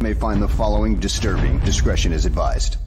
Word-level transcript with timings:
May 0.00 0.14
find 0.14 0.40
the 0.40 0.48
following 0.48 0.98
disturbing. 0.98 1.58
Discretion 1.58 2.12
is 2.14 2.24
advised. 2.24 2.78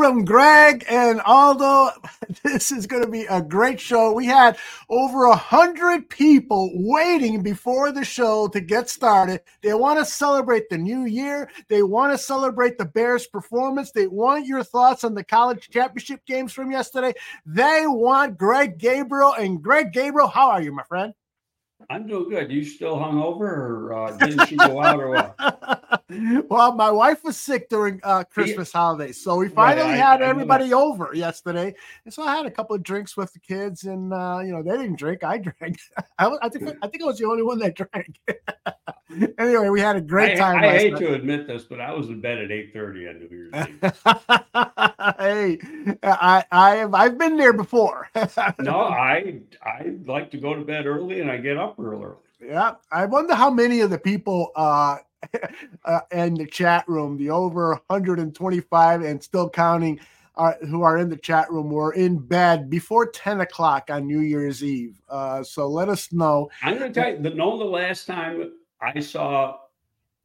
From 0.00 0.24
Greg 0.24 0.82
and 0.88 1.20
Aldo. 1.26 1.90
This 2.42 2.72
is 2.72 2.86
going 2.86 3.02
to 3.02 3.10
be 3.10 3.26
a 3.26 3.42
great 3.42 3.78
show. 3.78 4.12
We 4.12 4.24
had 4.24 4.56
over 4.88 5.26
a 5.26 5.36
hundred 5.36 6.08
people 6.08 6.70
waiting 6.72 7.42
before 7.42 7.92
the 7.92 8.04
show 8.04 8.48
to 8.48 8.60
get 8.62 8.88
started. 8.88 9.42
They 9.62 9.74
want 9.74 9.98
to 9.98 10.06
celebrate 10.06 10.70
the 10.70 10.78
new 10.78 11.04
year. 11.04 11.50
They 11.68 11.82
want 11.82 12.12
to 12.12 12.18
celebrate 12.18 12.78
the 12.78 12.86
Bears' 12.86 13.26
performance. 13.26 13.90
They 13.90 14.06
want 14.06 14.46
your 14.46 14.64
thoughts 14.64 15.04
on 15.04 15.14
the 15.14 15.24
college 15.24 15.68
championship 15.68 16.24
games 16.24 16.54
from 16.54 16.70
yesterday. 16.70 17.12
They 17.44 17.82
want 17.86 18.38
Greg 18.38 18.78
Gabriel. 18.78 19.34
And 19.34 19.60
Greg 19.60 19.92
Gabriel, 19.92 20.28
how 20.28 20.52
are 20.52 20.62
you, 20.62 20.72
my 20.72 20.84
friend? 20.84 21.12
I'm 21.90 22.06
doing 22.06 22.28
good. 22.30 22.52
You 22.52 22.62
still 22.64 22.96
hungover, 22.96 23.40
or 23.42 23.92
uh, 23.94 24.10
didn't 24.16 24.48
you 24.50 24.56
go 24.58 24.80
out, 24.80 25.00
or 25.00 25.10
what? 25.10 25.34
well, 26.48 26.72
my 26.72 26.88
wife 26.90 27.24
was 27.24 27.36
sick 27.36 27.68
during 27.68 28.00
uh, 28.04 28.22
Christmas 28.24 28.70
holidays, 28.72 29.20
so 29.20 29.34
we 29.36 29.46
Right, 29.46 29.54
finally 29.76 29.94
I- 29.94 29.96
had 29.96 30.22
I 30.22 30.26
everybody 30.26 30.72
over 30.72 31.10
yesterday, 31.14 31.74
and 32.04 32.14
so 32.14 32.22
I 32.22 32.36
had 32.36 32.46
a 32.46 32.50
couple 32.50 32.76
of 32.76 32.84
drinks 32.84 33.16
with 33.16 33.32
the 33.32 33.40
kids, 33.40 33.82
and 33.84 34.12
uh, 34.14 34.38
you 34.44 34.52
know 34.52 34.62
they 34.62 34.70
didn't 34.76 34.96
drink, 35.00 35.24
I 35.24 35.38
drank. 35.58 35.78
I, 36.18 36.28
was, 36.28 36.38
I 36.42 36.48
think 36.48 36.68
I 36.80 36.86
think 36.86 37.02
I 37.02 37.06
was 37.06 37.18
the 37.18 37.26
only 37.26 37.42
one 37.42 37.58
that 37.58 37.74
drank. 37.92 38.20
anyway, 39.38 39.68
we 39.68 39.80
had 39.80 39.96
a 39.96 40.00
great 40.00 40.38
time. 40.38 40.58
I 40.58 40.68
hate 40.78 40.92
night. 40.92 41.00
to 41.00 41.14
admit 41.14 41.48
this, 41.48 41.64
but 41.64 41.80
I 41.80 41.92
was 41.92 42.08
in 42.08 42.20
bed 42.20 42.38
at 42.38 42.50
8:30 42.50 43.08
on 43.10 43.18
New 43.18 43.28
Year's 43.28 43.52
Eve. 43.68 43.92
hey, 45.18 45.58
I 46.04 46.44
I 46.52 46.76
have 46.76 46.94
I've 46.94 47.18
been 47.18 47.36
there 47.36 47.52
before. 47.52 48.08
no, 48.60 48.78
I 48.80 49.40
I 49.62 49.94
like 50.06 50.30
to 50.32 50.38
go 50.38 50.54
to 50.54 50.64
bed 50.64 50.86
early, 50.86 51.20
and 51.20 51.30
I 51.30 51.36
get 51.38 51.56
up 51.56 51.78
real 51.82 52.02
early. 52.02 52.16
Yeah, 52.40 52.74
I 52.90 53.06
wonder 53.06 53.34
how 53.34 53.50
many 53.50 53.80
of 53.80 53.90
the 53.90 53.98
people 53.98 54.50
uh, 54.56 54.98
uh, 55.84 56.00
in 56.12 56.34
the 56.34 56.46
chat 56.46 56.88
room, 56.88 57.16
the 57.16 57.30
over 57.30 57.78
125 57.88 59.02
and 59.02 59.22
still 59.22 59.50
counting, 59.50 60.00
uh, 60.36 60.54
who 60.68 60.82
are 60.82 60.98
in 60.98 61.10
the 61.10 61.16
chat 61.16 61.50
room, 61.50 61.70
were 61.70 61.92
in 61.92 62.18
bed 62.18 62.70
before 62.70 63.06
10 63.06 63.40
o'clock 63.42 63.90
on 63.90 64.06
New 64.06 64.20
Year's 64.20 64.64
Eve. 64.64 65.00
Uh, 65.08 65.42
so 65.42 65.68
let 65.68 65.88
us 65.88 66.12
know. 66.12 66.48
I'm 66.62 66.78
going 66.78 66.92
to 66.92 67.00
tell 67.00 67.12
you, 67.12 67.20
the, 67.20 67.30
know 67.30 67.58
the 67.58 67.64
last 67.64 68.06
time 68.06 68.52
I 68.80 69.00
saw 69.00 69.58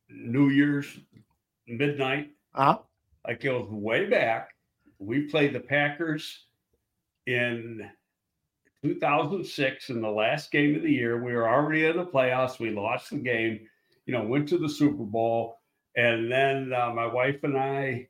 New 0.10 0.50
Year's 0.50 1.00
midnight, 1.68 2.32
Uh, 2.54 2.78
like 3.28 3.44
it 3.44 3.52
was 3.52 3.68
way 3.70 4.06
back. 4.06 4.52
We 5.00 5.24
played 5.24 5.54
the 5.54 5.60
Packers 5.60 6.46
in 7.26 7.90
2006 8.86 9.90
in 9.90 10.02
the 10.02 10.10
last 10.10 10.52
game 10.52 10.76
of 10.76 10.84
the 10.84 10.92
year. 10.92 11.24
We 11.24 11.34
were 11.34 11.50
already 11.50 11.86
in 11.86 11.98
the 11.98 12.06
playoffs. 12.06 12.60
We 12.60 12.70
lost 12.72 13.10
the 13.10 13.18
game, 13.18 13.60
you 14.06 14.14
know, 14.14 14.24
went 14.24 14.48
to 14.50 14.58
the 14.58 14.70
Super 14.70 15.04
Bowl. 15.04 15.60
And 15.96 16.32
then 16.32 16.74
uh, 16.74 16.92
my 16.94 17.08
wife 17.08 17.44
and 17.44 17.58
I 17.58 18.08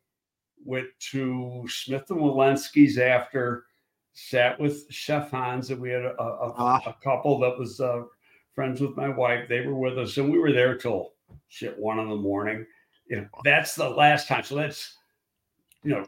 went 0.64 0.88
to 1.12 1.66
Smith 1.70 2.10
and 2.10 2.20
Wollensky's 2.20 2.98
after, 2.98 3.66
sat 4.14 4.60
with 4.60 4.86
Chef 4.90 5.30
Hans, 5.32 5.70
and 5.70 5.80
we 5.80 5.92
had 5.92 6.04
a, 6.06 6.16
a, 6.22 6.54
Ah. 6.58 6.82
a 6.86 6.96
couple 7.04 7.40
that 7.40 7.58
was 7.60 7.80
uh, 7.80 8.04
friends 8.54 8.82
with 8.82 8.96
my 8.98 9.10
wife. 9.10 9.48
They 9.48 9.62
were 9.66 9.76
with 9.76 9.98
us, 10.00 10.18
and 10.18 10.32
we 10.32 10.40
were 10.40 10.54
there 10.54 10.76
till 10.78 11.14
shit 11.48 11.78
one 11.78 12.00
in 12.00 12.10
the 12.10 12.16
morning. 12.16 12.66
You 13.08 13.18
know, 13.18 13.28
that's 13.44 13.76
the 13.76 13.90
last 13.90 14.28
time. 14.28 14.44
So 14.44 14.56
that's, 14.56 14.98
you 15.84 15.92
know, 15.92 16.08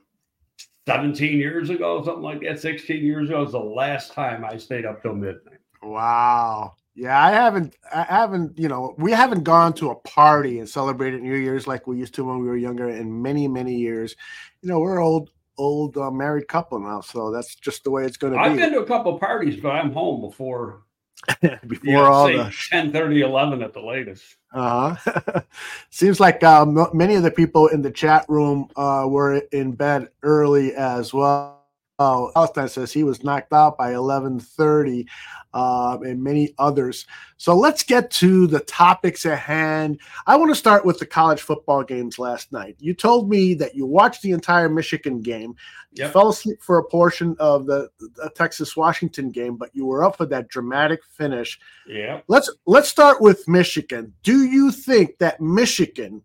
17 0.88 1.38
years 1.38 1.70
ago, 1.70 2.02
something 2.02 2.24
like 2.24 2.42
that, 2.42 2.62
16 2.62 3.04
years 3.04 3.28
ago 3.30 3.44
is 3.44 3.52
the 3.52 3.60
last 3.60 4.14
time 4.14 4.46
I 4.46 4.56
stayed 4.56 4.86
up 4.86 5.02
till 5.02 5.14
midnight. 5.14 5.60
wow. 5.84 6.76
Yeah, 6.96 7.24
I 7.24 7.30
haven't, 7.30 7.76
I 7.94 8.04
haven't, 8.04 8.58
you 8.58 8.70
know, 8.70 8.96
we 8.98 9.12
haven't 9.12 9.44
gone 9.44 9.74
to 9.74 9.92
a 9.92 9.96
party 9.96 10.58
and 10.58 10.68
celebrated 10.68 11.22
New 11.22 11.36
Year's 11.36 11.68
like 11.68 11.86
we 11.86 11.98
used 11.98 12.16
to 12.16 12.24
when 12.24 12.40
we 12.40 12.48
were 12.48 12.58
younger 12.58 12.90
in 12.90 13.22
many, 13.22 13.48
many 13.48 13.76
years. 13.76 14.16
You 14.62 14.70
know, 14.70 14.80
we're 14.80 15.00
old, 15.00 15.30
old 15.60 15.96
uh, 15.98 16.10
married 16.10 16.48
couple 16.48 16.80
now, 16.80 17.02
so 17.02 17.32
that's 17.32 17.54
just 17.54 17.84
the 17.84 17.92
way 17.92 18.06
it's 18.06 18.18
going 18.18 18.34
to 18.34 18.40
be. 18.40 18.46
I've 18.46 18.58
been 18.58 18.72
to 18.72 18.80
a 18.80 18.86
couple 18.86 19.20
parties, 19.20 19.60
but 19.62 19.74
I'm 19.74 19.92
home 19.92 20.22
before, 20.22 20.84
Before 21.68 22.04
know, 22.04 22.12
all 22.12 22.28
the 22.28 22.54
10, 22.70 22.92
30, 22.92 23.22
11 23.22 23.62
at 23.62 23.74
the 23.74 23.82
latest. 23.82 24.38
Uh-huh. 24.54 25.42
Seems 25.90 26.20
like 26.20 26.44
uh, 26.44 26.62
m- 26.62 26.88
many 26.94 27.16
of 27.16 27.24
the 27.24 27.32
people 27.32 27.68
in 27.68 27.82
the 27.82 27.92
chat 27.92 28.26
room 28.30 28.70
uh, 28.76 29.06
were 29.08 29.38
in 29.52 29.74
bed 29.74 30.10
early 30.24 30.74
as 30.74 31.14
well. 31.14 31.57
Oh, 32.00 32.32
Palestine 32.36 32.70
says 32.70 32.94
he 32.94 33.04
was 33.04 33.24
knocked 33.24 33.54
out 33.54 33.76
by 33.76 33.94
11:30, 33.94 35.08
um, 35.56 36.04
and 36.04 36.24
many 36.24 36.54
others. 36.60 37.08
So 37.38 37.56
let's 37.56 37.82
get 37.82 38.12
to 38.12 38.46
the 38.46 38.60
topics 38.60 39.26
at 39.26 39.40
hand. 39.40 40.00
I 40.28 40.36
want 40.36 40.52
to 40.52 40.56
start 40.56 40.86
with 40.86 41.00
the 41.00 41.08
college 41.08 41.42
football 41.42 41.84
games 41.84 42.20
last 42.20 42.52
night. 42.52 42.76
You 42.80 42.94
told 42.94 43.30
me 43.30 43.56
that 43.56 43.74
you 43.74 43.88
watched 43.88 44.22
the 44.22 44.32
entire 44.32 44.70
Michigan 44.70 45.22
game. 45.22 45.56
You 45.94 46.08
fell 46.10 46.30
asleep 46.30 46.62
for 46.62 46.78
a 46.78 46.84
portion 46.84 47.36
of 47.40 47.66
the, 47.66 47.90
the 48.00 48.30
Texas 48.36 48.78
Washington 48.78 49.32
game, 49.32 49.56
but 49.56 49.72
you 49.74 49.88
were 49.88 50.04
up 50.04 50.18
for 50.18 50.28
that 50.28 50.50
dramatic 50.50 51.00
finish. 51.04 51.60
Yeah. 51.88 52.22
Let's 52.28 52.54
let's 52.68 52.90
start 52.90 53.22
with 53.22 53.48
Michigan. 53.48 54.14
Do 54.22 54.44
you 54.44 54.72
think 54.72 55.18
that 55.18 55.42
Michigan 55.42 56.22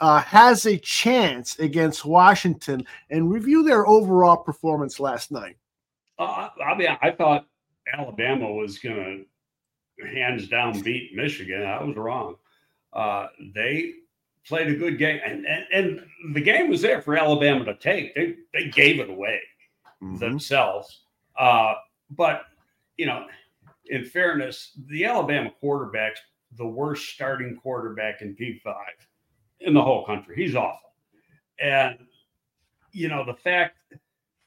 uh, 0.00 0.20
has 0.22 0.66
a 0.66 0.78
chance 0.78 1.58
against 1.58 2.04
Washington 2.04 2.86
and 3.10 3.30
review 3.30 3.62
their 3.62 3.86
overall 3.86 4.36
performance 4.36 4.98
last 4.98 5.30
night? 5.30 5.56
Uh, 6.18 6.48
I 6.64 6.74
mean, 6.76 6.88
I 7.02 7.10
thought 7.10 7.46
Alabama 7.92 8.50
was 8.52 8.78
going 8.78 9.26
to 10.00 10.06
hands 10.06 10.48
down 10.48 10.80
beat 10.80 11.14
Michigan. 11.14 11.62
I 11.62 11.82
was 11.82 11.96
wrong. 11.96 12.36
Uh, 12.92 13.28
they 13.54 13.94
played 14.46 14.68
a 14.68 14.74
good 14.74 14.98
game, 14.98 15.20
and, 15.24 15.46
and 15.46 15.64
and 15.72 16.34
the 16.34 16.40
game 16.40 16.68
was 16.68 16.80
there 16.80 17.02
for 17.02 17.16
Alabama 17.16 17.64
to 17.66 17.74
take. 17.76 18.14
They 18.14 18.36
they 18.52 18.68
gave 18.68 18.98
it 18.98 19.10
away 19.10 19.40
themselves. 20.18 21.02
Uh, 21.38 21.74
but 22.10 22.42
you 22.96 23.06
know, 23.06 23.26
in 23.86 24.04
fairness, 24.04 24.72
the 24.88 25.04
Alabama 25.04 25.52
quarterback's 25.60 26.20
the 26.56 26.66
worst 26.66 27.10
starting 27.10 27.56
quarterback 27.56 28.22
in 28.22 28.34
P5 28.34 28.74
in 29.60 29.74
the 29.74 29.82
whole 29.82 30.04
country. 30.04 30.36
He's 30.36 30.54
awful. 30.54 30.94
And 31.60 31.98
you 32.92 33.08
know, 33.08 33.24
the 33.24 33.34
fact, 33.34 33.76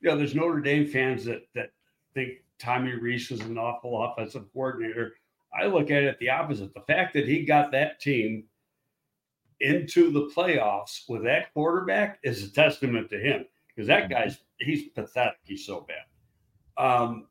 you 0.01 0.09
know, 0.09 0.17
there's 0.17 0.35
Notre 0.35 0.61
Dame 0.61 0.87
fans 0.87 1.25
that 1.25 1.43
that 1.55 1.71
think 2.13 2.43
Tommy 2.59 2.93
Rees 2.93 3.31
is 3.31 3.41
an 3.41 3.57
awful 3.57 4.03
offensive 4.03 4.45
coordinator. 4.53 5.13
I 5.57 5.67
look 5.67 5.91
at 5.91 6.03
it 6.03 6.19
the 6.19 6.29
opposite. 6.29 6.73
The 6.73 6.81
fact 6.81 7.13
that 7.13 7.27
he 7.27 7.45
got 7.45 7.71
that 7.71 7.99
team 7.99 8.45
into 9.59 10.11
the 10.11 10.31
playoffs 10.35 11.07
with 11.07 11.23
that 11.23 11.53
quarterback 11.53 12.19
is 12.23 12.43
a 12.43 12.51
testament 12.51 13.09
to 13.09 13.19
him 13.19 13.45
because 13.67 13.87
that 13.87 14.09
guy's 14.09 14.39
he's 14.59 14.89
pathetic. 14.89 15.37
He's 15.43 15.65
so 15.65 15.87
bad. 15.87 16.83
Um, 16.83 17.27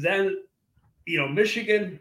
then, 0.00 0.36
you 1.06 1.18
know, 1.18 1.28
Michigan 1.28 1.98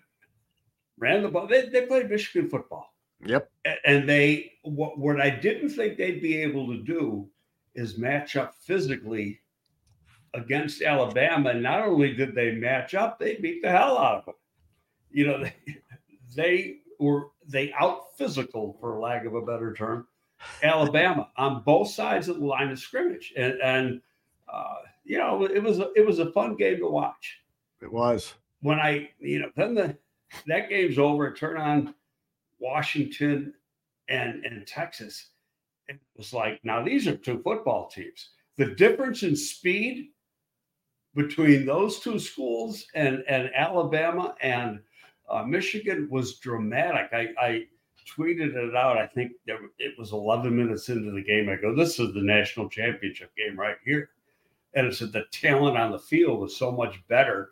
ran 0.98 1.24
the 1.24 1.30
ball. 1.30 1.48
They, 1.48 1.70
they 1.70 1.86
played 1.86 2.10
Michigan 2.10 2.50
football. 2.50 2.94
Yep. 3.26 3.50
And 3.86 4.08
they, 4.08 4.52
what, 4.64 5.00
what 5.00 5.20
I 5.20 5.30
didn't 5.30 5.70
think 5.70 5.98
they'd 5.98 6.22
be 6.22 6.38
able 6.38 6.68
to 6.68 6.78
do 6.78 7.28
is 7.74 7.98
match 7.98 8.36
up 8.36 8.56
physically 8.56 9.40
against 10.34 10.82
Alabama. 10.82 11.50
And 11.50 11.64
not 11.64 11.82
only 11.82 12.14
did 12.14 12.36
they 12.36 12.52
match 12.52 12.94
up, 12.94 13.20
they 13.20 13.36
beat 13.36 13.62
the 13.62 13.72
hell 13.72 13.98
out 13.98 14.20
of 14.20 14.26
them. 14.26 14.36
You 15.10 15.28
know, 15.28 15.44
they, 15.44 15.54
they 16.36 16.76
were, 17.00 17.28
they 17.48 17.74
out 17.74 18.16
physical, 18.18 18.78
for 18.80 19.00
lack 19.00 19.26
of 19.26 19.34
a 19.34 19.42
better 19.42 19.74
term, 19.74 20.08
Alabama 20.62 21.30
on 21.38 21.64
both 21.64 21.90
sides 21.90 22.28
of 22.30 22.40
the 22.40 22.46
line 22.46 22.70
of 22.70 22.78
scrimmage. 22.80 23.34
And, 23.36 23.54
and, 23.64 24.02
uh, 24.52 24.76
you 25.04 25.18
know, 25.18 25.44
it 25.46 25.64
was, 25.64 25.80
a, 25.80 25.92
it 25.96 26.06
was 26.06 26.20
a 26.20 26.32
fun 26.34 26.56
game 26.56 26.78
to 26.78 26.88
watch 26.88 27.40
It 27.82 27.92
was. 27.92 28.34
when 28.62 28.80
I, 28.80 29.10
you 29.20 29.40
know, 29.40 29.50
then 29.56 29.74
the 29.74 29.98
that 30.46 30.70
game's 30.70 31.00
over. 31.00 31.34
Turn 31.34 31.58
on 31.58 31.96
Washington 32.60 33.54
and 34.10 34.46
and 34.46 34.68
Texas. 34.68 35.30
It 35.90 36.00
was 36.18 36.34
like 36.34 36.60
now 36.64 36.84
these 36.84 37.08
are 37.08 37.18
two 37.18 37.42
football 37.44 37.90
teams. 37.90 38.30
The 38.58 38.68
difference 38.76 39.24
in 39.24 39.36
speed 39.36 40.10
between 41.16 41.66
those 41.66 42.00
two 42.00 42.20
schools 42.20 42.86
and 42.96 43.24
and 43.28 43.52
Alabama 43.56 44.36
and 44.42 44.82
Uh, 45.30 45.44
Michigan 45.46 46.08
was 46.12 46.40
dramatic. 46.40 47.14
I, 47.14 47.30
I 47.40 47.68
tweeted 48.08 48.56
it 48.56 48.76
out. 48.76 48.98
I 48.98 49.08
think 49.08 49.34
it 49.80 49.98
was 50.00 50.12
11 50.14 50.56
minutes 50.56 50.90
into 50.90 51.12
the 51.12 51.24
game. 51.24 51.50
I 51.50 51.58
go, 51.58 51.76
"This 51.76 52.00
is 52.00 52.14
the 52.14 52.22
national 52.24 52.70
championship 52.70 53.32
game 53.36 53.60
right 53.60 53.78
here," 53.86 54.12
and 54.76 54.88
it 54.88 54.96
said 54.96 55.12
the 55.14 55.26
talent 55.32 55.78
on 55.78 55.92
the 55.92 56.00
field 56.00 56.46
is 56.48 56.58
so 56.58 56.72
much 56.72 56.96
better 57.10 57.52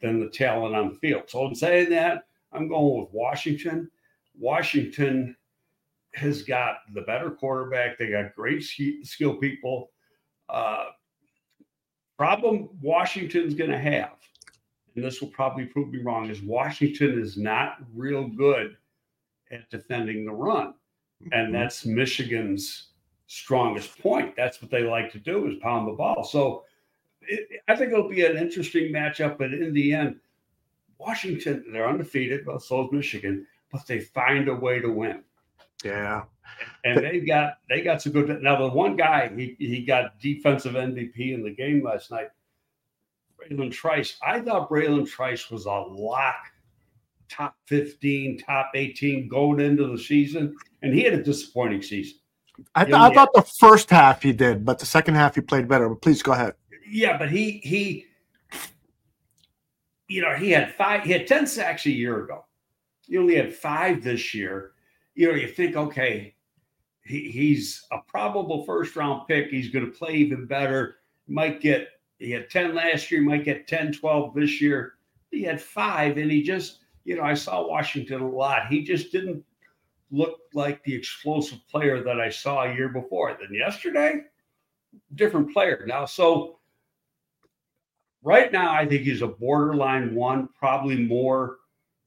than 0.00 0.20
the 0.20 0.30
talent 0.30 0.74
on 0.76 0.90
the 0.90 0.96
field. 1.00 1.30
So 1.30 1.46
I'm 1.46 1.54
saying 1.54 1.90
that 1.90 2.26
I'm 2.52 2.68
going 2.68 3.00
with 3.02 3.12
Washington. 3.12 3.90
Washington 4.38 5.36
has 6.14 6.42
got 6.42 6.76
the 6.94 7.02
better 7.02 7.30
quarterback. 7.30 7.98
They 7.98 8.10
got 8.10 8.34
great 8.34 8.62
skill 8.62 9.36
people. 9.36 9.90
Uh, 10.48 10.86
problem 12.18 12.68
Washington's 12.80 13.54
going 13.54 13.70
to 13.70 13.78
have, 13.78 14.16
and 14.94 15.04
this 15.04 15.20
will 15.20 15.28
probably 15.28 15.64
prove 15.64 15.90
me 15.90 16.02
wrong, 16.02 16.28
is 16.28 16.42
Washington 16.42 17.18
is 17.18 17.36
not 17.36 17.78
real 17.94 18.28
good 18.28 18.76
at 19.50 19.68
defending 19.70 20.24
the 20.24 20.32
run. 20.32 20.74
And 21.32 21.48
mm-hmm. 21.48 21.52
that's 21.52 21.86
Michigan's 21.86 22.88
strongest 23.26 23.98
point. 23.98 24.34
That's 24.36 24.60
what 24.60 24.70
they 24.70 24.82
like 24.82 25.10
to 25.12 25.18
do 25.18 25.46
is 25.46 25.56
pound 25.62 25.88
the 25.88 25.92
ball. 25.92 26.24
So 26.24 26.64
it, 27.22 27.62
I 27.68 27.76
think 27.76 27.92
it'll 27.92 28.08
be 28.08 28.26
an 28.26 28.36
interesting 28.36 28.92
matchup. 28.92 29.38
But 29.38 29.54
in 29.54 29.72
the 29.72 29.94
end, 29.94 30.16
Washington, 30.98 31.64
they're 31.72 31.88
undefeated. 31.88 32.46
Well, 32.46 32.58
so 32.58 32.84
is 32.84 32.92
Michigan, 32.92 33.46
but 33.72 33.86
they 33.86 34.00
find 34.00 34.48
a 34.48 34.54
way 34.54 34.78
to 34.78 34.88
win. 34.90 35.22
Yeah. 35.82 36.24
And 36.84 36.98
they 36.98 37.20
got 37.20 37.54
they 37.68 37.80
got 37.80 38.02
some 38.02 38.12
good. 38.12 38.42
Now 38.42 38.56
the 38.56 38.68
one 38.68 38.94
guy 38.94 39.32
he 39.34 39.56
he 39.58 39.84
got 39.84 40.20
defensive 40.20 40.74
MVP 40.74 41.34
in 41.34 41.42
the 41.42 41.50
game 41.50 41.82
last 41.82 42.10
night. 42.10 42.28
Bralen 43.40 43.72
Trice. 43.72 44.18
I 44.22 44.40
thought 44.40 44.70
Bralen 44.70 45.08
Trice 45.08 45.50
was 45.50 45.66
a 45.66 45.70
lock, 45.70 46.36
top 47.28 47.56
fifteen, 47.66 48.38
top 48.38 48.70
eighteen 48.74 49.28
going 49.28 49.60
into 49.60 49.88
the 49.88 49.98
season, 49.98 50.54
and 50.82 50.94
he 50.94 51.02
had 51.02 51.14
a 51.14 51.22
disappointing 51.22 51.82
season. 51.82 52.18
I, 52.74 52.84
th- 52.84 52.94
I 52.94 53.12
thought 53.12 53.32
the 53.32 53.42
first 53.42 53.90
half 53.90 54.22
he 54.22 54.32
did, 54.32 54.64
but 54.64 54.78
the 54.78 54.86
second 54.86 55.14
half 55.14 55.34
he 55.34 55.40
played 55.40 55.66
better. 55.66 55.88
But 55.88 56.02
please 56.02 56.22
go 56.22 56.32
ahead. 56.32 56.54
Yeah, 56.88 57.16
but 57.16 57.30
he 57.30 57.62
he, 57.64 58.06
you 60.06 60.20
know, 60.20 60.36
he 60.36 60.50
had 60.50 60.74
five. 60.74 61.02
He 61.02 61.12
had 61.12 61.26
ten 61.26 61.46
sacks 61.46 61.86
a 61.86 61.90
year 61.90 62.22
ago. 62.22 62.44
He 63.06 63.18
only 63.18 63.36
had 63.36 63.54
five 63.54 64.02
this 64.02 64.34
year 64.34 64.72
you 65.14 65.28
know, 65.28 65.34
you 65.34 65.48
think, 65.48 65.76
okay, 65.76 66.34
he, 67.04 67.30
he's 67.30 67.86
a 67.92 67.98
probable 68.06 68.64
first 68.64 68.96
round 68.96 69.26
pick. 69.28 69.48
He's 69.48 69.70
going 69.70 69.86
to 69.86 69.90
play 69.90 70.14
even 70.14 70.46
better. 70.46 70.96
Might 71.28 71.60
get, 71.60 71.88
he 72.18 72.30
had 72.30 72.50
10 72.50 72.74
last 72.74 73.10
year, 73.10 73.20
might 73.22 73.44
get 73.44 73.68
10, 73.68 73.92
12 73.92 74.34
this 74.34 74.60
year. 74.60 74.94
He 75.30 75.42
had 75.42 75.60
five, 75.60 76.18
and 76.18 76.30
he 76.30 76.42
just, 76.42 76.80
you 77.04 77.16
know, 77.16 77.22
I 77.22 77.34
saw 77.34 77.66
Washington 77.66 78.20
a 78.20 78.28
lot. 78.28 78.68
He 78.68 78.84
just 78.84 79.12
didn't 79.12 79.42
look 80.10 80.40
like 80.52 80.84
the 80.84 80.94
explosive 80.94 81.58
player 81.68 82.02
that 82.04 82.20
I 82.20 82.28
saw 82.28 82.64
a 82.64 82.74
year 82.74 82.88
before. 82.88 83.36
Then 83.40 83.54
yesterday, 83.54 84.20
different 85.14 85.52
player. 85.52 85.84
Now, 85.86 86.04
so 86.04 86.58
right 88.22 88.52
now, 88.52 88.72
I 88.72 88.86
think 88.86 89.02
he's 89.02 89.22
a 89.22 89.26
borderline 89.26 90.14
one, 90.14 90.50
probably 90.58 90.98
more 90.98 91.56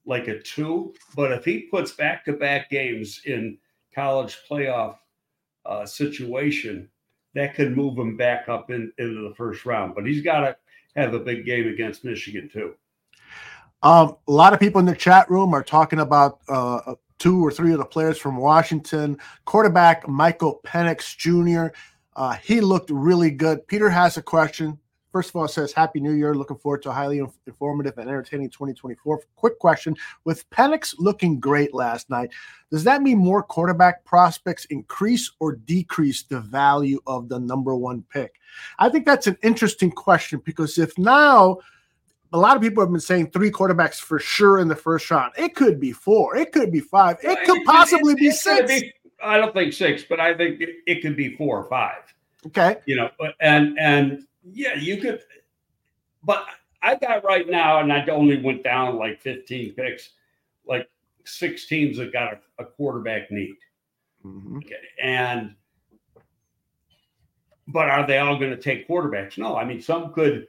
like 0.06 0.28
a 0.28 0.40
two. 0.40 0.94
But 1.16 1.31
if 1.31 1.46
he 1.46 1.62
puts 1.62 1.92
back 1.92 2.25
to 2.25 2.34
back 2.34 2.69
games 2.69 3.22
in 3.25 3.57
college 3.94 4.38
playoff 4.50 4.98
uh, 5.66 5.86
situation, 5.86 6.90
that 7.34 7.56
could 7.56 7.75
move 7.75 7.98
him 7.98 8.16
back 8.16 8.48
up 8.48 8.72
in, 8.72 8.92
into 8.98 9.28
the 9.28 9.36
first 9.36 9.66
round. 9.66 9.96
But 9.96 10.06
he's 10.06 10.22
got 10.22 10.42
to 10.42 10.56
have 10.96 11.13
a 11.13 11.19
big 11.19 11.46
game 11.46 11.68
against 11.68 12.06
Michigan, 12.06 12.50
too. 12.52 12.75
Um, 13.84 14.16
a 14.28 14.31
lot 14.31 14.54
of 14.54 14.60
people 14.60 14.80
in 14.80 14.86
the 14.86 14.96
chat 14.96 15.30
room 15.30 15.54
are 15.54 15.63
talking 15.63 16.00
about 16.00 16.40
uh, 16.48 16.96
two 17.19 17.46
or 17.46 17.51
three 17.51 17.72
of 17.72 17.78
the 17.78 17.86
players 17.86 18.18
from 18.18 18.38
Washington. 18.38 19.18
Quarterback 19.46 20.08
Michael 20.08 20.62
Penix 20.66 21.16
Jr. 21.16 21.75
Uh, 22.16 22.34
he 22.34 22.62
looked 22.62 22.90
really 22.90 23.31
good. 23.31 23.68
Peter 23.68 23.90
has 23.90 24.18
a 24.18 24.22
question. 24.22 24.80
First 25.15 25.29
of 25.29 25.38
all, 25.38 25.45
it 25.45 25.51
says 25.51 25.71
Happy 25.71 26.01
New 26.01 26.12
Year. 26.12 26.35
Looking 26.35 26.57
forward 26.57 26.81
to 26.81 26.89
a 26.89 26.91
highly 26.91 27.21
informative 27.47 27.97
and 27.97 28.09
entertaining 28.09 28.50
2024. 28.50 29.21
Quick 29.38 29.57
question 29.59 29.95
With 30.25 30.50
Penix 30.50 30.94
looking 31.00 31.39
great 31.39 31.73
last 31.73 32.09
night, 32.09 32.31
does 32.69 32.83
that 32.83 33.01
mean 33.01 33.19
more 33.19 33.41
quarterback 33.41 34.03
prospects 34.03 34.65
increase 34.65 35.31
or 35.39 35.53
decrease 35.53 36.23
the 36.23 36.41
value 36.41 37.00
of 37.07 37.29
the 37.29 37.39
number 37.39 37.77
one 37.77 38.03
pick? 38.09 38.41
I 38.77 38.89
think 38.89 39.06
that's 39.06 39.25
an 39.25 39.38
interesting 39.41 39.89
question 39.89 40.41
because 40.44 40.77
if 40.77 40.97
now, 40.97 41.59
a 42.33 42.38
lot 42.38 42.57
of 42.57 42.62
people 42.62 42.83
have 42.83 42.91
been 42.91 43.00
saying 43.00 43.31
three 43.31 43.51
quarterbacks 43.51 44.01
for 44.01 44.19
sure 44.19 44.59
in 44.59 44.67
the 44.67 44.75
first 44.75 45.09
round. 45.09 45.31
It 45.38 45.56
could 45.56 45.79
be 45.79 45.94
four. 45.94 46.35
It 46.35 46.51
could 46.51 46.73
be 46.73 46.81
five. 46.81 47.19
It 47.23 47.39
could 47.45 47.63
possibly 47.63 48.12
it, 48.12 48.17
it, 48.17 48.19
be 48.19 48.31
six. 48.31 48.81
Be, 48.81 48.94
I 49.23 49.38
don't 49.38 49.53
think 49.53 49.71
six, 49.71 50.03
but 50.03 50.19
I 50.19 50.35
think 50.35 50.59
it, 50.59 50.71
it 50.85 51.01
could 51.01 51.15
be 51.15 51.38
four 51.38 51.57
or 51.57 51.69
five. 51.69 52.01
Okay. 52.47 52.75
You 52.85 52.97
know, 52.97 53.09
and 53.39 53.79
and 53.79 54.25
yeah, 54.51 54.75
you 54.75 54.97
could, 54.97 55.21
but 56.24 56.45
I 56.81 56.95
got 56.95 57.24
right 57.24 57.50
now, 57.50 57.80
and 57.80 57.92
I 57.92 58.06
only 58.07 58.42
went 58.42 58.63
down 58.63 58.97
like 58.97 59.19
15 59.21 59.74
picks, 59.74 60.12
like 60.68 60.88
six 61.24 61.65
teams 61.65 61.97
that 61.97 62.13
got 62.13 62.33
a, 62.33 62.63
a 62.63 62.65
quarterback 62.65 63.31
need. 63.31 63.57
Mm-hmm. 64.24 64.57
Okay. 64.57 64.75
And, 65.01 65.56
but 67.68 67.89
are 67.89 68.06
they 68.06 68.19
all 68.19 68.38
going 68.38 68.51
to 68.51 68.62
take 68.62 68.88
quarterbacks? 68.88 69.38
No. 69.38 69.56
I 69.56 69.65
mean, 69.65 69.81
some 69.81 70.13
could 70.13 70.48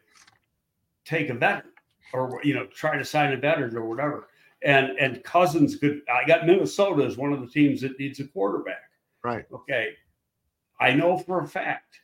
take 1.04 1.31
a 1.31 1.34
veteran 1.34 1.72
or, 2.12 2.40
you 2.44 2.54
know, 2.54 2.66
try 2.66 2.99
to 2.99 3.04
sign 3.04 3.32
a 3.32 3.37
veteran 3.37 3.75
or 3.76 3.88
whatever. 3.88 4.28
And, 4.62 4.90
and 4.99 5.22
Cousins 5.25 5.76
could, 5.76 6.02
I 6.12 6.26
got 6.26 6.46
Minnesota 6.46 7.04
as 7.04 7.16
one 7.16 7.32
of 7.32 7.40
the 7.40 7.46
teams 7.46 7.81
that 7.81 7.99
needs 7.99 8.20
a 8.20 8.25
quarterback. 8.25 8.90
Right. 9.25 9.46
Okay. 9.52 9.90
I 10.81 10.92
know 10.92 11.16
for 11.16 11.40
a 11.40 11.49
fact 11.49 12.00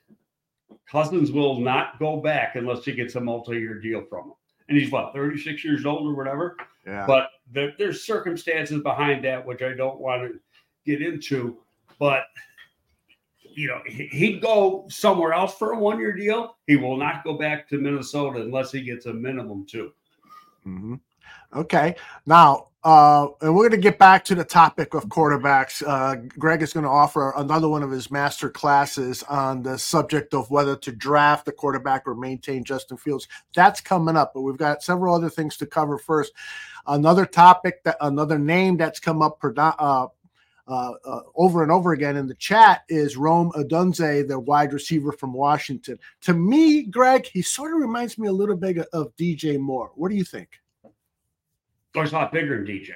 Cousins 0.90 1.32
will 1.32 1.58
not 1.58 1.99
go 1.99 2.19
back 2.19 2.56
unless 2.56 2.84
he 2.84 2.93
gets 2.93 3.14
a 3.14 3.20
multi-year 3.20 3.81
deal 3.81 4.05
from 4.08 4.26
him. 4.26 4.34
And 4.69 4.79
he's 4.79 4.90
what, 4.90 5.12
36 5.12 5.64
years 5.64 5.87
old 5.87 6.06
or 6.06 6.14
whatever. 6.14 6.56
Yeah. 6.87 7.06
But 7.06 7.31
there, 7.50 7.73
there's 7.79 8.05
circumstances 8.05 8.82
behind 8.82 9.24
that 9.24 9.44
which 9.44 9.62
I 9.62 9.74
don't 9.74 10.01
want 10.01 10.22
to 10.22 10.41
get 10.84 11.03
into. 11.03 11.58
But 11.98 12.24
you 13.55 13.69
know, 13.69 13.81
he'd 13.86 14.41
go 14.41 14.86
somewhere 14.89 15.32
else 15.32 15.55
for 15.55 15.72
a 15.72 15.79
one-year 15.79 16.15
deal. 16.15 16.56
He 16.67 16.77
will 16.77 16.96
not 16.96 17.22
go 17.22 17.34
back 17.34 17.69
to 17.69 17.79
Minnesota 17.79 18.41
unless 18.41 18.72
he 18.72 18.82
gets 18.82 19.06
a 19.06 19.12
minimum 19.12 19.67
2 19.69 19.93
Mm-hmm. 20.67 20.94
Okay. 21.55 21.96
Now, 22.24 22.69
uh, 22.84 23.29
and 23.41 23.55
we're 23.55 23.69
going 23.69 23.81
to 23.81 23.89
get 23.89 23.98
back 23.98 24.24
to 24.24 24.34
the 24.34 24.44
topic 24.44 24.93
of 24.94 25.06
quarterbacks. 25.06 25.86
Uh, 25.86 26.17
Greg 26.39 26.62
is 26.62 26.72
going 26.72 26.82
to 26.82 26.91
offer 26.91 27.32
another 27.36 27.69
one 27.69 27.82
of 27.84 27.93
his 27.93 28.10
master 28.10 28.51
classes 28.51 29.22
on 29.24 29.62
the 29.62 29.79
subject 29.79 30.34
of 30.34 30.51
whether 30.51 30.74
to 30.77 30.91
draft 30.91 31.44
the 31.44 31.53
quarterback 31.53 32.03
or 32.06 32.17
maintain 32.17 32.65
Justin 32.65 32.96
Fields. 32.96 33.29
That's 33.55 33.81
coming 33.81 34.17
up, 34.17 34.32
but 34.34 34.41
we've 34.41 34.56
got 34.56 34.82
several 34.82 35.15
other 35.15 35.31
things 35.31 35.56
to 35.58 35.67
cover 35.67 35.96
first. 35.96 36.32
Another 36.86 37.24
topic 37.24 37.84
that 37.84 37.98
another 38.01 38.39
name 38.39 38.77
that's 38.77 38.98
come 38.98 39.22
up 39.22 39.39
uh, 39.44 40.08
uh, 40.67 40.93
uh, 41.05 41.20
over 41.36 41.62
and 41.62 41.70
over 41.70 41.93
again 41.93 42.17
in 42.17 42.27
the 42.27 42.34
chat 42.34 42.82
is 42.89 43.17
Rome 43.17 43.53
Odunze, 43.55 44.27
the 44.27 44.41
wide 44.41 44.72
receiver 44.72 45.12
from 45.12 45.32
Washington. 45.32 46.01
To 46.22 46.34
me, 46.34 46.82
Greg, 46.82 47.27
he 47.27 47.43
sort 47.43 47.72
of 47.72 47.81
reminds 47.81 48.19
me 48.19 48.27
a 48.27 48.32
little 48.32 48.56
bit 48.56 48.79
of 48.93 49.15
DJ 49.17 49.58
Moore. 49.60 49.93
What 49.94 50.08
do 50.08 50.17
you 50.17 50.24
think? 50.24 50.61
He's 51.94 52.13
a 52.13 52.15
lot 52.15 52.32
bigger 52.32 52.56
than 52.56 52.67
DJ. 52.67 52.91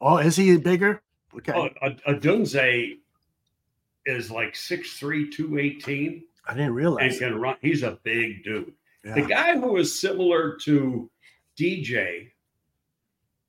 Oh, 0.00 0.18
is 0.18 0.36
he 0.36 0.56
bigger? 0.56 1.02
Okay. 1.36 1.52
Oh, 1.52 1.88
Odunze 2.08 2.98
is 4.04 4.30
like 4.30 4.54
6'3, 4.54 5.30
218. 5.32 6.22
I 6.46 6.54
didn't 6.54 6.74
realize. 6.74 7.12
And 7.12 7.32
can 7.32 7.40
run. 7.40 7.56
He's 7.60 7.82
a 7.82 7.98
big 8.02 8.44
dude. 8.44 8.72
Yeah. 9.04 9.14
The 9.14 9.22
guy 9.22 9.56
who 9.56 9.76
is 9.76 10.00
similar 10.00 10.56
to 10.62 11.10
DJ, 11.58 12.30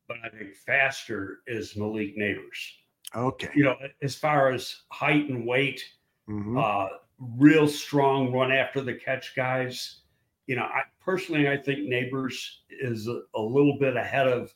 but 0.07 0.17
I 0.23 0.29
think 0.29 0.55
faster, 0.55 1.39
is 1.47 1.75
Malik 1.75 2.17
Nabers. 2.17 2.71
Okay. 3.15 3.49
You 3.55 3.63
know, 3.63 3.75
as 4.01 4.15
far 4.15 4.51
as 4.51 4.83
height 4.89 5.29
and 5.29 5.45
weight, 5.45 5.83
mm-hmm. 6.29 6.57
uh, 6.57 6.87
real 7.19 7.67
strong 7.67 8.31
run 8.31 8.51
after 8.51 8.81
the 8.81 8.93
catch 8.93 9.35
guys. 9.35 10.01
You 10.45 10.55
know, 10.55 10.63
I 10.63 10.83
personally 11.03 11.49
I 11.49 11.57
think 11.57 11.79
Nabers 11.79 12.35
is 12.69 13.07
a, 13.07 13.21
a 13.35 13.41
little 13.41 13.77
bit 13.79 13.95
ahead 13.95 14.27
of 14.27 14.53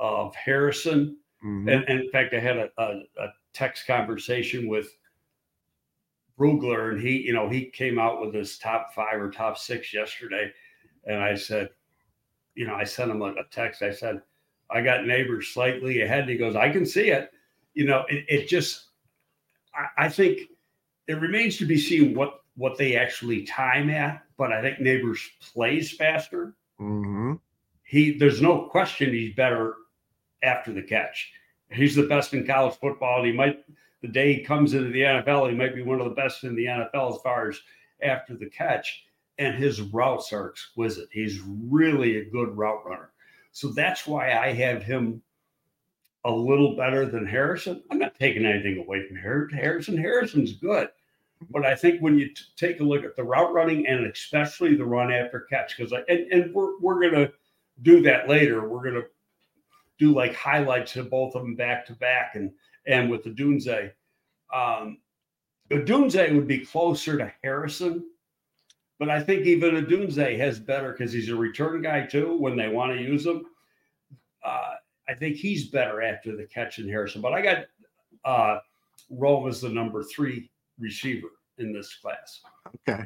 of 0.00 0.34
Harrison. 0.34 1.16
Mm-hmm. 1.44 1.68
And, 1.68 1.84
and, 1.88 2.00
in 2.00 2.10
fact, 2.10 2.34
I 2.34 2.40
had 2.40 2.56
a, 2.56 2.68
a, 2.78 2.84
a, 3.20 3.28
text 3.54 3.86
conversation 3.86 4.68
with 4.68 4.88
Brugler, 6.38 6.92
and 6.92 7.00
he, 7.00 7.22
you 7.22 7.32
know, 7.32 7.48
he 7.48 7.64
came 7.64 7.98
out 7.98 8.20
with 8.20 8.34
his 8.34 8.58
top 8.58 8.94
five 8.94 9.20
or 9.20 9.30
top 9.30 9.58
six 9.58 9.92
yesterday. 9.92 10.52
And 11.06 11.16
I 11.16 11.34
said, 11.34 11.70
you 12.54 12.66
know, 12.66 12.74
I 12.74 12.84
sent 12.84 13.10
him 13.10 13.22
a, 13.22 13.26
a 13.32 13.44
text. 13.50 13.82
I 13.82 13.92
said, 13.92 14.22
I 14.70 14.82
got 14.82 15.00
Nabers 15.00 15.44
slightly 15.44 16.02
ahead. 16.02 16.20
And 16.20 16.30
he 16.30 16.36
goes, 16.36 16.54
I 16.54 16.70
can 16.70 16.84
see 16.84 17.10
it. 17.10 17.30
You 17.74 17.86
know, 17.86 18.04
it, 18.08 18.24
it 18.28 18.48
just, 18.48 18.86
I, 19.74 20.06
I 20.06 20.08
think 20.08 20.40
it 21.06 21.20
remains 21.20 21.56
to 21.58 21.66
be 21.66 21.78
seen 21.78 22.14
what 22.14 22.40
what 22.56 22.76
they 22.76 22.96
actually 22.96 23.44
time 23.44 23.88
at. 23.88 24.22
But 24.36 24.52
I 24.52 24.60
think 24.60 24.78
Nabers 24.78 25.20
plays 25.40 25.92
faster. 25.92 26.54
Mm-hmm. 26.80 27.34
He, 27.84 28.18
there's 28.18 28.42
no 28.42 28.68
question 28.68 29.12
he's 29.12 29.34
better 29.34 29.74
after 30.42 30.72
the 30.72 30.82
catch. 30.82 31.32
He's 31.70 31.94
the 31.94 32.06
best 32.06 32.32
in 32.32 32.46
college 32.46 32.76
football, 32.76 33.18
and 33.18 33.26
he 33.26 33.32
might 33.32 33.64
the 34.00 34.08
day 34.08 34.32
he 34.32 34.44
comes 34.44 34.74
into 34.74 34.90
the 34.90 35.00
NFL, 35.00 35.50
he 35.50 35.56
might 35.56 35.74
be 35.74 35.82
one 35.82 36.00
of 36.00 36.08
the 36.08 36.14
best 36.14 36.44
in 36.44 36.54
the 36.54 36.66
NFL 36.66 37.16
as 37.16 37.22
far 37.22 37.48
as 37.48 37.60
after 38.02 38.36
the 38.36 38.48
catch. 38.48 39.04
And 39.38 39.54
his 39.54 39.80
routes 39.80 40.32
are 40.32 40.50
exquisite. 40.50 41.08
He's 41.12 41.40
really 41.40 42.18
a 42.18 42.24
good 42.24 42.56
route 42.56 42.84
runner. 42.86 43.10
So 43.52 43.68
that's 43.68 44.06
why 44.06 44.32
I 44.32 44.52
have 44.52 44.82
him 44.82 45.22
a 46.24 46.30
little 46.30 46.76
better 46.76 47.06
than 47.06 47.26
Harrison. 47.26 47.82
I'm 47.90 47.98
not 47.98 48.18
taking 48.18 48.44
anything 48.44 48.78
away 48.78 49.06
from 49.06 49.16
Harrison. 49.16 49.96
Harrison's 49.96 50.52
good. 50.54 50.88
But 51.50 51.64
I 51.64 51.76
think 51.76 52.00
when 52.00 52.18
you 52.18 52.28
t- 52.28 52.42
take 52.56 52.80
a 52.80 52.84
look 52.84 53.04
at 53.04 53.14
the 53.14 53.22
route 53.22 53.52
running 53.52 53.86
and 53.86 54.06
especially 54.06 54.74
the 54.74 54.84
run 54.84 55.12
after 55.12 55.40
catch, 55.40 55.76
because 55.76 55.92
and, 55.92 56.32
and 56.32 56.52
we're, 56.52 56.78
we're 56.80 57.00
going 57.00 57.14
to 57.14 57.32
do 57.82 58.02
that 58.02 58.28
later. 58.28 58.68
We're 58.68 58.82
going 58.82 59.02
to 59.02 59.06
do 59.98 60.14
like 60.14 60.34
highlights 60.34 60.96
of 60.96 61.10
both 61.10 61.34
of 61.34 61.42
them 61.42 61.54
back 61.54 61.86
to 61.86 61.94
back 61.94 62.34
and 62.34 62.52
and 62.86 63.10
with 63.10 63.24
the 63.24 63.30
Odunze. 63.30 63.92
Um, 64.54 64.98
Odunze 65.70 66.34
would 66.34 66.46
be 66.46 66.64
closer 66.64 67.18
to 67.18 67.32
Harrison, 67.42 68.04
but 68.98 69.10
I 69.10 69.22
think 69.22 69.46
even 69.46 69.74
Odunze 69.74 70.38
has 70.38 70.58
better 70.58 70.92
because 70.92 71.12
he's 71.12 71.28
a 71.28 71.36
return 71.36 71.82
guy 71.82 72.06
too 72.06 72.36
when 72.38 72.56
they 72.56 72.68
want 72.68 72.92
to 72.92 73.02
use 73.02 73.26
him. 73.26 73.44
Uh, 74.44 74.74
I 75.08 75.14
think 75.14 75.36
he's 75.36 75.68
better 75.68 76.02
after 76.02 76.36
the 76.36 76.44
catch 76.44 76.76
than 76.76 76.88
Harrison. 76.88 77.20
But 77.20 77.32
I 77.32 77.42
got 77.42 77.66
uh, 78.24 78.58
Rome 79.10 79.48
as 79.48 79.60
the 79.60 79.68
number 79.68 80.02
three 80.02 80.50
receiver 80.78 81.28
in 81.58 81.72
this 81.72 81.94
class. 81.96 82.40
Okay. 82.88 83.04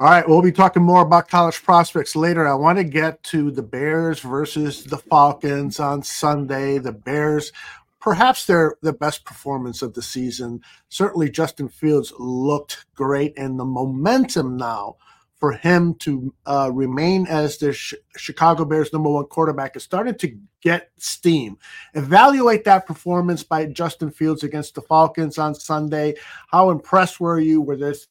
All 0.00 0.08
right, 0.08 0.26
we'll 0.26 0.40
be 0.40 0.50
talking 0.50 0.82
more 0.82 1.02
about 1.02 1.28
college 1.28 1.62
prospects 1.62 2.16
later. 2.16 2.48
I 2.48 2.54
want 2.54 2.78
to 2.78 2.84
get 2.84 3.22
to 3.24 3.50
the 3.50 3.62
Bears 3.62 4.20
versus 4.20 4.82
the 4.82 4.96
Falcons 4.96 5.78
on 5.78 6.02
Sunday. 6.02 6.78
The 6.78 6.92
Bears, 6.92 7.52
perhaps 8.00 8.46
they're 8.46 8.76
the 8.80 8.94
best 8.94 9.26
performance 9.26 9.82
of 9.82 9.92
the 9.92 10.00
season. 10.00 10.62
Certainly, 10.88 11.32
Justin 11.32 11.68
Fields 11.68 12.14
looked 12.18 12.86
great, 12.94 13.36
and 13.36 13.60
the 13.60 13.66
momentum 13.66 14.56
now 14.56 14.96
for 15.38 15.52
him 15.52 15.94
to 15.96 16.32
uh, 16.46 16.70
remain 16.72 17.26
as 17.26 17.58
the 17.58 17.74
Sh- 17.74 17.92
Chicago 18.16 18.64
Bears 18.64 18.94
number 18.94 19.10
one 19.10 19.26
quarterback 19.26 19.76
is 19.76 19.82
starting 19.82 20.14
to 20.14 20.34
get 20.62 20.92
steam. 20.96 21.58
Evaluate 21.92 22.64
that 22.64 22.86
performance 22.86 23.42
by 23.42 23.66
Justin 23.66 24.10
Fields 24.10 24.44
against 24.44 24.74
the 24.74 24.80
Falcons 24.80 25.36
on 25.36 25.54
Sunday. 25.54 26.14
How 26.48 26.70
impressed 26.70 27.20
were 27.20 27.38
you? 27.38 27.60
Were 27.60 27.76
this, 27.76 28.08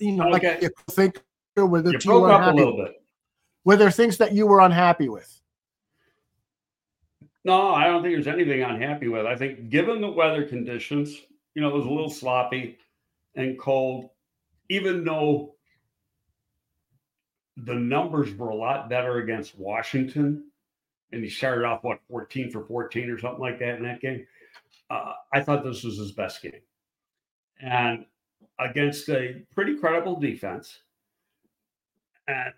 you 0.00 0.12
know, 0.12 0.32
okay. 0.34 0.54
like 0.54 0.62
you 0.62 0.70
think 0.90 1.22
were 1.56 1.82
there 1.82 1.92
you 1.92 1.98
broke 1.98 2.30
up 2.30 2.52
a 2.52 2.56
little 2.56 2.76
bit. 2.76 3.02
Were 3.64 3.76
there 3.76 3.90
things 3.90 4.16
that 4.18 4.32
you 4.32 4.46
were 4.46 4.60
unhappy 4.60 5.08
with? 5.08 5.42
No, 7.44 7.74
I 7.74 7.84
don't 7.84 8.02
think 8.02 8.14
there's 8.14 8.26
anything 8.26 8.62
unhappy 8.62 9.08
with. 9.08 9.26
I 9.26 9.36
think 9.36 9.70
given 9.70 10.00
the 10.00 10.10
weather 10.10 10.44
conditions, 10.44 11.16
you 11.54 11.62
know, 11.62 11.68
it 11.68 11.74
was 11.74 11.86
a 11.86 11.90
little 11.90 12.10
sloppy 12.10 12.78
and 13.34 13.58
cold, 13.58 14.10
even 14.68 15.04
though 15.04 15.54
the 17.56 17.74
numbers 17.74 18.34
were 18.34 18.50
a 18.50 18.54
lot 18.54 18.88
better 18.88 19.18
against 19.18 19.58
Washington. 19.58 20.44
And 21.10 21.24
he 21.24 21.30
started 21.30 21.64
off, 21.64 21.82
what, 21.82 22.00
14 22.10 22.50
for 22.50 22.64
14 22.64 23.10
or 23.10 23.18
something 23.18 23.40
like 23.40 23.58
that 23.60 23.76
in 23.76 23.82
that 23.84 24.00
game. 24.00 24.26
Uh, 24.90 25.14
I 25.32 25.40
thought 25.40 25.64
this 25.64 25.84
was 25.84 25.98
his 25.98 26.12
best 26.12 26.42
game. 26.42 26.60
And 27.60 28.04
against 28.58 29.08
a 29.08 29.42
pretty 29.54 29.76
credible 29.76 30.18
defense. 30.18 30.80
And, 32.26 32.52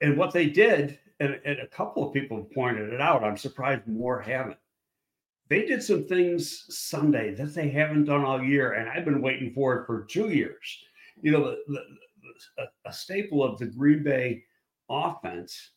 and 0.00 0.16
what 0.16 0.32
they 0.32 0.46
did, 0.46 0.98
and, 1.20 1.40
and 1.44 1.60
a 1.60 1.66
couple 1.66 2.06
of 2.06 2.12
people 2.12 2.48
pointed 2.54 2.92
it 2.92 3.00
out, 3.00 3.24
I'm 3.24 3.36
surprised 3.36 3.86
more 3.86 4.20
haven't. 4.20 4.58
They 5.48 5.66
did 5.66 5.82
some 5.82 6.06
things 6.06 6.64
Sunday 6.68 7.34
that 7.34 7.54
they 7.54 7.68
haven't 7.68 8.04
done 8.04 8.24
all 8.24 8.42
year, 8.42 8.72
and 8.72 8.88
I've 8.88 9.04
been 9.04 9.20
waiting 9.20 9.52
for 9.52 9.76
it 9.76 9.86
for 9.86 10.04
two 10.04 10.30
years. 10.30 10.84
You 11.20 11.32
know, 11.32 11.44
the, 11.44 11.58
the, 11.68 12.62
a, 12.62 12.88
a 12.88 12.92
staple 12.92 13.44
of 13.44 13.58
the 13.58 13.66
Green 13.66 14.02
Bay 14.02 14.44
offense 14.88 15.70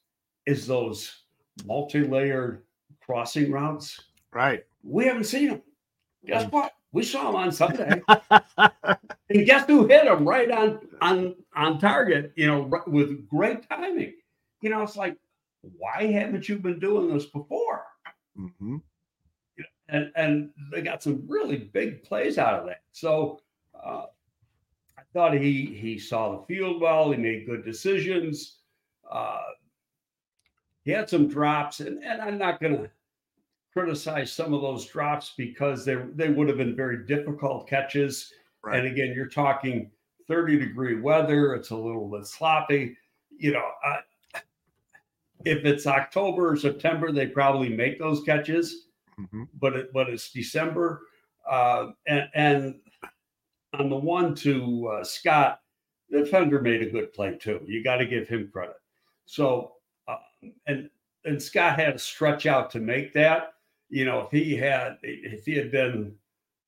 is 0.46 0.66
those 0.66 1.24
multi-layered 1.66 2.64
crossing 3.02 3.52
routes. 3.52 4.00
Right. 4.34 4.64
We 4.84 5.06
haven't 5.06 5.26
seen 5.26 5.50
them. 5.50 5.62
Guess 6.26 6.52
what? 6.52 6.72
We 6.96 7.04
saw 7.04 7.28
him 7.28 7.36
on 7.36 7.52
Sunday, 7.52 8.02
and 8.58 9.46
guess 9.46 9.68
who 9.68 9.86
hit 9.86 10.06
them 10.06 10.26
right 10.26 10.50
on 10.50 10.80
on 11.02 11.36
on 11.54 11.78
target? 11.78 12.32
You 12.38 12.48
know, 12.48 12.84
with 12.88 13.28
great 13.28 13.68
timing. 13.68 14.14
You 14.62 14.70
know, 14.70 14.82
it's 14.82 14.96
like, 14.96 15.18
why 15.62 16.06
haven't 16.06 16.48
you 16.48 16.58
been 16.58 16.80
doing 16.80 17.14
this 17.14 17.26
before? 17.26 17.84
Mm-hmm. 18.40 18.78
And 19.90 20.10
and 20.16 20.52
they 20.72 20.82
got 20.82 21.04
some 21.04 21.26
really 21.28 21.58
big 21.58 22.02
plays 22.02 22.38
out 22.38 22.62
of 22.62 22.66
that. 22.68 22.84
So 22.94 23.42
uh, 23.74 24.06
I 24.98 25.02
thought 25.12 25.34
he 25.34 25.66
he 25.66 26.00
saw 26.00 26.38
the 26.38 26.46
field 26.46 26.80
well. 26.80 27.12
He 27.12 27.18
made 27.18 27.46
good 27.46 27.66
decisions. 27.66 28.60
Uh, 29.12 29.42
he 30.84 30.92
had 30.92 31.10
some 31.10 31.28
drops, 31.28 31.82
and, 31.82 32.02
and 32.02 32.22
I'm 32.22 32.38
not 32.38 32.62
going 32.62 32.78
to 32.78 32.90
criticize 33.76 34.32
some 34.32 34.54
of 34.54 34.62
those 34.62 34.86
drops 34.86 35.34
because 35.36 35.84
they 35.84 35.96
they 36.14 36.30
would 36.30 36.48
have 36.48 36.58
been 36.58 36.76
very 36.76 37.06
difficult 37.06 37.68
catches. 37.68 38.32
Right. 38.64 38.80
And 38.80 38.88
again, 38.88 39.14
you're 39.14 39.28
talking 39.28 39.92
30 40.28 40.58
degree 40.58 41.00
weather. 41.00 41.54
It's 41.54 41.72
a 41.72 41.76
little 41.76 42.10
bit 42.10 42.26
sloppy. 42.26 42.98
You 43.38 43.52
know, 43.52 43.70
uh, 43.86 44.40
if 45.44 45.66
it's 45.66 45.86
October 45.86 46.52
or 46.52 46.56
September, 46.56 47.12
they 47.12 47.28
probably 47.28 47.68
make 47.68 48.00
those 48.00 48.24
catches. 48.24 48.88
Mm-hmm. 49.20 49.44
But 49.60 49.76
it, 49.76 49.94
but 49.94 50.10
it's 50.10 50.32
December, 50.32 51.02
uh, 51.50 51.88
and 52.08 52.30
and 52.34 52.76
on 53.78 53.90
the 53.90 53.96
one 53.96 54.36
to 54.36 54.88
uh, 54.88 55.04
Scott, 55.04 55.60
the 56.10 56.20
defender 56.20 56.62
made 56.62 56.82
a 56.82 56.90
good 56.90 57.12
play 57.14 57.38
too. 57.38 57.60
You 57.66 57.84
got 57.84 57.98
to 57.98 58.06
give 58.06 58.28
him 58.28 58.50
credit. 58.52 58.76
So, 59.26 59.74
uh, 60.08 60.18
and 60.68 60.90
and 61.26 61.42
Scott 61.42 61.78
had 61.78 61.94
to 61.94 62.00
stretch 62.00 62.46
out 62.46 62.70
to 62.72 62.80
make 62.80 63.14
that. 63.14 63.55
You 63.90 64.06
know, 64.06 64.22
if 64.22 64.32
he 64.32 64.56
had 64.56 64.98
if 65.04 65.46
he 65.46 65.56
had 65.56 65.72
been 65.72 66.16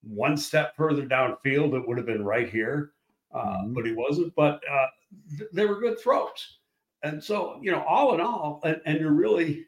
one 0.04 0.38
step 0.38 0.76
further 0.76 1.06
downfield, 1.06 1.76
it 1.76 1.88
would 1.88 1.98
have 1.98 2.06
been 2.06 2.24
right 2.24 2.50
here. 2.50 2.92
Uh, 3.34 3.40
mm-hmm. 3.40 3.74
But 3.74 3.86
he 3.86 3.94
wasn't. 3.94 4.34
But 4.36 4.62
uh, 4.72 4.88
th- 5.38 5.50
they 5.54 5.66
were 5.66 5.80
good 5.80 6.00
throws, 6.00 6.60
and 7.04 7.24
so 7.24 7.60
you 7.62 7.72
know, 7.72 7.84
all 7.84 8.14
in 8.14 8.22
all, 8.22 8.62
and, 8.64 8.82
and 8.86 9.00
you're 9.00 9.12
really 9.12 9.66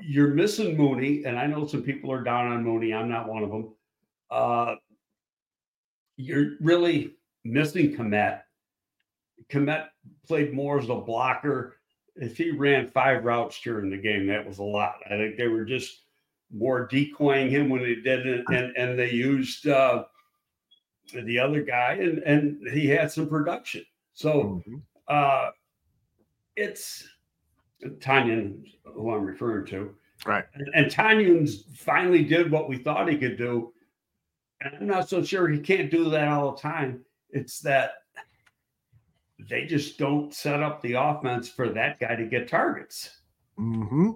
you're 0.00 0.28
missing 0.28 0.76
Mooney, 0.76 1.24
and 1.24 1.38
I 1.38 1.46
know 1.46 1.66
some 1.66 1.82
people 1.82 2.12
are 2.12 2.22
down 2.22 2.52
on 2.52 2.64
Mooney. 2.64 2.94
I'm 2.94 3.08
not 3.08 3.28
one 3.28 3.42
of 3.42 3.50
them. 3.50 3.74
Uh, 4.30 4.74
you're 6.16 6.52
really 6.60 7.16
missing 7.44 7.94
Kmet. 7.96 8.42
Kmet 9.50 9.86
played 10.26 10.52
more 10.52 10.78
as 10.78 10.88
a 10.88 10.94
blocker. 10.94 11.76
If 12.20 12.36
he 12.36 12.50
ran 12.50 12.88
five 12.88 13.24
routes 13.24 13.60
during 13.60 13.90
the 13.90 13.96
game, 13.96 14.26
that 14.26 14.46
was 14.46 14.58
a 14.58 14.64
lot. 14.64 14.96
I 15.06 15.10
think 15.10 15.36
they 15.36 15.48
were 15.48 15.64
just 15.64 16.02
more 16.52 16.86
decoying 16.86 17.50
him 17.50 17.68
when 17.68 17.82
they 17.82 17.96
did 17.96 18.26
it, 18.26 18.44
and 18.48 18.76
and 18.76 18.98
they 18.98 19.10
used 19.10 19.66
uh, 19.68 20.04
the 21.12 21.38
other 21.38 21.62
guy, 21.62 21.94
and 21.94 22.18
and 22.18 22.68
he 22.72 22.86
had 22.86 23.10
some 23.10 23.28
production. 23.28 23.84
So 24.14 24.62
mm-hmm. 24.66 24.76
uh, 25.06 25.50
it's 26.56 27.06
Tonyan, 27.82 28.64
who 28.84 29.12
I'm 29.12 29.24
referring 29.24 29.66
to, 29.66 29.94
right? 30.26 30.44
And, 30.54 30.68
and 30.74 30.86
Tonyan's 30.86 31.64
finally 31.76 32.24
did 32.24 32.50
what 32.50 32.68
we 32.68 32.78
thought 32.78 33.08
he 33.08 33.16
could 33.16 33.38
do 33.38 33.72
and 34.60 34.74
I'm 34.74 34.86
not 34.86 35.08
so 35.08 35.22
sure 35.22 35.48
he 35.48 35.60
can't 35.60 35.90
do 35.90 36.10
that 36.10 36.28
all 36.28 36.52
the 36.52 36.60
time. 36.60 37.04
It's 37.30 37.60
that 37.60 37.92
they 39.38 39.64
just 39.64 39.98
don't 39.98 40.34
set 40.34 40.62
up 40.62 40.82
the 40.82 40.94
offense 40.94 41.48
for 41.48 41.68
that 41.70 42.00
guy 42.00 42.16
to 42.16 42.24
get 42.24 42.48
targets. 42.48 43.18
Mm-hmm. 43.58 44.10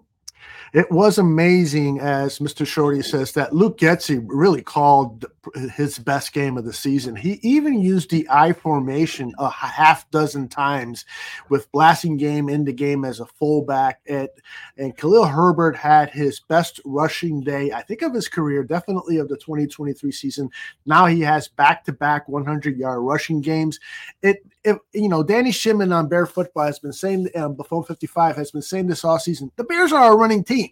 It 0.73 0.91
was 0.91 1.19
amazing, 1.19 2.01
as 2.01 2.39
Mr. 2.39 2.67
Shorty 2.67 3.03
says, 3.03 3.33
that 3.33 3.55
Luke 3.55 3.79
Getsy 3.79 4.25
really 4.27 4.63
called 4.63 5.27
his 5.75 5.99
best 5.99 6.33
game 6.33 6.57
of 6.57 6.65
the 6.65 6.73
season. 6.73 7.15
He 7.15 7.39
even 7.43 7.79
used 7.79 8.11
the 8.11 8.27
I 8.31 8.55
formation 8.55 9.35
a 9.39 9.51
half 9.51 10.11
dozen 10.11 10.49
times 10.49 11.05
with 11.51 11.71
Blasingame 11.73 12.51
in 12.51 12.65
the 12.65 12.73
game 12.73 13.05
as 13.05 13.21
a 13.21 13.27
fullback. 13.27 14.01
At, 14.09 14.31
and 14.79 14.97
Khalil 14.97 15.27
Herbert 15.27 15.77
had 15.77 16.09
his 16.09 16.41
best 16.41 16.81
rushing 16.87 17.43
day, 17.43 17.71
I 17.73 17.83
think, 17.83 18.01
of 18.01 18.15
his 18.15 18.29
career, 18.29 18.65
definitely 18.65 19.19
of 19.19 19.29
the 19.29 19.37
2023 19.37 20.11
season. 20.11 20.49
Now 20.87 21.05
he 21.05 21.21
has 21.21 21.49
back 21.49 21.85
to 21.85 21.93
back 21.93 22.29
100 22.29 22.79
yard 22.79 23.03
rushing 23.03 23.43
games. 23.43 23.79
It, 24.23 24.39
if 24.65 24.79
you 24.93 25.09
know, 25.09 25.23
Danny 25.23 25.53
Shimon 25.53 25.93
on 25.93 26.09
Bear 26.09 26.27
Football 26.27 26.67
has 26.67 26.79
been 26.79 26.93
saying, 26.93 27.29
um, 27.35 27.55
Buffon 27.55 27.85
55 27.85 28.37
has 28.37 28.51
been 28.51 28.63
saying 28.63 28.87
this 28.87 29.05
all 29.05 29.19
season. 29.19 29.51
The 29.57 29.65
Bears 29.65 29.93
are 29.93 30.13
a 30.13 30.17
running 30.17 30.45
team. 30.45 30.71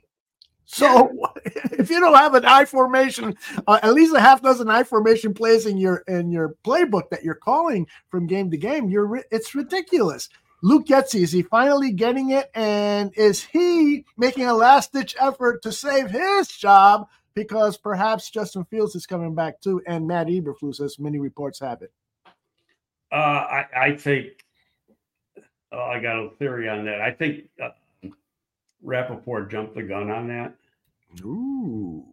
So 0.64 1.10
if 1.44 1.90
you 1.90 1.98
don't 1.98 2.14
have 2.14 2.34
an 2.34 2.44
I 2.44 2.64
formation, 2.64 3.34
uh, 3.66 3.80
at 3.82 3.92
least 3.92 4.14
a 4.14 4.20
half 4.20 4.40
dozen 4.40 4.70
I 4.70 4.84
formation 4.84 5.34
plays 5.34 5.66
in 5.66 5.76
your 5.76 5.98
in 6.06 6.30
your 6.30 6.54
playbook 6.64 7.10
that 7.10 7.24
you're 7.24 7.34
calling 7.34 7.88
from 8.08 8.28
game 8.28 8.50
to 8.50 8.56
game, 8.56 8.88
you're 8.88 9.24
it's 9.30 9.54
ridiculous. 9.54 10.28
Luke 10.62 10.86
Getsy, 10.86 11.22
is 11.22 11.32
he 11.32 11.42
finally 11.42 11.90
getting 11.90 12.30
it? 12.30 12.50
And 12.54 13.12
is 13.16 13.42
he 13.42 14.04
making 14.16 14.44
a 14.44 14.54
last 14.54 14.92
ditch 14.92 15.16
effort 15.18 15.62
to 15.62 15.72
save 15.72 16.10
his 16.10 16.48
job 16.48 17.08
because 17.34 17.76
perhaps 17.78 18.30
Justin 18.30 18.64
Fields 18.66 18.94
is 18.94 19.06
coming 19.06 19.34
back 19.34 19.60
too, 19.60 19.82
and 19.86 20.06
Matt 20.06 20.26
Eberflus, 20.26 20.80
as 20.80 20.98
many 20.98 21.18
reports 21.18 21.58
have 21.60 21.82
it? 21.82 21.92
Uh, 23.12 23.16
I, 23.16 23.66
I 23.76 23.96
think 23.96 24.44
oh, 25.72 25.78
I 25.80 26.00
got 26.00 26.18
a 26.18 26.30
theory 26.38 26.68
on 26.68 26.84
that. 26.84 27.00
I 27.00 27.10
think 27.10 27.48
uh, 27.62 27.70
Rapoport 28.82 29.50
jumped 29.50 29.74
the 29.74 29.82
gun 29.82 30.10
on 30.10 30.28
that. 30.28 30.54
Ooh. 31.22 32.04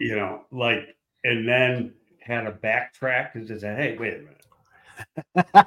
You 0.00 0.16
know, 0.16 0.44
like, 0.50 0.96
and 1.24 1.46
then 1.48 1.92
had 2.20 2.46
a 2.46 2.52
backtrack 2.52 3.32
because 3.32 3.48
just 3.48 3.62
said, 3.62 3.78
hey, 3.78 3.96
wait 3.98 4.14
a 4.14 4.18
minute. 4.18 5.66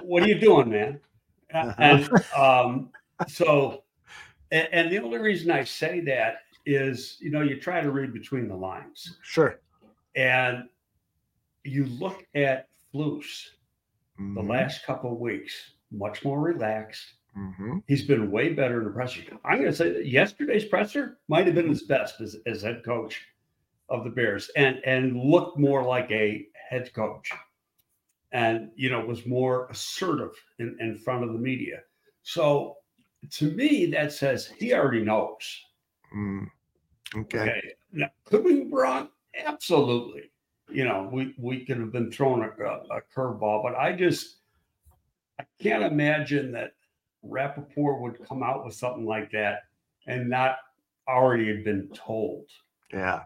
what 0.04 0.22
are 0.22 0.28
you 0.28 0.38
doing, 0.38 0.70
man? 0.70 1.00
Uh-huh. 1.52 1.74
And 1.78 2.10
um, 2.36 2.90
so, 3.28 3.82
and, 4.50 4.68
and 4.72 4.92
the 4.92 4.98
only 4.98 5.18
reason 5.18 5.50
I 5.50 5.64
say 5.64 6.00
that 6.00 6.38
is, 6.64 7.16
you 7.20 7.30
know, 7.30 7.42
you 7.42 7.60
try 7.60 7.80
to 7.80 7.90
read 7.90 8.12
between 8.12 8.48
the 8.48 8.54
lines 8.56 9.18
Sure. 9.22 9.58
and 10.14 10.68
you 11.64 11.86
look 11.86 12.24
at 12.34 12.68
Flus 14.18 14.34
the 14.34 14.42
last 14.42 14.84
couple 14.84 15.12
of 15.12 15.18
weeks, 15.18 15.72
much 15.90 16.24
more 16.24 16.40
relaxed. 16.40 17.14
Mhm. 17.36 17.82
He's 17.86 18.06
been 18.06 18.30
way 18.30 18.52
better 18.52 18.78
in 18.78 18.84
the 18.84 18.90
presser. 18.90 19.22
I'm 19.44 19.58
going 19.58 19.70
to 19.70 19.76
say 19.76 19.90
that 19.90 20.06
yesterday's 20.06 20.66
presser 20.66 21.18
might 21.28 21.46
have 21.46 21.54
been 21.54 21.68
his 21.68 21.84
best 21.84 22.20
as, 22.20 22.36
as 22.46 22.62
head 22.62 22.82
coach 22.84 23.26
of 23.88 24.04
the 24.04 24.10
Bears, 24.10 24.50
and 24.56 24.80
and 24.84 25.16
looked 25.16 25.58
more 25.58 25.82
like 25.82 26.10
a 26.10 26.46
head 26.68 26.92
coach, 26.94 27.30
and 28.32 28.70
you 28.76 28.90
know 28.90 29.04
was 29.04 29.26
more 29.26 29.66
assertive 29.68 30.32
in, 30.58 30.76
in 30.80 30.98
front 30.98 31.24
of 31.24 31.32
the 31.32 31.38
media. 31.38 31.82
So 32.22 32.76
to 33.30 33.50
me, 33.52 33.86
that 33.86 34.12
says 34.12 34.46
he 34.46 34.74
already 34.74 35.02
knows. 35.02 35.64
Mm. 36.14 36.50
Okay. 37.14 37.38
Okay, 37.38 37.62
now, 37.92 38.10
could 38.24 38.44
we 38.44 38.64
be 38.64 38.70
wrong? 38.70 39.08
Absolutely. 39.44 40.30
You 40.70 40.84
know, 40.84 41.08
we 41.12 41.34
we 41.38 41.64
could 41.64 41.78
have 41.78 41.92
been 41.92 42.10
thrown 42.10 42.42
a, 42.42 42.81
a, 42.92 43.00
curveball, 43.16 43.62
but 43.62 43.74
I 43.74 43.92
just 43.92 44.36
I 45.40 45.44
can't 45.60 45.82
imagine 45.82 46.52
that 46.52 46.72
Rapoport 47.22 48.00
would 48.00 48.26
come 48.26 48.42
out 48.42 48.64
with 48.64 48.74
something 48.74 49.06
like 49.06 49.30
that 49.32 49.60
and 50.06 50.28
not 50.28 50.56
already 51.08 51.54
have 51.54 51.64
been 51.64 51.88
told. 51.94 52.46
Yeah. 52.92 53.22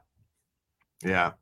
Yeah. 1.03 1.33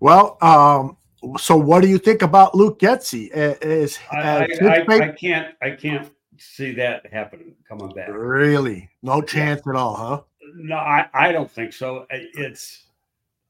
Well, 0.00 0.38
um, 0.40 0.96
so 1.38 1.56
what 1.56 1.82
do 1.82 1.88
you 1.88 1.98
think 1.98 2.22
about 2.22 2.54
Luke 2.54 2.78
Getsy? 2.78 3.30
Uh, 3.36 3.56
Is 3.60 3.98
I, 4.10 4.16
I, 4.16 4.48
I, 4.62 5.08
I 5.08 5.08
can't 5.08 5.54
I 5.60 5.70
can't 5.72 6.10
see 6.38 6.72
that 6.72 7.12
happening 7.12 7.56
coming 7.68 7.90
back. 7.90 8.08
really 8.10 8.88
no 9.02 9.20
chance 9.20 9.62
at 9.66 9.74
all, 9.74 9.96
huh? 9.96 10.20
No, 10.54 10.76
I, 10.76 11.08
I 11.12 11.32
don't 11.32 11.50
think 11.50 11.72
so. 11.72 12.06
It's 12.10 12.84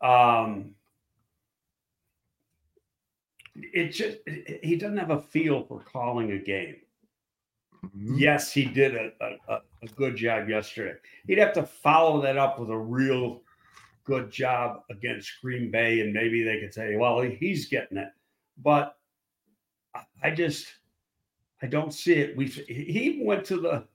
um 0.00 0.74
it 3.72 3.88
just 3.90 4.18
he 4.62 4.76
doesn't 4.76 4.96
have 4.98 5.10
a 5.10 5.20
feel 5.20 5.64
for 5.64 5.80
calling 5.80 6.32
a 6.32 6.38
game. 6.38 6.76
Mhm. 7.84 8.18
Yes, 8.18 8.52
he 8.52 8.64
did 8.64 8.96
a, 8.96 9.10
a, 9.20 9.54
a- 9.54 9.88
good 9.94 10.16
job 10.16 10.48
yesterday. 10.48 10.98
He'd 11.26 11.38
have 11.38 11.52
to 11.54 11.62
follow 11.62 12.20
that 12.22 12.36
up 12.36 12.58
with 12.58 12.70
a 12.70 12.76
real 12.76 13.42
good 14.04 14.30
job 14.30 14.82
against 14.90 15.30
Green 15.40 15.70
Bay, 15.70 16.00
and 16.00 16.12
maybe 16.12 16.42
they 16.42 16.58
could 16.60 16.74
say, 16.74 16.96
well, 16.96 17.20
he's 17.20 17.68
getting 17.68 17.98
it. 17.98 18.08
But 18.62 18.96
I- 20.22 20.30
just, 20.32 20.66
I 21.62 21.66
don't 21.68 21.94
see 21.94 22.14
it. 22.14 22.36
We 22.36 22.46
he 22.46 23.22
went 23.24 23.44
to 23.46 23.60
the 23.60 23.86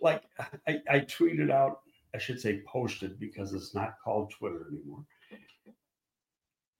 like 0.00 0.22
I, 0.68 0.80
I 0.88 1.00
tweeted 1.00 1.50
out, 1.50 1.80
I 2.14 2.18
should 2.18 2.40
say 2.40 2.62
posted 2.66 3.18
because 3.18 3.52
it's 3.52 3.74
not 3.74 3.94
called 4.02 4.30
Twitter 4.30 4.66
anymore. 4.72 5.04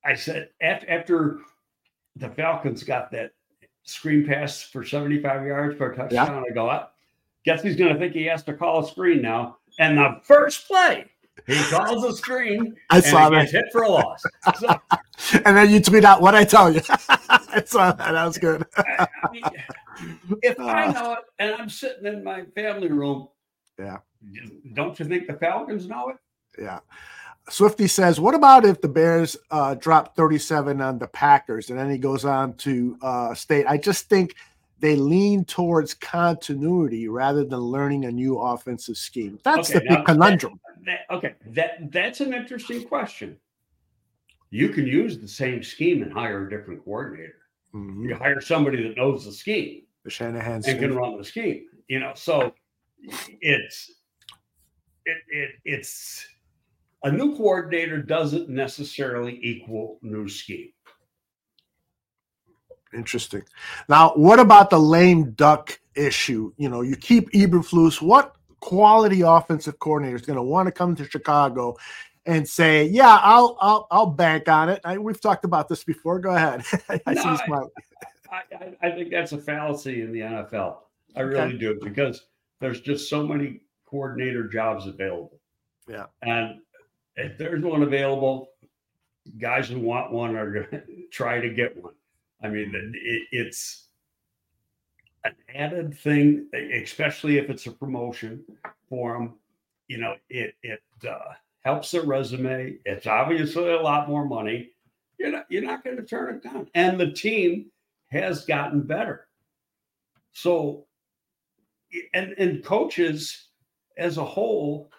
I 0.05 0.15
said 0.15 0.51
after, 0.61 0.89
after 0.91 1.41
the 2.17 2.29
Falcons 2.31 2.83
got 2.83 3.11
that 3.13 3.33
screen 3.85 4.27
pass 4.27 4.63
for 4.63 4.85
75 4.85 5.47
yards 5.47 5.77
for 5.77 5.91
a 5.93 5.97
touchdown, 5.97 6.45
I 6.49 6.53
go 6.55 6.69
up. 6.69 6.97
Guess 7.45 7.63
he's 7.63 7.77
going 7.77 7.93
to 7.93 7.99
think 7.99 8.13
he 8.13 8.25
has 8.27 8.43
to 8.45 8.55
call 8.55 8.85
a 8.85 8.87
screen 8.89 9.21
now. 9.23 9.57
And 9.79 9.99
the 9.99 10.21
first 10.23 10.69
play, 10.69 11.07
he 11.47 11.57
calls 11.71 12.05
a 12.05 12.15
screen 12.17 12.77
I 12.91 12.97
and 12.97 13.05
saw 13.05 13.31
that. 13.31 13.41
gets 13.41 13.53
hit 13.53 13.65
for 13.73 13.83
a 13.83 13.89
loss. 13.89 14.23
So, 14.59 14.69
And 15.45 15.57
then 15.57 15.71
you 15.71 15.81
tweet 15.81 16.05
out 16.05 16.21
what 16.21 16.35
I 16.35 16.45
tell 16.45 16.73
you. 16.73 16.81
I 17.09 17.63
saw 17.67 17.93
that. 17.93 18.13
That 18.13 18.25
was 18.25 18.39
good. 18.39 18.65
I 18.77 19.07
mean, 19.33 19.43
if 20.43 20.61
I 20.61 20.87
know 20.93 21.13
it 21.15 21.19
and 21.39 21.55
I'm 21.55 21.69
sitting 21.69 22.07
in 22.07 22.23
my 22.23 22.45
family 22.55 22.89
room, 22.89 23.29
Yeah. 23.79 23.99
don't 24.75 24.99
you 25.01 25.07
think 25.07 25.27
the 25.27 25.35
Falcons 25.35 25.89
know 25.89 26.11
it? 26.11 26.17
Yeah. 26.61 26.81
Swifty 27.49 27.87
says, 27.87 28.21
"What 28.21 28.35
about 28.35 28.65
if 28.65 28.81
the 28.81 28.89
Bears 28.89 29.37
uh, 29.51 29.75
drop 29.75 30.17
37 30.17 30.81
on 30.81 30.99
the 30.99 31.09
Packers?" 31.09 31.71
And 31.71 31.79
then 31.79 31.91
he 31.91 31.99
goes 31.99 32.25
on 32.25 32.55
to 32.59 32.97
uh, 33.03 33.35
state, 33.35 33.67
"I 33.67 33.79
just 33.79 34.09
think 34.09 34.37
they 34.79 34.97
lean 34.97 35.45
towards 35.45 35.95
continuity 35.95 37.09
rather 37.09 37.45
than 37.45 37.59
learning 37.59 38.05
a 38.05 38.11
new 38.11 38.39
offensive 38.39 38.97
scheme. 38.97 39.39
That's 39.45 39.71
Okay, 39.71 39.81
the 39.81 39.97
big 39.97 40.05
conundrum." 40.05 40.61
That, 40.87 41.01
okay, 41.11 41.35
that 41.47 41.91
that's 41.91 42.21
an 42.21 42.33
interesting 42.33 42.85
question. 42.85 43.39
You 44.51 44.69
can 44.69 44.87
use 44.87 45.19
the 45.19 45.29
same 45.29 45.63
scheme 45.63 46.03
and 46.03 46.13
hire 46.13 46.47
a 46.47 46.51
different 46.51 46.85
coordinator. 46.85 47.39
Mhm. 47.75 48.09
You 48.09 48.15
hire 48.15 48.41
somebody 48.41 48.83
that 48.83 48.97
knows 48.97 49.25
the 49.25 49.33
scheme 49.33 49.83
The 50.05 50.11
Shanahan 50.11 50.63
and 50.67 50.79
can 50.79 50.95
run 50.95 51.17
the 51.17 51.25
scheme. 51.25 51.65
You 51.89 52.01
know, 52.01 52.13
so 52.15 52.53
it's 53.41 53.91
it, 55.07 55.17
it 55.29 55.51
it's 55.65 56.27
a 57.05 57.11
new 57.11 57.37
coordinator 57.37 58.01
doesn't 58.01 58.49
necessarily 58.49 59.39
equal 59.43 59.99
new 60.03 60.29
scheme. 60.29 60.73
Interesting. 62.95 63.43
Now, 63.89 64.11
what 64.15 64.39
about 64.39 64.71
the 64.71 64.79
lame 64.79 65.33
duck 65.33 65.79
issue? 65.95 66.53
You 66.59 66.69
know, 66.69 66.83
you 66.83 66.97
keep 66.97 67.31
Eberflus. 67.33 68.03
What 68.03 68.37
quality 68.61 69.23
offensive 69.23 69.79
coordinator 69.79 70.17
is 70.17 70.23
going 70.23 70.37
to 70.37 70.43
want 70.43 70.67
to 70.67 70.73
come 70.73 70.95
to 70.97 71.09
Chicago 71.09 71.77
and 72.27 72.47
say, 72.47 72.85
"Yeah, 72.85 73.19
I'll 73.23 73.57
I'll 73.61 73.87
I'll 73.91 74.07
bank 74.07 74.49
on 74.49 74.69
it"? 74.69 74.81
I, 74.85 74.99
we've 74.99 75.21
talked 75.21 75.45
about 75.45 75.69
this 75.69 75.85
before. 75.85 76.19
Go 76.19 76.35
ahead. 76.35 76.65
I 77.07 77.15
No, 77.15 77.23
you 77.23 77.29
I- 77.31 77.61
I, 78.31 78.43
I, 78.55 78.89
I 78.89 78.91
think 78.93 79.11
that's 79.11 79.33
a 79.33 79.39
fallacy 79.39 80.01
in 80.01 80.11
the 80.11 80.21
NFL. 80.21 80.77
I 81.15 81.21
really 81.21 81.59
do 81.59 81.79
because 81.83 82.25
there's 82.61 82.81
just 82.81 83.11
so 83.11 83.27
many 83.27 83.61
coordinator 83.85 84.49
jobs 84.49 84.87
available. 84.87 85.39
Yeah. 85.87 86.07
And 86.23 86.61
if 87.17 87.39
there's 87.39 87.63
one 87.63 87.83
available, 87.83 88.51
guys 89.39 89.69
who 89.69 89.79
want 89.79 90.13
one 90.13 90.37
are 90.37 90.51
going 90.51 90.67
to 90.71 90.83
try 91.11 91.41
to 91.41 91.51
get 91.51 91.81
one. 91.83 91.95
I 92.43 92.49
mean, 92.49 92.73
it, 92.75 93.23
it's 93.31 93.89
an 95.25 95.35
added 95.55 95.97
thing, 95.99 96.49
especially 96.53 97.39
if 97.39 97.51
it's 97.51 97.67
a 97.67 97.73
promotion 97.73 98.45
for 98.89 99.15
them. 99.15 99.35
You 99.89 99.99
know, 99.99 100.15
it 100.29 100.55
it 100.63 100.83
uh, 101.09 101.35
helps 101.65 101.91
their 101.91 102.03
resume. 102.03 102.79
It's 102.85 103.07
obviously 103.07 103.71
a 103.71 103.81
lot 103.81 104.09
more 104.09 104.25
money. 104.25 104.71
You're 105.19 105.33
not 105.33 105.47
you're 105.49 105.63
not 105.63 105.85
going 105.85 105.97
to 105.97 106.05
turn 106.05 106.35
it 106.35 106.43
down, 106.43 106.69
and 106.75 106.99
the 106.99 107.13
team 107.13 107.71
has 108.11 108.45
gotten 108.45 108.83
better. 108.83 109.29
So, 110.33 110.87
and 112.15 112.35
and 112.39 112.65
coaches 112.65 113.49
as 113.97 114.17
a 114.19 114.25
whole, 114.25 114.91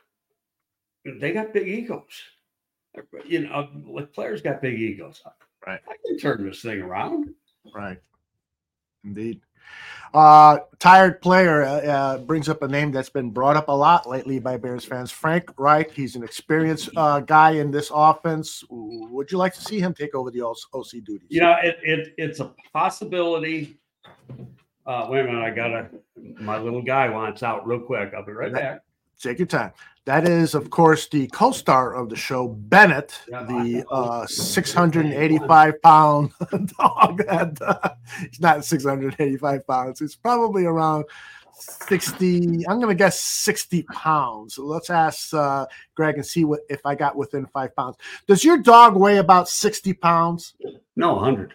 they 1.05 1.31
got 1.31 1.53
big 1.53 1.67
egos. 1.67 2.21
You 3.25 3.47
know, 3.47 3.69
like 3.85 4.13
players 4.13 4.41
got 4.41 4.61
big 4.61 4.79
egos. 4.79 5.21
Right. 5.65 5.79
I 5.87 5.95
can 6.05 6.19
turn 6.19 6.45
this 6.45 6.61
thing 6.61 6.81
around. 6.81 7.33
Right. 7.73 7.99
Indeed. 9.03 9.41
Uh, 10.13 10.59
tired 10.77 11.21
player 11.21 11.63
uh, 11.63 11.81
uh, 11.81 12.17
brings 12.19 12.47
up 12.47 12.61
a 12.61 12.67
name 12.67 12.91
that's 12.91 13.09
been 13.09 13.31
brought 13.31 13.55
up 13.55 13.67
a 13.67 13.71
lot 13.71 14.07
lately 14.07 14.37
by 14.37 14.57
Bears 14.57 14.85
fans. 14.85 15.09
Frank 15.09 15.51
Reich. 15.57 15.91
He's 15.91 16.15
an 16.15 16.23
experienced 16.23 16.89
uh, 16.95 17.19
guy 17.21 17.51
in 17.51 17.71
this 17.71 17.89
offense. 17.93 18.63
Would 18.69 19.31
you 19.31 19.39
like 19.39 19.55
to 19.55 19.61
see 19.61 19.79
him 19.79 19.93
take 19.93 20.13
over 20.13 20.29
the 20.29 20.41
OC 20.41 21.03
duties? 21.03 21.27
You 21.29 21.41
know, 21.41 21.55
it, 21.63 21.77
it 21.81 22.13
it's 22.17 22.39
a 22.39 22.53
possibility. 22.71 23.79
Uh, 24.85 25.07
wait 25.09 25.21
a 25.21 25.23
minute, 25.23 25.41
I 25.41 25.49
gotta. 25.49 25.89
My 26.15 26.59
little 26.59 26.81
guy 26.81 27.09
wants 27.09 27.41
out 27.41 27.65
real 27.65 27.79
quick. 27.79 28.13
I'll 28.15 28.25
be 28.25 28.33
right 28.33 28.53
back. 28.53 28.81
Take 29.23 29.39
your 29.39 29.47
time. 29.47 29.71
That 30.05 30.27
is, 30.27 30.53
of 30.53 30.69
course, 30.69 31.07
the 31.07 31.27
co-star 31.27 31.95
of 31.95 32.09
the 32.09 32.15
show, 32.17 32.49
Bennett, 32.49 33.17
the 33.27 33.85
uh, 33.89 34.25
685 34.27 35.81
pound 35.81 36.33
dog. 36.77 37.25
That 37.25 37.57
uh, 37.61 37.89
he's 38.19 38.41
not 38.41 38.65
685 38.65 39.65
pounds. 39.65 40.01
He's 40.01 40.15
probably 40.15 40.65
around 40.65 41.05
60. 41.53 42.67
I'm 42.67 42.81
going 42.81 42.89
to 42.89 42.95
guess 42.95 43.17
60 43.21 43.83
pounds. 43.83 44.55
So 44.55 44.65
let's 44.65 44.89
ask 44.89 45.33
uh, 45.33 45.67
Greg 45.95 46.15
and 46.15 46.25
see 46.25 46.43
what 46.43 46.61
if 46.69 46.85
I 46.85 46.95
got 46.95 47.15
within 47.15 47.45
five 47.45 47.73
pounds. 47.73 47.95
Does 48.27 48.43
your 48.43 48.57
dog 48.57 48.97
weigh 48.97 49.19
about 49.19 49.47
60 49.47 49.93
pounds? 49.93 50.55
No, 50.97 51.17
hundred. 51.17 51.53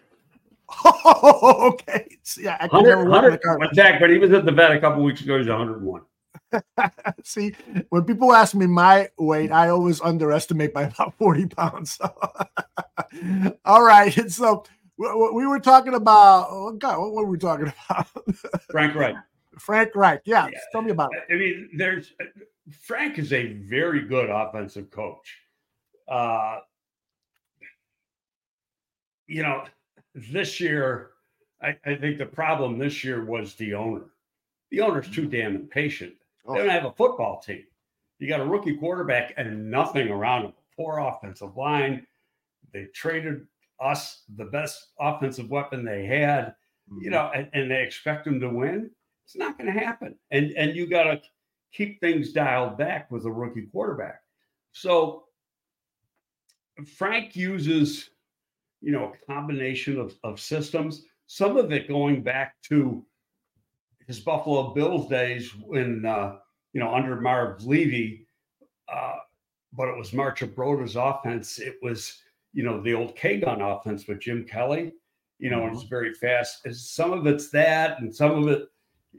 Oh, 0.84 1.70
okay. 1.74 2.16
Yeah, 2.40 2.56
I 2.60 2.68
can 2.68 2.82
never 2.82 3.10
work 3.10 3.24
in 3.24 3.32
the 3.32 3.38
car. 3.38 3.58
Zach, 3.74 4.00
but 4.00 4.08
he 4.08 4.16
was 4.16 4.32
at 4.32 4.46
the 4.46 4.52
vet 4.52 4.72
a 4.72 4.80
couple 4.80 5.02
weeks 5.02 5.20
ago. 5.20 5.36
He's 5.36 5.48
101. 5.48 6.00
See, 7.24 7.54
when 7.90 8.04
people 8.04 8.32
ask 8.32 8.54
me 8.54 8.66
my 8.66 9.08
weight, 9.18 9.52
I 9.52 9.68
always 9.68 10.00
underestimate 10.00 10.72
by 10.72 10.84
about 10.84 11.14
40 11.18 11.46
pounds. 11.46 11.98
All 13.64 13.82
right. 13.82 14.30
So 14.30 14.64
we 14.96 15.46
were 15.46 15.60
talking 15.60 15.94
about, 15.94 16.48
oh 16.50 16.72
God, 16.72 16.98
what 17.00 17.12
were 17.12 17.26
we 17.26 17.38
talking 17.38 17.72
about? 17.88 18.08
Frank 18.70 18.94
Reich. 18.94 19.16
Frank 19.58 19.94
Reich. 19.94 20.22
Yeah, 20.24 20.48
yeah. 20.52 20.58
Tell 20.72 20.82
me 20.82 20.90
about 20.90 21.10
it. 21.14 21.32
I 21.32 21.36
mean, 21.36 21.70
there's 21.76 22.12
Frank 22.80 23.18
is 23.18 23.32
a 23.32 23.54
very 23.54 24.02
good 24.02 24.30
offensive 24.30 24.90
coach. 24.90 25.38
Uh, 26.06 26.58
you 29.26 29.42
know, 29.42 29.64
this 30.14 30.58
year, 30.58 31.10
I, 31.62 31.76
I, 31.84 31.96
think 31.96 32.18
the 32.18 32.26
problem 32.26 32.78
this 32.78 33.04
year 33.04 33.24
was 33.24 33.54
the 33.54 33.74
owner. 33.74 34.06
The 34.70 34.80
owner's 34.80 35.10
too 35.10 35.26
damn 35.26 35.54
impatient. 35.54 36.14
They 36.48 36.58
don't 36.58 36.68
have 36.68 36.84
a 36.84 36.92
football 36.92 37.40
team. 37.40 37.64
You 38.18 38.28
got 38.28 38.40
a 38.40 38.44
rookie 38.44 38.76
quarterback 38.76 39.34
and 39.36 39.70
nothing 39.70 40.08
around 40.08 40.46
him. 40.46 40.52
Poor 40.76 40.98
offensive 40.98 41.56
line. 41.56 42.06
They 42.72 42.86
traded 42.94 43.46
us 43.80 44.22
the 44.36 44.44
best 44.44 44.88
offensive 44.98 45.50
weapon 45.50 45.84
they 45.84 46.04
had, 46.04 46.54
mm-hmm. 46.90 47.02
you 47.02 47.10
know, 47.10 47.30
and, 47.34 47.48
and 47.52 47.70
they 47.70 47.82
expect 47.82 48.24
them 48.24 48.40
to 48.40 48.48
win. 48.48 48.90
It's 49.24 49.36
not 49.36 49.58
going 49.58 49.72
to 49.72 49.78
happen. 49.78 50.14
And 50.30 50.52
and 50.52 50.74
you 50.74 50.86
got 50.86 51.04
to 51.04 51.20
keep 51.72 52.00
things 52.00 52.32
dialed 52.32 52.78
back 52.78 53.10
with 53.10 53.24
a 53.26 53.30
rookie 53.30 53.66
quarterback. 53.70 54.22
So 54.72 55.24
Frank 56.96 57.36
uses, 57.36 58.10
you 58.80 58.92
know, 58.92 59.12
a 59.12 59.32
combination 59.32 59.98
of, 59.98 60.14
of 60.24 60.40
systems, 60.40 61.04
some 61.26 61.56
of 61.56 61.72
it 61.72 61.88
going 61.88 62.22
back 62.22 62.54
to 62.64 63.04
his 64.08 64.18
Buffalo 64.18 64.74
Bills 64.74 65.08
days 65.08 65.52
when, 65.54 66.04
uh, 66.04 66.38
you 66.72 66.80
know, 66.80 66.92
under 66.92 67.20
Marv 67.20 67.62
Levy, 67.64 68.26
uh, 68.92 69.16
but 69.72 69.88
it 69.88 69.96
was 69.96 70.10
Marchibroda's 70.10 70.96
offense. 70.96 71.58
It 71.58 71.76
was, 71.82 72.20
you 72.52 72.64
know, 72.64 72.82
the 72.82 72.94
old 72.94 73.14
K 73.14 73.38
gun 73.38 73.60
offense 73.60 74.08
with 74.08 74.20
Jim 74.20 74.44
Kelly, 74.44 74.94
you 75.38 75.50
know, 75.50 75.60
mm-hmm. 75.60 75.74
it's 75.74 75.84
very 75.84 76.14
fast. 76.14 76.66
Some 76.72 77.12
of 77.12 77.26
it's 77.26 77.50
that, 77.50 78.00
and 78.00 78.14
some 78.14 78.42
of 78.42 78.48
it 78.48 78.68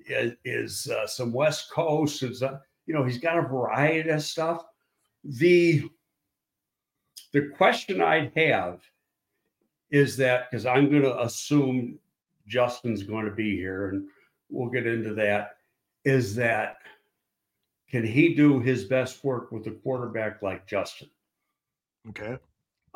is, 0.07 0.33
is 0.43 0.91
uh, 0.91 1.07
some 1.07 1.31
West 1.31 1.71
Coast. 1.71 2.23
Is, 2.23 2.43
uh, 2.43 2.57
you 2.87 2.93
know, 2.93 3.03
he's 3.03 3.19
got 3.19 3.37
a 3.37 3.43
variety 3.43 4.09
of 4.09 4.23
stuff. 4.23 4.65
The 5.23 5.87
the 7.31 7.51
question 7.55 8.01
I'd 8.01 8.31
have 8.35 8.81
is 9.91 10.17
that 10.17 10.49
because 10.49 10.65
I'm 10.65 10.89
going 10.89 11.03
to 11.03 11.21
assume 11.21 11.99
Justin's 12.47 13.03
going 13.03 13.25
to 13.25 13.31
be 13.31 13.55
here, 13.55 13.89
and 13.89 14.07
we'll 14.49 14.69
get 14.69 14.87
into 14.87 15.13
that. 15.15 15.57
Is 16.05 16.35
that 16.35 16.77
can 17.89 18.05
he 18.05 18.35
do 18.35 18.59
his 18.59 18.85
best 18.85 19.23
work 19.23 19.51
with 19.51 19.67
a 19.67 19.71
quarterback 19.71 20.41
like 20.41 20.67
Justin? 20.67 21.09
Okay. 22.09 22.37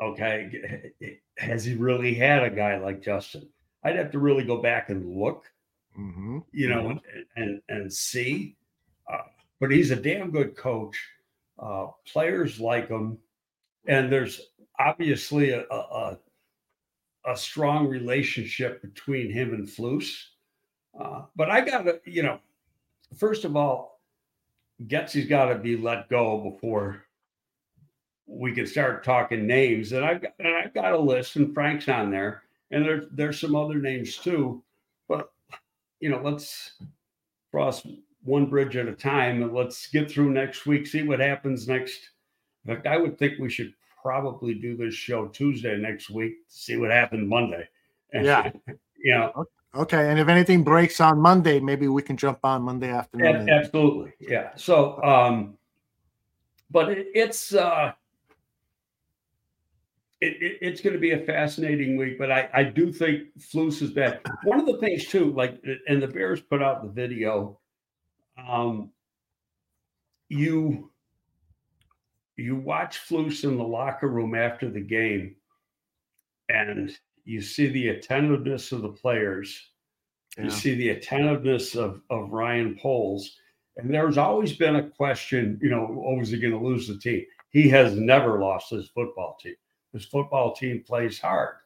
Okay. 0.00 0.92
Has 1.38 1.64
he 1.64 1.74
really 1.74 2.14
had 2.14 2.42
a 2.42 2.50
guy 2.50 2.78
like 2.78 3.02
Justin? 3.02 3.48
I'd 3.82 3.96
have 3.96 4.12
to 4.12 4.18
really 4.18 4.44
go 4.44 4.62
back 4.62 4.88
and 4.90 5.16
look, 5.16 5.44
mm-hmm. 5.98 6.38
you 6.52 6.68
know, 6.68 6.84
mm-hmm. 6.84 7.20
and, 7.36 7.60
and, 7.68 7.92
see. 7.92 8.56
Uh, 9.12 9.18
but 9.60 9.70
he's 9.70 9.90
a 9.90 9.96
damn 9.96 10.30
good 10.30 10.56
coach. 10.56 10.96
Uh, 11.58 11.88
players 12.06 12.58
like 12.58 12.88
him 12.88 13.18
and 13.86 14.10
there's 14.10 14.40
obviously 14.78 15.50
a, 15.50 15.64
a, 15.70 16.18
a 17.26 17.36
strong 17.36 17.86
relationship 17.86 18.82
between 18.82 19.30
him 19.30 19.54
and 19.54 19.68
Flus. 19.68 20.10
Uh, 20.98 21.22
but 21.34 21.50
I 21.50 21.60
got 21.60 21.82
to, 21.82 22.00
you 22.04 22.22
know, 22.22 22.38
first 23.16 23.44
of 23.44 23.56
all, 23.56 24.00
Getsy's 24.86 25.26
got 25.26 25.46
to 25.46 25.56
be 25.56 25.76
let 25.76 26.08
go 26.08 26.50
before 26.50 27.04
we 28.26 28.52
can 28.52 28.66
start 28.66 29.04
talking 29.04 29.46
names. 29.46 29.92
And 29.92 30.04
I've 30.04 30.22
got, 30.22 30.32
and 30.38 30.54
I've 30.54 30.74
got 30.74 30.92
a 30.92 30.98
list, 30.98 31.36
and 31.36 31.54
Frank's 31.54 31.88
on 31.88 32.10
there, 32.10 32.42
and 32.70 32.84
there's 32.84 33.06
there's 33.12 33.40
some 33.40 33.54
other 33.54 33.76
names 33.76 34.16
too. 34.16 34.62
But 35.08 35.30
you 36.00 36.10
know, 36.10 36.20
let's 36.22 36.72
cross 37.50 37.86
one 38.22 38.46
bridge 38.46 38.76
at 38.76 38.88
a 38.88 38.92
time, 38.92 39.42
and 39.42 39.54
let's 39.54 39.86
get 39.88 40.10
through 40.10 40.30
next 40.30 40.66
week. 40.66 40.86
See 40.86 41.02
what 41.02 41.20
happens 41.20 41.68
next 41.68 42.10
in 42.66 42.74
fact, 42.74 42.86
I 42.86 42.96
would 42.96 43.18
think 43.18 43.38
we 43.38 43.50
should 43.50 43.74
probably 44.02 44.54
do 44.54 44.76
this 44.76 44.94
show 44.94 45.28
Tuesday 45.28 45.76
next 45.76 46.10
week 46.10 46.34
see 46.48 46.76
what 46.76 46.90
happened 46.90 47.28
Monday. 47.28 47.68
Yeah. 48.12 48.52
you 48.96 49.12
know. 49.12 49.44
Okay. 49.76 50.10
And 50.10 50.18
if 50.18 50.28
anything 50.28 50.62
breaks 50.62 51.00
on 51.00 51.20
Monday, 51.20 51.60
maybe 51.60 51.88
we 51.88 52.02
can 52.02 52.16
jump 52.16 52.38
on 52.44 52.62
Monday 52.62 52.90
afternoon. 52.90 53.48
absolutely. 53.48 54.12
Yeah. 54.20 54.50
So, 54.56 55.02
um, 55.02 55.56
but 56.70 56.90
it, 56.90 57.06
it's, 57.14 57.54
uh, 57.54 57.92
it, 60.20 60.42
it, 60.42 60.58
it's 60.60 60.80
going 60.80 60.94
to 60.94 61.00
be 61.00 61.12
a 61.12 61.18
fascinating 61.18 61.96
week, 61.96 62.18
but 62.18 62.30
I, 62.30 62.48
I 62.54 62.64
do 62.64 62.92
think 62.92 63.28
Flus 63.38 63.82
is 63.82 63.90
bad. 63.90 64.20
One 64.44 64.58
of 64.58 64.66
the 64.66 64.78
things 64.78 65.06
too, 65.06 65.32
like, 65.32 65.62
and 65.88 66.02
the 66.02 66.08
Bears 66.08 66.40
put 66.40 66.62
out 66.62 66.82
the 66.82 66.90
video. 66.90 67.58
Um, 68.36 68.90
you 70.28 70.90
you 72.36 72.56
watch 72.56 72.98
Flus 73.08 73.44
in 73.44 73.56
the 73.56 73.64
locker 73.64 74.08
room 74.08 74.34
after 74.34 74.68
the 74.68 74.80
game 74.80 75.36
and 76.48 76.96
you 77.24 77.40
see 77.40 77.68
the 77.68 77.88
attentiveness 77.88 78.72
of 78.72 78.82
the 78.82 78.88
players. 78.88 79.70
Yeah. 80.36 80.44
You 80.44 80.50
see 80.50 80.74
the 80.74 80.90
attentiveness 80.90 81.74
of, 81.74 82.00
of 82.10 82.30
Ryan 82.30 82.76
Poles. 82.80 83.36
And 83.76 83.92
there's 83.92 84.18
always 84.18 84.52
been 84.52 84.76
a 84.76 84.88
question, 84.88 85.58
you 85.62 85.70
know, 85.70 86.04
oh, 86.06 86.20
is 86.20 86.30
he 86.30 86.38
going 86.38 86.52
to 86.52 86.64
lose 86.64 86.86
the 86.86 86.98
team? 86.98 87.24
He 87.50 87.68
has 87.70 87.96
never 87.96 88.40
lost 88.40 88.70
his 88.70 88.88
football 88.88 89.36
team. 89.40 89.54
His 89.92 90.04
football 90.04 90.54
team 90.54 90.82
plays 90.86 91.20
hard. 91.20 91.56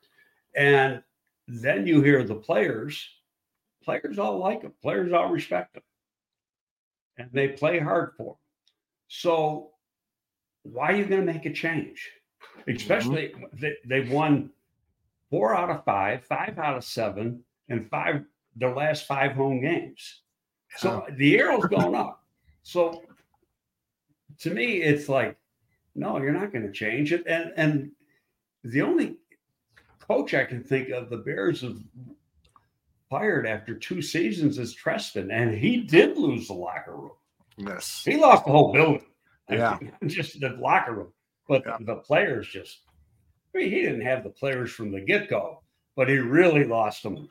And 0.54 1.02
then 1.46 1.86
you 1.86 2.02
hear 2.02 2.24
the 2.24 2.34
players, 2.34 3.08
players 3.82 4.18
all 4.18 4.38
like 4.38 4.62
him, 4.62 4.72
players 4.82 5.12
all 5.12 5.30
respect 5.30 5.76
him. 5.76 5.82
And 7.16 7.30
they 7.32 7.48
play 7.48 7.78
hard 7.78 8.12
for 8.16 8.32
him. 8.32 8.38
So 9.08 9.70
why 10.62 10.92
are 10.92 10.96
you 10.96 11.04
going 11.06 11.26
to 11.26 11.32
make 11.32 11.46
a 11.46 11.52
change? 11.52 12.10
Mm-hmm. 12.60 12.70
Especially 12.72 13.28
mm-hmm. 13.28 13.44
they, 13.58 13.72
they've 13.86 14.10
won 14.10 14.50
four 15.30 15.54
out 15.54 15.70
of 15.70 15.84
five, 15.84 16.24
five 16.24 16.58
out 16.58 16.76
of 16.76 16.84
seven, 16.84 17.42
and 17.68 17.88
five 17.88 18.24
their 18.56 18.74
last 18.74 19.06
five 19.06 19.32
home 19.32 19.60
games. 19.60 20.22
So 20.76 21.06
the 21.16 21.38
arrow's 21.38 21.66
going 21.66 21.94
up. 21.94 22.24
So 22.62 23.02
to 24.40 24.50
me, 24.50 24.82
it's 24.82 25.08
like, 25.08 25.36
no, 25.94 26.18
you're 26.18 26.32
not 26.32 26.52
going 26.52 26.66
to 26.66 26.72
change 26.72 27.12
it. 27.12 27.24
And 27.26 27.52
and 27.56 27.90
the 28.64 28.82
only 28.82 29.16
coach 30.06 30.34
I 30.34 30.44
can 30.44 30.62
think 30.62 30.90
of 30.90 31.10
the 31.10 31.18
Bears 31.18 31.62
have 31.62 31.78
fired 33.08 33.46
after 33.46 33.74
two 33.74 34.02
seasons 34.02 34.58
is 34.58 34.76
Trestman, 34.76 35.32
and 35.32 35.54
he 35.54 35.78
did 35.78 36.16
lose 36.16 36.48
the 36.48 36.54
locker 36.54 36.96
room. 36.96 37.10
Yes, 37.56 38.02
he 38.04 38.16
lost 38.16 38.44
the 38.44 38.52
whole 38.52 38.72
building. 38.72 39.04
Yeah. 39.50 39.78
just 40.06 40.40
the 40.40 40.50
locker 40.50 40.94
room. 40.94 41.12
But 41.48 41.62
yeah. 41.66 41.78
the 41.80 41.96
players 41.96 42.46
just, 42.46 42.80
I 43.54 43.58
mean, 43.58 43.70
he 43.70 43.82
didn't 43.82 44.02
have 44.02 44.24
the 44.24 44.30
players 44.30 44.70
from 44.70 44.92
the 44.92 45.00
get 45.00 45.28
go, 45.28 45.62
but 45.96 46.08
he 46.08 46.18
really 46.18 46.64
lost 46.64 47.02
them. 47.02 47.28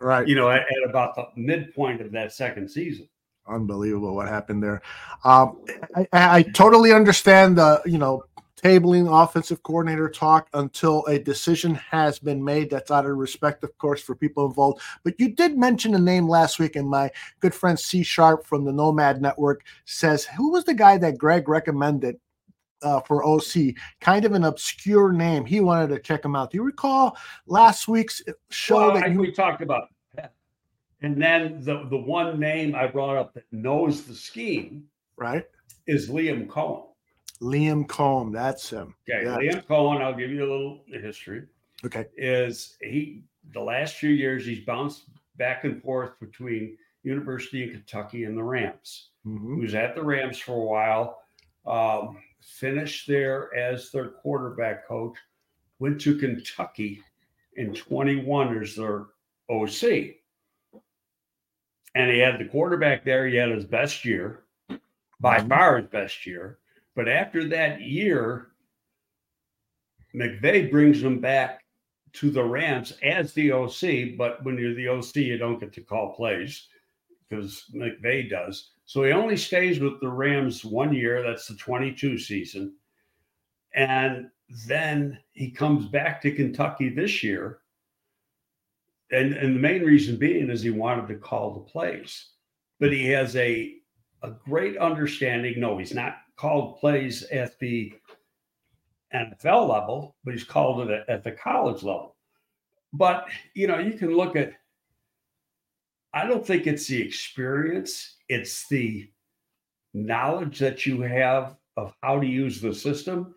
Right. 0.00 0.26
You 0.26 0.34
know, 0.34 0.50
at, 0.50 0.62
at, 0.62 0.90
about 0.90 1.14
the 1.14 1.28
midpoint 1.36 2.00
of 2.00 2.12
that 2.12 2.32
second 2.32 2.68
season. 2.68 3.08
Unbelievable 3.46 4.14
what 4.14 4.28
happened 4.28 4.62
there. 4.62 4.82
Um, 5.22 5.64
I, 5.94 6.06
I 6.12 6.42
totally 6.42 6.92
understand 6.92 7.58
the, 7.58 7.82
you 7.84 7.98
know, 7.98 8.24
tabling 8.64 9.06
offensive 9.22 9.62
coordinator 9.62 10.08
talk 10.08 10.48
until 10.54 11.04
a 11.04 11.18
decision 11.18 11.74
has 11.74 12.18
been 12.18 12.42
made. 12.42 12.70
That's 12.70 12.90
out 12.90 13.04
of 13.04 13.16
respect, 13.16 13.62
of 13.62 13.76
course, 13.76 14.02
for 14.02 14.14
people 14.14 14.46
involved. 14.46 14.80
But 15.04 15.20
you 15.20 15.34
did 15.34 15.58
mention 15.58 15.94
a 15.94 15.98
name 15.98 16.26
last 16.26 16.58
week, 16.58 16.74
and 16.74 16.88
my 16.88 17.10
good 17.40 17.54
friend 17.54 17.78
C 17.78 18.02
Sharp 18.02 18.46
from 18.46 18.64
the 18.64 18.72
Nomad 18.72 19.20
Network 19.20 19.64
says, 19.84 20.24
Who 20.24 20.50
was 20.50 20.64
the 20.64 20.74
guy 20.74 20.96
that 20.98 21.18
Greg 21.18 21.46
recommended 21.46 22.18
uh, 22.84 23.00
for 23.00 23.24
OC, 23.24 23.74
kind 24.00 24.24
of 24.24 24.32
an 24.32 24.44
obscure 24.44 25.12
name. 25.12 25.44
He 25.44 25.60
wanted 25.60 25.88
to 25.88 25.98
check 25.98 26.24
him 26.24 26.36
out. 26.36 26.50
Do 26.50 26.58
you 26.58 26.62
recall 26.62 27.16
last 27.46 27.88
week's 27.88 28.22
show 28.50 28.76
well, 28.76 28.94
that 28.94 29.12
you... 29.12 29.18
we 29.18 29.32
talked 29.32 29.62
about? 29.62 29.88
And 31.02 31.20
then 31.20 31.62
the 31.62 31.86
the 31.90 31.98
one 31.98 32.40
name 32.40 32.74
I 32.74 32.86
brought 32.86 33.18
up 33.18 33.34
that 33.34 33.44
knows 33.52 34.04
the 34.04 34.14
scheme, 34.14 34.84
right, 35.16 35.44
is 35.86 36.08
Liam 36.08 36.46
Coen. 36.46 36.86
Liam 37.42 37.86
Coen, 37.86 38.32
that's 38.32 38.70
him. 38.70 38.94
Okay, 39.06 39.24
yeah. 39.24 39.36
Liam 39.36 39.66
Coen. 39.66 40.00
I'll 40.00 40.14
give 40.14 40.30
you 40.30 40.40
a 40.40 40.50
little 40.50 40.80
history. 40.86 41.42
Okay, 41.84 42.06
is 42.16 42.78
he 42.80 43.22
the 43.52 43.60
last 43.60 43.96
few 43.96 44.10
years 44.10 44.46
he's 44.46 44.64
bounced 44.64 45.02
back 45.36 45.64
and 45.64 45.82
forth 45.82 46.18
between 46.20 46.78
University 47.02 47.64
of 47.64 47.70
Kentucky 47.70 48.24
and 48.24 48.36
the 48.36 48.42
Rams. 48.42 49.10
Mm-hmm. 49.26 49.56
He 49.56 49.60
was 49.60 49.74
at 49.74 49.94
the 49.94 50.02
Rams 50.02 50.38
for 50.38 50.52
a 50.52 50.64
while, 50.64 51.18
um, 51.66 52.18
finished 52.44 53.08
there 53.08 53.54
as 53.54 53.90
their 53.90 54.08
quarterback 54.08 54.86
coach, 54.86 55.16
went 55.78 56.00
to 56.02 56.18
Kentucky, 56.18 57.02
in 57.56 57.74
21 57.74 58.58
as 58.60 58.74
their 58.74 59.06
OC. 59.48 60.20
And 61.94 62.10
he 62.10 62.18
had 62.18 62.38
the 62.40 62.48
quarterback 62.50 63.04
there. 63.04 63.26
He 63.26 63.36
had 63.36 63.50
his 63.50 63.64
best 63.64 64.04
year, 64.04 64.44
by 65.20 65.38
Mhm. 65.38 65.48
far 65.48 65.78
his 65.78 65.86
best 65.88 66.26
year. 66.26 66.58
But 66.94 67.08
after 67.08 67.48
that 67.48 67.80
year, 67.80 68.52
McVay 70.14 70.70
brings 70.70 71.02
him 71.02 71.20
back 71.20 71.64
to 72.14 72.30
the 72.30 72.44
Rams 72.44 72.92
as 73.02 73.32
the 73.34 73.52
OC. 73.52 74.16
But 74.16 74.44
when 74.44 74.58
you're 74.58 74.74
the 74.74 74.88
OC, 74.88 75.22
you 75.22 75.38
don't 75.38 75.58
get 75.58 75.72
to 75.74 75.82
call 75.82 76.14
plays 76.14 76.68
because 77.28 77.70
McVay 77.74 78.28
does. 78.28 78.73
So 78.86 79.02
he 79.04 79.12
only 79.12 79.36
stays 79.36 79.80
with 79.80 80.00
the 80.00 80.08
Rams 80.08 80.64
one 80.64 80.92
year. 80.92 81.22
That's 81.22 81.46
the 81.46 81.54
22 81.54 82.18
season. 82.18 82.74
And 83.74 84.28
then 84.66 85.18
he 85.32 85.50
comes 85.50 85.86
back 85.86 86.20
to 86.22 86.30
Kentucky 86.30 86.90
this 86.90 87.22
year. 87.22 87.60
And, 89.10 89.32
and 89.34 89.54
the 89.54 89.60
main 89.60 89.82
reason 89.82 90.16
being 90.16 90.50
is 90.50 90.62
he 90.62 90.70
wanted 90.70 91.08
to 91.08 91.16
call 91.16 91.54
the 91.54 91.60
plays. 91.60 92.30
But 92.78 92.92
he 92.92 93.08
has 93.08 93.36
a, 93.36 93.76
a 94.22 94.30
great 94.30 94.76
understanding. 94.76 95.60
No, 95.60 95.78
he's 95.78 95.94
not 95.94 96.16
called 96.36 96.78
plays 96.78 97.22
at 97.24 97.58
the 97.58 97.92
NFL 99.14 99.68
level, 99.68 100.16
but 100.24 100.34
he's 100.34 100.44
called 100.44 100.88
it 100.88 100.90
at, 100.90 101.08
at 101.08 101.24
the 101.24 101.32
college 101.32 101.82
level. 101.82 102.16
But, 102.92 103.26
you 103.54 103.66
know, 103.66 103.78
you 103.78 103.94
can 103.94 104.16
look 104.16 104.36
at, 104.36 104.52
I 106.12 106.26
don't 106.26 106.46
think 106.46 106.66
it's 106.66 106.86
the 106.86 107.02
experience, 107.02 108.13
it's 108.28 108.66
the 108.68 109.10
knowledge 109.92 110.58
that 110.58 110.86
you 110.86 111.02
have 111.02 111.56
of 111.76 111.94
how 112.02 112.20
to 112.20 112.26
use 112.26 112.60
the 112.60 112.74
system. 112.74 113.34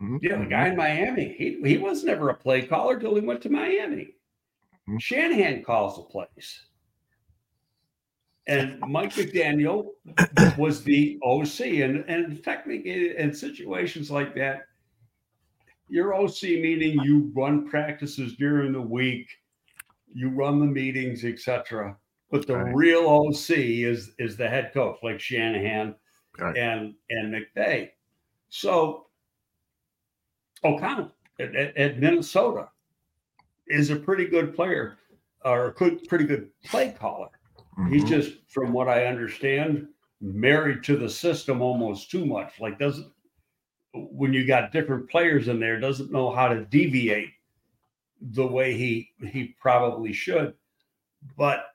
Mhm. 0.00 0.18
Yeah, 0.22 0.38
the 0.38 0.46
guy 0.46 0.68
in 0.68 0.76
Miami, 0.76 1.34
he, 1.36 1.60
he 1.64 1.78
was 1.78 2.04
never 2.04 2.30
a 2.30 2.34
play 2.34 2.66
caller 2.66 2.98
till 2.98 3.14
he 3.14 3.20
went 3.20 3.42
to 3.42 3.50
Miami. 3.50 4.14
Mhm. 4.88 5.00
Shanahan 5.00 5.62
calls 5.62 5.96
the 5.96 6.02
plays. 6.02 6.66
And 8.46 8.78
Mike 8.80 9.14
McDaniel 9.14 9.92
was 10.58 10.84
the 10.84 11.18
OC. 11.22 11.80
And, 11.80 12.04
and 12.08 12.44
technically, 12.44 13.16
in 13.16 13.32
situations 13.32 14.10
like 14.10 14.34
that, 14.34 14.66
your 15.88 16.14
OC 16.14 16.42
meaning 16.60 17.00
you 17.02 17.32
run 17.34 17.66
practices 17.68 18.36
during 18.36 18.72
the 18.72 18.80
week, 18.80 19.28
you 20.12 20.28
run 20.28 20.60
the 20.60 20.66
meetings, 20.66 21.24
etc. 21.24 21.96
But 22.34 22.48
the 22.48 22.56
Right. 22.56 22.74
real 22.74 23.06
OC 23.08 23.84
is 23.84 24.12
is 24.18 24.36
the 24.36 24.48
head 24.48 24.72
coach, 24.74 24.98
like 25.04 25.20
Shanahan 25.20 25.94
Right. 26.36 26.56
and 26.56 26.96
and 27.08 27.32
McVay. 27.32 27.92
So 28.48 29.06
O'Connell 30.64 31.12
at, 31.38 31.54
at, 31.54 32.00
Minnesota 32.00 32.70
is 33.68 33.90
a 33.90 33.96
pretty 33.96 34.26
good 34.26 34.52
player 34.52 34.98
or 35.44 35.66
a 35.68 35.74
good, 35.74 36.08
pretty 36.08 36.24
good 36.24 36.50
play 36.64 36.90
caller. 36.98 37.28
He's 37.88 38.02
Mhm. 38.02 38.08
just, 38.08 38.50
from 38.50 38.72
what 38.72 38.88
I 38.88 39.06
understand, 39.06 39.86
married 40.20 40.82
to 40.84 40.96
the 40.96 41.08
system 41.08 41.62
almost 41.62 42.10
too 42.10 42.26
much. 42.26 42.58
Like 42.58 42.80
doesn't 42.80 43.12
when 43.92 44.32
you 44.32 44.44
got 44.44 44.72
different 44.72 45.08
players 45.08 45.46
in 45.46 45.60
there, 45.60 45.78
doesn't 45.78 46.10
know 46.10 46.30
how 46.34 46.48
to 46.48 46.64
deviate 46.64 47.30
the 48.20 48.44
way 48.46 48.74
he 48.76 49.12
he 49.30 49.54
probably 49.60 50.12
should. 50.12 50.54
But 51.36 51.73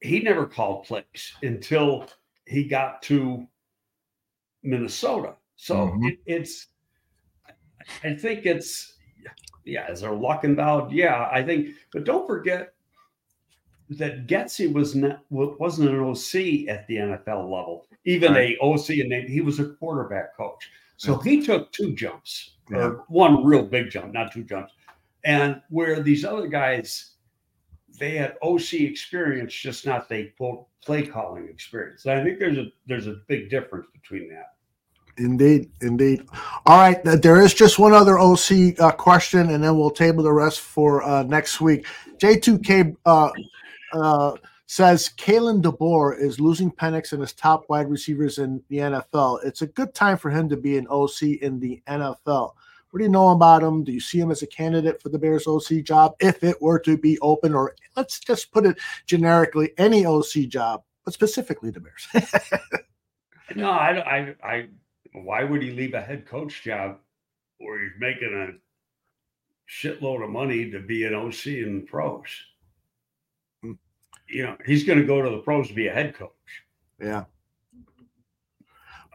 he 0.00 0.20
never 0.20 0.46
called 0.46 0.84
plays 0.84 1.34
until 1.42 2.06
he 2.46 2.64
got 2.64 3.02
to 3.02 3.46
Minnesota. 4.62 5.34
So 5.56 5.88
Mhm. 5.88 6.10
it, 6.12 6.18
it's 6.26 6.68
I 8.02 8.14
think 8.14 8.46
it's 8.46 8.98
yeah, 9.64 9.90
is 9.90 10.00
there 10.00 10.12
luck 10.12 10.44
involved? 10.44 10.92
Yeah, 10.92 11.28
I 11.32 11.42
think, 11.42 11.70
but 11.92 12.04
don't 12.04 12.26
forget 12.26 12.74
that 13.90 14.26
Getsy 14.26 14.72
was 14.72 14.94
not 14.94 15.24
wasn't 15.30 15.90
an 15.90 16.00
OC 16.00 16.68
at 16.68 16.86
the 16.88 16.96
NFL 16.98 17.44
level, 17.50 17.86
even 18.04 18.32
Right. 18.32 18.56
a 18.56 18.62
OC, 18.62 19.00
and 19.00 19.12
he 19.28 19.40
was 19.40 19.60
a 19.60 19.74
quarterback 19.74 20.36
coach. 20.36 20.70
So 20.96 21.18
he 21.18 21.42
took 21.44 21.72
two 21.72 21.94
jumps, 21.94 22.56
Yeah. 22.70 22.78
or 22.78 23.04
one 23.08 23.44
real 23.44 23.64
big 23.64 23.90
jump, 23.90 24.12
not 24.12 24.32
two 24.32 24.44
jumps. 24.44 24.72
And 25.24 25.60
where 25.68 26.00
these 26.02 26.24
other 26.24 26.46
guys, 26.48 27.15
they 27.98 28.16
had 28.16 28.36
OC 28.42 28.74
experience, 28.74 29.52
just 29.54 29.86
not 29.86 30.08
the 30.08 30.32
quote 30.36 30.66
play 30.84 31.06
calling 31.06 31.48
experience. 31.48 32.06
I 32.06 32.22
think 32.22 32.38
there's 32.38 32.58
a 32.58 32.66
there's 32.86 33.06
a 33.06 33.16
big 33.26 33.50
difference 33.50 33.86
between 33.92 34.28
that. 34.30 34.52
Indeed, 35.18 35.70
indeed. 35.80 36.26
All 36.66 36.78
right, 36.78 37.02
there 37.02 37.40
is 37.40 37.54
just 37.54 37.78
one 37.78 37.94
other 37.94 38.18
OC 38.18 38.78
uh, 38.78 38.90
question, 38.92 39.50
and 39.50 39.64
then 39.64 39.78
we'll 39.78 39.90
table 39.90 40.22
the 40.22 40.32
rest 40.32 40.60
for 40.60 41.02
uh, 41.02 41.22
next 41.22 41.60
week. 41.60 41.86
J2K 42.18 42.96
uh, 43.06 43.30
uh, 43.94 44.32
says 44.66 45.10
Kalen 45.16 45.62
DeBoer 45.62 46.18
is 46.20 46.38
losing 46.38 46.70
Penix 46.70 47.12
and 47.12 47.22
his 47.22 47.32
top 47.32 47.64
wide 47.70 47.88
receivers 47.88 48.38
in 48.38 48.62
the 48.68 48.78
NFL. 48.78 49.42
It's 49.44 49.62
a 49.62 49.66
good 49.66 49.94
time 49.94 50.18
for 50.18 50.30
him 50.30 50.50
to 50.50 50.56
be 50.56 50.76
an 50.76 50.86
OC 50.88 51.22
in 51.40 51.60
the 51.60 51.82
NFL. 51.88 52.52
What 52.96 53.00
do 53.00 53.04
you 53.04 53.10
know 53.10 53.28
about 53.28 53.62
him? 53.62 53.84
Do 53.84 53.92
you 53.92 54.00
see 54.00 54.18
him 54.18 54.30
as 54.30 54.40
a 54.40 54.46
candidate 54.46 55.02
for 55.02 55.10
the 55.10 55.18
Bears 55.18 55.46
OC 55.46 55.84
job 55.84 56.14
if 56.18 56.42
it 56.42 56.62
were 56.62 56.78
to 56.78 56.96
be 56.96 57.18
open, 57.18 57.54
or 57.54 57.76
let's 57.94 58.18
just 58.18 58.50
put 58.52 58.64
it 58.64 58.78
generically, 59.04 59.74
any 59.76 60.06
OC 60.06 60.48
job, 60.48 60.82
but 61.04 61.12
specifically 61.12 61.70
the 61.70 61.80
Bears? 61.80 62.08
No, 63.54 63.68
I, 63.68 63.98
I, 63.98 64.34
I, 64.42 64.68
why 65.12 65.44
would 65.44 65.62
he 65.62 65.72
leave 65.72 65.92
a 65.92 66.00
head 66.00 66.26
coach 66.26 66.62
job 66.62 66.96
where 67.58 67.82
he's 67.82 67.92
making 67.98 68.32
a 68.32 69.70
shitload 69.70 70.24
of 70.24 70.30
money 70.30 70.70
to 70.70 70.80
be 70.80 71.04
an 71.04 71.14
OC 71.14 71.48
in 71.48 71.80
the 71.80 71.86
pros? 71.86 72.22
Hmm. 73.62 73.72
You 74.26 74.44
know, 74.44 74.56
he's 74.64 74.84
going 74.84 75.00
to 75.00 75.04
go 75.04 75.20
to 75.20 75.28
the 75.28 75.42
pros 75.42 75.68
to 75.68 75.74
be 75.74 75.88
a 75.88 75.92
head 75.92 76.14
coach. 76.14 76.30
Yeah. 76.98 77.24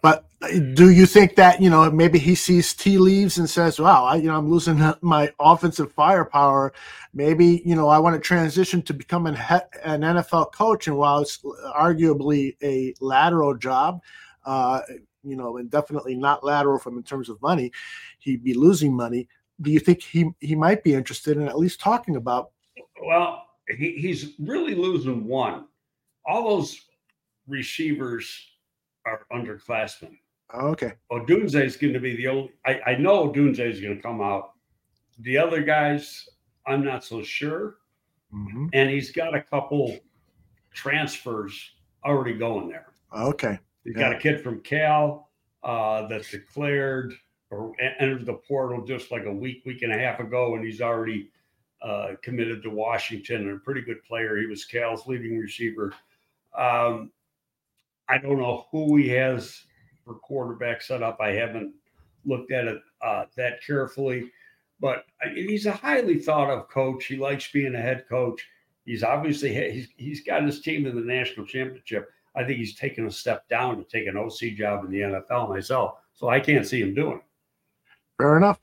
But 0.01 0.25
do 0.73 0.89
you 0.89 1.05
think 1.05 1.35
that 1.35 1.61
you 1.61 1.69
know 1.69 1.89
maybe 1.91 2.17
he 2.17 2.33
sees 2.33 2.73
tea 2.73 2.97
leaves 2.97 3.37
and 3.37 3.49
says, 3.49 3.79
"Wow, 3.79 4.05
I, 4.05 4.15
you 4.15 4.23
know 4.23 4.35
I'm 4.35 4.49
losing 4.49 4.81
my 5.01 5.31
offensive 5.39 5.91
firepower. 5.93 6.73
Maybe 7.13 7.61
you 7.63 7.75
know 7.75 7.87
I 7.87 7.99
want 7.99 8.15
to 8.15 8.19
transition 8.19 8.81
to 8.83 8.93
become 8.93 9.27
an 9.27 9.35
NFL 9.35 10.53
coach." 10.53 10.87
And 10.87 10.97
while 10.97 11.19
it's 11.19 11.37
arguably 11.75 12.55
a 12.63 12.95
lateral 12.99 13.55
job, 13.55 14.01
uh, 14.45 14.81
you 15.23 15.35
know, 15.35 15.57
and 15.57 15.69
definitely 15.69 16.15
not 16.15 16.43
lateral 16.43 16.79
from 16.79 16.97
in 16.97 17.03
terms 17.03 17.29
of 17.29 17.41
money, 17.41 17.71
he'd 18.19 18.43
be 18.43 18.55
losing 18.55 18.95
money. 18.95 19.27
Do 19.61 19.69
you 19.69 19.79
think 19.79 20.01
he 20.01 20.31
he 20.39 20.55
might 20.55 20.83
be 20.83 20.95
interested 20.95 21.37
in 21.37 21.47
at 21.47 21.59
least 21.59 21.79
talking 21.79 22.15
about? 22.15 22.51
Well, 23.05 23.45
he, 23.77 23.91
he's 23.93 24.33
really 24.39 24.73
losing 24.73 25.25
one. 25.25 25.65
All 26.25 26.57
those 26.57 26.81
receivers 27.47 28.50
are 29.05 29.25
underclassmen. 29.31 30.17
Okay, 30.53 30.93
Odunze 31.11 31.55
is 31.63 31.77
going 31.77 31.93
to 31.93 31.99
be 31.99 32.15
the 32.15 32.27
only. 32.27 32.51
I, 32.65 32.79
I 32.87 32.95
know 32.95 33.29
Odunze 33.31 33.59
is 33.59 33.79
going 33.79 33.95
to 33.95 34.01
come 34.01 34.21
out. 34.21 34.51
The 35.19 35.37
other 35.37 35.61
guys, 35.63 36.27
I'm 36.67 36.83
not 36.83 37.03
so 37.03 37.21
sure. 37.21 37.75
hmm 38.31 38.67
And 38.73 38.89
he's 38.89 39.11
got 39.11 39.35
a 39.35 39.41
couple 39.41 39.97
transfers 40.73 41.71
already 42.05 42.33
going 42.37 42.69
there. 42.69 42.87
okay, 43.15 43.59
He's 43.83 43.95
got 43.95 44.13
a 44.13 44.17
kid 44.17 44.41
from 44.41 44.61
Cal 44.61 45.29
uh, 45.63 46.07
that's 46.07 46.31
declared 46.31 47.13
or 47.49 47.73
entered 47.99 48.25
the 48.25 48.33
portal 48.33 48.85
just 48.85 49.11
like 49.11 49.25
a 49.25 49.33
week, 49.33 49.63
week 49.65 49.81
and 49.81 49.91
a 49.93 49.97
half 49.97 50.19
ago, 50.19 50.55
and 50.55 50.63
he's 50.65 50.81
already 50.81 51.29
uh, 51.81 52.11
committed 52.21 52.61
to 52.63 52.69
Washington 52.69 53.41
and 53.49 53.57
a 53.57 53.59
pretty 53.59 53.81
good 53.81 54.03
player. 54.03 54.37
He 54.37 54.45
was 54.45 54.65
Cal's 54.65 55.07
leading 55.07 55.37
receiver. 55.37 55.93
Um, 56.57 57.11
I 58.12 58.17
don't 58.17 58.39
know 58.39 58.65
who 58.71 58.97
he 58.97 59.08
has 59.10 59.63
for 60.04 60.15
quarterback 60.15 60.82
set 60.82 61.02
up. 61.02 61.19
I 61.21 61.30
haven't 61.30 61.74
looked 62.26 62.52
at 62.52 62.67
it 62.67 62.82
uh, 63.02 63.26
that 63.38 63.63
carefully, 63.65 64.30
but 64.82 65.06
he's 65.34 65.65
a 65.65 65.71
highly 65.71 66.19
thought 66.19 66.50
of 66.50 66.67
coach. 66.67 67.06
He 67.06 67.15
likes 67.15 67.50
being 67.52 67.74
a 67.74 67.82
head 67.82 68.04
coach. 68.10 68.45
He's 68.86 69.02
obviously 69.02 69.54
he's, 69.71 69.88
he's 69.95 70.24
got 70.26 70.43
his 70.43 70.62
team 70.62 70.86
in 70.86 70.95
the 70.95 71.02
national 71.02 71.45
championship. 71.45 72.10
I 72.36 72.43
think 72.43 72.58
he's 72.58 72.76
taken 72.76 73.08
a 73.08 73.12
step 73.12 73.47
down 73.47 73.78
to 73.78 73.84
take 73.86 74.08
an 74.08 74.17
OC 74.17 74.56
job 74.58 74.84
in 74.84 74.91
the 74.91 75.00
NFL 75.00 75.50
myself. 75.50 76.00
So 76.13 76.28
I 76.28 76.41
can't 76.41 76.67
see 76.67 76.82
him 76.82 76.93
doing 76.93 77.17
it. 77.17 77.24
Fair 78.17 78.38
enough. 78.38 78.60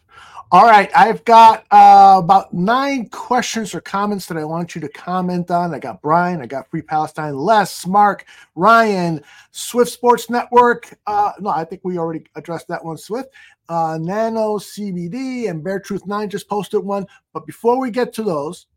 All 0.50 0.64
right, 0.64 0.90
I've 0.96 1.22
got 1.26 1.66
uh, 1.70 2.20
about 2.24 2.54
nine 2.54 3.10
questions 3.10 3.74
or 3.74 3.82
comments 3.82 4.24
that 4.26 4.38
I 4.38 4.44
want 4.44 4.74
you 4.74 4.80
to 4.80 4.88
comment 4.88 5.50
on. 5.50 5.74
I 5.74 5.78
got 5.78 6.00
Brian, 6.00 6.40
I 6.40 6.46
got 6.46 6.70
Free 6.70 6.80
Palestine, 6.80 7.36
Les, 7.36 7.86
Mark, 7.86 8.24
Ryan, 8.54 9.22
Swift 9.50 9.90
Sports 9.90 10.30
Network. 10.30 10.98
Uh, 11.06 11.32
no, 11.38 11.50
I 11.50 11.64
think 11.64 11.82
we 11.84 11.98
already 11.98 12.24
addressed 12.34 12.66
that 12.68 12.82
one, 12.82 12.96
Swift. 12.96 13.28
Uh, 13.68 13.98
Nano 14.00 14.56
CBD 14.56 15.50
and 15.50 15.62
Bear 15.62 15.80
Truth 15.80 16.06
9 16.06 16.30
just 16.30 16.48
posted 16.48 16.82
one. 16.82 17.06
But 17.34 17.44
before 17.44 17.78
we 17.78 17.90
get 17.90 18.14
to 18.14 18.22
those, 18.22 18.67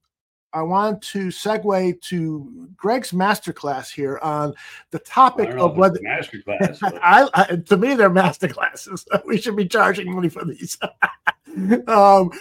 I 0.54 0.62
want 0.64 1.02
to 1.04 1.28
segue 1.28 2.02
to 2.02 2.70
Greg's 2.76 3.12
masterclass 3.12 3.92
here 3.92 4.20
on 4.22 4.54
the 4.92 5.00
topic 5.00 5.50
know 5.50 5.68
of 5.68 5.78
whether 5.78 5.96
it's 5.96 6.02
a 6.02 6.08
master 6.08 6.42
class. 6.42 6.80
but- 6.80 7.00
I, 7.04 7.30
I 7.34 7.56
to 7.56 7.78
me 7.78 7.96
they're 7.96 8.10
master 8.10 8.48
classes. 8.48 9.06
We 9.26 9.40
should 9.40 9.56
be 9.56 9.68
charging 9.68 10.12
money 10.14 10.30
for 10.30 10.44
these. 10.44 10.78
um, 11.88 12.32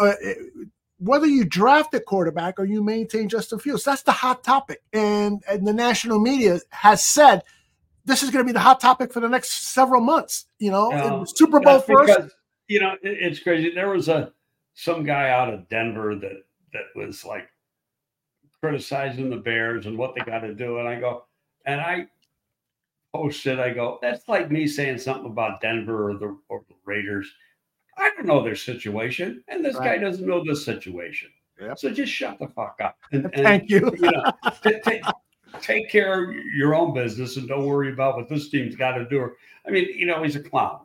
uh, 0.00 0.12
whether 0.98 1.26
you 1.26 1.44
draft 1.44 1.94
a 1.94 2.00
quarterback 2.00 2.58
or 2.58 2.64
you 2.64 2.82
maintain 2.82 3.28
Justin 3.28 3.58
Fields, 3.58 3.84
that's 3.84 4.02
the 4.02 4.12
hot 4.12 4.42
topic. 4.42 4.82
And, 4.92 5.42
and 5.48 5.66
the 5.66 5.72
national 5.72 6.18
media 6.20 6.60
has 6.70 7.02
said 7.02 7.42
this 8.04 8.22
is 8.22 8.30
going 8.30 8.44
to 8.44 8.48
be 8.48 8.52
the 8.52 8.60
hot 8.60 8.80
topic 8.80 9.12
for 9.12 9.20
the 9.20 9.28
next 9.28 9.72
several 9.72 10.00
months. 10.00 10.46
You 10.58 10.70
know, 10.70 11.24
Super 11.24 11.60
Bowl 11.60 11.80
first. 11.80 12.06
Because, 12.16 12.32
you 12.66 12.80
know, 12.80 12.94
it, 13.02 13.18
it's 13.20 13.40
crazy. 13.40 13.70
There 13.74 13.90
was 13.90 14.08
a 14.08 14.32
some 14.74 15.04
guy 15.04 15.30
out 15.30 15.52
of 15.52 15.68
Denver 15.68 16.14
that 16.16 16.44
that 16.72 16.84
was 16.96 17.24
like 17.24 17.48
criticizing 18.62 19.30
the 19.30 19.36
Bears 19.36 19.86
and 19.86 19.96
what 19.96 20.14
they 20.14 20.20
got 20.22 20.40
to 20.40 20.54
do, 20.54 20.78
and 20.78 20.88
I 20.88 20.98
go, 20.98 21.24
and 21.66 21.80
I 21.80 22.06
posted, 23.14 23.58
I 23.58 23.70
go, 23.70 23.98
that's 24.02 24.28
like 24.28 24.50
me 24.50 24.66
saying 24.66 24.98
something 24.98 25.30
about 25.30 25.60
Denver 25.60 26.10
or 26.10 26.14
the 26.18 26.36
or 26.48 26.62
the 26.68 26.74
Raiders. 26.84 27.30
I 27.96 28.10
don't 28.16 28.26
know 28.26 28.42
their 28.42 28.56
situation, 28.56 29.42
and 29.48 29.64
this 29.64 29.76
right. 29.76 29.96
guy 29.96 29.98
doesn't 29.98 30.26
know 30.26 30.44
the 30.44 30.54
situation. 30.54 31.30
Yep. 31.60 31.78
So 31.78 31.90
just 31.90 32.12
shut 32.12 32.38
the 32.38 32.48
fuck 32.48 32.78
up. 32.82 32.96
And, 33.12 33.24
and 33.34 33.42
Thank 33.42 33.70
you. 33.70 33.92
you 33.98 34.10
know, 34.10 34.32
take, 34.62 35.02
take 35.60 35.90
care 35.90 36.24
of 36.24 36.36
your 36.54 36.74
own 36.74 36.94
business 36.94 37.36
and 37.36 37.48
don't 37.48 37.66
worry 37.66 37.92
about 37.92 38.16
what 38.16 38.28
this 38.28 38.48
team's 38.48 38.76
got 38.76 38.92
to 38.92 39.08
do. 39.08 39.30
I 39.66 39.70
mean, 39.70 39.88
you 39.94 40.06
know, 40.06 40.22
he's 40.22 40.36
a 40.36 40.40
clown. 40.40 40.80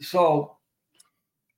So 0.00 0.56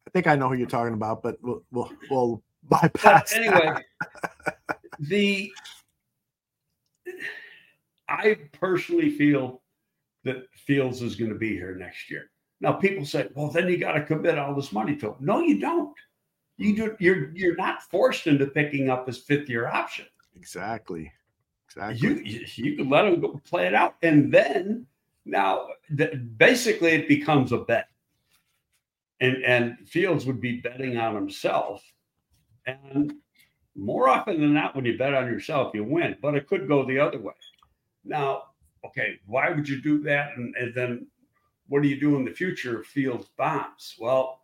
I 0.06 0.10
think 0.10 0.26
I 0.26 0.36
know 0.36 0.48
who 0.48 0.54
you're 0.54 0.68
talking 0.68 0.94
about, 0.94 1.22
but 1.22 1.36
we'll 1.42 1.62
we'll, 1.72 1.90
we'll 2.10 2.42
bypass. 2.68 3.32
But 3.32 3.42
anyway, 3.42 3.82
the 4.98 5.52
I 8.08 8.38
personally 8.52 9.10
feel 9.10 9.62
that 10.24 10.48
Fields 10.54 11.02
is 11.02 11.16
going 11.16 11.32
to 11.32 11.38
be 11.38 11.50
here 11.50 11.74
next 11.74 12.10
year. 12.10 12.30
Now, 12.60 12.72
people 12.72 13.04
say, 13.04 13.28
"Well, 13.34 13.50
then 13.50 13.68
you 13.68 13.78
got 13.78 13.92
to 13.92 14.04
commit 14.04 14.38
all 14.38 14.54
this 14.54 14.72
money 14.72 14.96
to 14.96 15.08
him." 15.08 15.16
No, 15.20 15.40
you 15.40 15.60
don't. 15.60 15.94
You 16.56 16.74
do. 16.74 16.96
You're 16.98 17.30
you're 17.34 17.56
not 17.56 17.82
forced 17.82 18.26
into 18.26 18.46
picking 18.46 18.88
up 18.88 19.06
his 19.06 19.18
fifth 19.18 19.48
year 19.48 19.66
option. 19.66 20.06
Exactly. 20.36 21.12
Exactly. 21.68 22.08
You 22.08 22.14
you, 22.24 22.46
you 22.54 22.76
can 22.76 22.88
let 22.88 23.06
him 23.06 23.20
go 23.20 23.40
play 23.44 23.66
it 23.66 23.74
out, 23.74 23.96
and 24.02 24.32
then 24.32 24.86
now 25.24 25.68
the, 25.90 26.16
basically 26.36 26.92
it 26.92 27.08
becomes 27.08 27.52
a 27.52 27.58
bet, 27.58 27.88
and 29.20 29.42
and 29.44 29.76
Fields 29.86 30.24
would 30.24 30.40
be 30.40 30.60
betting 30.60 30.96
on 30.96 31.14
himself, 31.14 31.82
and 32.66 33.14
more 33.76 34.08
often 34.08 34.40
than 34.40 34.54
not, 34.54 34.74
when 34.74 34.84
you 34.84 34.96
bet 34.96 35.14
on 35.14 35.26
yourself, 35.26 35.74
you 35.74 35.84
win. 35.84 36.16
But 36.20 36.34
it 36.34 36.46
could 36.46 36.66
go 36.66 36.84
the 36.84 36.98
other 36.98 37.18
way. 37.18 37.34
Now, 38.04 38.44
okay, 38.84 39.20
why 39.26 39.50
would 39.50 39.68
you 39.68 39.80
do 39.80 40.02
that? 40.02 40.30
And, 40.36 40.54
and 40.56 40.74
then 40.74 41.06
what 41.68 41.82
do 41.82 41.88
you 41.88 42.00
do 42.00 42.16
in 42.16 42.24
the 42.24 42.30
future 42.30 42.80
if 42.80 42.86
Fields 42.86 43.28
bombs? 43.36 43.96
Well, 43.98 44.42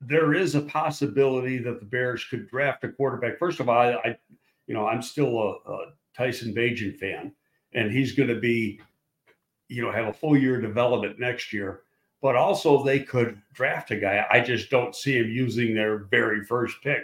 there 0.00 0.34
is 0.34 0.54
a 0.54 0.62
possibility 0.62 1.58
that 1.58 1.80
the 1.80 1.86
Bears 1.86 2.24
could 2.24 2.48
draft 2.48 2.84
a 2.84 2.88
quarterback. 2.88 3.38
First 3.38 3.60
of 3.60 3.68
all, 3.68 3.78
I, 3.78 3.92
I 3.92 4.16
you 4.66 4.74
know, 4.74 4.86
I'm 4.86 5.02
still 5.02 5.36
a, 5.38 5.70
a 5.70 5.92
Tyson 6.16 6.54
Bagent 6.54 6.98
fan, 6.98 7.32
and 7.74 7.90
he's 7.90 8.12
going 8.12 8.28
to 8.28 8.40
be, 8.40 8.80
you 9.68 9.82
know, 9.82 9.90
have 9.90 10.06
a 10.06 10.12
full 10.12 10.36
year 10.36 10.60
development 10.60 11.18
next 11.18 11.52
year. 11.52 11.82
But 12.20 12.36
also, 12.36 12.84
they 12.84 13.00
could 13.00 13.40
draft 13.52 13.90
a 13.90 13.96
guy. 13.96 14.24
I 14.30 14.40
just 14.40 14.70
don't 14.70 14.94
see 14.94 15.18
him 15.18 15.28
using 15.28 15.74
their 15.74 16.04
very 16.04 16.44
first 16.44 16.76
pick 16.80 17.02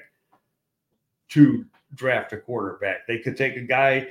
to 1.31 1.65
draft 1.95 2.33
a 2.33 2.39
quarterback. 2.39 3.07
They 3.07 3.19
could 3.19 3.37
take 3.37 3.57
a 3.57 3.63
guy 3.63 4.09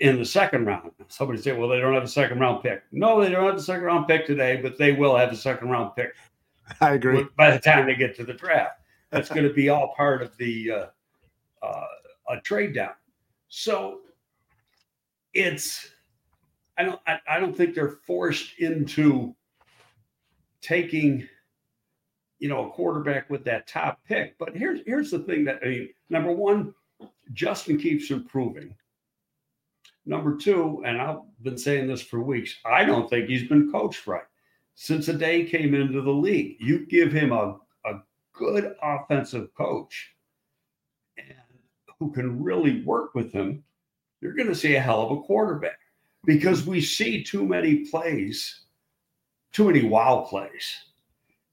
in 0.00 0.18
the 0.18 0.24
second 0.24 0.66
round. 0.66 0.90
Somebody 1.08 1.40
say, 1.40 1.52
well, 1.52 1.68
they 1.68 1.80
don't 1.80 1.94
have 1.94 2.02
a 2.02 2.08
second 2.08 2.40
round 2.40 2.62
pick. 2.62 2.82
No, 2.92 3.20
they 3.20 3.30
don't 3.30 3.46
have 3.46 3.56
a 3.56 3.62
second 3.62 3.84
round 3.84 4.06
pick 4.06 4.26
today, 4.26 4.56
but 4.56 4.78
they 4.78 4.92
will 4.92 5.16
have 5.16 5.32
a 5.32 5.36
second 5.36 5.68
round 5.70 5.94
pick. 5.96 6.14
I 6.80 6.94
agree. 6.94 7.26
By 7.36 7.50
the 7.50 7.58
time 7.58 7.86
they 7.86 7.94
get 7.94 8.16
to 8.16 8.24
the 8.24 8.32
draft, 8.32 8.80
that's 9.10 9.28
going 9.28 9.46
to 9.46 9.52
be 9.52 9.68
all 9.68 9.94
part 9.94 10.22
of 10.22 10.36
the 10.38 10.70
uh, 10.70 10.86
uh, 11.62 11.84
a 12.30 12.40
trade 12.40 12.74
down. 12.74 12.94
So 13.48 14.00
it's 15.34 15.90
I 16.78 16.84
don't 16.84 17.00
I, 17.06 17.18
I 17.28 17.40
don't 17.40 17.56
think 17.56 17.74
they're 17.74 17.98
forced 18.06 18.58
into 18.58 19.34
taking 20.60 21.28
you 22.38 22.48
know 22.48 22.68
a 22.68 22.70
quarterback 22.70 23.30
with 23.30 23.44
that 23.44 23.66
top 23.66 24.00
pick. 24.06 24.36
But 24.38 24.56
here's 24.56 24.80
here's 24.86 25.10
the 25.10 25.20
thing 25.20 25.44
that 25.44 25.60
I 25.64 25.68
mean, 25.68 25.88
number 26.10 26.32
one, 26.32 26.74
Justin 27.32 27.78
keeps 27.78 28.10
improving. 28.10 28.74
Number 30.06 30.36
two, 30.36 30.82
and 30.84 31.00
I've 31.00 31.20
been 31.42 31.56
saying 31.56 31.86
this 31.86 32.02
for 32.02 32.20
weeks, 32.20 32.56
I 32.64 32.84
don't 32.84 33.08
think 33.08 33.28
he's 33.28 33.48
been 33.48 33.72
coached 33.72 34.06
right 34.06 34.24
since 34.74 35.06
the 35.06 35.12
day 35.12 35.42
he 35.42 35.50
came 35.50 35.74
into 35.74 36.02
the 36.02 36.10
league. 36.10 36.56
You 36.60 36.86
give 36.86 37.12
him 37.12 37.32
a, 37.32 37.58
a 37.84 38.02
good 38.32 38.74
offensive 38.82 39.54
coach 39.54 40.14
and 41.16 41.34
who 41.98 42.12
can 42.12 42.42
really 42.42 42.82
work 42.82 43.14
with 43.14 43.32
him, 43.32 43.62
you're 44.20 44.34
going 44.34 44.48
to 44.48 44.54
see 44.54 44.74
a 44.74 44.80
hell 44.80 45.02
of 45.02 45.18
a 45.18 45.22
quarterback 45.22 45.78
because 46.24 46.66
we 46.66 46.80
see 46.80 47.22
too 47.22 47.46
many 47.46 47.84
plays, 47.90 48.62
too 49.52 49.66
many 49.66 49.84
wow 49.84 50.26
plays. 50.28 50.74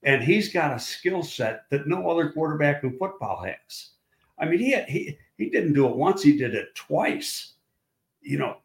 And 0.03 0.23
he's 0.23 0.51
got 0.51 0.75
a 0.75 0.79
skill 0.79 1.23
set 1.23 1.69
that 1.69 1.87
no 1.87 2.09
other 2.09 2.31
quarterback 2.31 2.83
in 2.83 2.97
football 2.97 3.43
has. 3.43 3.89
I 4.39 4.45
mean, 4.45 4.59
he, 4.59 4.75
he 4.87 5.17
he 5.37 5.49
didn't 5.49 5.73
do 5.73 5.87
it 5.87 5.95
once; 5.95 6.23
he 6.23 6.37
did 6.37 6.55
it 6.55 6.73
twice 6.73 7.53
you 8.21 8.37
know, 8.37 8.57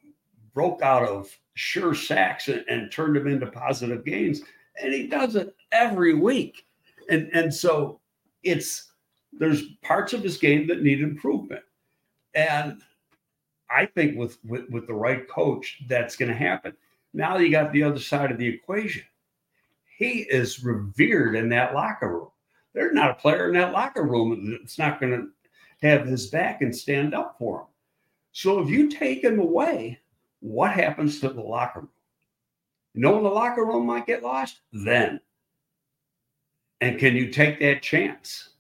broke 0.55 0.83
out 0.83 1.03
of 1.03 1.37
sure 1.55 1.95
sacks 1.95 2.49
and, 2.49 2.65
and 2.69 2.93
turned 2.93 3.17
them 3.17 3.27
into 3.27 3.47
positive 3.47 4.05
gains. 4.05 4.43
And 4.81 4.93
he 4.93 5.07
does 5.07 5.37
it 5.37 5.55
every 5.73 6.15
week. 6.15 6.67
And 7.09 7.31
and 7.33 7.53
so 7.53 8.01
it's 8.43 8.93
there's 9.33 9.63
parts 9.83 10.13
of 10.13 10.23
his 10.23 10.39
game 10.39 10.67
that 10.69 10.83
need 10.83 11.01
improvement. 11.01 11.63
And 12.35 12.83
I 13.71 13.87
think 13.87 14.17
with 14.17 14.39
with, 14.45 14.69
with 14.71 14.87
the 14.87 14.95
right 14.95 15.29
coach, 15.29 15.83
that's 15.89 16.17
going 16.17 16.31
to 16.31 16.37
happen. 16.37 16.75
Now 17.15 17.39
you 17.39 17.51
got 17.51 17.73
the 17.73 17.83
other 17.83 18.01
side 18.01 18.31
of 18.31 18.39
the 18.39 18.47
equation. 18.47 19.05
He 19.97 20.27
is 20.29 20.63
revered 20.63 21.37
in 21.37 21.49
that 21.49 21.75
locker 21.75 22.09
room. 22.09 22.29
There's 22.75 22.93
not 22.93 23.11
a 23.11 23.15
player 23.15 23.49
in 23.49 23.55
that 23.55 23.73
locker 23.73 24.03
room 24.03 24.59
that's 24.61 24.79
not 24.79 25.01
going 25.01 25.13
to 25.13 25.29
have 25.87 26.07
his 26.07 26.27
back 26.27 26.61
and 26.61 26.75
stand 26.75 27.15
up 27.15 27.37
for 27.39 27.61
him. 27.61 27.67
So 28.33 28.61
if 28.61 28.69
you 28.69 28.91
take 28.91 29.25
him 29.25 29.39
away, 29.39 29.99
what 30.41 30.73
happens 30.73 31.19
to 31.21 31.31
the 31.31 31.41
locker 31.41 31.81
room? 31.81 31.89
You 32.93 33.01
know 33.01 33.13
when 33.13 33.25
the 33.25 33.31
locker 33.31 33.65
room 33.65 33.87
might 33.87 34.07
get 34.07 34.23
lost? 34.23 34.61
Then. 34.73 35.19
And 36.83 36.99
can 36.99 37.17
you 37.17 37.31
take 37.31 37.59
that 37.61 37.81
chance? 37.83 38.51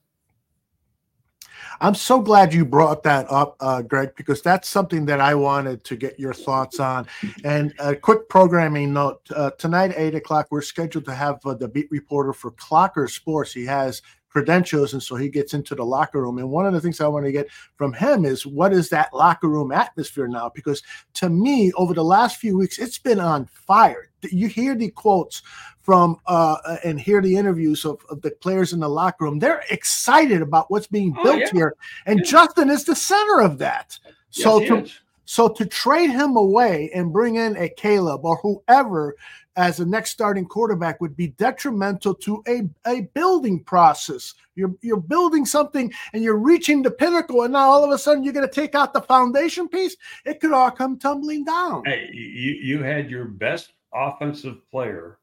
I'm 1.80 1.94
so 1.94 2.20
glad 2.20 2.54
you 2.54 2.64
brought 2.64 3.02
that 3.04 3.30
up, 3.30 3.56
uh, 3.60 3.82
Greg, 3.82 4.12
because 4.16 4.42
that's 4.42 4.68
something 4.68 5.06
that 5.06 5.20
I 5.20 5.34
wanted 5.34 5.84
to 5.84 5.96
get 5.96 6.18
your 6.18 6.34
thoughts 6.34 6.80
on. 6.80 7.06
And 7.44 7.74
a 7.78 7.94
quick 7.94 8.28
programming 8.28 8.92
note 8.92 9.20
uh, 9.34 9.50
tonight, 9.52 9.94
8 9.96 10.14
o'clock, 10.14 10.48
we're 10.50 10.62
scheduled 10.62 11.04
to 11.06 11.14
have 11.14 11.40
uh, 11.44 11.54
the 11.54 11.68
beat 11.68 11.90
reporter 11.90 12.32
for 12.32 12.52
Clocker 12.52 13.10
Sports. 13.10 13.52
He 13.52 13.64
has 13.66 14.02
credentials 14.36 14.92
and 14.92 15.02
so 15.02 15.16
he 15.16 15.30
gets 15.30 15.54
into 15.54 15.74
the 15.74 15.82
locker 15.82 16.20
room 16.20 16.36
and 16.36 16.50
one 16.50 16.66
of 16.66 16.74
the 16.74 16.80
things 16.82 17.00
i 17.00 17.08
want 17.08 17.24
to 17.24 17.32
get 17.32 17.48
from 17.76 17.90
him 17.90 18.26
is 18.26 18.44
what 18.44 18.70
is 18.70 18.90
that 18.90 19.10
locker 19.14 19.48
room 19.48 19.72
atmosphere 19.72 20.28
now 20.28 20.50
because 20.54 20.82
to 21.14 21.30
me 21.30 21.72
over 21.78 21.94
the 21.94 22.04
last 22.04 22.36
few 22.36 22.54
weeks 22.54 22.78
it's 22.78 22.98
been 22.98 23.18
on 23.18 23.46
fire 23.46 24.10
you 24.24 24.46
hear 24.46 24.74
the 24.74 24.90
quotes 24.90 25.40
from 25.80 26.18
uh, 26.26 26.76
and 26.84 27.00
hear 27.00 27.22
the 27.22 27.34
interviews 27.34 27.86
of, 27.86 28.04
of, 28.10 28.20
the 28.20 28.30
players 28.30 28.74
in 28.74 28.80
the 28.80 28.88
locker 28.88 29.24
room 29.24 29.38
they're 29.38 29.64
excited 29.70 30.42
about 30.42 30.70
what's 30.70 30.86
being 30.86 31.16
oh, 31.16 31.22
built 31.22 31.40
yeah. 31.40 31.50
here 31.54 31.74
and 32.04 32.18
yeah. 32.18 32.24
justin 32.26 32.68
is 32.68 32.84
the 32.84 32.94
center 32.94 33.40
of 33.40 33.56
that 33.56 33.98
yes, 34.32 34.44
so 34.44 34.60
to. 34.60 34.86
So 35.26 35.48
to 35.48 35.66
trade 35.66 36.10
him 36.10 36.36
away 36.36 36.90
and 36.94 37.12
bring 37.12 37.36
in 37.36 37.56
a 37.56 37.68
caleb 37.68 38.24
or 38.24 38.36
whoever 38.36 39.16
as 39.56 39.78
the 39.78 39.86
next 39.86 40.10
starting 40.10 40.44
quarterback 40.44 41.00
would 41.00 41.16
be 41.16 41.28
detrimental 41.28 42.14
to 42.14 42.42
a, 42.46 42.62
a 42.86 43.02
building 43.14 43.62
process. 43.64 44.34
You're 44.54 44.74
you're 44.80 45.00
building 45.00 45.44
something 45.44 45.92
and 46.12 46.22
you're 46.22 46.38
reaching 46.38 46.82
the 46.82 46.90
pinnacle, 46.90 47.42
and 47.42 47.52
now 47.52 47.68
all 47.68 47.84
of 47.84 47.90
a 47.90 47.98
sudden 47.98 48.22
you're 48.22 48.32
going 48.32 48.48
to 48.48 48.54
take 48.54 48.74
out 48.74 48.92
the 48.92 49.02
foundation 49.02 49.68
piece. 49.68 49.96
It 50.24 50.40
could 50.40 50.52
all 50.52 50.70
come 50.70 50.98
tumbling 50.98 51.44
down. 51.44 51.84
Hey, 51.84 52.08
you, 52.12 52.52
you 52.52 52.82
had 52.82 53.10
your 53.10 53.24
best 53.24 53.72
offensive 53.92 54.58
player 54.70 55.18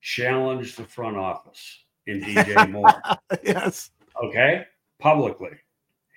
challenge 0.00 0.76
the 0.76 0.84
front 0.84 1.16
office 1.16 1.78
in 2.06 2.20
DJ 2.20 2.70
Moore. 2.70 3.00
yes. 3.44 3.90
Okay. 4.22 4.64
Publicly. 4.98 5.52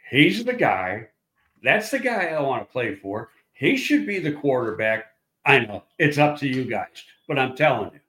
He's 0.09 0.43
the 0.43 0.53
guy. 0.53 1.07
That's 1.63 1.89
the 1.91 1.99
guy 1.99 2.27
I 2.27 2.41
want 2.41 2.67
to 2.67 2.71
play 2.71 2.95
for. 2.95 3.29
He 3.53 3.77
should 3.77 4.05
be 4.05 4.19
the 4.19 4.33
quarterback 4.33 5.05
I 5.45 5.59
know 5.59 5.83
it's 5.99 6.17
up 6.17 6.39
to 6.39 6.47
you 6.47 6.65
guys, 6.65 7.03
but 7.27 7.37
I'm 7.37 7.55
telling 7.55 7.91
you, 7.93 7.99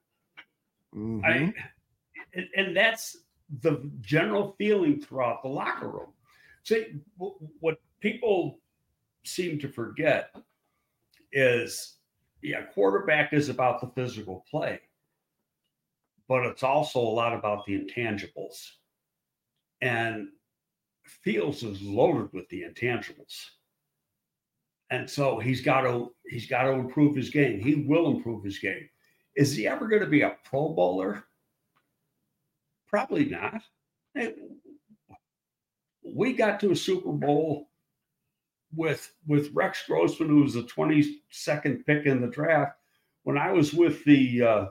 mm-hmm. 0.99 1.25
I, 1.25 1.53
and, 2.35 2.49
and 2.57 2.77
that's 2.77 3.19
the 3.63 3.91
general 4.01 4.55
feeling 4.59 5.01
throughout 5.01 5.43
the 5.43 5.49
locker 5.49 5.89
room. 5.89 6.13
See, 6.65 6.87
what 7.17 7.79
people 8.01 8.59
seem 9.25 9.59
to 9.61 9.69
forget 9.69 10.35
is, 11.31 11.97
yeah, 12.43 12.63
quarterback 12.63 13.33
is 13.33 13.51
about 13.51 13.81
the 13.81 13.89
physical 13.89 14.45
play, 14.51 14.81
but 16.29 16.45
it's 16.45 16.63
also 16.63 16.99
a 16.99 17.03
lot 17.03 17.35
about 17.35 17.67
the 17.67 17.79
intangibles. 17.79 18.71
And 19.83 20.29
Fields 21.07 21.63
is 21.63 21.83
loaded 21.83 22.33
with 22.33 22.49
the 22.49 22.63
intangibles. 22.63 23.45
And 24.91 25.09
so 25.09 25.39
he's 25.39 25.61
got 25.61 25.83
to 25.83 26.13
he's 26.29 26.47
got 26.47 26.63
to 26.63 26.73
improve 26.73 27.17
his 27.17 27.31
game. 27.31 27.61
He 27.61 27.75
will 27.75 28.11
improve 28.11 28.45
his 28.45 28.59
game. 28.59 28.89
Is 29.35 29.55
he 29.55 29.67
ever 29.67 29.89
going 29.89 30.03
to 30.03 30.09
be 30.09 30.23
a 30.23 30.37
pro 30.45 30.69
bowler? 30.69 31.25
Probably 32.87 33.27
not. 33.27 33.63
We 36.03 36.33
got 36.33 36.61
to 36.61 36.71
a 36.71 36.77
Super 36.77 37.13
Bowl 37.13 37.69
with 38.75 39.13
with 39.27 39.51
Rex 39.53 39.85
Grossman, 39.87 40.29
who 40.29 40.43
was 40.43 40.55
the 40.55 40.63
22nd 40.63 41.85
pick 41.85 42.07
in 42.07 42.21
the 42.21 42.29
draft. 42.29 42.79
When 43.25 43.37
I 43.37 43.51
was 43.51 43.75
with 43.75 44.05
the 44.05 44.43
uh, 44.43 44.67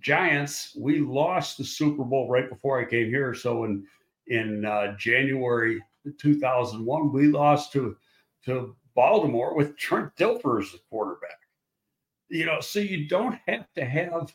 Giants, 0.00 0.76
we 0.78 1.00
lost 1.00 1.56
the 1.56 1.64
Super 1.64 2.04
Bowl 2.04 2.28
right 2.28 2.48
before 2.48 2.78
I 2.78 2.84
came 2.84 3.08
here. 3.08 3.34
So 3.34 3.64
in 3.64 3.86
in 4.30 4.64
uh, 4.64 4.96
January 4.96 5.82
2001, 6.18 7.12
we 7.12 7.28
lost 7.28 7.72
to 7.72 7.96
to 8.46 8.74
Baltimore 8.94 9.54
with 9.54 9.76
Trent 9.76 10.16
Dilfer 10.16 10.62
as 10.62 10.72
the 10.72 10.78
quarterback. 10.88 11.38
You 12.28 12.46
know, 12.46 12.60
so 12.60 12.78
you 12.78 13.06
don't 13.06 13.38
have 13.46 13.66
to 13.74 13.84
have 13.84 14.32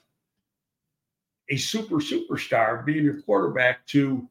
a 1.49 1.57
super 1.57 1.95
superstar 1.95 2.85
being 2.85 3.03
your 3.03 3.21
quarterback 3.21 3.85
to 3.87 4.27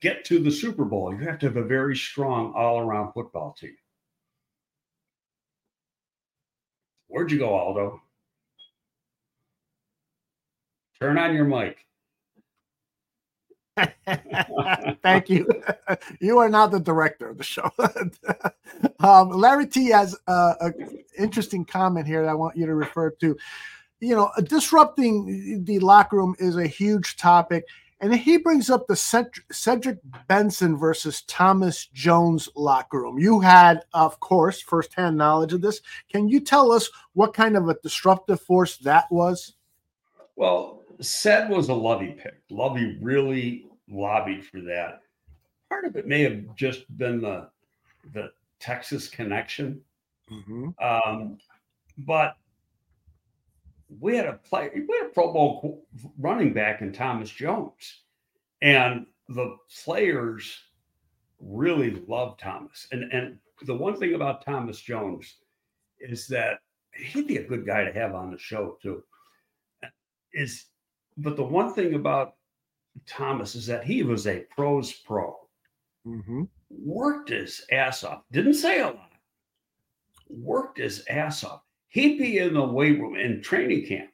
get 0.00 0.24
to 0.24 0.38
the 0.38 0.50
Super 0.50 0.84
Bowl. 0.84 1.14
You 1.14 1.26
have 1.26 1.38
to 1.40 1.46
have 1.46 1.56
a 1.56 1.64
very 1.64 1.96
strong 1.96 2.52
all 2.56 2.80
around 2.80 3.12
football 3.12 3.52
team. 3.52 3.76
Where'd 7.08 7.30
you 7.30 7.38
go, 7.38 7.54
Aldo? 7.54 8.00
Turn 11.00 11.18
on 11.18 11.34
your 11.34 11.44
mic. 11.44 11.84
Thank 15.02 15.30
you. 15.30 15.48
you 16.20 16.38
are 16.38 16.48
not 16.48 16.70
the 16.70 16.80
director 16.80 17.28
of 17.28 17.38
the 17.38 17.44
show. 17.44 17.70
um, 19.00 19.30
Larry 19.30 19.66
T 19.66 19.88
has 19.88 20.16
an 20.26 21.04
interesting 21.18 21.64
comment 21.64 22.06
here 22.06 22.22
that 22.22 22.30
I 22.30 22.34
want 22.34 22.56
you 22.56 22.66
to 22.66 22.74
refer 22.74 23.10
to. 23.10 23.36
You 24.00 24.16
know, 24.16 24.30
disrupting 24.44 25.64
the 25.64 25.78
locker 25.78 26.16
room 26.16 26.34
is 26.38 26.56
a 26.56 26.66
huge 26.66 27.16
topic. 27.16 27.64
And 28.00 28.12
he 28.12 28.36
brings 28.36 28.68
up 28.68 28.88
the 28.88 28.96
Cedric 29.52 29.98
Benson 30.26 30.76
versus 30.76 31.22
Thomas 31.22 31.86
Jones 31.86 32.48
locker 32.56 33.00
room. 33.00 33.16
You 33.16 33.38
had, 33.38 33.84
of 33.94 34.18
course, 34.18 34.60
firsthand 34.60 35.16
knowledge 35.16 35.52
of 35.52 35.60
this. 35.60 35.80
Can 36.10 36.28
you 36.28 36.40
tell 36.40 36.72
us 36.72 36.90
what 37.12 37.32
kind 37.32 37.56
of 37.56 37.68
a 37.68 37.76
disruptive 37.80 38.40
force 38.40 38.76
that 38.78 39.04
was? 39.12 39.54
Well, 40.34 40.81
Ced 41.02 41.48
was 41.48 41.68
a 41.68 41.74
Lovie 41.74 42.12
pick. 42.12 42.42
Lovie 42.50 42.98
really 43.00 43.66
lobbied 43.88 44.44
for 44.44 44.60
that. 44.62 45.02
Part 45.68 45.84
of 45.84 45.96
it 45.96 46.06
may 46.06 46.22
have 46.22 46.54
just 46.54 46.96
been 46.96 47.20
the 47.20 47.48
the 48.12 48.30
Texas 48.60 49.08
connection, 49.08 49.80
mm-hmm. 50.30 50.70
um, 50.84 51.38
but 51.98 52.36
we 54.00 54.16
had 54.16 54.26
a 54.26 54.34
play. 54.34 54.70
We 54.74 54.96
had 54.98 55.06
a 55.06 55.14
Pro 55.14 55.32
Bowl 55.32 55.84
running 56.18 56.52
back 56.52 56.80
in 56.82 56.92
Thomas 56.92 57.30
Jones, 57.30 58.02
and 58.60 59.06
the 59.28 59.56
players 59.84 60.58
really 61.40 62.02
loved 62.06 62.40
Thomas. 62.40 62.86
And 62.92 63.10
and 63.12 63.38
the 63.62 63.74
one 63.74 63.96
thing 63.96 64.14
about 64.14 64.44
Thomas 64.44 64.80
Jones 64.80 65.36
is 66.00 66.26
that 66.28 66.60
he'd 66.94 67.26
be 67.26 67.38
a 67.38 67.48
good 67.48 67.66
guy 67.66 67.84
to 67.84 67.92
have 67.92 68.14
on 68.14 68.30
the 68.30 68.38
show 68.38 68.78
too. 68.82 69.02
Is 70.34 70.66
but 71.16 71.36
the 71.36 71.44
one 71.44 71.72
thing 71.72 71.94
about 71.94 72.34
Thomas 73.06 73.54
is 73.54 73.66
that 73.66 73.84
he 73.84 74.02
was 74.02 74.26
a 74.26 74.44
pros 74.54 74.92
pro. 74.92 75.36
Mm-hmm. 76.06 76.44
Worked 76.70 77.30
his 77.30 77.64
ass 77.70 78.04
off. 78.04 78.22
Didn't 78.30 78.54
say 78.54 78.80
a 78.80 78.86
lot. 78.86 79.12
Worked 80.28 80.78
his 80.78 81.04
ass 81.08 81.44
off. 81.44 81.62
He'd 81.88 82.18
be 82.18 82.38
in 82.38 82.54
the 82.54 82.64
weight 82.64 82.98
room 82.98 83.16
in 83.16 83.42
training 83.42 83.86
camp. 83.86 84.10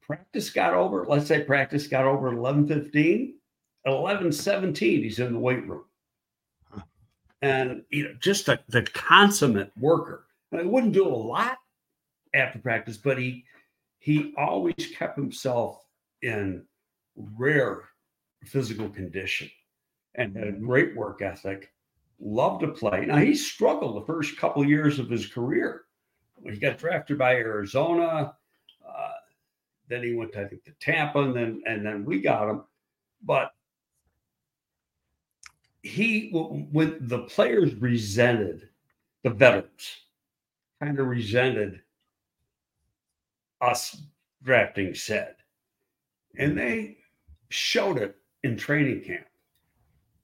Practice 0.00 0.50
got 0.50 0.74
over, 0.74 1.06
let's 1.06 1.26
say 1.26 1.42
practice 1.42 1.86
got 1.86 2.04
over 2.04 2.28
11 2.28 2.66
15. 2.66 3.34
At 3.86 3.92
11 3.92 4.32
17, 4.32 5.02
he's 5.02 5.18
in 5.18 5.34
the 5.34 5.38
weight 5.38 5.66
room. 5.66 5.84
And 7.42 7.82
you 7.90 8.04
know, 8.04 8.14
just 8.20 8.48
a, 8.48 8.58
the 8.68 8.82
consummate 8.82 9.70
worker. 9.78 10.26
Now, 10.50 10.60
he 10.60 10.66
wouldn't 10.66 10.94
do 10.94 11.06
a 11.06 11.14
lot 11.14 11.58
after 12.34 12.58
practice, 12.58 12.96
but 12.96 13.18
he 13.18 13.44
he 14.04 14.34
always 14.36 14.92
kept 14.98 15.16
himself 15.16 15.82
in 16.20 16.62
rare 17.16 17.84
physical 18.44 18.90
condition 18.90 19.50
and 20.16 20.36
had 20.36 20.46
a 20.46 20.52
great 20.52 20.94
work 20.94 21.22
ethic, 21.22 21.72
loved 22.20 22.60
to 22.60 22.68
play. 22.68 23.06
Now 23.06 23.16
he 23.16 23.34
struggled 23.34 23.96
the 23.96 24.06
first 24.06 24.36
couple 24.36 24.60
of 24.60 24.68
years 24.68 24.98
of 24.98 25.08
his 25.08 25.26
career. 25.26 25.84
He 26.44 26.58
got 26.58 26.76
drafted 26.76 27.16
by 27.16 27.36
Arizona. 27.36 28.34
Uh, 28.86 29.12
then 29.88 30.02
he 30.02 30.12
went, 30.12 30.32
to, 30.32 30.42
I 30.42 30.48
think, 30.48 30.64
to 30.64 30.72
Tampa, 30.80 31.20
and 31.20 31.34
then 31.34 31.62
and 31.66 31.84
then 31.84 32.04
we 32.04 32.20
got 32.20 32.50
him. 32.50 32.64
But 33.22 33.52
he, 35.82 36.28
when 36.30 36.98
the 37.00 37.20
players 37.20 37.74
resented 37.76 38.68
the 39.22 39.30
veterans, 39.30 39.96
kind 40.78 40.98
of 40.98 41.06
resented 41.06 41.80
us 43.64 44.02
drafting 44.42 44.92
Ced. 44.92 45.34
And 46.38 46.52
hmm. 46.52 46.58
they 46.58 46.96
showed 47.48 47.98
it 47.98 48.16
in 48.42 48.56
training 48.56 49.02
camp. 49.02 49.26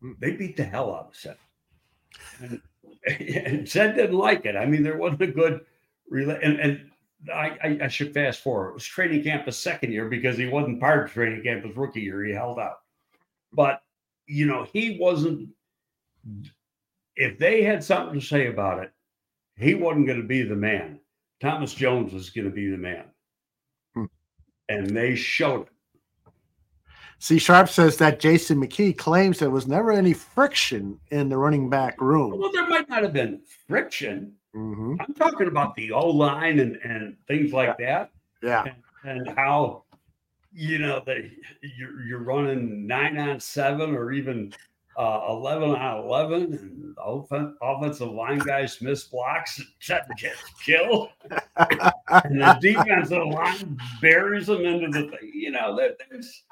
Hmm. 0.00 0.12
They 0.20 0.32
beat 0.32 0.56
the 0.56 0.64
hell 0.64 0.94
out 0.94 1.08
of 1.08 1.16
Ced. 1.16 1.36
And, 2.40 2.60
and 3.06 3.66
didn't 3.66 4.12
like 4.12 4.44
it. 4.44 4.56
I 4.56 4.66
mean, 4.66 4.82
there 4.82 4.98
wasn't 4.98 5.22
a 5.22 5.26
good 5.28 5.60
relay. 6.08 6.38
And, 6.42 6.60
and 6.60 6.90
I, 7.32 7.56
I, 7.62 7.78
I, 7.84 7.88
should 7.88 8.12
fast 8.12 8.42
forward. 8.42 8.70
It 8.70 8.74
was 8.74 8.84
training 8.84 9.22
camp 9.22 9.46
the 9.46 9.52
second 9.52 9.92
year 9.92 10.08
because 10.08 10.36
he 10.36 10.46
wasn't 10.46 10.80
part 10.80 11.04
of 11.04 11.12
training 11.12 11.42
camp 11.42 11.64
his 11.64 11.76
rookie 11.76 12.00
year. 12.00 12.24
He 12.24 12.32
held 12.32 12.58
out. 12.58 12.80
But, 13.52 13.82
you 14.26 14.46
know, 14.46 14.66
he 14.72 14.98
wasn't, 15.00 15.48
if 17.16 17.38
they 17.38 17.62
had 17.62 17.82
something 17.82 18.20
to 18.20 18.24
say 18.24 18.46
about 18.46 18.82
it, 18.82 18.92
he 19.56 19.74
wasn't 19.74 20.06
going 20.06 20.20
to 20.20 20.26
be 20.26 20.42
the 20.42 20.54
man. 20.54 21.00
Thomas 21.40 21.74
Jones 21.74 22.12
was 22.12 22.30
going 22.30 22.46
to 22.46 22.54
be 22.54 22.68
the 22.68 22.76
man 22.76 23.04
and 24.70 24.88
they 24.96 25.14
showed 25.14 25.62
it. 25.62 25.72
C 27.18 27.38
Sharp 27.38 27.68
says 27.68 27.98
that 27.98 28.18
Jason 28.18 28.58
McKie 28.58 28.96
claims 28.96 29.38
there 29.38 29.50
was 29.50 29.66
never 29.66 29.92
any 29.92 30.14
friction 30.14 30.98
in 31.10 31.28
the 31.28 31.36
running 31.36 31.68
back 31.68 32.00
room. 32.00 32.38
Well, 32.38 32.50
there 32.50 32.66
might 32.66 32.88
not 32.88 33.02
have 33.02 33.12
been 33.12 33.42
friction. 33.68 34.32
Mm-hmm. 34.54 34.94
I'm 35.00 35.14
talking 35.14 35.46
about 35.46 35.76
the 35.76 35.92
O 35.92 36.08
line 36.08 36.60
and, 36.60 36.76
and 36.76 37.16
things 37.28 37.52
like 37.52 37.76
yeah. 37.78 37.86
that. 37.86 38.10
Yeah. 38.42 38.64
And, 39.04 39.28
and 39.28 39.36
how, 39.36 39.84
you 40.52 40.78
know, 40.78 41.02
they, 41.04 41.30
you're, 41.76 42.02
you're 42.04 42.22
running 42.22 42.86
nine 42.86 43.18
on 43.18 43.38
seven 43.38 43.94
or 43.94 44.12
even 44.12 44.54
uh, 44.96 45.26
11 45.30 45.70
on 45.70 46.04
11, 46.04 46.34
and 46.52 46.96
offen- 46.98 47.56
offensive 47.62 48.10
line 48.10 48.38
guys 48.38 48.80
miss 48.80 49.04
blocks, 49.04 49.60
set 49.80 50.06
to 50.08 50.14
get 50.14 50.34
killed. 50.64 51.08
and 51.56 52.40
the 52.40 52.58
defensive 52.60 53.26
line 53.26 53.78
buries 54.00 54.46
them 54.46 54.64
into 54.64 54.88
the 54.88 55.08
thing. 55.08 55.32
You 55.32 55.52
know, 55.52 55.76
there, 55.76 55.94
there's. 56.10 56.44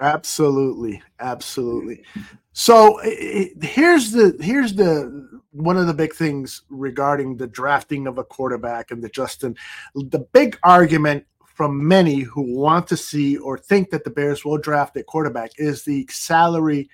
Absolutely, 0.00 1.02
absolutely. 1.18 2.04
So 2.52 3.00
here's 3.02 4.12
the 4.12 4.36
here's 4.40 4.74
the 4.74 5.40
one 5.50 5.76
of 5.76 5.88
the 5.88 5.94
big 5.94 6.14
things 6.14 6.62
regarding 6.68 7.36
the 7.36 7.48
drafting 7.48 8.06
of 8.06 8.18
a 8.18 8.24
quarterback 8.24 8.92
and 8.92 9.02
the 9.02 9.08
Justin. 9.08 9.56
The 9.94 10.20
big 10.32 10.56
argument 10.62 11.26
from 11.58 11.86
many 11.86 12.20
who 12.20 12.56
want 12.56 12.86
to 12.86 12.96
see 12.96 13.36
or 13.36 13.58
think 13.58 13.90
that 13.90 14.04
the 14.04 14.10
Bears 14.10 14.44
will 14.44 14.58
draft 14.58 14.96
a 14.96 15.02
quarterback 15.02 15.50
is 15.58 15.84
the 15.84 16.06
salary 16.08 16.88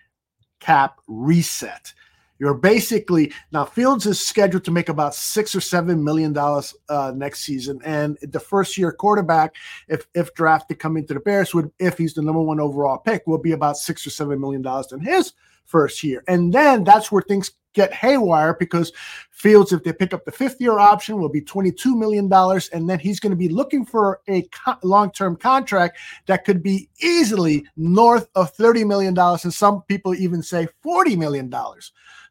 cap 0.65 1.01
reset. 1.07 1.93
You're 2.39 2.55
basically 2.55 3.33
now 3.53 3.65
Fields 3.65 4.07
is 4.07 4.21
scheduled 4.21 4.65
to 4.65 4.71
make 4.71 4.89
about 4.89 5.15
six 5.15 5.55
or 5.55 5.61
seven 5.61 6.03
million 6.03 6.33
dollars 6.33 6.75
uh, 6.89 7.13
next 7.15 7.41
season, 7.41 7.81
and 7.85 8.19
the 8.23 8.41
first 8.41 8.77
year 8.77 8.91
quarterback, 8.91 9.55
if 9.89 10.07
if 10.15 10.35
drafted 10.35 10.79
coming 10.79 11.07
to 11.07 11.15
the 11.15 11.21
Bears, 11.21 11.55
would 11.55 11.71
if 11.79 11.97
he's 11.97 12.15
the 12.15 12.23
number 12.23 12.43
one 12.43 12.61
overall 12.61 12.99
pick, 12.99 13.27
will 13.27 13.39
be 13.39 13.53
about 13.53 13.77
six 13.77 14.07
or 14.07 14.11
seven 14.11 14.41
million 14.41 14.63
dollars 14.63 14.91
in 14.93 15.01
his 15.01 15.33
first 15.65 16.03
year, 16.03 16.25
and 16.27 16.53
then 16.53 16.83
that's 16.83 17.13
where 17.13 17.23
things 17.23 17.53
get 17.75 17.93
haywire 17.93 18.55
because 18.59 18.93
Fields, 19.31 19.73
if 19.73 19.83
they 19.83 19.93
pick 19.93 20.15
up 20.15 20.25
the 20.25 20.33
fifth 20.33 20.61
year 20.61 20.79
option, 20.79 21.19
will 21.21 21.29
be 21.29 21.43
$22 21.43 21.97
million. 21.97 22.33
And 22.73 22.89
then 22.89 22.99
he's 22.99 23.21
going 23.21 23.33
to 23.33 23.37
be 23.37 23.49
looking 23.49 23.85
for 23.85 24.21
a 24.27 24.43
co- 24.43 24.77
long 24.83 25.11
term 25.11 25.37
contract 25.37 25.99
that 26.27 26.45
could 26.45 26.63
be 26.63 26.89
easily 27.03 27.67
north 27.77 28.29
of 28.37 28.57
$30 28.57 28.87
million. 28.87 29.19
And 29.19 29.53
some 29.53 29.83
people 29.83 30.15
even 30.15 30.43
say 30.43 30.67
$40 30.85 31.19
million. 31.19 31.53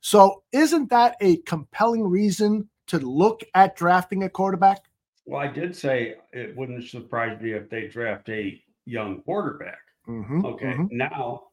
So, 0.01 0.43
isn't 0.51 0.89
that 0.89 1.15
a 1.21 1.37
compelling 1.37 2.03
reason 2.03 2.67
to 2.87 2.99
look 2.99 3.43
at 3.53 3.75
drafting 3.75 4.23
a 4.23 4.29
quarterback? 4.29 4.79
Well, 5.25 5.41
I 5.41 5.47
did 5.47 5.75
say 5.75 6.15
it 6.31 6.55
wouldn't 6.57 6.85
surprise 6.89 7.39
me 7.39 7.51
if 7.51 7.69
they 7.69 7.87
draft 7.87 8.27
a 8.29 8.61
young 8.85 9.21
quarterback. 9.21 9.79
Mhm, 10.07 10.43
Okay. 10.43 10.73
mhm. 10.73 10.91
Now, 10.91 11.43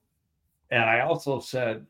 and 0.70 0.82
I 0.84 1.00
also 1.00 1.38
said 1.38 1.86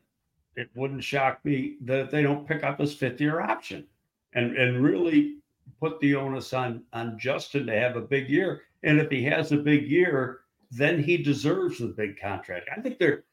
it 0.55 0.69
wouldn't 0.75 1.03
shock 1.03 1.43
me 1.45 1.77
that 1.81 2.11
they 2.11 2.21
don't 2.21 2.47
pick 2.47 2.63
up 2.63 2.79
his 2.79 2.93
fifth 2.93 3.21
year 3.21 3.39
option 3.39 3.85
and, 4.33 4.55
and 4.57 4.83
really 4.83 5.37
put 5.79 5.99
the 5.99 6.15
onus 6.15 6.53
on, 6.53 6.83
on 6.93 7.17
Justin 7.17 7.65
to 7.67 7.79
have 7.79 7.95
a 7.95 8.01
big 8.01 8.29
year. 8.29 8.61
And 8.83 8.99
if 8.99 9.09
he 9.09 9.23
has 9.23 9.51
a 9.51 9.57
big 9.57 9.87
year, 9.87 10.41
then 10.71 11.01
he 11.01 11.17
deserves 11.17 11.79
the 11.79 11.87
big 11.87 12.19
contract. 12.19 12.69
I 12.75 12.81
think 12.81 12.97
they're 12.97 13.23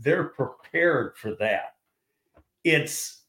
they're 0.00 0.24
prepared 0.24 1.16
for 1.16 1.36
that. 1.36 1.76
It's 2.64 3.22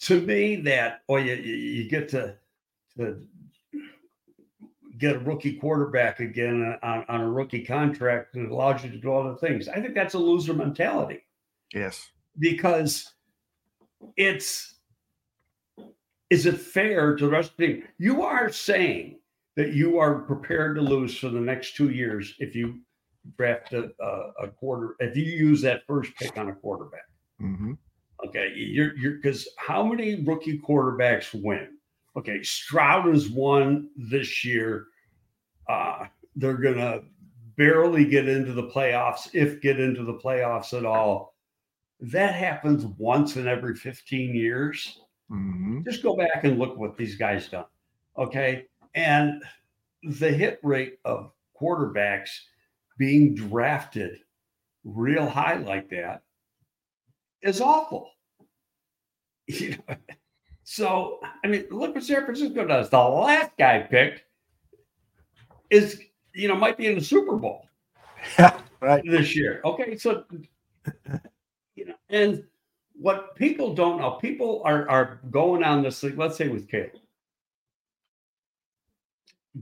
to 0.00 0.20
me 0.20 0.56
that 0.56 1.02
oh 1.08 1.16
you, 1.16 1.34
you 1.34 1.88
get 1.88 2.08
to 2.10 2.34
to 2.96 3.22
get 4.98 5.16
a 5.16 5.20
rookie 5.20 5.56
quarterback 5.56 6.20
again 6.20 6.76
on, 6.82 7.04
on 7.08 7.20
a 7.20 7.30
rookie 7.30 7.64
contract 7.64 8.34
that 8.34 8.50
allows 8.50 8.82
you 8.82 8.90
to 8.90 8.98
do 8.98 9.08
all 9.08 9.24
the 9.24 9.36
things. 9.36 9.68
I 9.68 9.80
think 9.80 9.94
that's 9.94 10.14
a 10.14 10.18
loser 10.18 10.52
mentality 10.52 11.22
Yes. 11.72 12.10
because 12.38 13.12
it's 14.16 14.76
is 16.30 16.46
it 16.46 16.58
fair 16.60 17.16
to 17.16 17.24
the 17.26 17.30
rest 17.30 17.50
of 17.52 17.56
the 17.56 17.66
team? 17.66 17.84
You 17.98 18.22
are 18.22 18.50
saying 18.50 19.18
that 19.56 19.72
you 19.72 19.98
are 19.98 20.20
prepared 20.20 20.76
to 20.76 20.80
lose 20.82 21.16
for 21.18 21.28
the 21.28 21.40
next 21.40 21.74
two 21.76 21.90
years 21.90 22.34
if 22.38 22.54
you 22.54 22.80
draft 23.36 23.72
a, 23.72 23.90
a, 24.00 24.44
a 24.44 24.48
quarter 24.48 24.94
if 25.00 25.16
you 25.16 25.24
use 25.24 25.60
that 25.62 25.82
first 25.86 26.14
pick 26.16 26.36
on 26.38 26.48
a 26.48 26.54
quarterback. 26.54 27.04
Mhm. 27.40 27.76
Okay, 28.26 28.52
you're 28.56 28.96
you're 28.96 29.14
because 29.16 29.48
how 29.56 29.82
many 29.82 30.22
rookie 30.24 30.58
quarterbacks 30.58 31.34
win? 31.42 31.76
Okay, 32.16 32.42
Stroud 32.42 33.06
has 33.06 33.28
won 33.28 33.90
this 33.96 34.44
year. 34.44 34.86
Uh, 35.68 36.06
they're 36.36 36.54
gonna 36.54 37.00
barely 37.56 38.04
get 38.04 38.28
into 38.28 38.52
the 38.52 38.68
playoffs, 38.68 39.28
if 39.34 39.60
get 39.60 39.78
into 39.80 40.04
the 40.04 40.14
playoffs 40.14 40.76
at 40.76 40.84
all. 40.84 41.34
That 42.00 42.34
happens 42.34 42.86
once 42.98 43.36
in 43.36 43.46
every 43.46 43.74
15 43.76 44.34
years. 44.34 45.00
Mhm. 45.30 45.84
Just 45.84 46.02
go 46.02 46.16
back 46.16 46.44
and 46.44 46.58
look 46.58 46.76
what 46.78 46.96
these 46.96 47.16
guys 47.16 47.48
done. 47.48 47.66
Okay. 48.16 48.66
And 48.94 49.42
the 50.02 50.30
hit 50.30 50.58
rate 50.62 50.98
of 51.04 51.32
quarterbacks 51.60 52.30
being 52.98 53.34
drafted 53.34 54.18
real 54.84 55.28
high 55.28 55.56
like 55.56 55.88
that 55.90 56.22
is 57.42 57.60
awful. 57.60 58.10
You 59.48 59.70
know, 59.88 59.96
so 60.62 61.18
I 61.42 61.48
mean, 61.48 61.64
look 61.72 61.92
what 61.96 62.04
San 62.04 62.24
Francisco 62.24 62.64
does. 62.64 62.88
The 62.88 62.98
last 63.00 63.50
guy 63.58 63.80
picked 63.80 64.22
is, 65.70 66.00
you 66.34 66.46
know, 66.46 66.54
might 66.54 66.76
be 66.78 66.86
in 66.86 66.94
the 66.94 67.04
Super 67.04 67.34
Bowl 67.36 67.68
Yeah. 68.38 68.60
Right. 68.80 69.02
this 69.04 69.34
year. 69.34 69.60
Okay, 69.64 69.96
so 69.96 70.24
you 71.80 71.86
know, 71.86 71.94
and 72.10 72.44
what 72.92 73.34
people 73.34 73.74
don't 73.74 73.98
know, 73.98 74.12
people 74.12 74.60
are 74.66 74.88
are 74.90 75.20
going 75.30 75.64
on 75.64 75.82
this. 75.82 76.02
Let's 76.02 76.36
say 76.36 76.48
with 76.48 76.68
Caleb, 76.68 76.92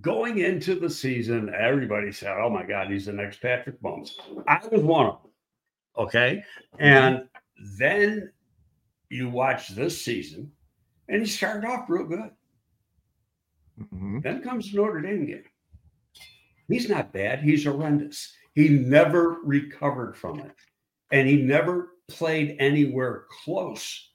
going 0.01 0.39
into 0.39 0.75
the 0.75 0.91
season, 0.91 1.55
everybody 1.55 2.11
said, 2.11 2.37
"Oh 2.37 2.51
my 2.51 2.65
God, 2.65 2.91
he's 2.91 3.07
the 3.07 3.13
next 3.13 3.41
Patrick 3.41 3.81
Mahomes." 3.81 4.11
I 4.49 4.61
was 4.71 4.83
one 4.83 5.07
of 5.07 5.23
them. 5.23 5.31
Okay, 5.97 6.43
and 6.81 7.29
then 7.79 8.33
you 9.11 9.31
watch 9.31 9.69
this 9.69 10.03
season, 10.05 10.51
and 11.09 11.23
he 11.23 11.29
started 11.29 11.69
off 11.69 11.89
real 11.89 12.05
good. 12.05 12.31
Mhm. 13.79 14.23
Then 14.25 14.43
comes 14.43 14.73
the 14.73 14.79
Notre 14.79 15.01
Dame 15.01 15.25
game. 15.25 15.45
He's 16.67 16.89
not 16.89 17.13
bad. 17.13 17.43
He's 17.43 17.65
horrendous. 17.65 18.37
He 18.55 18.69
never 18.69 19.39
recovered 19.45 20.17
from 20.17 20.41
it. 20.41 20.57
And 21.13 21.29
he 21.29 21.41
never 21.41 21.93
played 22.09 22.57
anywhere 22.59 23.25
close 23.45 24.11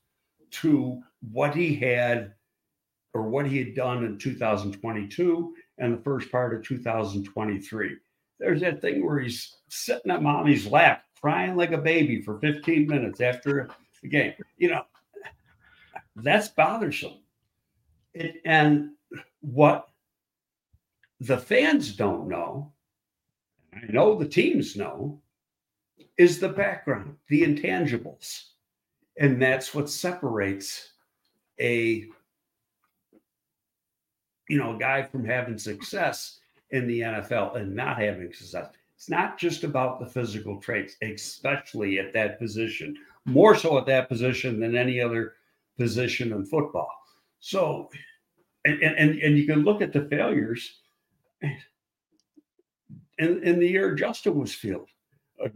to 0.51 1.01
what 1.31 1.55
he 1.55 1.75
had 1.75 2.33
or 3.13 3.23
what 3.23 3.47
he 3.47 3.57
had 3.57 3.75
done 3.75 4.03
in 4.03 4.17
2022 4.17 5.55
and 5.77 5.97
the 5.97 6.01
first 6.03 6.31
part 6.31 6.53
of 6.53 6.63
2023. 6.63 7.95
There's 8.39 8.61
that 8.61 8.81
thing 8.81 9.05
where 9.05 9.19
he's 9.19 9.57
sitting 9.69 10.11
at 10.11 10.23
mommy's 10.23 10.65
lap, 10.65 11.03
crying 11.21 11.55
like 11.55 11.71
a 11.71 11.77
baby 11.77 12.21
for 12.21 12.39
15 12.39 12.87
minutes 12.87 13.21
after 13.21 13.69
the 14.01 14.09
game. 14.09 14.33
You 14.57 14.71
know, 14.71 14.83
that's 16.15 16.49
bothersome. 16.49 17.19
It, 18.13 18.41
and 18.45 18.91
what 19.41 19.87
the 21.19 21.37
fans 21.37 21.95
don't 21.95 22.27
know, 22.27 22.73
I 23.73 23.91
know 23.91 24.15
the 24.15 24.27
teams 24.27 24.75
know, 24.75 25.21
is 26.17 26.39
the 26.39 26.49
background, 26.49 27.15
the 27.29 27.43
intangibles. 27.43 28.43
And 29.19 29.41
that's 29.41 29.73
what 29.73 29.89
separates 29.89 30.93
a 31.59 32.05
you 34.49 34.57
know, 34.57 34.75
a 34.75 34.79
guy 34.79 35.01
from 35.01 35.25
having 35.25 35.57
success 35.57 36.39
in 36.71 36.87
the 36.87 36.99
NFL 36.99 37.57
and 37.57 37.75
not 37.75 37.99
having 37.99 38.33
success. 38.33 38.69
It's 38.95 39.09
not 39.09 39.37
just 39.37 39.63
about 39.63 39.99
the 39.99 40.05
physical 40.05 40.59
traits, 40.59 40.95
especially 41.01 41.99
at 41.99 42.13
that 42.13 42.39
position, 42.39 42.95
more 43.25 43.55
so 43.55 43.77
at 43.77 43.85
that 43.87 44.09
position 44.09 44.59
than 44.59 44.75
any 44.75 44.99
other 44.99 45.33
position 45.77 46.31
in 46.33 46.45
football. 46.45 46.89
So, 47.39 47.89
and 48.65 48.81
and 48.81 49.19
and 49.19 49.37
you 49.37 49.45
can 49.45 49.63
look 49.63 49.81
at 49.81 49.91
the 49.91 50.05
failures 50.05 50.79
in, 51.41 53.43
in 53.43 53.59
the 53.59 53.67
year 53.67 53.95
Justin 53.95 54.39
was 54.39 54.53
field 54.53 54.87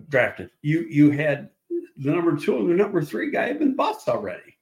drafted. 0.10 0.52
You 0.62 0.82
you 0.90 1.12
had 1.12 1.50
the 1.70 2.12
number 2.12 2.36
two 2.36 2.58
and 2.58 2.70
the 2.70 2.76
number 2.76 3.02
three 3.04 3.32
guy 3.32 3.48
have 3.48 3.60
been 3.60 3.76
bust 3.76 4.08
already, 4.08 4.58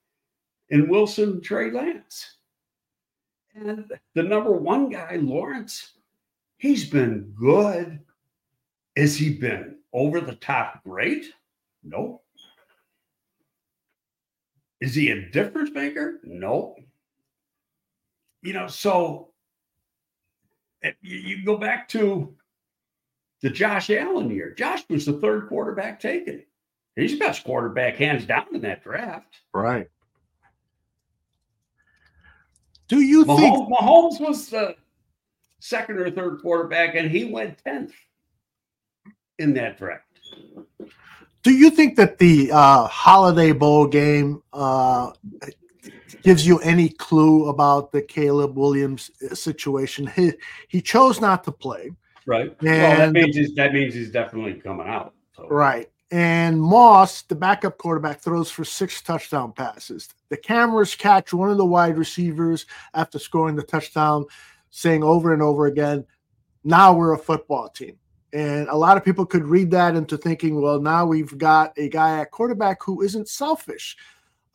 and 0.71 0.89
Wilson 0.89 1.41
Trey 1.41 1.71
Lance, 1.71 2.37
and 3.53 3.91
the 4.13 4.23
number 4.23 4.51
one 4.51 4.89
guy 4.89 5.17
Lawrence. 5.21 5.91
He's 6.57 6.89
been 6.89 7.33
good. 7.37 7.99
Has 8.95 9.17
he 9.17 9.33
been 9.33 9.79
over 9.91 10.21
the 10.21 10.35
top 10.35 10.83
great? 10.83 11.25
Nope. 11.83 12.23
Is 14.79 14.95
he 14.95 15.11
a 15.11 15.29
difference 15.29 15.71
maker? 15.71 16.19
Nope. 16.23 16.79
You 18.41 18.53
know, 18.53 18.67
so 18.67 19.31
eh, 20.83 20.91
you 21.01 21.43
go 21.43 21.57
back 21.57 21.89
to 21.89 22.35
the 23.45 23.51
Josh 23.51 23.91
Allen 23.91 24.31
year. 24.31 24.55
Josh 24.55 24.81
was 24.89 25.05
the 25.05 25.19
third 25.19 25.47
quarterback 25.49 25.99
taken. 25.99 26.41
He's 26.95 27.11
the 27.11 27.19
best 27.19 27.43
quarterback 27.43 27.95
hands 27.95 28.25
down 28.25 28.47
in 28.55 28.61
that 28.61 28.83
draft. 28.83 29.35
Right. 29.53 29.87
Do 32.87 33.01
you 33.01 33.23
think 33.23 33.55
Mahomes, 33.55 33.69
Mahomes 33.69 34.19
was 34.19 34.49
the 34.49 34.75
second 35.59 35.99
or 35.99 36.09
third 36.09 36.41
quarterback, 36.41 36.95
and 36.95 37.11
he 37.11 37.25
went 37.25 37.63
10th 37.63 37.91
in 39.37 39.53
that 39.53 39.77
draft. 39.77 40.05
do 41.43 41.51
you 41.51 41.69
think 41.69 41.97
that 41.97 42.17
the 42.17 42.51
uh, 42.51 42.87
Holiday 42.87 43.51
Bowl 43.51 43.85
game 43.85 44.41
uh, 44.53 45.11
gives 46.23 46.47
you 46.47 46.57
any 46.61 46.89
clue 46.89 47.47
about 47.49 47.91
the 47.91 48.01
Caleb 48.01 48.57
Williams 48.57 49.11
uh, 49.23 49.35
situation? 49.35 50.07
He 50.15 50.33
he 50.67 50.81
chose 50.81 51.21
not 51.21 51.43
to 51.43 51.51
play. 51.51 51.91
Right. 52.25 52.55
well, 52.61 52.97
that 52.97 53.11
means 53.11 53.35
he's, 53.35 53.53
that 53.55 53.73
means 53.73 53.93
he's 53.93 54.11
definitely 54.11 54.55
coming 54.55 54.87
out. 54.87 55.13
So. 55.35 55.47
Right. 55.47 55.89
And 56.11 56.61
Moss, 56.61 57.23
the 57.23 57.35
backup 57.35 57.77
quarterback, 57.77 58.19
throws 58.21 58.51
for 58.51 58.63
six 58.63 59.01
touchdown 59.01 59.51
passes. 59.53 60.09
The 60.29 60.37
cameras 60.37 60.95
catch 60.95 61.33
one 61.33 61.49
of 61.49 61.57
the 61.57 61.65
wide 61.65 61.97
receivers 61.97 62.65
after 62.93 63.19
scoring 63.19 63.55
the 63.55 63.63
touchdown, 63.63 64.25
saying 64.69 65.03
over 65.03 65.33
and 65.33 65.41
over 65.41 65.65
again, 65.65 66.05
now 66.63 66.93
we're 66.93 67.13
a 67.13 67.17
football 67.17 67.69
team. 67.69 67.97
And 68.33 68.67
a 68.67 68.75
lot 68.75 68.97
of 68.97 69.05
people 69.05 69.25
could 69.25 69.45
read 69.45 69.71
that 69.71 69.95
into 69.95 70.17
thinking, 70.17 70.61
well, 70.61 70.81
now 70.81 71.05
we've 71.05 71.37
got 71.37 71.73
a 71.77 71.89
guy 71.89 72.19
at 72.19 72.31
quarterback 72.31 72.83
who 72.83 73.01
isn't 73.01 73.29
selfish. 73.29 73.95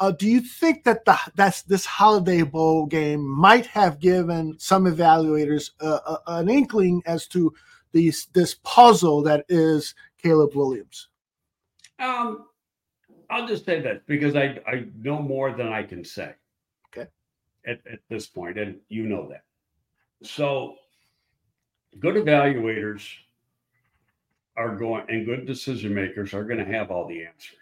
Uh, 0.01 0.11
do 0.11 0.27
you 0.27 0.41
think 0.41 0.83
that 0.85 1.05
the 1.05 1.17
that's 1.35 1.61
this 1.63 1.85
Holiday 1.85 2.43
Bowl 2.43 2.87
game 2.87 3.23
might 3.23 3.67
have 3.67 4.01
given 4.01 4.59
some 4.59 4.87
evaluators 4.87 5.73
uh, 5.81 5.99
uh, 6.07 6.17
an 6.27 6.49
inkling 6.49 7.03
as 7.05 7.27
to 7.29 7.53
these 7.93 8.29
this 8.33 8.57
puzzle 8.65 9.23
that 9.23 9.45
is 9.51 9.95
Caleb 10.23 10.55
Williams? 10.55 11.09
Um, 11.99 12.47
I'll 13.29 13.47
just 13.47 13.67
say 13.67 13.81
that 13.83 14.07
because 14.07 14.37
I, 14.37 14.59
I 14.67 14.87
know 15.03 15.21
more 15.21 15.53
than 15.53 15.69
I 15.69 15.83
can 15.83 16.03
say. 16.03 16.35
Okay. 16.89 17.09
At, 17.67 17.81
at 17.91 18.01
this 18.09 18.27
point, 18.27 18.59
and 18.59 18.77
you 18.89 19.05
know 19.05 19.29
that. 19.29 19.45
So 20.23 20.77
good 21.99 22.15
evaluators 22.15 23.07
are 24.57 24.75
going 24.77 25.05
and 25.09 25.27
good 25.27 25.47
decision 25.47 25.95
makers 25.95 26.33
are 26.33 26.45
going 26.45 26.59
to 26.59 26.65
have 26.65 26.91
all 26.91 27.07
the 27.07 27.25
answers. 27.25 27.60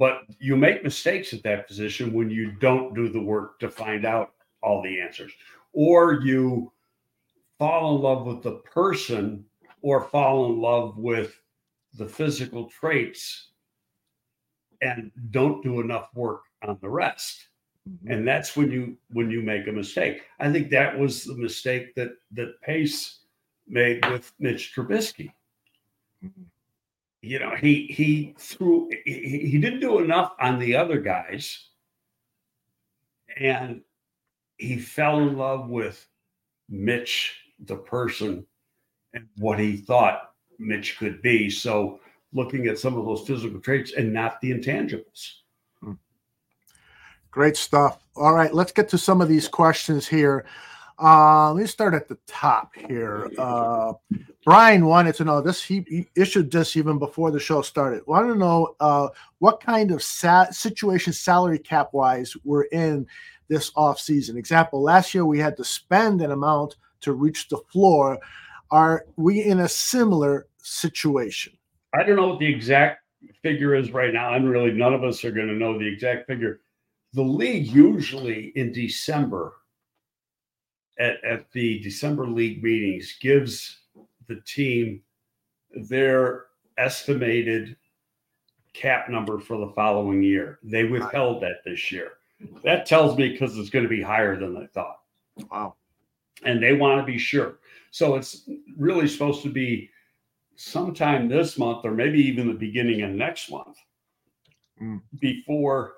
But 0.00 0.22
you 0.38 0.56
make 0.56 0.82
mistakes 0.82 1.34
at 1.34 1.42
that 1.42 1.68
position 1.68 2.14
when 2.14 2.30
you 2.30 2.52
don't 2.52 2.94
do 2.94 3.10
the 3.10 3.20
work 3.20 3.60
to 3.60 3.68
find 3.68 4.06
out 4.06 4.32
all 4.62 4.82
the 4.82 4.98
answers, 4.98 5.30
or 5.74 6.22
you 6.24 6.72
fall 7.58 7.96
in 7.96 8.02
love 8.02 8.26
with 8.26 8.42
the 8.42 8.62
person 8.64 9.44
or 9.82 10.04
fall 10.04 10.46
in 10.46 10.58
love 10.58 10.96
with 10.96 11.38
the 11.98 12.06
physical 12.06 12.64
traits 12.70 13.50
and 14.80 15.12
don't 15.30 15.62
do 15.62 15.80
enough 15.80 16.08
work 16.14 16.44
on 16.62 16.78
the 16.80 16.88
rest 16.88 17.48
mm-hmm. 17.86 18.10
and 18.10 18.26
that's 18.26 18.56
when 18.56 18.70
you 18.70 18.96
when 19.12 19.30
you 19.30 19.42
make 19.42 19.66
a 19.66 19.72
mistake 19.72 20.22
i 20.38 20.50
think 20.50 20.70
that 20.70 20.98
was 20.98 21.24
the 21.24 21.34
mistake 21.34 21.94
that 21.94 22.12
that 22.30 22.58
pace 22.62 23.20
made 23.66 24.04
with 24.10 24.32
mitch 24.38 24.72
trubisky 24.74 25.32
mm-hmm. 26.24 26.42
You 27.22 27.38
know 27.38 27.54
he 27.54 27.86
he 27.86 28.34
threw 28.38 28.88
he, 29.04 29.48
he 29.50 29.58
didn't 29.58 29.80
do 29.80 29.98
enough 29.98 30.32
on 30.40 30.58
the 30.58 30.74
other 30.74 31.00
guys 31.00 31.68
and 33.36 33.82
he 34.56 34.78
fell 34.78 35.20
in 35.20 35.36
love 35.36 35.68
with 35.68 36.06
mitch 36.68 37.36
the 37.66 37.76
person 37.76 38.46
and 39.14 39.26
what 39.36 39.58
he 39.58 39.76
thought 39.76 40.30
Mitch 40.60 40.98
could 40.98 41.20
be. 41.22 41.50
So 41.50 42.00
looking 42.32 42.66
at 42.66 42.78
some 42.78 42.96
of 42.96 43.04
those 43.04 43.26
physical 43.26 43.60
traits 43.60 43.92
and 43.96 44.12
not 44.12 44.40
the 44.40 44.52
intangibles. 44.52 45.32
Hmm. 45.80 45.94
Great 47.30 47.56
stuff. 47.56 47.98
All 48.14 48.34
right, 48.34 48.54
let's 48.54 48.72
get 48.72 48.88
to 48.90 48.98
some 48.98 49.20
of 49.20 49.28
these 49.28 49.48
questions 49.48 50.06
here. 50.06 50.44
Uh, 51.02 51.52
let 51.52 51.62
me 51.62 51.66
start 51.66 51.94
at 51.94 52.08
the 52.08 52.18
top 52.26 52.72
here. 52.76 53.30
Uh, 53.38 53.94
Brian 54.50 54.86
wanted 54.86 55.14
to 55.14 55.24
know 55.24 55.40
this. 55.40 55.62
He, 55.62 55.84
he, 55.86 56.08
issued 56.16 56.50
this 56.50 56.76
even 56.76 56.98
before 56.98 57.30
the 57.30 57.38
show 57.38 57.62
started. 57.62 58.04
Wanted 58.08 58.32
to 58.32 58.38
know 58.40 58.74
uh, 58.80 59.06
what 59.38 59.60
kind 59.60 59.92
of 59.92 60.02
sa- 60.02 60.50
situation, 60.50 61.12
salary 61.12 61.60
cap 61.60 61.90
wise, 61.92 62.36
we're 62.42 62.64
in 62.64 63.06
this 63.46 63.70
off 63.76 64.00
season. 64.00 64.36
Example: 64.36 64.82
Last 64.82 65.14
year 65.14 65.24
we 65.24 65.38
had 65.38 65.56
to 65.56 65.62
spend 65.62 66.20
an 66.20 66.32
amount 66.32 66.74
to 67.02 67.12
reach 67.12 67.48
the 67.48 67.58
floor. 67.72 68.18
Are 68.72 69.06
we 69.14 69.40
in 69.44 69.60
a 69.60 69.68
similar 69.68 70.48
situation? 70.58 71.56
I 71.94 72.02
don't 72.02 72.16
know 72.16 72.26
what 72.26 72.40
the 72.40 72.52
exact 72.52 73.04
figure 73.42 73.76
is 73.76 73.92
right 73.92 74.12
now. 74.12 74.34
And 74.34 74.50
really, 74.50 74.72
none 74.72 74.94
of 74.94 75.04
us 75.04 75.24
are 75.24 75.30
going 75.30 75.46
to 75.46 75.54
know 75.54 75.78
the 75.78 75.86
exact 75.86 76.26
figure. 76.26 76.60
The 77.12 77.22
league 77.22 77.68
usually 77.68 78.52
in 78.56 78.72
December, 78.72 79.52
at, 80.98 81.22
at 81.22 81.52
the 81.52 81.78
December 81.78 82.26
league 82.26 82.64
meetings, 82.64 83.16
gives 83.20 83.79
the 84.30 84.40
team 84.46 85.02
their 85.72 86.46
estimated 86.78 87.76
cap 88.72 89.10
number 89.10 89.38
for 89.38 89.58
the 89.58 89.72
following 89.74 90.22
year. 90.22 90.58
They 90.62 90.84
withheld 90.84 91.42
that 91.42 91.62
this 91.64 91.92
year. 91.92 92.12
That 92.64 92.86
tells 92.86 93.18
me 93.18 93.28
because 93.28 93.58
it's 93.58 93.70
going 93.70 93.82
to 93.84 93.88
be 93.88 94.02
higher 94.02 94.38
than 94.38 94.54
they 94.54 94.66
thought. 94.66 95.00
Wow 95.50 95.74
and 96.44 96.62
they 96.62 96.72
want 96.72 97.00
to 97.00 97.10
be 97.10 97.18
sure. 97.18 97.58
So 97.90 98.16
it's 98.16 98.48
really 98.76 99.08
supposed 99.08 99.42
to 99.42 99.50
be 99.50 99.90
sometime 100.56 101.28
this 101.28 101.58
month 101.58 101.84
or 101.84 101.92
maybe 101.92 102.20
even 102.20 102.48
the 102.48 102.54
beginning 102.54 103.02
of 103.02 103.10
next 103.10 103.50
month 103.50 103.76
mm. 104.80 105.00
before 105.18 105.94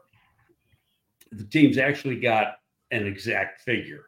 the 1.32 1.44
teams 1.44 1.78
actually 1.78 2.20
got 2.20 2.58
an 2.90 3.06
exact 3.06 3.62
figure. 3.62 4.04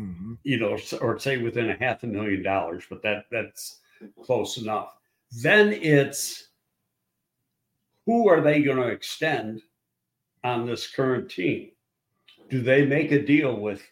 Mm-hmm. 0.00 0.34
You 0.44 0.58
know, 0.58 0.78
or 1.00 1.18
say 1.18 1.38
within 1.38 1.70
a 1.70 1.76
half 1.76 2.02
a 2.02 2.06
million 2.06 2.42
dollars, 2.42 2.84
but 2.88 3.02
that 3.02 3.24
that's 3.30 3.80
close 4.24 4.56
enough. 4.58 4.94
Then 5.42 5.72
it's 5.72 6.48
who 8.06 8.28
are 8.28 8.40
they 8.40 8.62
going 8.62 8.78
to 8.78 8.88
extend 8.88 9.60
on 10.44 10.66
this 10.66 10.90
current 10.90 11.30
team? 11.30 11.70
Do 12.48 12.62
they 12.62 12.86
make 12.86 13.12
a 13.12 13.24
deal 13.24 13.58
with 13.58 13.82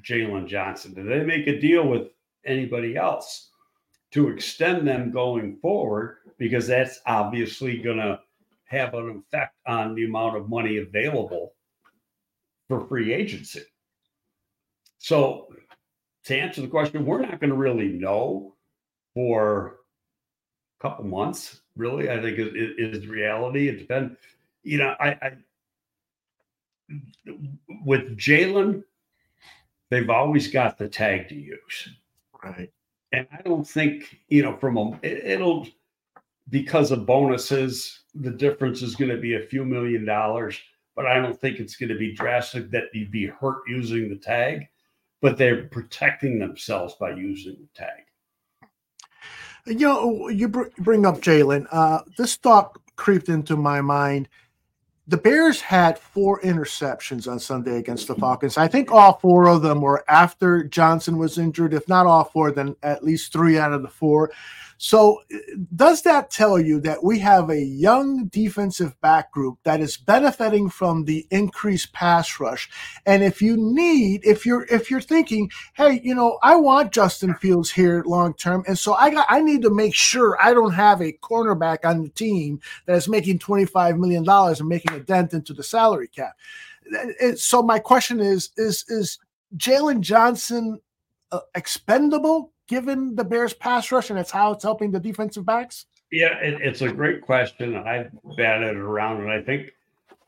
Jaylon 0.00 0.46
Johnson? 0.46 0.94
Do 0.94 1.02
they 1.02 1.24
make 1.24 1.46
a 1.46 1.60
deal 1.60 1.88
with 1.88 2.08
anybody 2.44 2.96
else 2.96 3.50
to 4.12 4.28
extend 4.28 4.86
them 4.86 5.10
going 5.10 5.56
forward? 5.56 6.18
Because 6.38 6.66
that's 6.66 7.00
obviously 7.06 7.78
going 7.78 7.96
to 7.96 8.20
have 8.66 8.94
an 8.94 9.24
effect 9.26 9.54
on 9.66 9.94
the 9.94 10.04
amount 10.04 10.36
of 10.36 10.48
money 10.48 10.78
available 10.78 11.54
for 12.68 12.86
free 12.86 13.12
agency. 13.12 13.62
So, 15.04 15.48
to 16.24 16.34
answer 16.34 16.62
the 16.62 16.66
question, 16.66 17.04
we're 17.04 17.20
not 17.20 17.38
going 17.38 17.50
to 17.50 17.56
really 17.56 17.88
know 17.88 18.54
for 19.12 19.80
a 20.80 20.82
couple 20.82 21.04
months. 21.04 21.60
Really, 21.76 22.08
I 22.08 22.22
think 22.22 22.38
is, 22.38 22.94
is 22.94 23.06
reality. 23.06 23.68
It 23.68 23.80
depends. 23.80 24.16
You 24.62 24.78
know, 24.78 24.94
I, 24.98 25.08
I 25.10 25.32
with 27.84 28.16
Jaylon, 28.16 28.82
they've 29.90 30.08
always 30.08 30.48
got 30.48 30.78
the 30.78 30.88
tag 30.88 31.28
to 31.28 31.34
use. 31.34 31.88
Right. 32.42 32.72
And 33.12 33.26
I 33.30 33.42
don't 33.42 33.68
think, 33.68 34.20
you 34.28 34.42
know, 34.42 34.56
from 34.56 34.78
a, 34.78 34.98
it, 35.02 35.38
will 35.38 35.66
because 36.48 36.92
of 36.92 37.04
bonuses, 37.04 38.04
the 38.14 38.30
difference 38.30 38.80
is 38.80 38.96
going 38.96 39.10
to 39.10 39.20
be 39.20 39.34
a 39.34 39.46
few 39.48 39.66
million 39.66 40.06
dollars, 40.06 40.58
but 40.96 41.04
I 41.04 41.20
don't 41.20 41.38
think 41.38 41.60
it's 41.60 41.76
going 41.76 41.90
to 41.90 41.98
be 41.98 42.14
drastic 42.14 42.70
that 42.70 42.84
you'd 42.94 43.10
be 43.10 43.26
hurt 43.26 43.58
using 43.68 44.08
the 44.08 44.16
tag, 44.16 44.66
but 45.24 45.38
they're 45.38 45.64
protecting 45.68 46.38
themselves 46.38 46.96
by 47.00 47.08
using 47.08 47.56
the 47.58 47.66
tag. 47.74 48.02
You 49.64 49.88
know, 49.88 50.28
you 50.28 50.48
bring 50.48 51.06
up 51.06 51.22
Jaylon. 51.22 51.66
Uh, 51.72 52.00
this 52.18 52.36
thought 52.36 52.78
creeped 52.96 53.30
into 53.30 53.56
my 53.56 53.80
mind 53.80 54.28
the 55.06 55.16
Bears 55.18 55.60
had 55.60 55.98
four 55.98 56.40
interceptions 56.40 57.30
on 57.30 57.38
Sunday 57.38 57.76
against 57.76 58.08
the 58.08 58.14
Falcons. 58.14 58.56
I 58.56 58.68
think 58.68 58.90
all 58.90 59.18
four 59.18 59.48
of 59.48 59.60
them 59.60 59.82
were 59.82 60.02
after 60.08 60.64
Johnson 60.64 61.18
was 61.18 61.36
injured. 61.36 61.74
If 61.74 61.88
not 61.88 62.06
all 62.06 62.24
four, 62.24 62.50
then 62.52 62.74
at 62.82 63.04
least 63.04 63.30
three 63.30 63.58
out 63.58 63.74
of 63.74 63.82
the 63.82 63.88
four. 63.88 64.32
So, 64.78 65.20
does 65.74 66.02
that 66.02 66.30
tell 66.30 66.58
you 66.58 66.80
that 66.80 67.04
we 67.04 67.18
have 67.20 67.50
a 67.50 67.60
young 67.60 68.26
defensive 68.26 69.00
back 69.00 69.32
group 69.32 69.58
that 69.64 69.80
is 69.80 69.96
benefiting 69.96 70.68
from 70.68 71.04
the 71.04 71.26
increased 71.30 71.92
pass 71.92 72.40
rush? 72.40 72.68
And 73.06 73.22
if 73.22 73.40
you 73.40 73.56
need, 73.56 74.24
if 74.24 74.44
you're 74.44 74.64
if 74.64 74.90
you're 74.90 75.00
thinking, 75.00 75.50
hey, 75.74 76.00
you 76.02 76.14
know, 76.14 76.38
I 76.42 76.56
want 76.56 76.92
Justin 76.92 77.34
Fields 77.36 77.70
here 77.70 78.02
long 78.06 78.34
term, 78.34 78.64
and 78.66 78.78
so 78.78 78.94
I 78.94 79.10
got 79.10 79.26
I 79.28 79.40
need 79.40 79.62
to 79.62 79.70
make 79.70 79.94
sure 79.94 80.38
I 80.42 80.52
don't 80.52 80.72
have 80.74 81.00
a 81.00 81.12
cornerback 81.12 81.84
on 81.84 82.02
the 82.02 82.08
team 82.10 82.60
that 82.86 82.96
is 82.96 83.08
making 83.08 83.38
twenty 83.38 83.66
five 83.66 83.96
million 83.98 84.24
dollars 84.24 84.60
and 84.60 84.68
making 84.68 84.92
a 84.94 85.00
dent 85.00 85.34
into 85.34 85.52
the 85.54 85.62
salary 85.62 86.08
cap. 86.08 86.32
So 87.36 87.62
my 87.62 87.78
question 87.78 88.20
is: 88.20 88.50
is 88.56 88.84
is 88.88 89.18
Jaylon 89.56 90.00
Johnson 90.00 90.80
uh, 91.32 91.40
expendable 91.54 92.52
given 92.68 93.14
the 93.14 93.24
Bears 93.24 93.54
pass 93.54 93.90
rush 93.92 94.10
and 94.10 94.18
it's 94.18 94.30
how 94.30 94.52
it's 94.52 94.64
helping 94.64 94.90
the 94.90 95.00
defensive 95.00 95.44
backs? 95.44 95.86
Yeah, 96.10 96.38
it, 96.38 96.60
it's 96.60 96.82
a 96.82 96.92
great 96.92 97.22
question. 97.22 97.76
I've 97.76 98.10
batted 98.36 98.70
it 98.70 98.76
around, 98.76 99.22
and 99.22 99.30
I 99.30 99.42
think 99.42 99.72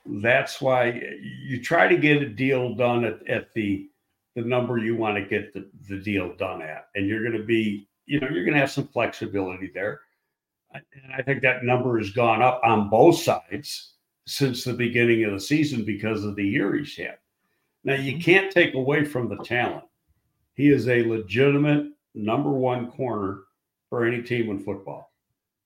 that's 0.06 0.60
why 0.60 1.00
you 1.44 1.62
try 1.62 1.88
to 1.88 1.96
get 1.96 2.22
a 2.22 2.28
deal 2.28 2.74
done 2.74 3.04
at, 3.04 3.26
at 3.28 3.52
the 3.52 3.88
the 4.36 4.42
number 4.42 4.78
you 4.78 4.94
want 4.94 5.16
to 5.16 5.24
get 5.24 5.54
the, 5.54 5.66
the 5.88 5.96
deal 5.96 6.36
done 6.36 6.60
at. 6.60 6.88
And 6.94 7.08
you're 7.08 7.22
going 7.22 7.40
to 7.40 7.46
be, 7.46 7.88
you 8.04 8.20
know, 8.20 8.28
you're 8.30 8.44
going 8.44 8.54
to 8.54 8.60
have 8.60 8.70
some 8.70 8.86
flexibility 8.86 9.70
there. 9.72 10.00
And 10.74 11.14
I 11.16 11.22
think 11.22 11.40
that 11.40 11.64
number 11.64 11.98
has 11.98 12.10
gone 12.10 12.42
up 12.42 12.60
on 12.62 12.90
both 12.90 13.18
sides 13.18 13.94
since 14.26 14.62
the 14.62 14.74
beginning 14.74 15.24
of 15.24 15.32
the 15.32 15.40
season 15.40 15.86
because 15.86 16.22
of 16.22 16.36
the 16.36 16.46
year 16.46 16.76
he's 16.76 16.94
had. 16.94 17.16
Now, 17.82 17.94
you 17.94 18.12
mm-hmm. 18.12 18.20
can't 18.20 18.52
take 18.52 18.74
away 18.74 19.06
from 19.06 19.30
the 19.30 19.42
talent. 19.42 19.84
He 20.52 20.68
is 20.68 20.86
a 20.86 21.02
legitimate 21.04 21.92
number 22.16 22.50
one 22.50 22.90
corner 22.90 23.42
for 23.88 24.04
any 24.04 24.22
team 24.22 24.50
in 24.50 24.58
football, 24.58 25.12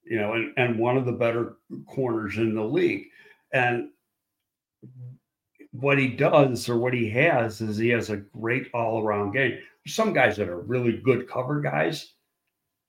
you 0.04 0.18
know, 0.18 0.34
and, 0.34 0.52
and 0.56 0.78
one 0.78 0.96
of 0.96 1.06
the 1.06 1.12
better 1.12 1.56
corners 1.86 2.36
in 2.36 2.54
the 2.54 2.62
league. 2.62 3.06
And 3.52 3.90
what 5.72 5.98
he 5.98 6.08
does 6.08 6.68
or 6.68 6.76
what 6.76 6.92
he 6.92 7.08
has 7.10 7.60
is 7.60 7.76
he 7.76 7.88
has 7.90 8.10
a 8.10 8.16
great 8.16 8.68
all 8.74 9.02
around 9.02 9.32
game. 9.32 9.58
There's 9.84 9.94
some 9.94 10.12
guys 10.12 10.36
that 10.36 10.48
are 10.48 10.60
really 10.60 10.98
good 10.98 11.28
cover 11.28 11.60
guys 11.60 12.12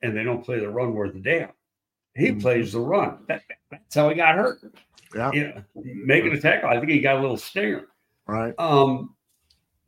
and 0.01 0.17
they 0.17 0.23
don't 0.23 0.43
play 0.43 0.59
the 0.59 0.69
run 0.69 0.93
worth 0.93 1.15
a 1.15 1.19
damn. 1.19 1.49
He 2.15 2.27
mm-hmm. 2.27 2.39
plays 2.39 2.73
the 2.73 2.79
run. 2.79 3.19
That, 3.27 3.43
that's 3.69 3.95
how 3.95 4.09
he 4.09 4.15
got 4.15 4.35
hurt. 4.35 4.59
Yeah. 5.15 5.31
You 5.31 5.43
know, 5.43 5.63
making 5.75 6.33
a 6.33 6.41
tackle. 6.41 6.69
I 6.69 6.79
think 6.79 6.91
he 6.91 6.99
got 6.99 7.17
a 7.17 7.21
little 7.21 7.37
stinger. 7.37 7.87
Right. 8.27 8.53
Um, 8.57 9.15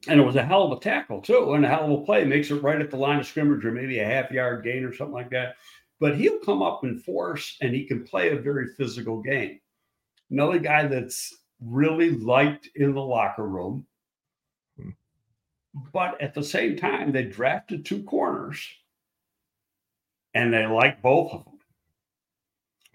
and 0.08 0.20
it 0.20 0.24
was 0.24 0.36
a 0.36 0.45
hell 0.45 0.64
of 0.64 0.78
a 0.78 0.82
tackle 0.82 1.22
too, 1.22 1.54
and 1.54 1.66
a 1.66 1.70
hell 1.70 1.86
of 1.86 2.01
a 2.01 2.06
play. 2.06 2.26
Makes 2.26 2.51
it 2.51 2.62
right 2.62 2.82
at 2.82 2.91
the 2.91 2.97
line 2.97 3.20
of 3.20 3.26
scrimmage, 3.26 3.66
or 3.66 3.72
maybe 3.72 3.99
a 3.99 4.06
half 4.06 4.32
yard 4.32 4.64
gain 4.64 4.84
or 4.84 4.93
something 4.93 5.14
like 5.14 5.30
that. 5.30 5.56
But 5.99 6.18
he'll 6.18 6.39
come 6.39 6.62
up 6.62 6.84
in 6.84 6.99
force, 6.99 7.58
and 7.62 7.74
he 7.74 7.86
can 7.86 8.04
play 8.04 8.32
a 8.32 8.39
very 8.39 8.68
physical 8.76 9.22
game. 9.22 9.60
Another 10.30 10.60
guy 10.60 10.88
that's 10.88 11.34
really 11.62 12.12
liked 12.12 12.70
in 12.76 12.93
the 12.93 13.01
locker 13.01 13.47
room, 13.47 13.86
hmm. 14.78 14.89
but 15.93 16.20
at 16.20 16.34
the 16.34 16.43
same 16.43 16.76
time, 16.76 17.12
they 17.12 17.24
drafted 17.24 17.86
two 17.86 18.04
corners, 18.04 18.68
and 20.34 20.54
they 20.54 20.66
like 20.66 21.01
both 21.01 21.32
of 21.32 21.45
them. 21.45 21.54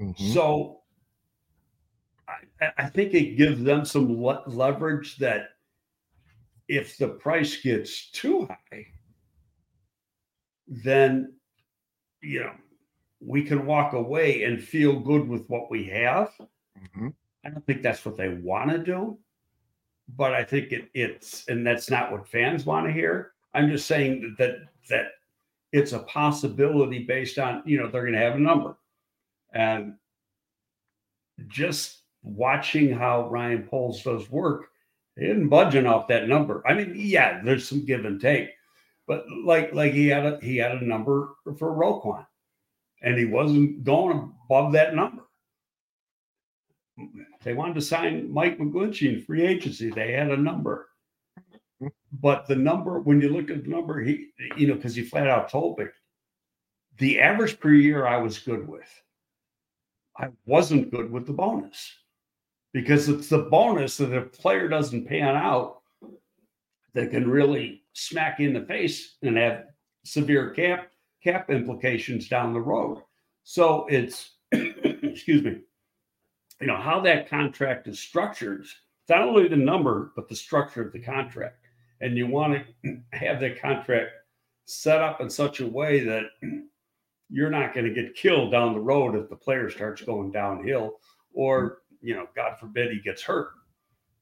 Mm-hmm. 0.01 0.33
So 0.33 0.81
I, 2.61 2.67
I, 2.77 2.87
think 2.89 3.15
it 3.15 3.37
gives 3.37 3.63
them 3.63 3.85
some 3.85 4.23
le- 4.23 4.45
leverage 4.47 5.17
that 5.17 5.51
if 6.69 6.99
the 6.99 7.09
price 7.09 7.57
gets 7.57 8.11
too 8.11 8.47
high, 8.47 8.87
then 10.67 11.33
you 12.21 12.41
know 12.41 12.53
we 13.21 13.43
can 13.43 13.67
walk 13.67 13.95
away 13.95 14.45
and 14.45 14.63
feel 14.63 15.01
good 15.01 15.27
with 15.27 15.49
what 15.49 15.71
we 15.71 15.85
have. 15.85 16.31
Mm-hmm. 16.39 17.09
I 17.45 17.51
don't 17.51 17.67
think 17.67 17.83
that's 17.83 18.05
what 18.05 18.17
they 18.17 18.29
want 18.29 18.71
to 18.71 18.79
do, 18.79 19.19
but 20.17 20.35
I 20.35 20.45
think 20.45 20.73
it, 20.73 20.91
it's 20.95 21.47
and 21.49 21.67
that's 21.67 21.91
not 21.91 22.13
what 22.13 22.29
fans 22.29 22.67
want 22.67 22.87
to 22.87 22.93
hear. 22.93 23.33
I'm 23.55 23.71
just 23.71 23.87
saying 23.87 24.37
that 24.39 24.39
that, 24.39 24.59
that 24.91 25.07
it's 25.73 25.93
a 25.93 26.01
possibility 26.01 27.05
based 27.05 27.39
on 27.39 27.63
you 27.65 27.79
know 27.79 27.89
they're 27.89 28.03
going 28.03 28.13
to 28.13 28.19
have 28.19 28.37
a 28.37 28.41
number, 28.41 28.77
and 29.53 29.95
just 31.47 32.03
watching 32.23 32.93
how 32.93 33.29
Ryan 33.31 33.63
Poles 33.63 34.03
does 34.03 34.31
work, 34.31 34.69
he 35.19 35.27
didn't 35.27 35.49
budging 35.49 35.87
off 35.87 36.09
that 36.09 36.29
number. 36.29 36.63
I 36.67 36.75
mean, 36.75 36.93
yeah, 36.95 37.43
there's 37.43 37.69
some 37.69 37.85
give 37.85 38.05
and 38.05 38.21
take, 38.21 38.51
but 39.07 39.25
like 39.45 39.75
like 39.75 39.93
he 39.93 40.07
had 40.07 40.25
a 40.25 40.39
he 40.41 40.57
had 40.57 40.73
a 40.73 40.85
number 40.85 41.35
for 41.59 41.75
Roquan, 41.75 42.25
and 43.03 43.19
he 43.19 43.25
wasn't 43.25 43.83
going 43.83 44.33
above 44.45 44.73
that 44.73 44.95
number. 44.95 45.23
They 47.43 47.53
wanted 47.53 47.75
to 47.75 47.81
sign 47.83 48.33
Mike 48.33 48.59
McGlinchey 48.59 49.15
in 49.15 49.23
free 49.23 49.45
agency. 49.45 49.91
They 49.91 50.13
had 50.13 50.31
a 50.31 50.37
number. 50.37 50.89
But 52.13 52.47
the 52.47 52.57
number, 52.57 52.99
when 53.01 53.21
you 53.21 53.29
look 53.29 53.51
at 53.51 53.63
the 53.63 53.71
number, 53.71 54.01
he, 54.01 54.29
you 54.57 54.67
know, 54.67 54.75
because 54.75 54.97
he 54.97 55.03
flat 55.03 55.29
out 55.29 55.49
told 55.49 55.79
me 55.79 55.85
the 56.97 57.21
average 57.21 57.61
per 57.61 57.71
year 57.71 58.07
I 58.07 58.17
was 58.17 58.39
good 58.39 58.69
with. 58.69 58.89
I 60.17 60.29
wasn't 60.47 60.91
good 60.91 61.13
with 61.13 61.27
the 61.27 61.33
bonus 61.33 61.93
because 62.73 63.09
it's 63.09 63.29
the 63.29 63.49
bonus 63.51 63.97
that 63.97 64.13
if 64.13 64.33
player 64.33 64.69
doesn't 64.69 65.07
pan 65.07 65.37
out, 65.37 65.81
that 66.95 67.11
can 67.11 67.29
really 67.29 67.83
smack 67.93 68.41
in 68.41 68.53
the 68.53 68.65
face 68.65 69.17
and 69.23 69.37
have 69.37 69.65
severe 70.05 70.51
cap 70.51 70.91
cap 71.23 71.51
implications 71.51 72.29
down 72.29 72.53
the 72.53 72.61
road. 72.61 73.03
So 73.45 73.87
it's 73.89 74.37
excuse 74.53 75.43
me, 75.43 75.61
you 76.61 76.67
know 76.67 76.77
how 76.77 77.01
that 77.01 77.29
contract 77.29 77.89
is 77.89 77.99
structured. 77.99 78.63
It's 78.63 78.75
not 79.09 79.23
only 79.23 79.49
the 79.49 79.57
number, 79.57 80.13
but 80.17 80.29
the 80.29 80.37
structure 80.37 80.83
of 80.83 80.93
the 80.93 81.01
contract 81.01 81.69
and 82.01 82.17
you 82.17 82.27
want 82.27 82.65
to 82.83 82.97
have 83.13 83.41
that 83.41 83.61
contract 83.61 84.11
set 84.67 85.01
up 85.01 85.21
in 85.21 85.31
such 85.31 85.61
a 85.61 85.67
way 85.67 86.01
that 86.01 86.25
you're 87.31 87.51
not 87.51 87.75
going 87.75 87.87
to 87.87 87.95
get 87.95 88.15
killed 88.15 88.53
down 88.53 88.73
the 88.73 88.81
road 88.81 89.15
if 89.15 89.29
the 89.29 89.37
player 89.37 89.71
starts 89.71 90.03
going 90.03 90.31
downhill 90.31 90.99
or 91.33 91.79
you 92.01 92.15
know 92.15 92.27
god 92.35 92.59
forbid 92.59 92.93
he 92.93 93.01
gets 93.01 93.23
hurt 93.23 93.51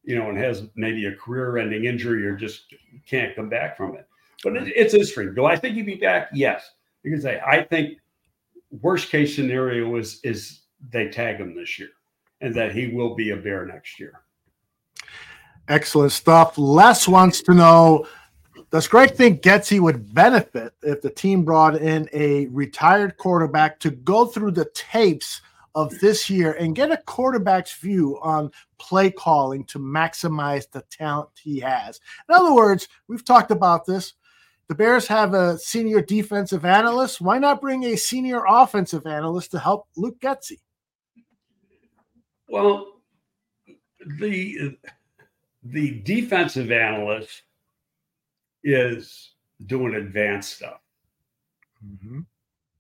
you 0.07 0.17
know 0.17 0.31
and 0.31 0.39
has 0.39 0.69
maybe 0.77 1.05
a 1.07 1.15
career 1.15 1.59
ending 1.59 1.85
injury 1.85 2.25
or 2.25 2.35
just 2.35 2.73
can't 3.07 3.37
come 3.37 3.51
back 3.51 3.77
from 3.77 3.95
it. 3.97 4.09
But 4.43 4.57
it, 4.57 4.69
it's 4.75 4.95
interesting. 4.95 5.35
Do 5.35 5.45
i 5.45 5.57
think 5.57 5.75
he'd 5.75 5.85
be 5.85 5.97
back? 5.97 6.29
Yes. 6.33 6.71
Because 7.03 7.27
I, 7.27 7.41
I 7.47 7.63
think 7.65 7.99
worst 8.81 9.11
case 9.11 9.35
scenario 9.35 9.95
is 9.97 10.21
is 10.23 10.61
they 10.91 11.09
tag 11.09 11.37
him 11.37 11.55
this 11.55 11.79
year 11.79 11.91
and 12.41 12.55
that 12.55 12.73
he 12.73 12.89
will 12.89 13.15
be 13.15 13.31
a 13.31 13.37
bear 13.37 13.67
next 13.67 13.99
year. 13.99 14.21
Excellent 15.69 16.13
stuff. 16.13 16.57
Les 16.59 17.09
wants 17.09 17.43
to 17.43 17.55
know 17.55 18.07
Does 18.71 18.87
Greg 18.87 19.13
think 19.13 19.43
Getsy 19.43 19.81
would 19.81 20.15
benefit 20.15 20.73
if 20.83 21.03
the 21.03 21.11
team 21.11 21.45
brought 21.45 21.77
in 21.77 22.09
a 22.13 22.47
retired 22.47 23.17
quarterback 23.17 23.81
to 23.81 23.91
go 23.91 24.27
through 24.27 24.53
the 24.53 24.67
tapes 24.75 25.41
of 25.77 25.97
this 26.01 26.29
year 26.29 26.55
and 26.55 26.75
get 26.75 26.91
a 26.91 26.97
quarterback's 26.97 27.75
view 27.75 28.19
on 28.23 28.51
play 28.79 29.11
calling 29.11 29.63
to 29.67 29.79
maximize 29.79 30.69
the 30.71 30.83
talent 30.91 31.29
he 31.41 31.61
has? 31.61 32.01
In 32.29 32.35
other 32.35 32.53
words, 32.53 32.89
we've 33.07 33.25
talked 33.25 33.53
about 33.53 33.87
this. 33.87 34.15
The 34.69 34.75
Bears 34.75 35.07
have 35.07 35.35
a 35.35 35.57
senior 35.59 36.01
defensive 36.01 36.65
analyst. 36.65 37.21
Why 37.21 37.39
not 37.39 37.61
bring 37.61 37.85
a 37.85 37.97
senior 37.97 38.43
offensive 38.49 39.07
analyst 39.07 39.53
to 39.53 39.61
help 39.61 39.87
Luke 39.97 40.19
Getsy? 40.19 40.59
Well, 42.49 42.95
the 44.19 44.77
the 45.63 46.01
defensive 46.01 46.71
analyst 46.71 47.43
is 48.65 49.35
doing 49.67 49.95
advanced 49.95 50.57
stuff. 50.57 50.81
Mm-hmm. 51.85 52.21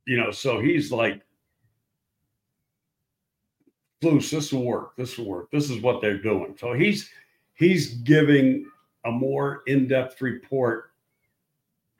You 0.06 0.16
know, 0.16 0.30
so 0.30 0.60
he's 0.60 0.92
like, 0.92 1.22
Flus, 4.02 4.30
this 4.30 4.52
will 4.52 4.64
work. 4.64 4.96
This 4.96 5.16
will 5.16 5.26
work. 5.26 5.50
This 5.50 5.70
is 5.70 5.80
what 5.82 6.00
they're 6.00 6.22
doing. 6.22 6.54
So 6.58 6.72
he's 6.72 7.10
he's 7.54 7.94
giving 7.94 8.70
a 9.04 9.10
more 9.10 9.62
in-depth 9.66 10.20
report 10.20 10.90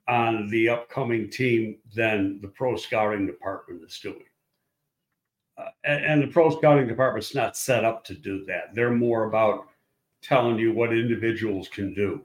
on 0.09 0.49
the 0.49 0.69
upcoming 0.69 1.31
team 1.31 1.79
than 1.95 2.41
the 2.41 2.49
pro 2.49 2.77
scouting 2.77 3.27
department 3.27 3.83
is 3.83 3.99
doing. 3.99 4.25
Uh, 5.59 5.71
and, 5.85 6.05
and 6.05 6.23
the 6.23 6.27
pro 6.27 6.51
scouting 6.51 6.87
department's 6.87 7.35
not 7.35 7.57
set 7.57 7.85
up 7.85 8.05
to 8.05 8.15
do 8.15 8.45
that. 8.45 8.75
They're 8.75 8.91
more 8.93 9.25
about 9.25 9.69
telling 10.23 10.59
you 10.59 10.73
what 10.73 10.93
individuals 10.93 11.69
can 11.69 11.95
do, 11.95 12.23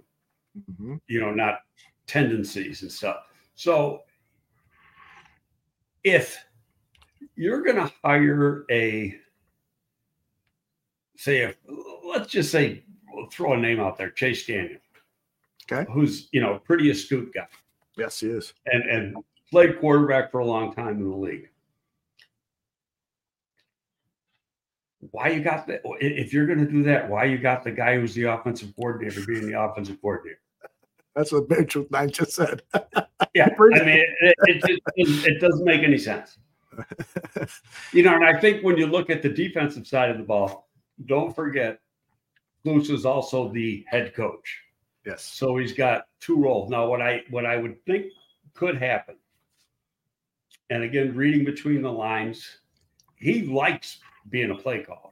mm-hmm. 0.58 0.96
you 1.08 1.22
know, 1.22 1.32
not 1.32 1.60
tendencies 2.08 2.82
and 2.82 2.92
stuff. 2.92 3.18
So 3.56 4.02
if 6.04 6.44
you're 7.36 7.62
going 7.62 7.78
to 7.78 7.92
hire 8.04 8.66
a, 8.70 9.16
say, 11.22 11.40
if, 11.40 11.58
let's 12.06 12.32
just 12.32 12.52
say, 12.52 12.84
we'll 13.14 13.28
throw 13.28 13.54
a 13.54 13.58
name 13.58 13.80
out 13.80 13.98
there, 13.98 14.10
Chase 14.12 14.46
Daniel, 14.46 14.80
okay, 15.72 15.90
who's 15.92 16.30
you 16.32 16.42
know 16.42 16.60
pretty 16.66 16.90
astute 16.90 17.34
guy. 17.34 17.48
Yes, 17.98 18.20
he 18.20 18.28
is, 18.28 18.54
and 18.66 18.84
and 18.90 19.16
played 19.50 19.80
quarterback 19.80 20.32
for 20.32 20.40
a 20.40 20.46
long 20.46 20.74
time 20.74 20.98
in 20.98 21.10
the 21.10 21.16
league. 21.16 21.52
why 25.10 25.30
you 25.30 25.42
got 25.42 25.68
that? 25.68 25.82
If 26.00 26.32
you're 26.32 26.46
going 26.46 26.60
to 26.60 26.72
do 26.72 26.84
that, 26.84 27.10
why 27.10 27.26
you 27.26 27.38
got 27.38 27.64
the 27.64 27.72
guy 27.72 28.00
who's 28.00 28.14
the 28.14 28.26
offensive 28.26 28.76
coordinator 28.76 29.22
being 29.26 29.50
the 29.50 29.60
offensive 29.60 30.00
coordinator? 30.00 30.40
That's 31.16 31.32
what 31.32 31.50
Mitchell 31.50 31.86
I 31.94 32.06
just 32.08 32.34
said. 32.34 32.62
yeah, 33.34 33.50
I 33.50 33.84
mean, 33.84 33.98
it, 33.98 34.36
it, 34.44 34.82
it, 34.96 35.28
it, 35.28 35.42
doesn't 35.42 35.66
make 35.66 35.82
any 35.82 35.98
sense. 35.98 36.38
you 37.92 38.04
know, 38.04 38.16
and 38.16 38.24
I 38.24 38.40
think 38.40 38.64
when 38.64 38.78
you 38.78 38.88
look 38.88 39.10
at 39.10 39.22
the 39.22 39.28
defensive 39.28 39.86
side 39.86 40.10
of 40.10 40.18
the 40.18 40.24
ball, 40.24 40.70
don't 41.06 41.36
forget, 41.36 41.80
Flus 42.66 42.90
is 42.90 43.06
also 43.06 43.52
the 43.52 43.86
head 43.88 44.14
coach. 44.14 44.62
Yes. 45.06 45.24
So 45.24 45.58
he's 45.58 45.74
got 45.74 46.08
two 46.20 46.38
roles. 46.38 46.70
Now, 46.70 46.88
what 46.88 47.02
I 47.02 47.24
what 47.30 47.46
I 47.46 47.58
would 47.58 47.84
think 47.86 48.08
could 48.54 48.78
happen, 48.78 49.16
and 50.70 50.84
again, 50.84 51.16
reading 51.16 51.44
between 51.44 51.82
the 51.82 51.92
lines, 51.92 52.60
he 53.16 53.44
likes 53.44 54.00
being 54.30 54.52
a 54.52 54.56
play 54.56 54.84
caller. 54.84 55.12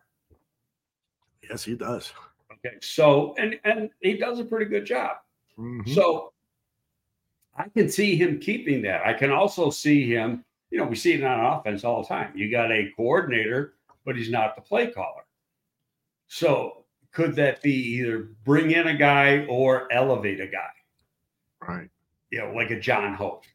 Yes, 1.49 1.63
he 1.63 1.75
does. 1.75 2.11
Okay, 2.53 2.75
so 2.81 3.33
and 3.37 3.59
and 3.63 3.89
he 4.01 4.17
does 4.17 4.39
a 4.39 4.45
pretty 4.45 4.65
good 4.65 4.85
job. 4.85 5.17
Mm-hmm. 5.57 5.91
So 5.91 6.33
I 7.57 7.67
can 7.69 7.89
see 7.89 8.15
him 8.15 8.39
keeping 8.39 8.81
that. 8.83 9.05
I 9.05 9.13
can 9.13 9.31
also 9.31 9.69
see 9.69 10.07
him. 10.07 10.45
You 10.69 10.77
know, 10.77 10.85
we 10.85 10.95
see 10.95 11.13
it 11.13 11.23
on 11.23 11.39
offense 11.43 11.83
all 11.83 12.03
the 12.03 12.07
time. 12.07 12.31
You 12.35 12.51
got 12.51 12.71
a 12.71 12.91
coordinator, 12.95 13.73
but 14.05 14.15
he's 14.15 14.29
not 14.29 14.55
the 14.55 14.61
play 14.61 14.91
caller. 14.91 15.23
So 16.29 16.85
could 17.11 17.35
that 17.35 17.61
be 17.61 17.73
either 17.73 18.29
bring 18.45 18.71
in 18.71 18.87
a 18.87 18.95
guy 18.95 19.45
or 19.49 19.91
elevate 19.91 20.39
a 20.39 20.47
guy? 20.47 20.69
Right. 21.67 21.89
You 22.29 22.39
know, 22.39 22.53
like 22.53 22.69
a 22.69 22.79
John 22.79 23.13
Hoke. 23.15 23.45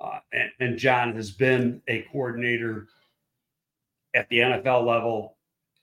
Uh, 0.00 0.18
and, 0.32 0.50
and 0.60 0.78
John 0.78 1.14
has 1.14 1.30
been 1.30 1.80
a 1.88 2.02
coordinator 2.12 2.88
at 4.14 4.28
the 4.28 4.38
NFL 4.38 4.84
level 4.84 5.36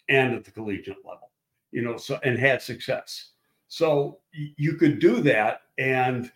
and 0.10 0.36
at 0.36 0.44
the 0.44 0.52
collegiate 0.52 0.98
level, 1.06 1.32
you 1.72 1.82
know, 1.82 1.98
so 1.98 2.20
and 2.24 2.38
had 2.38 2.62
success. 2.62 3.32
So 3.68 4.20
you 4.32 4.76
could 4.76 5.00
do 5.00 5.22
that 5.22 5.62
and 5.78 6.32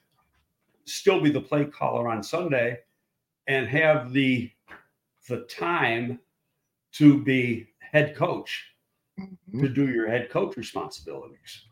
still 0.85 1.21
be 1.21 1.29
the 1.29 1.41
play 1.41 1.65
caller 1.65 2.09
on 2.09 2.23
Sunday 2.23 2.79
and 3.47 3.67
have 3.67 4.11
the 4.11 4.49
the 5.27 5.41
time 5.41 6.19
to 6.93 7.21
be 7.21 7.67
head 7.79 8.15
coach 8.15 8.68
mm-hmm. 9.19 9.61
to 9.61 9.69
do 9.69 9.89
your 9.89 10.07
head 10.07 10.29
coach 10.29 10.57
responsibilities. 10.57 11.63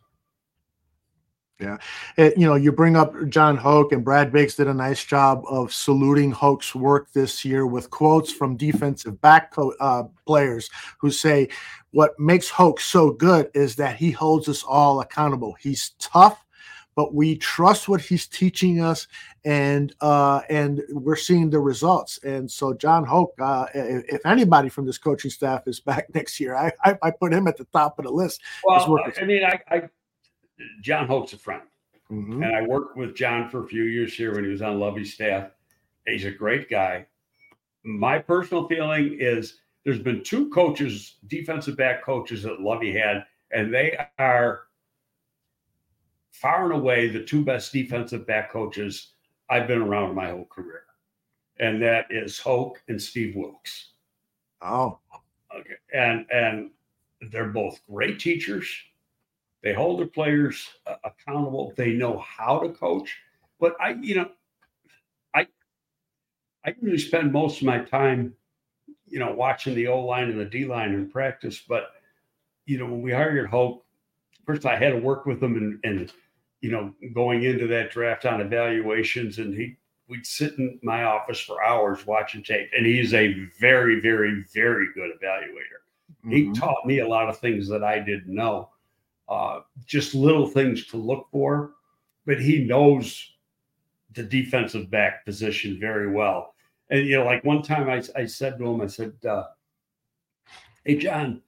Yeah. 1.59 1.77
It, 2.17 2.37
you 2.37 2.45
know, 2.45 2.53
you 2.53 2.71
bring 2.71 2.95
up 2.95 3.15
John 3.29 3.57
Hoke 3.57 3.91
and 3.91 4.05
Brad 4.05 4.31
Biggs 4.31 4.55
did 4.55 4.67
a 4.67 4.73
nice 4.73 5.03
job 5.03 5.43
of 5.49 5.73
saluting 5.73 6.31
Hoke's 6.31 6.75
work 6.75 7.11
this 7.13 7.43
year 7.43 7.65
with 7.65 7.89
quotes 7.89 8.31
from 8.31 8.57
defensive 8.57 9.19
back 9.21 9.51
co- 9.51 9.73
uh, 9.79 10.03
players 10.27 10.69
who 10.99 11.09
say, 11.09 11.49
What 11.91 12.19
makes 12.19 12.47
Hoke 12.47 12.79
so 12.79 13.09
good 13.09 13.49
is 13.55 13.75
that 13.77 13.95
he 13.95 14.11
holds 14.11 14.47
us 14.47 14.63
all 14.63 15.01
accountable. 15.01 15.55
He's 15.59 15.91
tough, 15.97 16.45
but 16.97 17.13
we 17.13 17.37
trust 17.37 17.87
what 17.87 18.01
he's 18.01 18.25
teaching 18.25 18.81
us 18.81 19.07
and 19.45 19.93
uh, 20.01 20.41
and 20.49 20.81
we're 20.89 21.15
seeing 21.15 21.47
the 21.47 21.59
results. 21.59 22.17
And 22.23 22.49
so 22.49 22.73
John 22.73 23.05
Hoke, 23.05 23.35
uh, 23.39 23.67
if 23.75 24.25
anybody 24.25 24.67
from 24.67 24.87
this 24.87 24.97
coaching 24.97 25.29
staff 25.29 25.67
is 25.67 25.79
back 25.91 26.07
next 26.15 26.39
year, 26.39 26.55
I, 26.55 26.71
I, 26.83 26.97
I 27.03 27.11
put 27.11 27.31
him 27.31 27.47
at 27.47 27.55
the 27.55 27.65
top 27.65 27.99
of 27.99 28.05
the 28.05 28.11
list. 28.11 28.41
Well, 28.65 28.99
I 29.21 29.25
mean, 29.25 29.43
I, 29.45 29.61
I 29.69 29.83
Jon 30.81 31.07
Hoke's 31.07 31.33
a 31.33 31.37
friend. 31.37 31.61
Mm-hmm. 32.11 32.41
And 32.41 32.55
I 32.55 32.63
worked 32.63 32.97
with 32.97 33.15
John 33.15 33.47
for 33.49 33.63
a 33.63 33.67
few 33.67 33.83
years 33.83 34.13
here 34.13 34.33
when 34.33 34.43
he 34.43 34.49
was 34.49 34.63
on 34.63 34.79
Lovie's 34.79 35.13
staff. 35.13 35.51
He's 36.07 36.25
a 36.25 36.31
great 36.31 36.67
guy. 36.67 37.05
My 37.83 38.17
personal 38.17 38.67
feeling 38.67 39.17
is 39.19 39.59
there's 39.85 39.99
been 39.99 40.23
two 40.23 40.49
coaches, 40.49 41.17
defensive 41.27 41.77
back 41.77 42.03
coaches 42.03 42.41
that 42.43 42.61
Lovey 42.61 42.91
had, 42.91 43.25
and 43.51 43.71
they 43.71 43.97
are 44.17 44.66
far 46.39 46.65
and 46.65 46.73
away 46.73 47.07
the 47.07 47.23
two 47.23 47.43
best 47.43 47.73
defensive 47.73 48.27
back 48.27 48.51
coaches 48.51 49.13
I've 49.49 49.67
been 49.67 49.81
around 49.81 50.15
my 50.15 50.29
whole 50.29 50.45
career. 50.45 50.83
And 51.59 51.81
that 51.81 52.05
is 52.09 52.37
Hoke 52.37 52.81
and 52.87 53.01
Steve 53.01 53.35
Wilks. 53.35 53.93
Oh. 54.61 54.99
Okay. 55.57 55.75
And 55.93 56.25
and 56.31 56.71
they're 57.31 57.49
both 57.49 57.79
great 57.89 58.19
teachers. 58.19 58.69
They 59.63 59.73
hold 59.73 59.99
their 59.99 60.07
players 60.07 60.67
uh, 60.85 60.95
accountable. 61.03 61.73
They 61.75 61.93
know 61.93 62.19
how 62.19 62.59
to 62.59 62.69
coach. 62.69 63.17
But 63.59 63.75
I, 63.81 63.91
you 64.01 64.15
know, 64.15 64.29
I 65.33 65.47
I 66.63 66.75
usually 66.79 66.99
spend 66.99 67.31
most 67.31 67.61
of 67.61 67.65
my 67.65 67.79
time, 67.79 68.35
you 69.07 69.17
know, 69.17 69.31
watching 69.31 69.73
the 69.73 69.87
O 69.87 70.01
line 70.01 70.29
and 70.29 70.39
the 70.39 70.45
D 70.45 70.65
line 70.65 70.93
in 70.93 71.09
practice. 71.09 71.63
But 71.67 71.93
you 72.65 72.77
know, 72.77 72.85
when 72.85 73.01
we 73.01 73.11
hired 73.11 73.49
Hoke, 73.49 73.83
first 74.45 74.67
I 74.67 74.75
had 74.75 74.91
to 74.91 74.99
work 74.99 75.25
with 75.25 75.39
them 75.39 75.55
and 75.55 75.79
and 75.83 76.11
you 76.61 76.71
know, 76.71 76.93
going 77.13 77.43
into 77.43 77.67
that 77.67 77.91
draft 77.91 78.25
on 78.25 78.41
evaluations, 78.41 79.37
and 79.37 79.53
he 79.53 79.77
we'd 80.07 80.25
sit 80.25 80.57
in 80.57 80.79
my 80.81 81.03
office 81.03 81.39
for 81.39 81.63
hours 81.63 82.05
watching 82.05 82.41
tape, 82.43 82.69
and 82.75 82.85
he's 82.85 83.13
a 83.13 83.33
very, 83.59 83.99
very, 83.99 84.45
very 84.53 84.87
good 84.93 85.11
evaluator. 85.21 85.81
Mm-hmm. 86.25 86.31
He 86.31 86.53
taught 86.53 86.85
me 86.85 86.99
a 86.99 87.07
lot 87.07 87.29
of 87.29 87.37
things 87.37 87.67
that 87.67 87.83
I 87.83 87.99
didn't 87.99 88.33
know, 88.33 88.69
uh, 89.27 89.61
just 89.85 90.15
little 90.15 90.47
things 90.47 90.87
to 90.87 90.97
look 90.97 91.27
for, 91.31 91.73
but 92.25 92.39
he 92.39 92.63
knows 92.63 93.33
the 94.13 94.23
defensive 94.23 94.89
back 94.89 95.25
position 95.25 95.77
very 95.79 96.09
well. 96.09 96.55
And 96.89 97.05
you 97.05 97.17
know, 97.17 97.25
like 97.25 97.43
one 97.43 97.61
time 97.61 97.89
I, 97.89 98.01
I 98.19 98.25
said 98.25 98.57
to 98.57 98.65
him, 98.65 98.81
I 98.81 98.87
said, 98.87 99.13
uh, 99.27 99.43
"Hey, 100.85 100.97
John, 100.97 101.41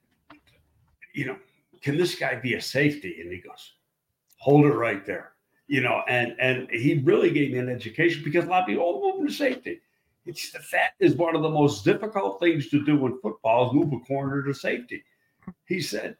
you 1.14 1.24
know, 1.24 1.36
can 1.80 1.96
this 1.96 2.14
guy 2.14 2.34
be 2.34 2.54
a 2.54 2.60
safety?" 2.60 3.20
And 3.22 3.32
he 3.32 3.38
goes, 3.38 3.72
hold 4.40 4.64
it 4.64 4.74
right 4.74 5.06
there. 5.06 5.32
You 5.68 5.82
know, 5.82 6.02
and 6.08 6.34
and 6.40 6.68
he 6.70 7.00
really 7.04 7.30
gave 7.30 7.52
me 7.52 7.58
an 7.58 7.68
education 7.68 8.24
because 8.24 8.44
a 8.44 8.48
lot 8.48 8.62
of 8.62 8.66
people 8.66 9.02
oh, 9.04 9.18
move 9.18 9.28
to 9.28 9.32
safety. 9.32 9.80
It's 10.26 10.50
that 10.72 10.94
is 10.98 11.14
one 11.14 11.36
of 11.36 11.42
the 11.42 11.48
most 11.48 11.84
difficult 11.84 12.40
things 12.40 12.68
to 12.70 12.84
do 12.84 13.06
in 13.06 13.18
football 13.20 13.68
is 13.68 13.74
move 13.74 13.92
a 13.92 14.04
corner 14.04 14.42
to 14.42 14.52
safety. 14.52 15.04
He 15.66 15.80
said 15.80 16.16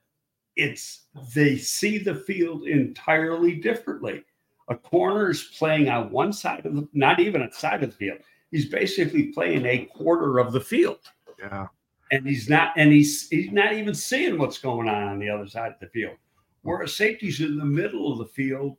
it's 0.55 1.07
they 1.35 1.57
see 1.57 1.99
the 1.99 2.15
field 2.15 2.69
entirely 2.69 3.57
differently. 3.57 4.23
A 4.69 4.77
corner 4.77 5.31
is 5.31 5.43
playing 5.59 5.89
on 5.89 6.13
one 6.13 6.33
side 6.33 6.65
of 6.65 6.77
the 6.77 6.89
not 6.93 7.19
even 7.19 7.43
a 7.43 7.53
side 7.53 7.83
of 7.83 7.91
the 7.91 7.97
field. 7.97 8.19
He's 8.53 8.67
basically 8.67 9.33
playing 9.33 9.67
a 9.67 9.87
quarter 9.87 10.39
of 10.39 10.53
the 10.53 10.61
field. 10.61 11.01
Yeah. 11.41 11.67
And 12.13 12.27
he's 12.27 12.49
not 12.49 12.73
and 12.77 12.93
he's 12.93 13.29
he's 13.29 13.51
not 13.51 13.73
even 13.73 13.95
seeing 13.95 14.39
what's 14.39 14.59
going 14.59 14.89
on 14.89 15.09
on 15.09 15.19
the 15.19 15.29
other 15.29 15.49
side 15.49 15.73
of 15.73 15.81
the 15.81 15.89
field 15.89 16.17
where 16.63 16.83
a 16.83 16.89
safety's 16.89 17.41
in 17.41 17.57
the 17.57 17.65
middle 17.65 18.13
of 18.13 18.19
the 18.19 18.27
field 18.27 18.77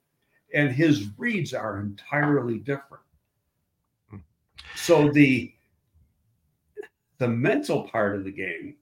and 0.53 0.71
his 0.71 1.07
reads 1.17 1.53
are 1.53 1.79
entirely 1.79 2.57
different. 2.59 3.03
So 4.75 5.09
the 5.11 5.53
the 7.19 7.27
mental 7.27 7.83
part 7.83 8.15
of 8.15 8.23
the 8.23 8.31
game 8.31 8.75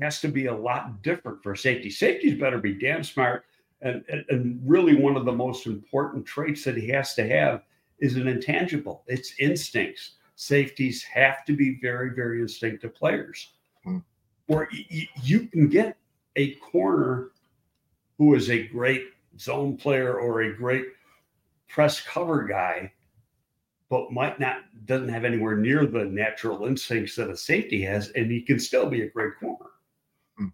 has 0.00 0.20
to 0.20 0.28
be 0.28 0.46
a 0.46 0.54
lot 0.54 1.02
different 1.02 1.42
for 1.42 1.56
safety. 1.56 1.90
Safeties 1.90 2.38
better 2.38 2.58
be 2.58 2.74
damn 2.74 3.02
smart. 3.02 3.44
And, 3.82 4.04
and, 4.28 4.60
really, 4.62 4.94
one 4.94 5.16
of 5.16 5.24
the 5.24 5.32
most 5.32 5.66
important 5.66 6.26
traits 6.26 6.64
that 6.64 6.76
he 6.76 6.88
has 6.88 7.14
to 7.14 7.26
have 7.26 7.62
is 7.98 8.16
an 8.16 8.28
intangible. 8.28 9.04
It's 9.06 9.32
instincts. 9.38 10.16
Safeties 10.36 11.02
have 11.04 11.46
to 11.46 11.54
be 11.54 11.78
very, 11.80 12.10
very 12.14 12.42
instinctive 12.42 12.94
players. 12.94 13.54
Mm. 13.86 14.02
Or 14.48 14.68
y- 14.70 15.08
you 15.22 15.46
can 15.46 15.68
get 15.68 15.96
a 16.36 16.54
corner 16.56 17.30
who 18.20 18.34
is 18.34 18.50
a 18.50 18.66
great 18.66 19.06
zone 19.38 19.78
player 19.78 20.20
or 20.20 20.42
a 20.42 20.54
great 20.54 20.84
press 21.68 22.02
cover 22.02 22.44
guy, 22.44 22.92
but 23.88 24.12
might 24.12 24.38
not 24.38 24.58
doesn't 24.84 25.08
have 25.08 25.24
anywhere 25.24 25.56
near 25.56 25.86
the 25.86 26.04
natural 26.04 26.66
instincts 26.66 27.16
that 27.16 27.30
a 27.30 27.36
safety 27.36 27.80
has, 27.80 28.10
and 28.10 28.30
he 28.30 28.42
can 28.42 28.60
still 28.60 28.84
be 28.90 29.00
a 29.00 29.10
great 29.10 29.32
corner. 29.40 29.70
Hmm. 30.36 30.48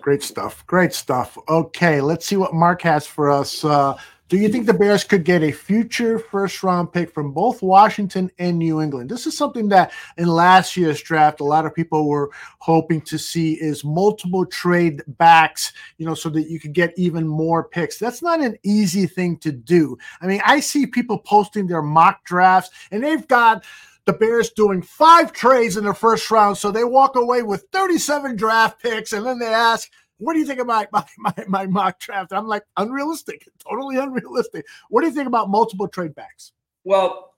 Great 0.00 0.22
stuff. 0.22 0.64
Great 0.68 0.92
stuff. 0.92 1.36
Okay, 1.48 2.00
let's 2.00 2.24
see 2.24 2.36
what 2.36 2.54
Mark 2.54 2.82
has 2.82 3.04
for 3.04 3.32
us. 3.32 3.64
Uh, 3.64 3.96
do 4.28 4.38
you 4.38 4.48
think 4.48 4.66
the 4.66 4.74
Bears 4.74 5.04
could 5.04 5.24
get 5.24 5.42
a 5.42 5.52
future 5.52 6.18
first 6.18 6.62
round 6.62 6.92
pick 6.92 7.12
from 7.12 7.32
both 7.32 7.60
Washington 7.62 8.30
and 8.38 8.58
New 8.58 8.80
England? 8.80 9.10
This 9.10 9.26
is 9.26 9.36
something 9.36 9.68
that 9.68 9.92
in 10.16 10.28
last 10.28 10.76
year's 10.78 11.02
draft, 11.02 11.40
a 11.40 11.44
lot 11.44 11.66
of 11.66 11.74
people 11.74 12.08
were 12.08 12.30
hoping 12.58 13.02
to 13.02 13.18
see 13.18 13.52
is 13.54 13.84
multiple 13.84 14.46
trade 14.46 15.02
backs, 15.06 15.74
you 15.98 16.06
know, 16.06 16.14
so 16.14 16.30
that 16.30 16.48
you 16.48 16.58
could 16.58 16.72
get 16.72 16.94
even 16.96 17.28
more 17.28 17.64
picks. 17.64 17.98
That's 17.98 18.22
not 18.22 18.40
an 18.40 18.56
easy 18.62 19.06
thing 19.06 19.36
to 19.38 19.52
do. 19.52 19.98
I 20.22 20.26
mean, 20.26 20.40
I 20.44 20.60
see 20.60 20.86
people 20.86 21.18
posting 21.18 21.66
their 21.66 21.82
mock 21.82 22.24
drafts 22.24 22.70
and 22.90 23.04
they've 23.04 23.28
got 23.28 23.64
the 24.06 24.14
Bears 24.14 24.50
doing 24.50 24.80
five 24.80 25.32
trades 25.32 25.76
in 25.76 25.84
the 25.84 25.94
first 25.94 26.30
round. 26.30 26.56
So 26.56 26.70
they 26.70 26.84
walk 26.84 27.16
away 27.16 27.42
with 27.42 27.66
37 27.72 28.36
draft 28.36 28.82
picks 28.82 29.12
and 29.12 29.26
then 29.26 29.38
they 29.38 29.52
ask, 29.52 29.90
what 30.18 30.34
do 30.34 30.38
you 30.38 30.46
think 30.46 30.60
about 30.60 30.88
my, 30.92 31.04
my, 31.18 31.34
my 31.48 31.66
mock 31.66 31.98
draft? 32.00 32.32
I'm 32.32 32.46
like, 32.46 32.64
unrealistic, 32.76 33.48
totally 33.58 33.96
unrealistic. 33.96 34.66
What 34.88 35.02
do 35.02 35.08
you 35.08 35.12
think 35.12 35.26
about 35.26 35.50
multiple 35.50 35.88
trade 35.88 36.14
backs? 36.14 36.52
Well, 36.84 37.34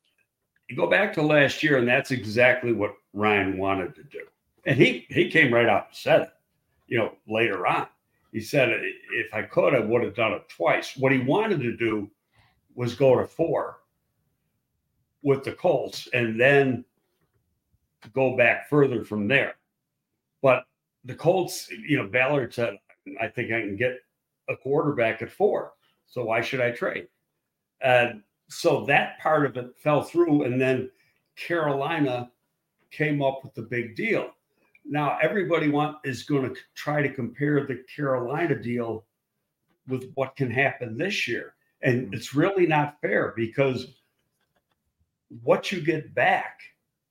you 0.69 0.77
go 0.77 0.89
back 0.89 1.13
to 1.15 1.23
last 1.23 1.63
year, 1.63 1.79
and 1.79 1.87
that's 1.87 2.11
exactly 2.11 2.73
what 2.73 2.95
Ryan 3.13 3.59
wanted 3.59 3.95
to 3.95 4.03
do. 4.03 4.21
And 4.65 4.77
he 4.77 5.07
he 5.09 5.31
came 5.31 5.55
right 5.55 5.69
out 5.69 5.87
and 5.89 5.97
said 5.97 6.23
it, 6.23 6.31
you 6.89 6.99
know, 6.99 7.13
later 7.29 7.67
on. 7.67 7.87
He 8.33 8.41
said, 8.41 8.71
if 9.13 9.33
I 9.33 9.43
could, 9.43 9.75
I 9.75 9.79
would 9.79 10.03
have 10.03 10.17
done 10.17 10.33
it 10.33 10.49
twice. 10.49 10.97
What 10.97 11.13
he 11.13 11.19
wanted 11.19 11.61
to 11.61 11.77
do 11.77 12.11
was 12.75 12.95
go 12.95 13.17
to 13.17 13.25
four 13.25 13.79
with 15.23 15.45
the 15.45 15.53
Colts 15.53 16.09
and 16.13 16.39
then 16.39 16.85
go 18.13 18.37
back 18.37 18.69
further 18.69 19.05
from 19.05 19.29
there. 19.29 19.55
But 20.43 20.65
the 21.07 21.15
Colts, 21.15 21.71
you 21.71 21.97
know, 21.97 22.09
Ballard 22.09 22.53
said, 22.53 22.79
I 23.21 23.29
think 23.29 23.53
I 23.53 23.61
can 23.61 23.77
get 23.77 23.99
a 24.49 24.57
quarterback 24.57 25.23
at 25.23 25.31
four. 25.31 25.73
So 26.07 26.25
why 26.25 26.41
should 26.41 26.61
I 26.61 26.73
trade? 26.73 27.09
And 27.81 28.23
so 28.49 28.85
that 28.87 29.19
part 29.21 29.47
of 29.47 29.57
it 29.57 29.77
fell 29.77 30.03
through. 30.03 30.43
And 30.43 30.61
then 30.61 30.91
Carolina 31.37 32.31
came 32.91 33.23
up 33.23 33.41
with 33.45 33.55
the 33.55 33.63
big 33.63 33.97
deal. 33.97 34.31
Now 34.85 35.19
everybody 35.23 35.69
want 35.69 35.99
is 36.05 36.25
going 36.25 36.53
to 36.53 36.61
try 36.75 37.03
to 37.03 37.13
compare 37.13 37.67
the 37.67 37.85
Carolina 37.95 38.61
deal 38.61 39.05
with 39.89 40.11
what 40.15 40.37
can 40.37 40.51
happen 40.51 40.97
this 40.97 41.27
year. 41.29 41.55
And 41.83 42.09
mm. 42.09 42.15
it's 42.15 42.35
really 42.35 42.67
not 42.67 43.01
fair 43.01 43.33
because 43.37 43.95
what 45.43 45.71
you 45.71 45.81
get 45.81 46.15
back 46.15 46.61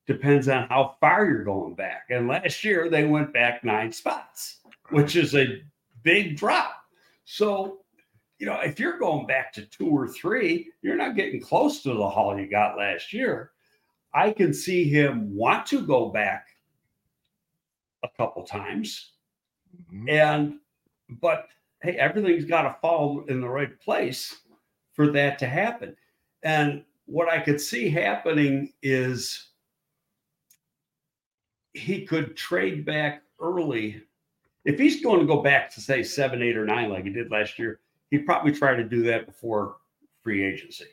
depends 0.08 0.48
on 0.48 0.68
how 0.70 0.96
far 1.00 1.26
you're 1.26 1.44
going 1.44 1.76
back. 1.76 2.06
And 2.10 2.28
last 2.28 2.64
year 2.64 2.90
they 2.90 3.06
went 3.06 3.34
back 3.34 3.64
nine 3.64 3.92
spots, 3.92 4.60
which 4.90 5.16
is 5.16 5.36
a 5.36 5.62
big 6.04 6.38
drop. 6.38 6.76
So, 7.26 7.80
you 8.38 8.46
know, 8.46 8.60
if 8.62 8.80
you're 8.80 9.00
going 9.00 9.26
back 9.26 9.52
to 9.54 9.66
two 9.66 9.88
or 9.88 10.08
three, 10.08 10.72
you're 10.82 10.96
not 10.96 11.16
getting 11.16 11.42
close 11.42 11.82
to 11.84 11.94
the 11.94 12.10
haul 12.10 12.40
you 12.40 12.50
got 12.50 12.78
last 12.78 13.14
year. 13.14 13.52
I 14.14 14.32
can 14.32 14.54
see 14.54 14.88
him 14.88 15.36
want 15.36 15.66
to 15.68 15.86
go 15.86 16.10
back 16.10 16.48
a 18.04 18.10
couple 18.16 18.44
times. 18.44 19.12
Mm-hmm. 19.92 20.10
And, 20.10 20.54
but 21.10 21.48
hey, 21.82 21.98
everything's 21.98 22.46
got 22.46 22.62
to 22.64 22.76
fall 22.82 23.24
in 23.28 23.42
the 23.42 23.50
right 23.50 23.80
place 23.80 24.42
for 24.94 25.12
that 25.12 25.40
to 25.40 25.48
happen. 25.48 25.96
And 26.44 26.84
what 27.06 27.30
I 27.30 27.40
could 27.40 27.60
see 27.60 27.90
happening 27.90 28.72
is 28.82 29.50
he 31.76 32.06
could 32.06 32.36
trade 32.36 32.86
back 32.86 33.24
early. 33.40 34.02
If 34.64 34.80
he's 34.80 35.04
going 35.04 35.20
to 35.20 35.26
go 35.26 35.42
back 35.42 35.72
to 35.74 35.82
say 35.82 36.02
seven, 36.02 36.42
eight, 36.42 36.58
or 36.58 36.66
nine 36.66 36.90
like 36.90 37.04
he 37.04 37.10
did 37.12 37.32
last 37.32 37.60
year, 37.60 37.80
he'd 38.10 38.26
probably 38.26 38.52
try 38.52 38.76
to 38.76 38.84
do 38.84 39.04
that 39.04 39.26
before 39.26 39.78
free 40.24 40.44
agency. 40.44 40.88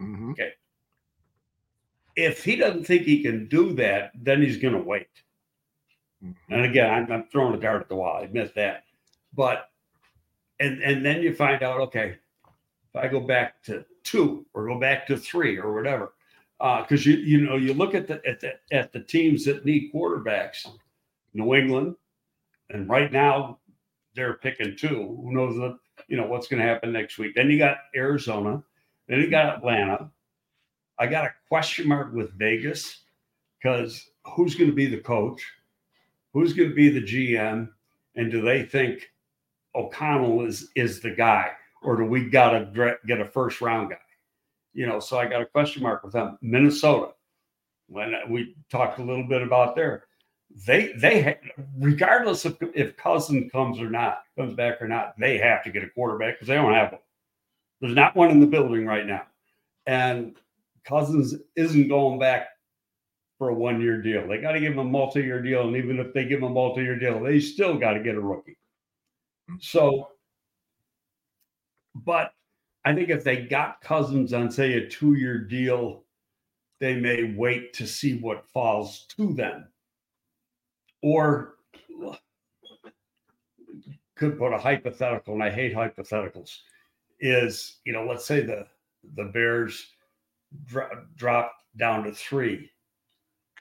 Mm-hmm. 0.00 0.30
Okay. 0.30 0.52
If 2.16 2.44
he 2.44 2.56
doesn't 2.56 2.84
think 2.84 3.02
he 3.02 3.22
can 3.22 3.48
do 3.48 3.72
that, 3.74 4.12
then 4.14 4.40
he's 4.40 4.56
going 4.56 4.74
to 4.74 4.80
wait. 4.80 5.08
Mm-hmm. 6.24 6.54
And 6.54 6.64
again, 6.64 6.92
I'm, 6.92 7.12
I'm, 7.12 7.24
throwing 7.24 7.54
a 7.54 7.60
dart 7.60 7.82
at 7.82 7.88
the 7.88 7.96
wall. 7.96 8.18
I 8.18 8.24
admit 8.24 8.54
that. 8.54 8.84
But 9.34 9.68
and 10.58 10.82
and 10.82 11.04
then 11.04 11.22
you 11.22 11.34
find 11.34 11.62
out, 11.62 11.80
okay, 11.80 12.16
if 12.88 12.96
I 12.96 13.06
go 13.06 13.20
back 13.20 13.62
to 13.64 13.84
two 14.02 14.46
or 14.54 14.66
go 14.66 14.80
back 14.80 15.06
to 15.08 15.16
three 15.16 15.58
or 15.58 15.74
whatever, 15.74 16.14
because 16.58 17.06
uh, 17.06 17.10
you 17.10 17.16
you 17.16 17.40
know 17.40 17.56
you 17.56 17.72
look 17.72 17.94
at 17.94 18.06
the 18.06 18.20
at 18.26 18.40
the 18.40 18.54
at 18.72 18.92
the 18.92 19.00
teams 19.00 19.44
that 19.44 19.64
need 19.64 19.92
quarterbacks, 19.94 20.66
New 21.34 21.54
England, 21.54 21.94
and 22.70 22.88
right 22.88 23.12
now 23.12 23.58
they're 24.14 24.34
picking 24.34 24.76
two. 24.76 25.20
Who 25.22 25.32
knows 25.32 25.58
what 25.58 25.78
you 26.06 26.16
know, 26.16 26.26
what's 26.26 26.48
going 26.48 26.60
to 26.60 26.68
happen 26.68 26.92
next 26.92 27.18
week. 27.18 27.34
Then 27.34 27.50
you 27.50 27.58
got 27.58 27.78
Arizona. 27.96 28.62
Then 29.08 29.20
you 29.20 29.30
got 29.30 29.58
Atlanta. 29.58 30.10
I 30.98 31.06
got 31.06 31.24
a 31.24 31.34
question 31.48 31.88
mark 31.88 32.12
with 32.12 32.32
Vegas 32.38 33.02
because 33.60 34.10
who's 34.24 34.54
going 34.54 34.70
to 34.70 34.76
be 34.76 34.86
the 34.86 34.98
coach? 34.98 35.44
Who's 36.32 36.52
going 36.52 36.70
to 36.70 36.74
be 36.74 36.90
the 36.90 37.02
GM? 37.02 37.68
And 38.16 38.30
do 38.30 38.40
they 38.40 38.64
think 38.64 39.10
O'Connell 39.74 40.44
is 40.44 40.70
is 40.74 41.00
the 41.00 41.10
guy, 41.10 41.52
or 41.82 41.96
do 41.96 42.04
we 42.04 42.28
got 42.28 42.50
to 42.50 42.96
get 43.06 43.20
a 43.20 43.24
first 43.24 43.60
round 43.60 43.90
guy? 43.90 43.96
You 44.78 44.86
know, 44.86 45.00
so 45.00 45.18
I 45.18 45.26
got 45.26 45.42
a 45.42 45.46
question 45.46 45.82
mark 45.82 46.04
with 46.04 46.12
them. 46.12 46.38
Minnesota, 46.40 47.08
when 47.88 48.14
we 48.30 48.54
talked 48.70 49.00
a 49.00 49.02
little 49.02 49.26
bit 49.26 49.42
about 49.42 49.74
there, 49.74 50.04
they 50.68 50.92
they 50.92 51.36
regardless 51.76 52.44
of 52.44 52.56
if 52.76 52.96
Cousin 52.96 53.50
comes 53.50 53.80
or 53.80 53.90
not, 53.90 54.20
comes 54.36 54.54
back 54.54 54.80
or 54.80 54.86
not, 54.86 55.18
they 55.18 55.36
have 55.36 55.64
to 55.64 55.72
get 55.72 55.82
a 55.82 55.90
quarterback 55.90 56.36
because 56.36 56.46
they 56.46 56.54
don't 56.54 56.74
have 56.74 56.92
one. 56.92 57.00
There's 57.80 57.96
not 57.96 58.14
one 58.14 58.30
in 58.30 58.38
the 58.38 58.46
building 58.46 58.86
right 58.86 59.04
now, 59.04 59.22
and 59.86 60.36
Cousins 60.84 61.34
isn't 61.56 61.88
going 61.88 62.20
back 62.20 62.46
for 63.36 63.48
a 63.48 63.54
one 63.54 63.80
year 63.80 64.00
deal. 64.00 64.28
They 64.28 64.38
got 64.38 64.52
to 64.52 64.60
give 64.60 64.74
him 64.74 64.78
a 64.78 64.84
multi 64.84 65.22
year 65.22 65.42
deal. 65.42 65.66
And 65.66 65.76
even 65.76 65.98
if 65.98 66.14
they 66.14 66.24
give 66.24 66.38
him 66.38 66.44
a 66.44 66.50
multi 66.50 66.82
year 66.82 66.96
deal, 66.96 67.20
they 67.20 67.40
still 67.40 67.76
got 67.76 67.94
to 67.94 68.00
get 68.00 68.14
a 68.14 68.20
rookie. 68.20 68.58
So, 69.58 70.10
but 71.96 72.30
I 72.88 72.94
think 72.94 73.10
if 73.10 73.22
they 73.22 73.42
got 73.42 73.82
Cousins 73.82 74.32
on, 74.32 74.50
say, 74.50 74.72
a 74.72 74.88
two 74.88 75.12
year 75.12 75.36
deal, 75.38 76.04
they 76.80 76.94
may 76.94 77.34
wait 77.36 77.74
to 77.74 77.86
see 77.86 78.18
what 78.18 78.48
falls 78.48 79.04
to 79.18 79.34
them. 79.34 79.68
Or 81.02 81.56
could 84.16 84.38
put 84.38 84.54
a 84.54 84.58
hypothetical, 84.58 85.34
and 85.34 85.42
I 85.42 85.50
hate 85.50 85.74
hypotheticals, 85.74 86.56
is, 87.20 87.76
you 87.84 87.92
know, 87.92 88.06
let's 88.06 88.24
say 88.24 88.40
the 88.40 88.66
the 89.16 89.24
Bears 89.24 89.92
dro- 90.64 91.04
drop 91.14 91.52
down 91.76 92.04
to 92.04 92.12
three 92.12 92.70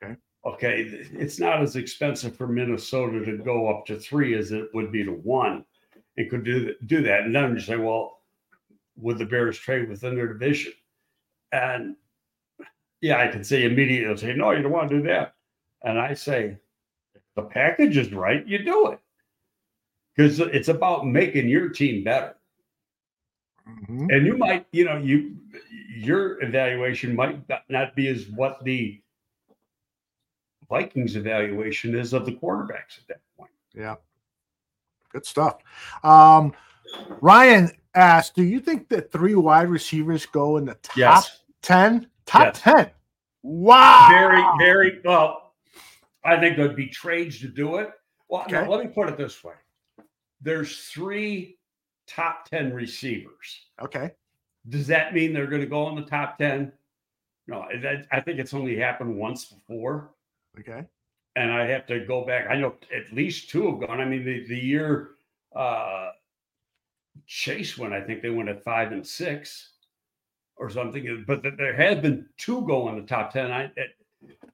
okay, 0.01 0.15
Okay. 0.45 0.81
it's 1.11 1.37
not 1.37 1.61
as 1.61 1.75
expensive 1.75 2.33
for 2.37 2.47
Minnesota 2.47 3.25
to 3.25 3.37
go 3.37 3.67
up 3.67 3.85
to 3.87 3.99
three 3.99 4.35
as 4.35 4.53
it 4.53 4.69
would 4.73 4.89
be 4.89 5.03
to 5.03 5.11
one. 5.11 5.65
It 6.15 6.29
could 6.29 6.45
do 6.45 6.73
do 6.85 7.01
that, 7.03 7.23
and 7.23 7.35
then 7.35 7.55
you 7.55 7.59
say, 7.59 7.75
well, 7.75 8.16
would 8.97 9.17
the 9.17 9.25
Bears 9.25 9.57
trade 9.57 9.89
within 9.89 10.15
their 10.15 10.33
division? 10.33 10.73
And 11.51 11.95
yeah, 13.01 13.19
I 13.19 13.27
can 13.27 13.43
say 13.43 13.65
immediately, 13.65 14.17
say, 14.17 14.33
no, 14.33 14.51
you 14.51 14.61
don't 14.61 14.71
want 14.71 14.89
to 14.89 14.97
do 14.97 15.03
that. 15.07 15.35
And 15.83 15.99
I 15.99 16.13
say, 16.13 16.57
the 17.35 17.43
package 17.43 17.97
is 17.97 18.11
right, 18.11 18.45
you 18.47 18.63
do 18.63 18.91
it 18.91 18.99
because 20.15 20.39
it's 20.39 20.69
about 20.69 21.05
making 21.05 21.47
your 21.47 21.69
team 21.69 22.03
better. 22.03 22.35
Mm-hmm. 23.69 24.07
And 24.09 24.25
you 24.25 24.37
might, 24.37 24.65
you 24.71 24.85
know, 24.85 24.97
you 24.97 25.37
your 25.95 26.41
evaluation 26.43 27.15
might 27.15 27.41
not 27.69 27.95
be 27.95 28.07
as 28.07 28.27
what 28.29 28.63
the 28.63 29.01
Vikings 30.69 31.15
evaluation 31.15 31.95
is 31.95 32.13
of 32.13 32.25
the 32.25 32.31
quarterbacks 32.31 32.99
at 32.99 33.07
that 33.09 33.21
point. 33.37 33.51
Yeah. 33.73 33.95
Good 35.11 35.25
stuff. 35.25 35.57
Um, 36.03 36.53
Ryan 37.21 37.71
asked, 37.97 38.35
do 38.35 38.43
you 38.43 38.59
think 38.59 38.87
that 38.89 39.11
three 39.11 39.35
wide 39.35 39.69
receivers 39.69 40.25
go 40.25 40.57
in 40.57 40.65
the 40.65 40.75
top 40.75 40.97
yes. 40.97 41.41
10? 41.63 42.07
Top 42.25 42.53
yes. 42.53 42.61
10. 42.61 42.91
Wow. 43.43 44.07
Very, 44.09 44.43
very 44.59 45.01
well. 45.03 45.53
I 46.23 46.39
think 46.39 46.57
there'd 46.57 46.75
be 46.75 46.87
trades 46.87 47.39
to 47.39 47.47
do 47.47 47.77
it. 47.77 47.89
Well, 48.29 48.43
okay. 48.43 48.53
now, 48.53 48.69
let 48.69 48.85
me 48.85 48.91
put 48.91 49.09
it 49.09 49.17
this 49.17 49.43
way. 49.43 49.53
There's 50.41 50.85
three 50.89 51.57
top 52.07 52.49
10 52.49 52.73
receivers. 52.73 53.65
Okay. 53.81 54.11
Does 54.69 54.87
that 54.87 55.13
mean 55.13 55.33
they're 55.33 55.47
going 55.47 55.61
to 55.61 55.67
go 55.67 55.89
in 55.89 55.95
the 55.95 56.03
top 56.03 56.37
10? 56.37 56.71
No, 57.47 57.65
I 58.11 58.19
think 58.19 58.39
it's 58.39 58.53
only 58.53 58.77
happened 58.77 59.15
once 59.15 59.45
before. 59.45 60.11
Okay. 60.59 60.85
And 61.37 61.51
I 61.51 61.65
have 61.67 61.87
to 61.87 62.05
go 62.05 62.25
back. 62.25 62.47
I 62.49 62.57
know 62.57 62.75
at 62.93 63.13
least 63.13 63.49
two 63.49 63.71
have 63.71 63.87
gone. 63.87 64.01
I 64.01 64.05
mean, 64.05 64.25
the, 64.25 64.45
the 64.47 64.57
year 64.57 65.11
uh, 65.55 66.09
Chase 67.27 67.77
went, 67.77 67.93
I 67.93 68.01
think 68.01 68.21
they 68.21 68.29
went 68.29 68.49
at 68.49 68.63
five 68.63 68.91
and 68.91 69.05
six 69.05 69.71
or 70.55 70.69
something. 70.69 71.23
But 71.27 71.43
there 71.43 71.75
have 71.75 72.01
been 72.01 72.27
two 72.37 72.65
go 72.65 72.89
in 72.89 72.95
the 72.95 73.03
top 73.03 73.33
10. 73.33 73.51
I, 73.51 73.63
it, 73.75 73.91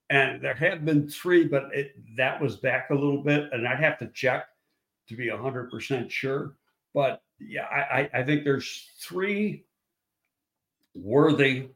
and 0.10 0.42
there 0.42 0.56
have 0.56 0.84
been 0.84 1.08
three, 1.08 1.48
but 1.48 1.70
it, 1.74 1.96
that 2.18 2.42
was 2.42 2.58
back 2.58 2.90
a 2.90 2.96
little 2.96 3.24
bit. 3.24 3.50
And 3.52 3.68
I'd 3.68 3.80
have 3.80 4.00
to 4.00 4.08
check 4.08 4.48
to 5.08 5.16
be 5.16 5.28
100% 5.28 6.10
sure. 6.10 6.56
But 6.94 7.22
yeah, 7.40 7.66
I, 7.66 8.10
I 8.14 8.24
think 8.24 8.44
there's 8.44 8.90
three 9.00 9.66
worthy, 10.96 11.70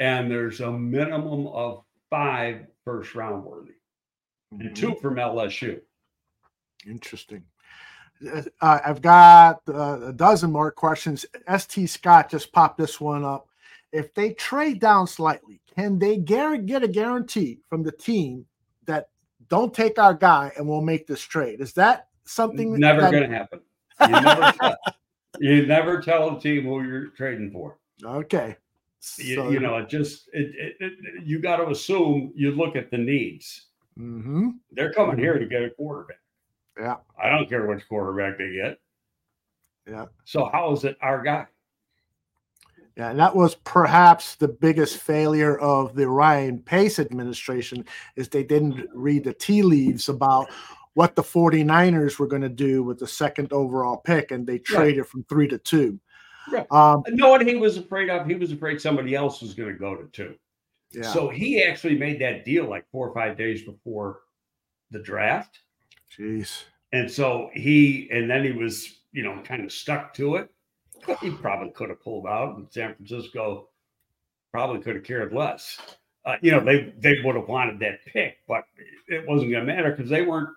and 0.00 0.30
there's 0.30 0.60
a 0.60 0.70
minimum 0.70 1.46
of 1.48 1.84
five 2.10 2.66
first 2.84 3.14
round 3.14 3.44
worthy, 3.44 3.72
mm-hmm. 4.52 4.66
and 4.68 4.76
two 4.76 4.96
from 4.96 5.16
LSU. 5.16 5.80
Interesting. 6.86 7.44
Uh, 8.26 8.42
I've 8.60 9.02
got 9.02 9.60
uh, 9.68 10.08
a 10.08 10.12
dozen 10.12 10.50
more 10.50 10.70
questions. 10.70 11.24
St. 11.56 11.88
Scott 11.88 12.30
just 12.30 12.52
popped 12.52 12.78
this 12.78 13.00
one 13.00 13.24
up. 13.24 13.48
If 13.92 14.12
they 14.14 14.32
trade 14.34 14.80
down 14.80 15.06
slightly, 15.06 15.60
can 15.74 15.98
they 15.98 16.16
get 16.18 16.82
a 16.82 16.88
guarantee 16.88 17.60
from 17.68 17.82
the 17.82 17.92
team 17.92 18.44
that 18.86 19.08
don't 19.48 19.72
take 19.72 19.98
our 19.98 20.14
guy 20.14 20.52
and 20.56 20.68
we'll 20.68 20.80
make 20.80 21.06
this 21.06 21.22
trade? 21.22 21.60
Is 21.60 21.72
that 21.74 22.08
something? 22.24 22.72
That's 22.72 22.80
never 22.80 23.00
that... 23.02 23.10
going 23.12 23.30
to 23.30 23.36
happen. 23.36 23.60
You 24.00 24.08
never, 24.08 24.52
tell, 24.60 24.76
you 25.38 25.66
never 25.66 26.00
tell 26.00 26.36
a 26.36 26.40
team 26.40 26.64
who 26.64 26.82
you're 26.82 27.08
trading 27.08 27.50
for. 27.50 27.78
Okay. 28.04 28.56
You, 29.18 29.52
you, 29.52 29.60
know, 29.60 29.76
it 29.76 29.88
just 29.88 30.28
it, 30.32 30.52
it, 30.56 30.76
it, 30.80 31.24
you 31.24 31.38
got 31.38 31.56
to 31.56 31.68
assume 31.68 32.32
you 32.34 32.50
look 32.50 32.74
at 32.74 32.90
the 32.90 32.98
needs. 32.98 33.66
Mm-hmm. 33.98 34.50
They're 34.72 34.92
coming 34.92 35.12
mm-hmm. 35.12 35.22
here 35.22 35.38
to 35.38 35.46
get 35.46 35.62
a 35.62 35.70
quarterback. 35.70 36.18
Yeah, 36.78 36.96
I 37.22 37.28
don't 37.28 37.48
care 37.48 37.66
which 37.66 37.88
quarterback 37.88 38.38
they 38.38 38.52
get. 38.52 38.78
Yeah. 39.88 40.06
So 40.24 40.48
how 40.52 40.72
is 40.72 40.84
it 40.84 40.96
our 41.00 41.22
guy? 41.22 41.46
Yeah, 42.96 43.10
and 43.10 43.18
that 43.20 43.34
was 43.34 43.54
perhaps 43.54 44.34
the 44.34 44.48
biggest 44.48 44.98
failure 44.98 45.56
of 45.58 45.94
the 45.94 46.08
Ryan 46.08 46.58
Pace 46.58 46.98
administration 46.98 47.84
is 48.16 48.28
they 48.28 48.42
didn't 48.42 48.88
read 48.92 49.22
the 49.22 49.32
tea 49.32 49.62
leaves 49.62 50.08
about 50.08 50.48
what 50.94 51.14
the 51.14 51.22
49ers 51.22 52.18
were 52.18 52.26
going 52.26 52.42
to 52.42 52.48
do 52.48 52.82
with 52.82 52.98
the 52.98 53.06
second 53.06 53.52
overall 53.52 53.98
pick 53.98 54.32
and 54.32 54.44
they 54.44 54.58
traded 54.58 55.06
from 55.06 55.22
3 55.24 55.46
to 55.46 55.58
2. 55.58 56.00
Right. 56.50 56.66
Um, 56.72 57.02
know 57.08 57.30
what 57.30 57.46
he 57.46 57.56
was 57.56 57.76
afraid 57.76 58.10
of? 58.10 58.26
He 58.26 58.34
was 58.34 58.52
afraid 58.52 58.80
somebody 58.80 59.14
else 59.14 59.40
was 59.40 59.54
going 59.54 59.72
to 59.72 59.78
go 59.78 59.94
to 59.94 60.04
two. 60.06 60.34
Yeah. 60.92 61.02
So 61.12 61.28
he 61.28 61.62
actually 61.62 61.98
made 61.98 62.20
that 62.20 62.44
deal 62.44 62.68
like 62.68 62.86
four 62.90 63.08
or 63.08 63.14
five 63.14 63.36
days 63.36 63.62
before 63.62 64.20
the 64.90 64.98
draft. 64.98 65.60
Jeez. 66.16 66.64
And 66.92 67.10
so 67.10 67.50
he, 67.52 68.08
and 68.10 68.30
then 68.30 68.44
he 68.44 68.52
was, 68.52 69.00
you 69.12 69.22
know, 69.22 69.40
kind 69.44 69.64
of 69.64 69.72
stuck 69.72 70.14
to 70.14 70.36
it. 70.36 70.50
He 71.20 71.30
probably 71.30 71.70
could 71.70 71.90
have 71.90 72.02
pulled 72.02 72.26
out, 72.26 72.56
and 72.56 72.66
San 72.70 72.94
Francisco 72.94 73.68
probably 74.52 74.80
could 74.80 74.96
have 74.96 75.04
cared 75.04 75.32
less. 75.32 75.78
Uh, 76.24 76.36
you 76.42 76.50
know, 76.50 76.62
they 76.62 76.92
they 76.98 77.20
would 77.24 77.36
have 77.36 77.48
wanted 77.48 77.78
that 77.80 78.04
pick, 78.04 78.38
but 78.48 78.64
it 79.06 79.26
wasn't 79.26 79.50
going 79.50 79.64
to 79.64 79.72
matter 79.72 79.92
because 79.92 80.10
they 80.10 80.22
weren't 80.22 80.50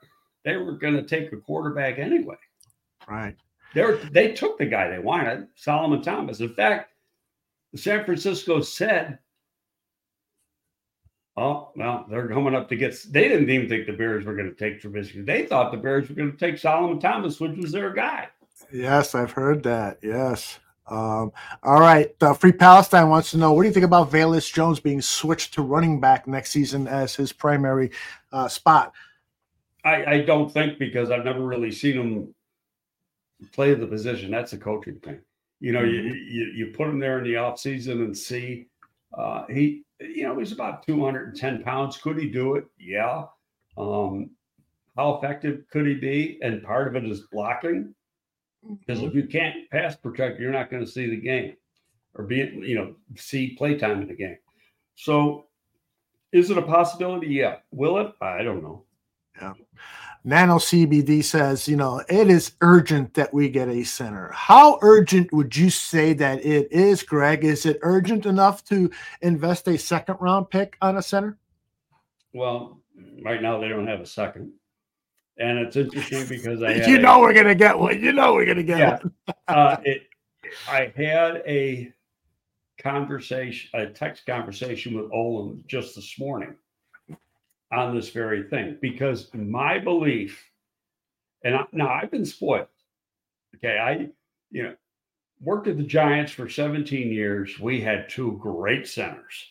they 0.43 0.57
were 0.57 0.73
going 0.73 0.95
to 0.95 1.03
take 1.03 1.31
a 1.31 1.37
quarterback 1.37 1.99
anyway. 1.99 2.35
Right. 3.07 3.35
They 3.73 3.83
were, 3.83 3.97
they 4.11 4.33
took 4.33 4.57
the 4.57 4.65
guy 4.65 4.89
they 4.89 4.99
wanted, 4.99 5.47
Solomon 5.55 6.01
Thomas. 6.01 6.39
In 6.39 6.53
fact, 6.53 6.89
San 7.75 8.03
Francisco 8.03 8.61
said, 8.61 9.19
"Oh 11.41 11.71
well, 11.75 12.05
they're 12.09 12.27
coming 12.27 12.55
up 12.55 12.69
to 12.69 12.75
get." 12.75 12.95
They 13.09 13.27
didn't 13.27 13.49
even 13.49 13.67
think 13.67 13.87
the 13.87 13.93
Bears 13.93 14.25
were 14.25 14.35
going 14.35 14.53
to 14.53 14.55
take 14.55 14.81
Trubisky. 14.81 15.25
They 15.25 15.45
thought 15.45 15.71
the 15.71 15.77
Bears 15.77 16.09
were 16.09 16.15
going 16.15 16.31
to 16.31 16.37
take 16.37 16.57
Solomon 16.57 16.99
Thomas, 16.99 17.39
which 17.39 17.57
was 17.57 17.71
their 17.71 17.91
guy. 17.91 18.27
Yes, 18.71 19.15
I've 19.15 19.31
heard 19.31 19.63
that. 19.63 19.99
Yes. 20.01 20.59
Um, 20.87 21.31
all 21.63 21.79
right. 21.79 22.13
Uh, 22.21 22.33
Free 22.33 22.51
Palestine 22.51 23.09
wants 23.09 23.31
to 23.31 23.37
know 23.37 23.53
what 23.53 23.63
do 23.63 23.67
you 23.69 23.73
think 23.73 23.85
about 23.85 24.11
Velus 24.11 24.51
Jones 24.51 24.79
being 24.79 25.01
switched 25.01 25.53
to 25.53 25.61
running 25.61 25.99
back 25.99 26.27
next 26.27 26.51
season 26.51 26.87
as 26.87 27.15
his 27.15 27.31
primary 27.31 27.91
uh, 28.31 28.47
spot? 28.47 28.93
I, 29.83 30.05
I, 30.05 30.21
don't 30.21 30.51
think 30.51 30.77
because 30.77 31.09
I've 31.09 31.25
never 31.25 31.41
really 31.41 31.71
seen 31.71 31.93
him 31.93 32.35
play 33.51 33.73
the 33.73 33.87
position. 33.87 34.31
That's 34.31 34.53
a 34.53 34.57
coaching 34.57 34.99
thing. 34.99 35.21
You 35.59 35.71
know, 35.71 35.81
mm-hmm. 35.81 36.07
you, 36.07 36.13
you, 36.13 36.51
you 36.55 36.73
put 36.75 36.87
him 36.87 36.99
there 36.99 37.19
in 37.19 37.23
the 37.23 37.37
off 37.37 37.59
season 37.59 38.01
and 38.01 38.17
see. 38.17 38.67
Uh, 39.17 39.45
he, 39.47 39.83
you 40.01 40.23
know, 40.23 40.37
he's 40.39 40.51
about 40.51 40.85
210 40.85 41.63
pounds. 41.63 41.97
Could 41.97 42.17
he 42.17 42.29
do 42.29 42.55
it? 42.55 42.65
Yeah. 42.79 43.25
Um, 43.77 44.31
how 44.95 45.15
effective 45.15 45.63
could 45.71 45.85
he 45.85 45.95
be? 45.95 46.39
And 46.41 46.63
part 46.63 46.87
of 46.87 46.95
it 46.95 47.09
is 47.09 47.21
blocking. 47.31 47.93
Because 48.67 48.99
mm-hmm. 48.99 49.09
if 49.09 49.15
you 49.15 49.27
can't 49.27 49.69
pass 49.71 49.95
protect, 49.95 50.39
you're 50.39 50.51
not 50.51 50.69
going 50.69 50.85
to 50.85 50.91
see 50.91 51.09
the 51.09 51.19
game 51.19 51.55
or 52.15 52.25
be, 52.25 52.37
you 52.37 52.75
know, 52.75 52.95
see 53.15 53.55
playtime 53.55 54.01
in 54.01 54.07
the 54.07 54.13
game. 54.13 54.37
So 54.95 55.47
is 56.31 56.51
it 56.51 56.57
a 56.57 56.61
possibility? 56.61 57.27
Yeah. 57.27 57.57
Will 57.71 57.97
it? 57.99 58.11
I 58.21 58.43
don't 58.43 58.61
know. 58.61 58.83
Yeah. 59.41 59.53
Nano 60.23 60.57
CBD 60.57 61.23
says, 61.23 61.67
you 61.67 61.75
know, 61.75 62.03
it 62.07 62.29
is 62.29 62.53
urgent 62.61 63.15
that 63.15 63.33
we 63.33 63.49
get 63.49 63.67
a 63.67 63.83
center. 63.83 64.31
How 64.33 64.77
urgent 64.81 65.33
would 65.33 65.55
you 65.55 65.71
say 65.71 66.13
that 66.13 66.45
it 66.45 66.71
is, 66.71 67.01
Greg? 67.01 67.43
Is 67.43 67.65
it 67.65 67.79
urgent 67.81 68.27
enough 68.27 68.63
to 68.65 68.91
invest 69.21 69.67
a 69.67 69.77
second 69.77 70.17
round 70.19 70.49
pick 70.51 70.77
on 70.81 70.97
a 70.97 71.01
center? 71.01 71.37
Well, 72.33 72.79
right 73.23 73.41
now 73.41 73.59
they 73.59 73.67
don't 73.67 73.87
have 73.87 73.99
a 73.99 74.05
second. 74.05 74.51
And 75.39 75.57
it's 75.57 75.75
interesting 75.75 76.27
because 76.29 76.61
I 76.61 76.73
you 76.85 76.99
know 76.99 77.17
a, 77.17 77.21
we're 77.21 77.33
gonna 77.33 77.55
get 77.55 77.77
one. 77.77 77.99
You 77.99 78.13
know 78.13 78.33
we're 78.33 78.45
gonna 78.45 78.61
get 78.61 78.79
yeah, 78.79 78.99
one. 78.99 79.35
uh, 79.47 79.77
it, 79.83 80.03
I 80.69 80.93
had 80.95 81.41
a 81.47 81.91
conversation, 82.79 83.69
a 83.73 83.87
text 83.87 84.27
conversation 84.27 84.93
with 84.93 85.11
Olin 85.11 85.63
just 85.67 85.95
this 85.95 86.19
morning 86.19 86.55
on 87.71 87.95
this 87.95 88.09
very 88.09 88.43
thing 88.43 88.77
because 88.81 89.29
my 89.33 89.79
belief, 89.79 90.49
and 91.43 91.55
I, 91.55 91.65
now 91.71 91.89
I've 91.89 92.11
been 92.11 92.25
spoiled. 92.25 92.67
Okay, 93.55 93.77
I 93.77 94.09
you 94.51 94.63
know 94.63 94.75
worked 95.41 95.67
at 95.67 95.77
the 95.77 95.83
Giants 95.83 96.31
for 96.31 96.47
17 96.47 97.11
years. 97.11 97.59
We 97.59 97.81
had 97.81 98.09
two 98.09 98.37
great 98.39 98.87
centers 98.87 99.45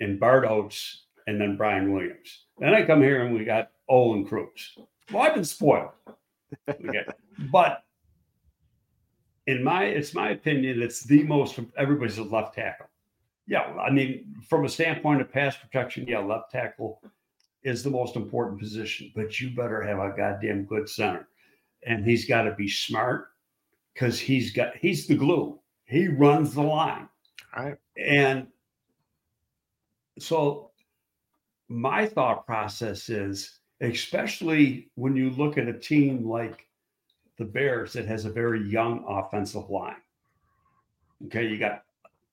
in 0.00 0.18
Bart 0.18 0.44
Oates 0.44 1.04
and 1.26 1.40
then 1.40 1.56
Brian 1.56 1.92
Williams. 1.92 2.46
Then 2.58 2.74
I 2.74 2.84
come 2.84 3.00
here 3.00 3.24
and 3.24 3.34
we 3.34 3.44
got 3.44 3.70
Olin 3.88 4.26
Kreutz. 4.26 4.76
Well, 5.12 5.22
I've 5.22 5.34
been 5.34 5.44
spoiled. 5.44 5.90
Okay, 6.68 7.04
but 7.52 7.84
in 9.46 9.62
my 9.62 9.84
it's 9.84 10.14
my 10.14 10.30
opinion, 10.30 10.82
it's 10.82 11.04
the 11.04 11.22
most 11.24 11.58
everybody's 11.76 12.18
a 12.18 12.24
left 12.24 12.54
tackle. 12.54 12.86
Yeah, 13.46 13.62
I 13.80 13.90
mean, 13.90 14.34
from 14.48 14.64
a 14.64 14.68
standpoint 14.68 15.20
of 15.20 15.32
pass 15.32 15.56
protection, 15.56 16.06
yeah, 16.06 16.20
left 16.20 16.52
tackle 16.52 17.00
is 17.64 17.82
the 17.82 17.90
most 17.90 18.16
important 18.16 18.60
position, 18.60 19.12
but 19.14 19.40
you 19.40 19.54
better 19.54 19.82
have 19.82 19.98
a 19.98 20.14
goddamn 20.16 20.64
good 20.64 20.88
center. 20.88 21.28
And 21.84 22.04
he's 22.04 22.26
got 22.26 22.42
to 22.42 22.54
be 22.54 22.68
smart 22.68 23.28
because 23.92 24.18
he's 24.18 24.52
got 24.52 24.76
he's 24.76 25.06
the 25.06 25.16
glue. 25.16 25.58
He 25.84 26.08
runs 26.08 26.54
the 26.54 26.62
line. 26.62 27.08
All 27.56 27.64
right. 27.64 27.76
And 27.96 28.46
so 30.18 30.70
my 31.68 32.06
thought 32.06 32.46
process 32.46 33.08
is, 33.08 33.58
especially 33.80 34.90
when 34.94 35.16
you 35.16 35.30
look 35.30 35.58
at 35.58 35.68
a 35.68 35.78
team 35.78 36.28
like 36.28 36.66
the 37.38 37.44
Bears 37.44 37.92
that 37.94 38.06
has 38.06 38.24
a 38.24 38.30
very 38.30 38.68
young 38.68 39.04
offensive 39.08 39.68
line. 39.68 39.96
Okay, 41.26 41.46
you 41.46 41.58
got 41.58 41.82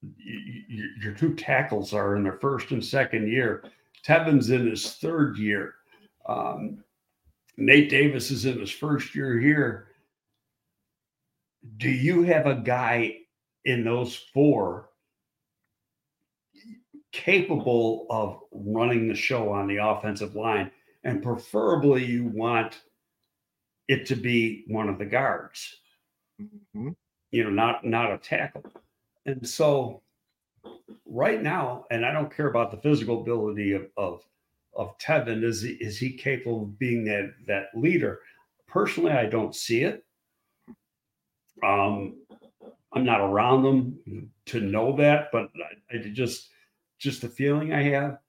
your 0.01 1.13
two 1.13 1.35
tackles 1.35 1.93
are 1.93 2.15
in 2.15 2.23
their 2.23 2.39
first 2.39 2.71
and 2.71 2.83
second 2.83 3.29
year. 3.29 3.63
Teven's 4.05 4.49
in 4.49 4.69
his 4.69 4.93
third 4.95 5.37
year. 5.37 5.75
Um, 6.25 6.83
Nate 7.57 7.89
Davis 7.89 8.31
is 8.31 8.45
in 8.45 8.59
his 8.59 8.71
first 8.71 9.13
year 9.13 9.37
here. 9.37 9.87
Do 11.77 11.89
you 11.89 12.23
have 12.23 12.45
a 12.45 12.55
guy 12.55 13.17
in 13.65 13.83
those 13.83 14.15
four 14.33 14.89
capable 17.11 18.05
of 18.09 18.39
running 18.51 19.07
the 19.07 19.15
show 19.15 19.51
on 19.51 19.67
the 19.67 19.77
offensive 19.77 20.35
line? 20.35 20.71
And 21.03 21.21
preferably, 21.21 22.05
you 22.05 22.25
want 22.25 22.81
it 23.89 24.05
to 24.07 24.15
be 24.15 24.63
one 24.67 24.87
of 24.87 24.97
the 24.97 25.05
guards. 25.05 25.75
Mm-hmm. 26.41 26.89
You 27.31 27.43
know, 27.43 27.49
not 27.49 27.85
not 27.85 28.13
a 28.13 28.17
tackle. 28.17 28.63
And 29.25 29.47
so 29.47 30.01
right 31.05 31.41
now, 31.41 31.85
and 31.91 32.05
I 32.05 32.11
don't 32.11 32.35
care 32.35 32.47
about 32.47 32.71
the 32.71 32.77
physical 32.77 33.21
ability 33.21 33.73
of 33.73 33.87
of, 33.97 34.25
of 34.75 34.97
Teven, 34.97 35.43
is 35.43 35.61
he, 35.61 35.71
is 35.73 35.97
he 35.97 36.11
capable 36.13 36.63
of 36.63 36.79
being 36.79 37.03
that 37.05 37.33
that 37.47 37.67
leader? 37.75 38.21
Personally, 38.67 39.11
I 39.11 39.25
don't 39.25 39.55
see 39.55 39.83
it. 39.83 40.05
Um, 41.63 42.15
I'm 42.93 43.03
not 43.03 43.21
around 43.21 43.63
them 43.63 44.29
to 44.45 44.61
know 44.61 44.95
that, 44.97 45.29
but 45.31 45.49
I, 45.91 45.97
I 45.97 46.09
just 46.09 46.49
just 46.97 47.21
the 47.21 47.29
feeling 47.29 47.73
I 47.73 47.83
have. 47.83 48.19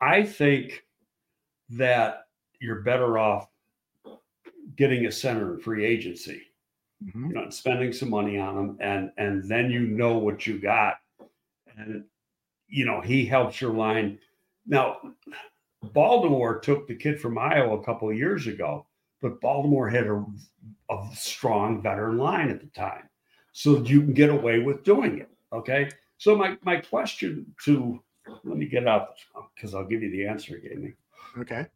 I 0.00 0.24
think 0.24 0.84
that 1.70 2.26
you're 2.60 2.82
better 2.82 3.18
off 3.18 3.48
getting 4.76 5.06
a 5.06 5.12
center 5.12 5.54
in 5.54 5.60
free 5.60 5.84
agency, 5.84 6.42
mm-hmm. 7.04 7.28
you 7.28 7.34
know, 7.34 7.50
spending 7.50 7.92
some 7.92 8.10
money 8.10 8.38
on 8.38 8.54
them, 8.54 8.78
and 8.80 9.10
and 9.16 9.48
then 9.48 9.70
you 9.70 9.80
know 9.80 10.18
what 10.18 10.46
you 10.46 10.58
got, 10.58 10.96
and 11.76 12.04
you 12.68 12.84
know 12.84 13.00
he 13.00 13.24
helps 13.24 13.60
your 13.60 13.72
line. 13.72 14.18
Now, 14.66 14.98
Baltimore 15.82 16.58
took 16.58 16.86
the 16.86 16.94
kid 16.96 17.20
from 17.20 17.38
Iowa 17.38 17.78
a 17.78 17.84
couple 17.84 18.10
of 18.10 18.16
years 18.16 18.46
ago, 18.46 18.86
but 19.20 19.40
Baltimore 19.40 19.88
had 19.88 20.06
a, 20.06 20.24
a 20.90 21.08
strong 21.14 21.82
veteran 21.82 22.18
line 22.18 22.50
at 22.50 22.60
the 22.60 22.68
time, 22.68 23.08
so 23.52 23.82
you 23.82 24.00
can 24.00 24.12
get 24.12 24.30
away 24.30 24.60
with 24.60 24.84
doing 24.84 25.18
it. 25.18 25.30
Okay, 25.52 25.90
so 26.18 26.36
my 26.36 26.56
my 26.62 26.76
question 26.76 27.54
to 27.64 28.02
let 28.44 28.56
me 28.56 28.66
get 28.66 28.86
out 28.88 29.16
because 29.54 29.74
I'll 29.74 29.86
give 29.86 30.02
you 30.02 30.10
the 30.10 30.26
answer 30.26 30.58
gave 30.58 30.78
me. 30.78 30.94
Okay. 31.38 31.66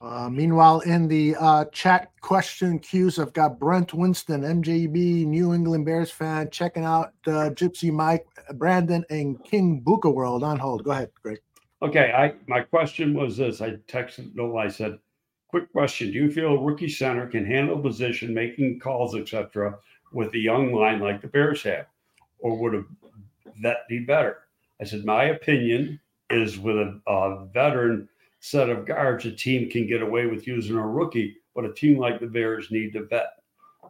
Uh, 0.00 0.28
meanwhile, 0.28 0.80
in 0.80 1.08
the 1.08 1.34
uh, 1.40 1.64
chat 1.66 2.10
question 2.20 2.78
queues, 2.78 3.18
I've 3.18 3.32
got 3.32 3.58
Brent 3.58 3.94
Winston, 3.94 4.42
MJB, 4.42 5.24
New 5.24 5.54
England 5.54 5.86
Bears 5.86 6.10
fan, 6.10 6.50
checking 6.50 6.84
out 6.84 7.14
uh, 7.26 7.50
Gypsy 7.50 7.90
Mike, 7.90 8.26
Brandon, 8.54 9.04
and 9.08 9.42
King 9.44 9.82
Buka 9.82 10.12
World 10.12 10.42
on 10.42 10.58
hold. 10.58 10.84
Go 10.84 10.90
ahead, 10.90 11.10
Greg. 11.22 11.40
Okay, 11.80 12.12
I 12.12 12.34
my 12.46 12.60
question 12.60 13.14
was 13.14 13.36
this: 13.36 13.60
I 13.60 13.76
texted 13.88 14.38
Olin. 14.38 14.66
I 14.66 14.70
said, 14.70 14.98
"Quick 15.48 15.70
question: 15.72 16.08
Do 16.08 16.14
you 16.14 16.30
feel 16.30 16.54
a 16.54 16.62
rookie 16.62 16.88
center 16.88 17.26
can 17.26 17.44
handle 17.44 17.78
position, 17.78 18.34
making 18.34 18.80
calls, 18.80 19.14
etc., 19.14 19.78
with 20.12 20.34
a 20.34 20.38
young 20.38 20.72
line 20.72 21.00
like 21.00 21.20
the 21.20 21.28
Bears 21.28 21.62
have, 21.62 21.86
or 22.38 22.58
would 22.58 22.84
vet 23.60 23.88
be 23.88 24.00
better?" 24.00 24.38
I 24.80 24.84
said, 24.84 25.04
"My 25.04 25.24
opinion 25.24 26.00
is 26.30 26.58
with 26.58 26.76
a, 26.76 27.00
a 27.06 27.46
veteran." 27.52 28.08
Set 28.44 28.68
of 28.68 28.84
guards 28.84 29.24
a 29.24 29.32
team 29.32 29.70
can 29.70 29.86
get 29.86 30.02
away 30.02 30.26
with 30.26 30.46
using 30.46 30.76
a 30.76 30.86
rookie, 30.86 31.34
but 31.54 31.64
a 31.64 31.72
team 31.72 31.96
like 31.96 32.20
the 32.20 32.26
Bears 32.26 32.70
need 32.70 32.92
to 32.92 33.06
vet. 33.06 33.28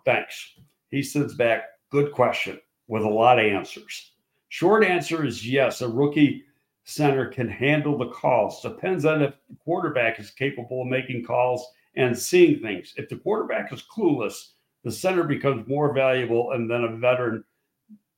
Thanks. 0.05 0.55
He 0.93 1.03
sends 1.03 1.35
back, 1.35 1.65
good 1.91 2.13
question 2.13 2.61
with 2.87 3.03
a 3.03 3.09
lot 3.09 3.41
of 3.41 3.45
answers. 3.47 4.13
Short 4.51 4.85
answer 4.85 5.25
is 5.25 5.45
yes, 5.45 5.81
a 5.81 5.89
rookie 5.89 6.45
center 6.85 7.27
can 7.27 7.49
handle 7.49 7.99
the 7.99 8.11
calls. 8.11 8.63
Depends 8.63 9.05
on 9.05 9.23
if 9.23 9.35
the 9.51 9.57
quarterback 9.57 10.21
is 10.21 10.31
capable 10.31 10.83
of 10.83 10.87
making 10.87 11.25
calls 11.25 11.67
and 11.97 12.17
seeing 12.17 12.61
things. 12.61 12.95
If 12.97 13.09
the 13.09 13.17
quarterback 13.17 13.73
is 13.73 13.83
clueless, 13.93 14.51
the 14.85 14.93
center 14.93 15.25
becomes 15.25 15.67
more 15.67 15.93
valuable, 15.93 16.53
and 16.53 16.71
then 16.71 16.85
a 16.85 16.97
veteran 16.97 17.43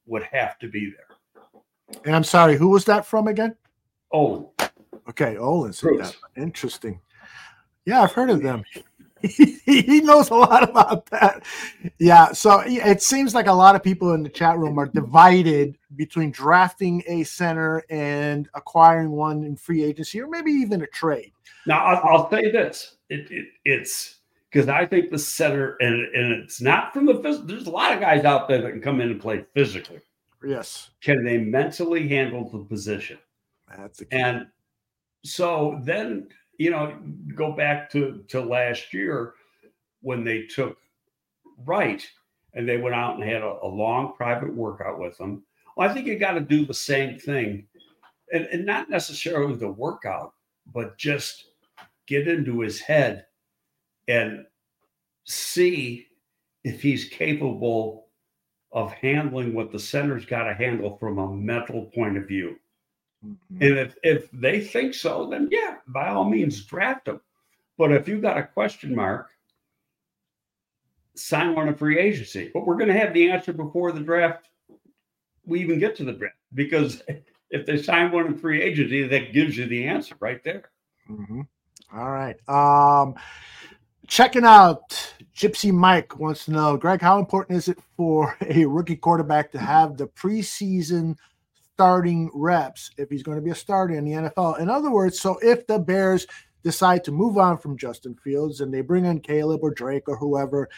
would 0.04 0.24
have 0.24 0.58
to 0.58 0.68
be 0.68 0.92
there. 0.94 1.98
And 2.04 2.14
I'm 2.14 2.24
sorry, 2.24 2.58
who 2.58 2.68
was 2.68 2.84
that 2.84 3.06
from 3.06 3.26
again? 3.26 3.56
Oh, 4.12 4.52
Okay, 5.08 5.36
oh, 5.38 5.44
Olin 5.44 5.72
said 5.72 5.92
that. 5.98 6.16
Interesting. 6.36 7.00
Yeah, 7.84 8.02
I've 8.02 8.12
heard 8.12 8.30
of 8.30 8.42
them. 8.42 8.64
he 9.22 10.00
knows 10.00 10.30
a 10.30 10.34
lot 10.34 10.68
about 10.68 11.06
that. 11.06 11.42
Yeah, 11.98 12.32
so 12.32 12.62
it 12.66 13.02
seems 13.02 13.34
like 13.34 13.46
a 13.46 13.52
lot 13.52 13.74
of 13.74 13.82
people 13.82 14.12
in 14.12 14.22
the 14.22 14.28
chat 14.28 14.58
room 14.58 14.78
are 14.78 14.86
divided 14.86 15.78
between 15.94 16.30
drafting 16.30 17.02
a 17.06 17.24
center 17.24 17.82
and 17.88 18.48
acquiring 18.54 19.10
one 19.12 19.44
in 19.44 19.56
free 19.56 19.82
agency, 19.82 20.20
or 20.20 20.28
maybe 20.28 20.50
even 20.50 20.82
a 20.82 20.86
trade. 20.86 21.32
Now, 21.66 21.84
I'll, 21.84 22.18
I'll 22.18 22.30
say 22.30 22.50
this: 22.50 22.96
it, 23.08 23.30
it, 23.30 23.46
it's 23.64 24.16
because 24.50 24.68
I 24.68 24.84
think 24.86 25.10
the 25.10 25.18
center, 25.18 25.76
and 25.80 25.94
and 26.14 26.32
it's 26.32 26.60
not 26.60 26.92
from 26.92 27.06
the 27.06 27.14
phys- 27.14 27.46
There's 27.46 27.66
a 27.66 27.70
lot 27.70 27.92
of 27.92 28.00
guys 28.00 28.24
out 28.24 28.48
there 28.48 28.60
that 28.60 28.70
can 28.70 28.82
come 28.82 29.00
in 29.00 29.10
and 29.10 29.20
play 29.20 29.44
physically. 29.54 30.00
Yes. 30.44 30.90
Can 31.00 31.24
they 31.24 31.38
mentally 31.38 32.06
handle 32.08 32.48
the 32.48 32.58
position? 32.58 33.18
That's 33.76 34.02
a 34.02 34.14
and 34.14 34.46
so 35.26 35.80
then 35.82 36.28
you 36.58 36.70
know 36.70 36.96
go 37.34 37.52
back 37.52 37.90
to 37.90 38.24
to 38.28 38.40
last 38.40 38.94
year 38.94 39.34
when 40.02 40.24
they 40.24 40.42
took 40.42 40.78
right 41.64 42.06
and 42.54 42.68
they 42.68 42.76
went 42.76 42.94
out 42.94 43.16
and 43.16 43.24
had 43.24 43.42
a, 43.42 43.58
a 43.62 43.66
long 43.66 44.14
private 44.16 44.54
workout 44.54 44.98
with 44.98 45.16
them. 45.18 45.42
Well, 45.76 45.88
i 45.88 45.92
think 45.92 46.06
you 46.06 46.18
got 46.18 46.32
to 46.32 46.40
do 46.40 46.64
the 46.64 46.74
same 46.74 47.18
thing 47.18 47.66
and, 48.32 48.46
and 48.46 48.64
not 48.64 48.88
necessarily 48.88 49.54
the 49.54 49.68
workout 49.68 50.32
but 50.72 50.96
just 50.96 51.46
get 52.06 52.28
into 52.28 52.60
his 52.60 52.80
head 52.80 53.26
and 54.08 54.44
see 55.24 56.06
if 56.64 56.80
he's 56.80 57.06
capable 57.06 58.06
of 58.72 58.92
handling 58.92 59.54
what 59.54 59.72
the 59.72 59.78
center's 59.78 60.24
got 60.24 60.44
to 60.44 60.54
handle 60.54 60.96
from 60.98 61.18
a 61.18 61.32
mental 61.32 61.86
point 61.94 62.16
of 62.16 62.26
view 62.26 62.56
Mm-hmm. 63.24 63.62
And 63.62 63.78
if, 63.78 63.96
if 64.02 64.30
they 64.32 64.60
think 64.60 64.94
so, 64.94 65.28
then 65.30 65.48
yeah, 65.50 65.76
by 65.86 66.08
all 66.08 66.24
means, 66.24 66.64
draft 66.64 67.06
them. 67.06 67.20
But 67.78 67.92
if 67.92 68.08
you've 68.08 68.22
got 68.22 68.38
a 68.38 68.42
question 68.42 68.94
mark, 68.94 69.28
sign 71.14 71.54
one 71.54 71.68
of 71.68 71.78
free 71.78 71.98
agency. 71.98 72.50
But 72.52 72.66
we're 72.66 72.76
going 72.76 72.88
to 72.88 72.98
have 72.98 73.14
the 73.14 73.30
answer 73.30 73.52
before 73.52 73.92
the 73.92 74.00
draft 74.00 74.48
we 75.44 75.60
even 75.60 75.78
get 75.78 75.96
to 75.96 76.04
the 76.04 76.12
draft 76.12 76.36
because 76.54 77.02
if 77.50 77.66
they 77.66 77.80
sign 77.80 78.10
one 78.12 78.26
in 78.26 78.38
free 78.38 78.62
agency, 78.62 79.06
that 79.06 79.32
gives 79.32 79.56
you 79.56 79.66
the 79.66 79.86
answer 79.86 80.14
right 80.20 80.42
there. 80.44 80.70
Mm-hmm. 81.08 81.42
All 81.94 82.10
right. 82.10 82.36
Um, 82.48 83.14
checking 84.08 84.44
out 84.44 84.90
Gypsy 85.34 85.72
Mike 85.72 86.18
wants 86.18 86.46
to 86.46 86.50
know, 86.50 86.76
Greg, 86.76 87.00
how 87.00 87.18
important 87.18 87.58
is 87.58 87.68
it 87.68 87.78
for 87.96 88.36
a 88.48 88.64
rookie 88.66 88.96
quarterback 88.96 89.52
to 89.52 89.58
have 89.58 89.96
the 89.96 90.08
preseason 90.08 91.16
starting 91.76 92.30
reps 92.32 92.90
if 92.96 93.10
he's 93.10 93.22
going 93.22 93.36
to 93.36 93.42
be 93.42 93.50
a 93.50 93.54
starter 93.54 93.94
in 93.94 94.06
the 94.06 94.12
NFL? 94.12 94.58
In 94.60 94.70
other 94.70 94.90
words, 94.90 95.20
so 95.20 95.38
if 95.42 95.66
the 95.66 95.78
Bears 95.78 96.26
decide 96.62 97.04
to 97.04 97.12
move 97.12 97.36
on 97.36 97.58
from 97.58 97.76
Justin 97.76 98.16
Fields 98.24 98.62
and 98.62 98.72
they 98.72 98.80
bring 98.80 99.04
in 99.04 99.20
Caleb 99.20 99.60
or 99.62 99.74
Drake 99.74 100.08
or 100.08 100.16
whoever, 100.16 100.70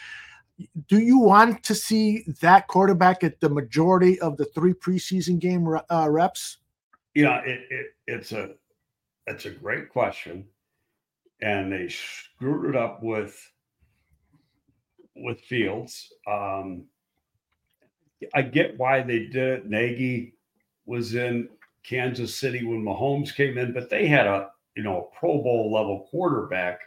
do 0.89 0.99
you 0.99 1.17
want 1.17 1.63
to 1.63 1.73
see 1.73 2.25
that 2.41 2.67
quarterback 2.67 3.23
at 3.23 3.39
the 3.39 3.47
majority 3.47 4.19
of 4.19 4.35
the 4.35 4.43
three 4.43 4.73
preseason 4.73 5.39
game 5.39 5.65
uh, 5.89 6.09
reps? 6.09 6.57
Yeah, 7.15 7.39
it, 7.45 7.61
it, 7.69 7.85
it's 8.07 8.33
a 8.33 8.49
it's 9.25 9.45
a 9.45 9.51
great 9.51 9.87
question, 9.87 10.45
and 11.41 11.71
they 11.71 11.87
screwed 11.87 12.69
it 12.69 12.75
up 12.75 13.01
with 13.01 13.39
with 15.15 15.39
Fields. 15.39 16.11
Um, 16.29 16.87
I 18.33 18.41
get 18.41 18.77
why 18.77 19.01
they 19.01 19.27
did 19.27 19.35
it. 19.35 19.69
Nagy 19.69 20.33
was 20.89 21.13
in 21.13 21.47
Kansas 21.83 22.35
City 22.35 22.65
when 22.65 22.83
Mahomes 22.83 23.33
came 23.33 23.57
in, 23.57 23.71
but 23.71 23.89
they 23.89 24.07
had 24.07 24.27
a 24.27 24.49
you 24.75 24.83
know 24.83 25.09
a 25.13 25.19
Pro 25.19 25.41
Bowl 25.41 25.71
level 25.71 26.07
quarterback 26.09 26.81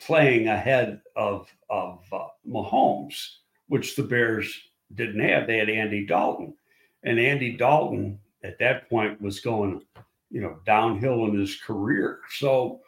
playing 0.00 0.48
ahead 0.48 1.00
of 1.16 1.48
of 1.68 2.04
uh, 2.12 2.28
Mahomes, 2.48 3.36
which 3.68 3.96
the 3.96 4.02
Bears 4.02 4.56
didn't 4.94 5.20
have. 5.20 5.46
They 5.46 5.58
had 5.58 5.68
Andy 5.68 6.06
Dalton, 6.06 6.54
and 7.02 7.18
Andy 7.18 7.56
Dalton 7.56 8.18
at 8.44 8.58
that 8.58 8.88
point 8.88 9.20
was 9.20 9.40
going, 9.40 9.82
you 10.30 10.40
know, 10.40 10.58
downhill 10.64 11.24
in 11.24 11.38
his 11.38 11.56
career. 11.56 12.20
So, 12.36 12.82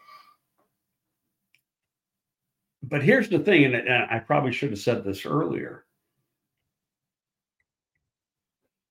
but 2.83 3.03
here's 3.03 3.29
the 3.29 3.39
thing, 3.39 3.65
and, 3.65 3.75
and 3.75 4.07
I 4.11 4.19
probably 4.21 4.53
should 4.53 4.71
have 4.71 4.79
said 4.79 5.03
this 5.03 5.27
earlier. 5.27 5.86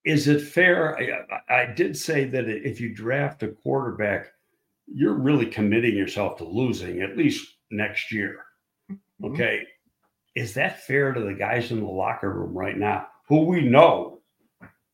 Is 0.05 0.27
it 0.27 0.41
fair? 0.41 0.97
I, 0.97 1.63
I 1.63 1.65
did 1.65 1.97
say 1.97 2.25
that 2.25 2.47
if 2.47 2.79
you 2.79 2.93
draft 2.93 3.43
a 3.43 3.47
quarterback, 3.49 4.27
you're 4.87 5.17
really 5.17 5.47
committing 5.47 5.95
yourself 5.95 6.37
to 6.37 6.45
losing 6.45 7.01
at 7.01 7.17
least 7.17 7.55
next 7.71 8.11
year. 8.11 8.45
Mm-hmm. 8.91 9.33
Okay. 9.33 9.63
Is 10.35 10.53
that 10.53 10.83
fair 10.83 11.11
to 11.13 11.21
the 11.21 11.33
guys 11.33 11.71
in 11.71 11.79
the 11.79 11.87
locker 11.87 12.31
room 12.31 12.53
right 12.53 12.77
now 12.77 13.07
who 13.27 13.45
we 13.45 13.61
know 13.61 14.19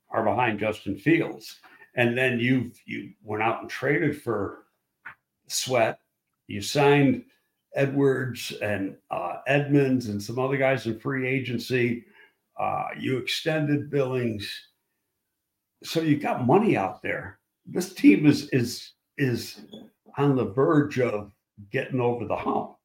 are 0.10 0.24
behind 0.24 0.60
Justin 0.60 0.98
Fields? 0.98 1.60
And 1.96 2.18
then 2.18 2.40
you've 2.40 2.80
you 2.86 3.12
went 3.22 3.44
out 3.44 3.62
and 3.62 3.70
traded 3.70 4.22
for 4.22 4.66
Sweat. 5.48 6.00
You 6.48 6.62
signed 6.62 7.26
Edwards 7.76 8.54
and 8.62 8.96
uh, 9.10 9.38
Edmunds 9.48 10.08
and 10.08 10.22
some 10.22 10.40
other 10.40 10.58
guys 10.58 10.86
in 10.86 11.00
free 11.00 11.28
agency. 11.28 12.06
Uh, 12.58 12.88
you 12.98 13.18
extended 13.18 13.90
Billings, 13.90 14.50
so 15.84 16.02
you 16.02 16.18
got 16.18 16.46
money 16.46 16.78
out 16.78 17.02
there. 17.02 17.40
This 17.66 17.94
team 17.94 18.26
is 18.26 18.50
is 18.50 18.94
is 19.18 19.62
on 20.18 20.36
the 20.36 20.46
verge 20.46 21.00
of 21.00 21.32
getting 21.72 22.00
over 22.00 22.26
the 22.26 22.36
hump. 22.36 22.76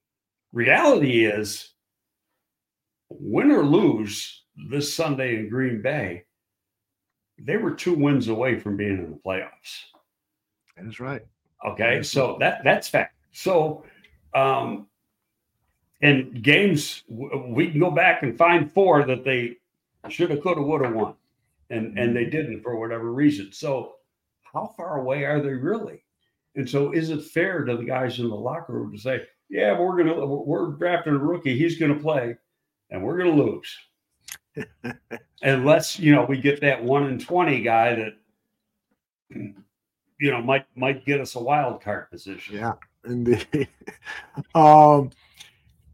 Reality 0.53 1.25
is, 1.25 1.73
win 3.09 3.51
or 3.51 3.65
lose 3.65 4.45
this 4.71 4.93
Sunday 4.93 5.37
in 5.37 5.49
Green 5.49 5.83
Bay, 5.83 6.25
they 7.39 7.57
were 7.57 7.75
two 7.75 7.95
wins 7.95 8.29
away 8.29 8.59
from 8.59 8.77
being 8.77 8.99
in 8.99 9.11
the 9.11 9.19
playoffs. 9.25 9.85
That 10.77 10.87
is 10.87 11.01
right. 11.01 11.23
Okay, 11.67 12.03
so 12.03 12.37
that 12.41 12.63
that's 12.65 12.89
fact. 12.89 13.15
So, 13.33 13.85
um, 14.35 14.87
in 16.01 16.41
games 16.43 17.03
we 17.09 17.71
can 17.71 17.81
go 17.81 17.91
back 17.91 18.23
and 18.23 18.37
find 18.37 18.73
four 18.73 19.05
that 19.07 19.25
they 19.25 19.57
should 20.09 20.31
have, 20.31 20.41
could 20.43 20.59
have, 20.59 20.67
would 20.67 20.85
have 20.85 20.95
won, 20.95 21.15
and 21.71 21.99
and 21.99 22.15
they 22.15 22.23
mm-hmm. 22.23 22.31
didn't 22.31 22.63
for 22.63 22.79
whatever 22.79 23.13
reason. 23.13 23.53
So, 23.53 23.95
how 24.53 24.73
far 24.77 25.01
away 25.01 25.25
are 25.25 25.41
they 25.41 25.55
really? 25.55 26.03
And 26.55 26.69
so, 26.69 26.93
is 26.93 27.11
it 27.11 27.25
fair 27.25 27.65
to 27.65 27.77
the 27.77 27.85
guys 27.85 28.19
in 28.19 28.29
the 28.29 28.35
locker 28.35 28.73
room 28.73 28.93
to 28.93 28.99
say, 28.99 29.23
"Yeah, 29.49 29.79
we're 29.79 29.97
gonna 29.97 30.27
we're 30.27 30.73
drafting 30.73 31.15
a 31.15 31.19
rookie. 31.19 31.59
He's 31.59 31.79
gonna 31.79 31.99
play, 31.99 32.37
and 32.91 33.03
we're 33.03 33.19
gonna 33.19 33.31
lose." 33.31 33.77
Unless 35.43 35.99
you 35.99 36.15
know 36.15 36.25
we 36.25 36.41
get 36.41 36.61
that 36.63 36.83
one 36.83 37.07
in 37.07 37.19
twenty 37.19 37.61
guy 37.61 37.95
that 37.95 38.13
you 39.31 40.31
know 40.31 40.43
might 40.43 40.67
might 40.77 41.05
get 41.05 41.21
us 41.21 41.35
a 41.35 41.43
wild 41.43 41.83
card 41.83 42.11
position. 42.11 42.57
Yeah, 42.57 42.73
indeed. 43.05 43.69
um, 44.55 45.11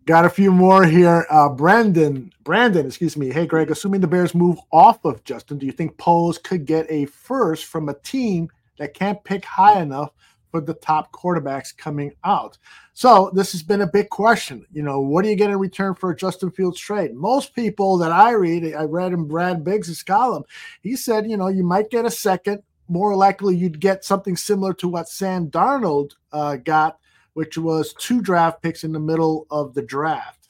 got 0.06 0.24
a 0.24 0.30
few 0.30 0.50
more 0.50 0.84
here. 0.84 1.26
Uh, 1.30 1.48
Brandon, 1.48 2.32
Brandon, 2.44 2.86
excuse 2.86 3.16
me. 3.16 3.30
Hey, 3.30 3.46
Greg. 3.46 3.70
Assuming 3.70 4.00
the 4.00 4.06
Bears 4.06 4.34
move 4.34 4.58
off 4.72 5.04
of 5.04 5.22
Justin, 5.24 5.58
do 5.58 5.66
you 5.66 5.72
think 5.72 5.96
Poles 5.98 6.38
could 6.38 6.66
get 6.66 6.90
a 6.90 7.06
first 7.06 7.66
from 7.66 7.88
a 7.88 7.94
team 7.94 8.48
that 8.78 8.94
can't 8.94 9.22
pick 9.24 9.44
high 9.44 9.80
enough 9.80 10.12
for 10.52 10.60
the 10.60 10.74
top 10.74 11.10
quarterbacks 11.12 11.76
coming 11.76 12.12
out. 12.24 12.58
So 12.92 13.30
this 13.34 13.52
has 13.52 13.62
been 13.62 13.80
a 13.80 13.86
big 13.86 14.10
question. 14.10 14.66
You 14.70 14.82
know, 14.82 15.00
what 15.00 15.24
do 15.24 15.30
you 15.30 15.34
get 15.34 15.50
in 15.50 15.58
return 15.58 15.94
for 15.94 16.10
a 16.10 16.16
Justin 16.16 16.50
Fields 16.50 16.78
trade? 16.78 17.14
Most 17.14 17.54
people 17.54 17.96
that 17.98 18.12
I 18.12 18.32
read, 18.32 18.74
I 18.74 18.84
read 18.84 19.14
in 19.14 19.26
Brad 19.26 19.64
Biggs' 19.64 20.02
column, 20.02 20.44
he 20.82 20.94
said, 20.94 21.28
you 21.28 21.38
know, 21.38 21.48
you 21.48 21.64
might 21.64 21.90
get 21.90 22.04
a 22.04 22.10
second. 22.10 22.62
More 22.88 23.16
likely, 23.16 23.56
you'd 23.56 23.80
get 23.80 24.04
something 24.04 24.36
similar 24.36 24.74
to 24.74 24.88
what 24.88 25.08
Sam 25.08 25.50
Darnold 25.50 26.12
uh, 26.32 26.56
got, 26.56 26.98
which 27.34 27.56
was 27.58 27.94
two 27.94 28.20
draft 28.20 28.62
picks 28.62 28.84
in 28.84 28.92
the 28.92 29.00
middle 29.00 29.46
of 29.50 29.74
the 29.74 29.82
draft. 29.82 30.48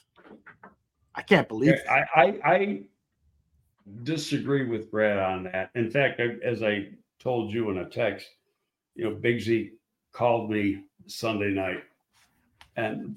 I 1.14 1.22
can't 1.22 1.48
believe 1.48 1.74
I, 1.88 2.04
I, 2.14 2.24
I 2.44 2.82
disagree 4.02 4.66
with 4.66 4.90
Brad 4.90 5.18
on 5.18 5.44
that. 5.44 5.70
In 5.74 5.90
fact, 5.90 6.20
as 6.20 6.62
I 6.62 6.88
told 7.18 7.52
you 7.52 7.70
in 7.70 7.78
a 7.78 7.88
text, 7.88 8.26
you 8.94 9.04
know, 9.04 9.16
Bigsy 9.16 9.72
called 10.12 10.50
me 10.50 10.82
Sunday 11.06 11.50
night, 11.50 11.82
and 12.76 13.16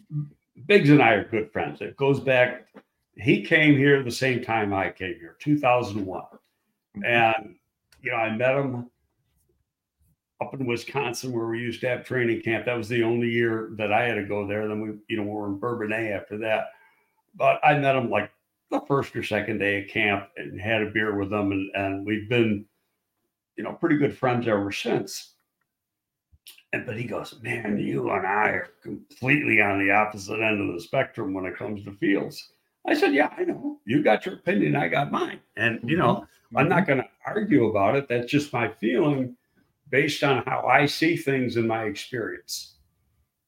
Biggs 0.67 0.89
and 0.89 1.01
I 1.01 1.13
are 1.13 1.25
good 1.25 1.51
friends. 1.51 1.81
It 1.81 1.97
goes 1.97 2.19
back. 2.19 2.67
He 3.17 3.43
came 3.43 3.77
here 3.77 4.03
the 4.03 4.11
same 4.11 4.43
time 4.43 4.73
I 4.73 4.89
came 4.89 5.15
here, 5.19 5.37
2001, 5.39 6.21
mm-hmm. 6.21 7.03
and 7.05 7.55
you 8.01 8.11
know 8.11 8.17
I 8.17 8.35
met 8.35 8.55
him 8.55 8.89
up 10.45 10.53
in 10.53 10.65
Wisconsin 10.65 11.31
where 11.31 11.47
we 11.47 11.59
used 11.59 11.81
to 11.81 11.89
have 11.89 12.05
training 12.05 12.41
camp. 12.41 12.65
That 12.65 12.77
was 12.77 12.89
the 12.89 13.03
only 13.03 13.29
year 13.29 13.71
that 13.77 13.91
I 13.91 14.03
had 14.03 14.15
to 14.15 14.23
go 14.23 14.47
there. 14.47 14.67
Then 14.67 14.81
we, 14.81 14.89
you 15.07 15.17
know, 15.17 15.23
we 15.23 15.29
were 15.29 15.47
in 15.47 15.59
Bourbonnais 15.59 16.11
after 16.11 16.37
that. 16.39 16.67
But 17.35 17.59
I 17.63 17.77
met 17.77 17.95
him 17.95 18.09
like 18.09 18.31
the 18.71 18.81
first 18.87 19.15
or 19.15 19.23
second 19.23 19.59
day 19.59 19.83
of 19.83 19.89
camp 19.89 20.29
and 20.37 20.59
had 20.59 20.81
a 20.81 20.89
beer 20.89 21.17
with 21.17 21.31
him, 21.31 21.51
and, 21.51 21.69
and 21.75 22.05
we've 22.05 22.29
been, 22.29 22.65
you 23.57 23.63
know, 23.63 23.73
pretty 23.73 23.97
good 23.97 24.17
friends 24.17 24.47
ever 24.47 24.71
since. 24.71 25.33
And 26.73 26.85
but 26.85 26.97
he 26.97 27.05
goes, 27.05 27.35
man, 27.41 27.77
you 27.77 28.09
and 28.11 28.25
I 28.25 28.49
are 28.49 28.69
completely 28.81 29.61
on 29.61 29.79
the 29.79 29.91
opposite 29.91 30.41
end 30.41 30.67
of 30.67 30.75
the 30.75 30.81
spectrum 30.81 31.33
when 31.33 31.45
it 31.45 31.57
comes 31.57 31.83
to 31.85 31.91
Fields. 31.93 32.51
I 32.87 32.93
said, 32.93 33.13
yeah, 33.13 33.33
I 33.37 33.43
know. 33.43 33.79
You 33.85 34.03
got 34.03 34.25
your 34.25 34.35
opinion, 34.35 34.75
I 34.75 34.87
got 34.87 35.11
mine, 35.11 35.39
and 35.57 35.79
you 35.83 35.97
know, 35.97 36.15
mm-hmm. 36.15 36.57
I'm 36.57 36.69
not 36.69 36.79
mm-hmm. 36.79 36.87
going 36.87 37.03
to 37.03 37.09
argue 37.25 37.67
about 37.67 37.95
it. 37.95 38.07
That's 38.07 38.31
just 38.31 38.53
my 38.53 38.67
feeling, 38.67 39.35
based 39.95 40.25
on 40.25 40.43
how 40.45 40.67
I 40.67 40.87
see 40.87 41.15
things 41.15 41.55
in 41.55 41.65
my 41.67 41.85
experience. 41.85 42.75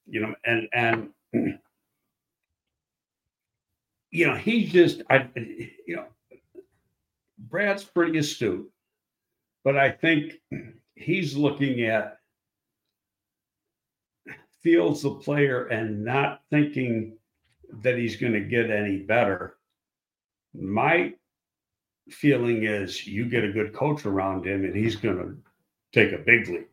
You 0.06 0.20
know, 0.20 0.34
and 0.46 0.66
and 0.72 1.10
you 4.10 4.26
know, 4.26 4.34
he 4.34 4.64
just, 4.64 5.02
I, 5.10 5.28
you 5.36 5.96
know, 5.96 6.06
Brad's 7.38 7.84
pretty 7.84 8.16
astute, 8.16 8.66
but 9.62 9.76
I 9.76 9.90
think 9.90 10.40
he's 10.94 11.36
looking 11.36 11.82
at 11.82 12.16
Fields 14.62 15.02
the 15.02 15.10
player 15.10 15.66
and 15.66 16.02
not 16.02 16.40
thinking 16.48 17.18
that 17.82 17.98
he's 17.98 18.16
going 18.16 18.32
to 18.32 18.40
get 18.40 18.70
any 18.70 19.00
better, 19.00 19.58
my 20.54 21.12
feeling 22.08 22.64
is 22.64 23.06
you 23.06 23.26
get 23.26 23.44
a 23.44 23.52
good 23.52 23.74
coach 23.74 24.06
around 24.06 24.46
him 24.46 24.64
and 24.64 24.74
he's 24.74 24.96
going 24.96 25.18
to 25.18 25.36
take 25.92 26.12
a 26.12 26.18
big 26.18 26.48
leap. 26.48 26.70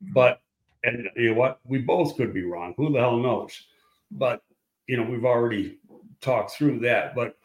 But, 0.00 0.40
and 0.82 1.08
you 1.16 1.30
know 1.30 1.34
what? 1.34 1.60
We 1.64 1.78
both 1.78 2.16
could 2.16 2.34
be 2.34 2.44
wrong. 2.44 2.74
Who 2.76 2.92
the 2.92 3.00
hell 3.00 3.18
knows? 3.18 3.52
But, 4.10 4.42
you 4.86 4.96
know, 4.96 5.04
we've 5.04 5.24
already 5.24 5.78
talked 6.20 6.52
through 6.52 6.80
that. 6.80 7.14
But 7.14 7.36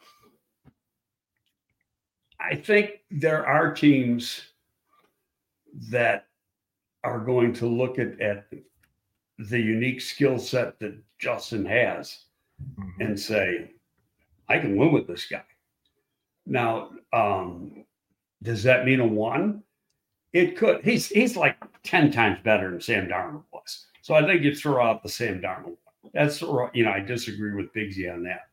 I 2.38 2.54
think 2.54 3.00
there 3.10 3.46
are 3.46 3.72
teams 3.72 4.42
that 5.90 6.26
are 7.04 7.20
going 7.20 7.52
to 7.54 7.66
look 7.66 7.98
at, 7.98 8.20
at 8.20 8.46
the 9.38 9.58
unique 9.58 10.00
skill 10.00 10.38
set 10.38 10.78
that 10.80 10.98
Justin 11.18 11.64
has 11.64 12.24
mm-hmm. 12.78 13.00
and 13.00 13.18
say, 13.18 13.70
I 14.48 14.58
can 14.58 14.76
win 14.76 14.92
with 14.92 15.06
this 15.06 15.26
guy. 15.26 15.44
Now, 16.44 16.90
um, 17.12 17.84
does 18.42 18.62
that 18.64 18.84
mean 18.84 19.00
a 19.00 19.06
one? 19.06 19.62
It 20.32 20.56
could. 20.56 20.84
He's 20.84 21.08
he's 21.08 21.36
like 21.36 21.56
10 21.82 22.12
times 22.12 22.38
better 22.44 22.70
than 22.70 22.80
Sam 22.80 23.08
Darnold 23.08 23.44
was. 23.52 23.86
So 24.02 24.14
I 24.14 24.24
think 24.24 24.42
you 24.42 24.54
throw 24.54 24.84
out 24.84 25.02
the 25.02 25.08
Sam 25.08 25.40
Darnold. 25.40 25.76
That's 26.14 26.40
you 26.40 26.84
know 26.84 26.92
I 26.92 27.00
disagree 27.00 27.54
with 27.54 27.72
Bigsy 27.72 28.12
on 28.12 28.22
that. 28.24 28.48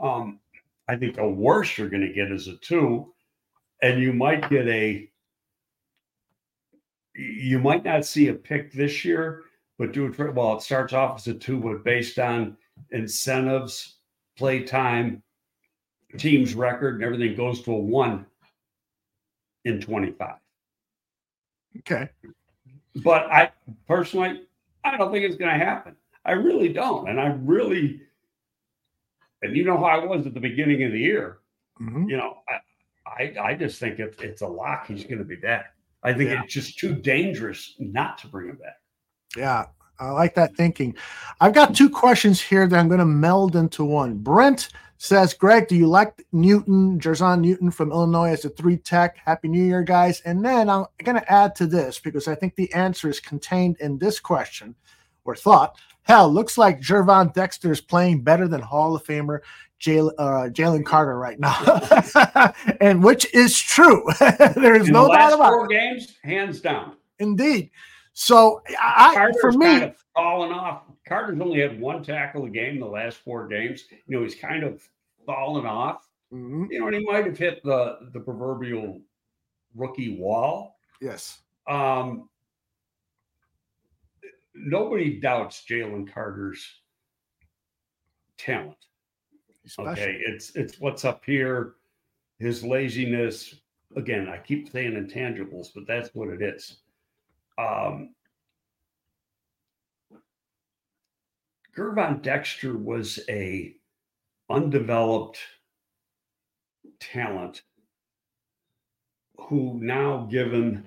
Um, 0.00 0.40
I 0.88 0.96
think 0.96 1.16
the 1.16 1.28
worst 1.28 1.76
you're 1.76 1.88
going 1.88 2.06
to 2.06 2.12
get 2.12 2.32
is 2.32 2.48
a 2.48 2.56
two, 2.56 3.12
and 3.82 4.00
you 4.00 4.12
might 4.12 4.48
get 4.48 4.66
a. 4.68 5.08
You 7.14 7.58
might 7.58 7.84
not 7.84 8.04
see 8.04 8.28
a 8.28 8.34
pick 8.34 8.72
this 8.72 9.04
year, 9.04 9.42
but 9.76 9.92
do 9.92 10.06
it. 10.06 10.34
Well, 10.34 10.56
it 10.56 10.62
starts 10.62 10.92
off 10.92 11.18
as 11.18 11.26
a 11.26 11.34
two, 11.34 11.58
but 11.58 11.84
based 11.84 12.18
on 12.18 12.56
incentives, 12.92 13.96
play 14.36 14.62
time, 14.62 15.22
team's 16.16 16.54
record, 16.54 16.94
and 16.94 17.04
everything 17.04 17.36
goes 17.36 17.60
to 17.62 17.72
a 17.72 17.78
one 17.78 18.24
in 19.64 19.80
25. 19.80 20.36
Okay. 21.80 22.08
But 22.96 23.30
I 23.30 23.52
personally, 23.86 24.42
I 24.84 24.96
don't 24.96 25.12
think 25.12 25.24
it's 25.24 25.36
going 25.36 25.58
to 25.58 25.64
happen. 25.64 25.96
I 26.24 26.32
really 26.32 26.72
don't. 26.72 27.08
And 27.08 27.20
I 27.20 27.28
really, 27.28 28.00
and 29.42 29.56
you 29.56 29.64
know 29.64 29.76
how 29.78 29.84
I 29.84 30.04
was 30.04 30.26
at 30.26 30.34
the 30.34 30.40
beginning 30.40 30.82
of 30.84 30.92
the 30.92 30.98
year. 30.98 31.38
Mm-hmm. 31.80 32.08
You 32.08 32.16
know, 32.16 32.38
I, 32.48 33.22
I, 33.22 33.34
I 33.50 33.54
just 33.54 33.78
think 33.78 33.98
it's, 33.98 34.20
it's 34.20 34.42
a 34.42 34.46
lock. 34.46 34.86
He's 34.88 35.04
going 35.04 35.18
to 35.18 35.24
be 35.24 35.36
back. 35.36 35.74
I 36.02 36.12
think 36.12 36.30
yeah. 36.30 36.42
it's 36.42 36.52
just 36.52 36.78
too 36.78 36.94
dangerous 36.94 37.74
not 37.78 38.18
to 38.18 38.28
bring 38.28 38.48
him 38.48 38.56
back. 38.56 38.76
Yeah, 39.36 39.66
I 40.00 40.10
like 40.10 40.34
that 40.34 40.54
thinking. 40.56 40.94
I've 41.40 41.54
got 41.54 41.74
two 41.74 41.90
questions 41.90 42.40
here 42.40 42.66
that 42.66 42.78
I'm 42.78 42.88
going 42.88 43.00
to 43.00 43.04
meld 43.04 43.56
into 43.56 43.84
one. 43.84 44.16
Brent 44.18 44.68
says, 44.98 45.34
Greg, 45.34 45.68
do 45.68 45.76
you 45.76 45.86
like 45.86 46.24
Newton, 46.32 46.98
Jer'Zhan 46.98 47.40
Newton 47.40 47.70
from 47.70 47.92
Illinois 47.92 48.30
as 48.30 48.44
a 48.44 48.50
three 48.50 48.76
tech? 48.76 49.16
Happy 49.18 49.48
New 49.48 49.62
Year, 49.62 49.82
guys. 49.82 50.20
And 50.22 50.44
then 50.44 50.68
I'm 50.68 50.86
going 51.04 51.18
to 51.18 51.32
add 51.32 51.54
to 51.56 51.66
this 51.66 51.98
because 51.98 52.28
I 52.28 52.34
think 52.34 52.54
the 52.54 52.72
answer 52.74 53.08
is 53.08 53.20
contained 53.20 53.76
in 53.80 53.98
this 53.98 54.20
question 54.20 54.74
or 55.24 55.36
thought. 55.36 55.76
Hell, 56.02 56.32
looks 56.32 56.56
like 56.56 56.80
Gervon 56.80 57.34
Dexter 57.34 57.70
is 57.70 57.80
playing 57.80 58.22
better 58.22 58.48
than 58.48 58.62
Hall 58.62 58.96
of 58.96 59.04
Famer 59.04 59.40
Jalen 59.80 60.80
uh, 60.80 60.82
Carter 60.82 61.18
right 61.18 61.38
now, 61.38 62.52
and 62.80 63.02
which 63.04 63.32
is 63.34 63.58
true. 63.58 64.04
there 64.20 64.74
is 64.74 64.88
in 64.88 64.94
no 64.94 65.06
the 65.06 65.12
doubt 65.12 65.34
about 65.34 65.50
four 65.50 65.66
it. 65.66 65.70
games, 65.70 66.16
hands 66.24 66.60
down. 66.60 66.96
Indeed. 67.18 67.70
So 68.20 68.60
I, 68.82 69.14
Carter's 69.14 69.40
for 69.40 69.52
me, 69.52 69.66
kind 69.66 69.84
of 69.84 70.04
falling 70.12 70.50
off. 70.50 70.82
Carter's 71.06 71.40
only 71.40 71.60
had 71.60 71.80
one 71.80 72.02
tackle 72.02 72.46
a 72.46 72.50
game 72.50 72.80
the 72.80 72.84
last 72.84 73.18
four 73.18 73.46
games. 73.46 73.84
You 74.08 74.16
know, 74.16 74.24
he's 74.24 74.34
kind 74.34 74.64
of 74.64 74.82
fallen 75.24 75.64
off. 75.64 76.08
Mm-hmm. 76.32 76.64
You 76.68 76.80
know, 76.80 76.86
and 76.88 76.96
he 76.96 77.04
might 77.04 77.26
have 77.26 77.38
hit 77.38 77.62
the 77.62 78.10
the 78.12 78.18
proverbial 78.18 79.00
rookie 79.76 80.18
wall. 80.18 80.80
Yes. 81.00 81.42
Um, 81.68 82.28
nobody 84.52 85.20
doubts 85.20 85.64
Jalen 85.70 86.12
Carter's 86.12 86.66
talent. 88.36 88.84
Okay, 89.78 90.20
it's 90.26 90.56
it's 90.56 90.80
what's 90.80 91.04
up 91.04 91.24
here, 91.24 91.74
his 92.40 92.64
laziness. 92.64 93.54
Again, 93.94 94.28
I 94.28 94.38
keep 94.38 94.72
saying 94.72 94.94
intangibles, 94.94 95.68
but 95.72 95.86
that's 95.86 96.12
what 96.16 96.30
it 96.30 96.42
is. 96.42 96.78
Um, 97.58 98.14
Gervon 101.76 102.22
Dexter 102.22 102.76
was 102.76 103.20
a 103.28 103.74
undeveloped 104.48 105.38
talent 107.00 107.62
who 109.36 109.78
now 109.80 110.26
given 110.30 110.86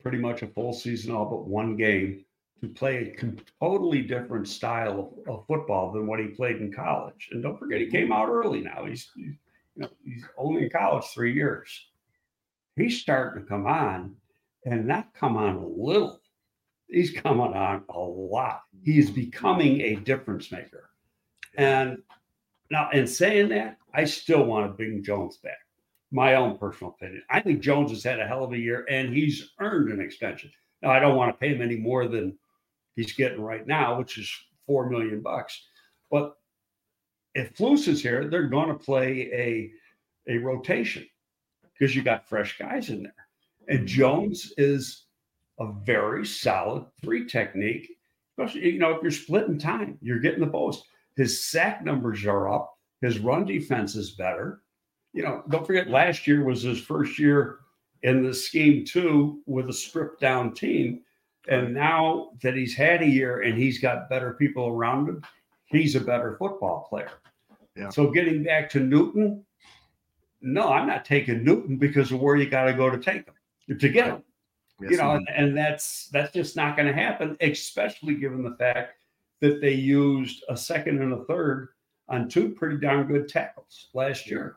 pretty 0.00 0.18
much 0.18 0.42
a 0.42 0.46
full 0.46 0.72
season 0.72 1.12
all 1.14 1.26
but 1.26 1.46
one 1.46 1.76
game 1.76 2.24
to 2.60 2.68
play 2.68 3.14
a 3.16 3.32
totally 3.64 4.02
different 4.02 4.48
style 4.48 5.14
of, 5.26 5.46
football 5.46 5.92
than 5.92 6.06
what 6.06 6.20
he 6.20 6.26
played 6.26 6.56
in 6.56 6.72
college. 6.72 7.28
And 7.32 7.42
don't 7.42 7.58
forget, 7.58 7.80
he 7.80 7.86
came 7.86 8.12
out 8.12 8.28
early 8.28 8.60
now. 8.60 8.84
He's, 8.84 9.10
you 9.16 9.36
know, 9.76 9.88
he's 10.04 10.24
only 10.36 10.64
in 10.64 10.70
college 10.70 11.04
three 11.14 11.32
years. 11.32 11.86
He's 12.76 13.00
starting 13.00 13.42
to 13.42 13.48
come 13.48 13.66
on 13.66 14.16
and 14.64 14.86
not 14.86 15.14
come 15.14 15.36
on 15.36 15.56
a 15.56 15.66
little. 15.66 16.20
He's 16.88 17.12
coming 17.12 17.54
on 17.54 17.84
a 17.88 17.98
lot. 17.98 18.62
He's 18.82 19.10
becoming 19.10 19.80
a 19.80 19.96
difference 19.96 20.50
maker. 20.50 20.90
And 21.56 21.98
now, 22.70 22.90
in 22.90 23.06
saying 23.06 23.48
that, 23.50 23.78
I 23.94 24.04
still 24.04 24.44
want 24.44 24.66
to 24.66 24.76
bring 24.76 25.02
Jones 25.02 25.38
back. 25.38 25.58
My 26.12 26.34
own 26.34 26.58
personal 26.58 26.92
opinion. 26.92 27.22
I 27.30 27.40
think 27.40 27.60
Jones 27.60 27.90
has 27.90 28.02
had 28.02 28.18
a 28.18 28.26
hell 28.26 28.42
of 28.42 28.52
a 28.52 28.58
year 28.58 28.84
and 28.90 29.14
he's 29.14 29.52
earned 29.60 29.92
an 29.92 30.00
extension. 30.00 30.50
Now, 30.82 30.90
I 30.90 30.98
don't 30.98 31.16
want 31.16 31.32
to 31.32 31.38
pay 31.38 31.54
him 31.54 31.62
any 31.62 31.76
more 31.76 32.08
than 32.08 32.36
he's 32.96 33.12
getting 33.12 33.40
right 33.40 33.66
now, 33.66 33.98
which 33.98 34.18
is 34.18 34.28
four 34.66 34.90
million 34.90 35.20
bucks. 35.20 35.64
But 36.10 36.34
if 37.34 37.54
Flus 37.54 37.86
is 37.86 38.02
here, 38.02 38.28
they're 38.28 38.48
going 38.48 38.68
to 38.68 38.74
play 38.74 39.30
a 39.32 39.70
a 40.28 40.38
rotation 40.38 41.06
because 41.72 41.94
you 41.94 42.02
got 42.02 42.28
fresh 42.28 42.58
guys 42.58 42.90
in 42.90 43.02
there. 43.02 43.14
And 43.68 43.86
Jones 43.86 44.52
is 44.56 45.06
a 45.60 45.72
very 45.84 46.26
solid 46.26 46.86
three 47.02 47.26
technique, 47.26 47.90
especially 48.32 48.72
you 48.72 48.78
know 48.78 48.92
if 48.92 49.02
you're 49.02 49.10
splitting 49.10 49.58
time, 49.58 49.98
you're 50.00 50.18
getting 50.18 50.40
the 50.40 50.46
post. 50.46 50.84
His 51.16 51.44
sack 51.44 51.84
numbers 51.84 52.24
are 52.24 52.48
up. 52.52 52.74
His 53.02 53.18
run 53.18 53.44
defense 53.44 53.94
is 53.94 54.12
better. 54.12 54.62
You 55.12 55.22
know, 55.22 55.42
don't 55.48 55.66
forget 55.66 55.90
last 55.90 56.26
year 56.26 56.44
was 56.44 56.62
his 56.62 56.80
first 56.80 57.18
year 57.18 57.58
in 58.02 58.22
the 58.22 58.32
scheme 58.32 58.84
too 58.84 59.40
with 59.46 59.68
a 59.68 59.72
stripped 59.72 60.20
down 60.20 60.54
team. 60.54 61.02
And 61.48 61.74
now 61.74 62.30
that 62.42 62.54
he's 62.54 62.74
had 62.74 63.02
a 63.02 63.06
year 63.06 63.42
and 63.42 63.58
he's 63.58 63.80
got 63.80 64.08
better 64.08 64.34
people 64.34 64.68
around 64.68 65.08
him, 65.08 65.22
he's 65.66 65.96
a 65.96 66.00
better 66.00 66.36
football 66.38 66.86
player. 66.88 67.10
Yeah. 67.76 67.90
So 67.90 68.10
getting 68.10 68.44
back 68.44 68.70
to 68.70 68.80
Newton, 68.80 69.44
no, 70.42 70.68
I'm 70.68 70.86
not 70.86 71.04
taking 71.04 71.44
Newton 71.44 71.76
because 71.76 72.12
of 72.12 72.20
where 72.20 72.36
you 72.36 72.48
got 72.48 72.64
to 72.64 72.72
go 72.72 72.88
to 72.88 72.98
take 72.98 73.26
him 73.26 73.34
to 73.78 73.88
get 73.88 74.06
him. 74.06 74.22
Yes, 74.80 74.92
you 74.92 74.96
know, 74.96 75.12
and, 75.12 75.28
and 75.34 75.56
that's 75.56 76.08
that's 76.08 76.32
just 76.32 76.56
not 76.56 76.76
going 76.76 76.88
to 76.88 76.94
happen, 76.94 77.36
especially 77.40 78.14
given 78.14 78.42
the 78.42 78.56
fact 78.56 78.94
that 79.40 79.60
they 79.60 79.72
used 79.72 80.44
a 80.48 80.56
second 80.56 81.02
and 81.02 81.12
a 81.12 81.24
third 81.24 81.68
on 82.08 82.28
two 82.28 82.50
pretty 82.50 82.78
darn 82.78 83.06
good 83.06 83.28
tackles 83.28 83.88
last 83.94 84.30
year. 84.30 84.56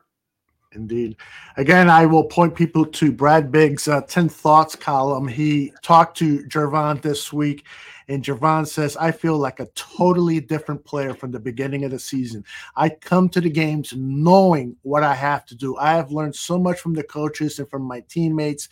Indeed. 0.72 1.16
Again, 1.56 1.88
I 1.88 2.04
will 2.06 2.24
point 2.24 2.54
people 2.54 2.84
to 2.84 3.12
Brad 3.12 3.52
Biggs' 3.52 3.86
uh, 3.86 4.00
10 4.02 4.28
Thoughts 4.28 4.74
column. 4.74 5.28
He 5.28 5.72
talked 5.82 6.16
to 6.18 6.42
Gervon 6.44 7.00
this 7.00 7.32
week, 7.32 7.64
and 8.08 8.22
Gervon 8.22 8.66
says, 8.66 8.96
I 8.96 9.10
feel 9.10 9.38
like 9.38 9.60
a 9.60 9.66
totally 9.74 10.40
different 10.40 10.84
player 10.84 11.14
from 11.14 11.30
the 11.30 11.40
beginning 11.40 11.84
of 11.84 11.90
the 11.90 11.98
season. 11.98 12.44
I 12.76 12.88
come 12.90 13.28
to 13.30 13.40
the 13.40 13.50
games 13.50 13.92
knowing 13.96 14.76
what 14.82 15.02
I 15.02 15.14
have 15.14 15.46
to 15.46 15.54
do. 15.54 15.76
I 15.76 15.92
have 15.92 16.12
learned 16.12 16.36
so 16.36 16.58
much 16.58 16.80
from 16.80 16.94
the 16.94 17.02
coaches 17.02 17.58
and 17.58 17.68
from 17.68 17.82
my 17.82 18.00
teammates. 18.08 18.68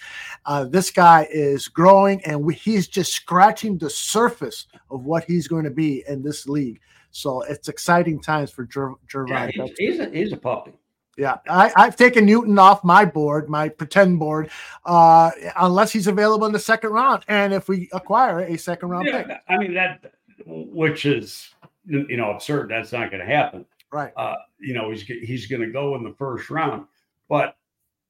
Uh, 0.46 0.64
this 0.64 0.90
guy 0.90 1.26
is 1.30 1.68
growing, 1.68 2.22
and 2.24 2.42
we, 2.42 2.54
he's 2.54 2.88
just 2.88 3.12
scratching 3.12 3.78
the 3.78 3.90
surface 3.90 4.66
of 4.90 5.04
what 5.04 5.24
he's 5.24 5.48
going 5.48 5.64
to 5.64 5.70
be 5.70 6.04
in 6.08 6.22
this 6.22 6.46
league. 6.46 6.80
So 7.10 7.42
it's 7.42 7.68
exciting 7.68 8.20
times 8.20 8.50
for 8.50 8.64
Jer- 8.64 8.94
Gervon. 9.06 9.54
Yeah, 9.54 9.64
he's, 9.64 9.72
he's, 9.78 10.00
a, 10.00 10.10
he's 10.10 10.32
a 10.32 10.36
puppy. 10.36 10.72
Yeah, 11.18 11.38
I, 11.48 11.70
have 11.76 11.96
taken 11.96 12.24
Newton 12.24 12.58
off 12.58 12.82
my 12.84 13.04
board, 13.04 13.50
my 13.50 13.68
pretend 13.68 14.18
board, 14.18 14.50
uh, 14.86 15.30
unless 15.56 15.92
he's 15.92 16.06
available 16.06 16.46
in 16.46 16.52
the 16.52 16.58
second 16.58 16.90
round, 16.90 17.24
and 17.28 17.52
if 17.52 17.68
we 17.68 17.90
acquire 17.92 18.40
a 18.40 18.56
second 18.56 18.88
round 18.88 19.06
yeah, 19.06 19.22
pick. 19.22 19.36
I 19.46 19.58
mean 19.58 19.74
that, 19.74 20.14
which 20.46 21.04
is 21.04 21.54
you 21.84 22.16
know 22.16 22.30
absurd. 22.30 22.70
That's 22.70 22.92
not 22.92 23.10
going 23.10 23.20
to 23.20 23.30
happen. 23.30 23.66
Right. 23.92 24.12
Uh, 24.16 24.36
you 24.58 24.72
know 24.72 24.90
he's 24.90 25.02
he's 25.02 25.46
going 25.46 25.60
to 25.60 25.70
go 25.70 25.96
in 25.96 26.02
the 26.02 26.14
first 26.14 26.48
round, 26.48 26.86
but 27.28 27.56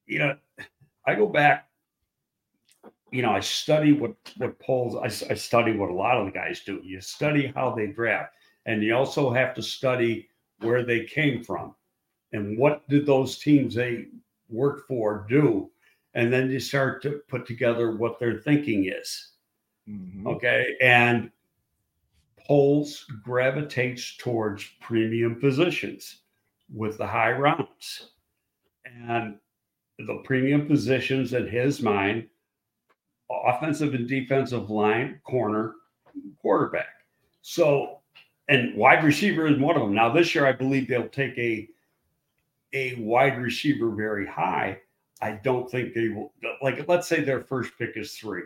you 0.07 0.21
know 0.21 0.37
I 1.05 1.17
go 1.17 1.27
back. 1.27 1.69
You 3.11 3.23
know 3.23 3.33
I 3.33 3.41
study 3.41 3.93
what 3.93 4.15
what 4.37 4.61
Poles. 4.61 4.95
I, 4.95 5.33
I 5.33 5.35
study 5.35 5.77
what 5.77 5.91
a 5.91 5.95
lot 5.95 6.19
of 6.19 6.27
the 6.27 6.33
guys 6.33 6.61
do. 6.65 6.81
You 6.85 7.01
study 7.01 7.53
how 7.57 7.75
they 7.75 7.89
draft, 7.89 8.35
and 8.67 8.81
you 8.81 8.95
also 8.95 9.33
have 9.33 9.55
to 9.57 9.63
study 9.63 10.29
where 10.61 10.85
they 10.85 11.05
came 11.05 11.43
from 11.43 11.75
and 12.33 12.59
what 12.59 12.89
did 12.89 13.07
those 13.07 13.39
teams 13.39 13.75
they 13.75 14.07
work 14.49 14.87
for 14.87 15.27
do? 15.29 15.71
And 16.15 16.33
then 16.33 16.51
you 16.51 16.61
start 16.61 17.03
to 17.03 17.23
put 17.29 17.47
together 17.47 17.97
what 17.97 18.19
their 18.19 18.39
thinking 18.39 18.87
is. 18.87 19.29
Mm-hmm. 19.89 20.29
okay 20.29 20.77
and 20.81 21.29
Poles 22.47 23.05
gravitates 23.25 24.17
towards 24.17 24.65
premium 24.81 25.41
positions 25.41 26.23
with 26.73 26.99
the 26.99 27.07
high 27.07 27.33
rounds. 27.33 28.11
And 28.85 29.37
the 29.99 30.21
premium 30.25 30.67
positions 30.67 31.35
in 31.35 31.49
his 31.49 31.81
mind 31.81 32.29
offensive 33.47 33.95
and 33.95 34.09
defensive 34.09 34.71
line 34.71 35.21
corner 35.25 35.75
quarterback. 36.41 37.07
So 37.41 38.01
and 38.49 38.77
wide 38.77 39.05
receiver 39.05 39.47
is 39.47 39.59
one 39.59 39.77
of 39.77 39.83
them. 39.83 39.95
Now 39.95 40.13
this 40.13 40.35
year 40.35 40.47
i 40.47 40.53
believe 40.53 40.89
they'll 40.89 41.09
take 41.09 41.39
a 41.39 41.69
a 42.73 42.95
wide 42.97 43.39
receiver 43.39 43.91
very 43.91 44.27
high, 44.27 44.79
I 45.21 45.33
don't 45.33 45.71
think 45.71 45.95
they 45.95 46.09
will. 46.09 46.33
Like, 46.61 46.87
let's 46.89 47.07
say 47.07 47.23
their 47.23 47.41
first 47.41 47.73
pick 47.79 47.97
is 47.97 48.15
three. 48.15 48.43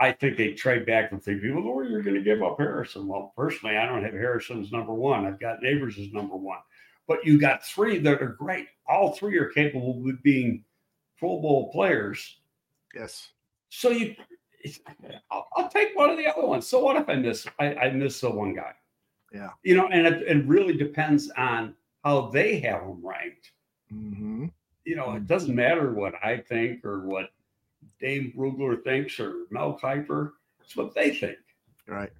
I 0.00 0.12
think 0.12 0.36
they 0.36 0.52
trade 0.52 0.84
back 0.84 1.10
from 1.10 1.20
three 1.20 1.38
people. 1.38 1.66
Or 1.66 1.84
you're 1.84 2.02
going 2.02 2.16
to 2.16 2.22
give 2.22 2.42
up 2.42 2.58
Harrison. 2.58 3.06
Well, 3.06 3.32
personally, 3.36 3.76
I 3.76 3.86
don't 3.86 4.02
have 4.02 4.12
Harrison's 4.12 4.72
number 4.72 4.92
one. 4.92 5.24
I've 5.24 5.40
got 5.40 5.60
Nabers 5.62 5.98
as 5.98 6.12
number 6.12 6.36
one. 6.36 6.58
But 7.06 7.24
you 7.24 7.38
got 7.38 7.64
three 7.64 7.98
that 7.98 8.20
are 8.22 8.36
great. 8.38 8.66
All 8.88 9.12
three 9.12 9.38
are 9.38 9.48
capable 9.48 10.02
of 10.08 10.22
being 10.22 10.64
Pro 11.18 11.40
Bowl 11.40 11.70
players. 11.72 12.40
Yes. 12.94 13.28
So 13.70 13.90
you, 13.90 14.16
I'll, 15.30 15.48
I'll, 15.56 15.68
take 15.68 15.96
one 15.96 16.10
of 16.10 16.18
the 16.18 16.26
other 16.26 16.46
ones. 16.46 16.66
So 16.66 16.80
what 16.80 16.96
if 16.96 17.08
I 17.08 17.16
miss? 17.16 17.46
I, 17.58 17.74
I 17.74 17.90
miss 17.90 18.20
the 18.20 18.30
one 18.30 18.54
guy. 18.54 18.72
Yeah. 19.32 19.50
You 19.62 19.76
know, 19.76 19.88
and 19.88 20.06
it, 20.06 20.22
it 20.22 20.46
really 20.46 20.76
depends 20.76 21.30
on 21.36 21.74
how 22.02 22.28
they 22.28 22.60
have 22.60 22.82
them 22.82 23.00
ranked. 23.02 23.52
Mm-hmm. 23.92 24.46
You 24.84 24.96
know, 24.96 25.12
it 25.12 25.26
doesn't 25.26 25.54
matter 25.54 25.92
what 25.92 26.14
I 26.22 26.38
think 26.38 26.84
or 26.84 27.06
what 27.06 27.30
Dane 28.00 28.32
Brugler 28.36 28.82
thinks 28.82 29.18
or 29.20 29.46
Mel 29.50 29.78
Kiper. 29.80 30.32
It's 30.64 30.76
what 30.76 30.94
they 30.94 31.14
think. 31.14 31.38
Right. 31.86 32.10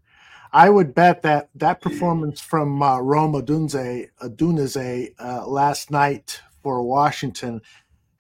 I 0.53 0.69
would 0.69 0.95
bet 0.95 1.23
that 1.23 1.49
that 1.55 1.81
performance 1.81 2.41
from 2.41 2.83
uh, 2.83 2.99
Rome 3.01 3.33
Odunze, 3.33 4.09
Odunze 4.23 5.15
uh, 5.19 5.47
last 5.47 5.91
night 5.91 6.41
for 6.63 6.83
Washington 6.83 7.63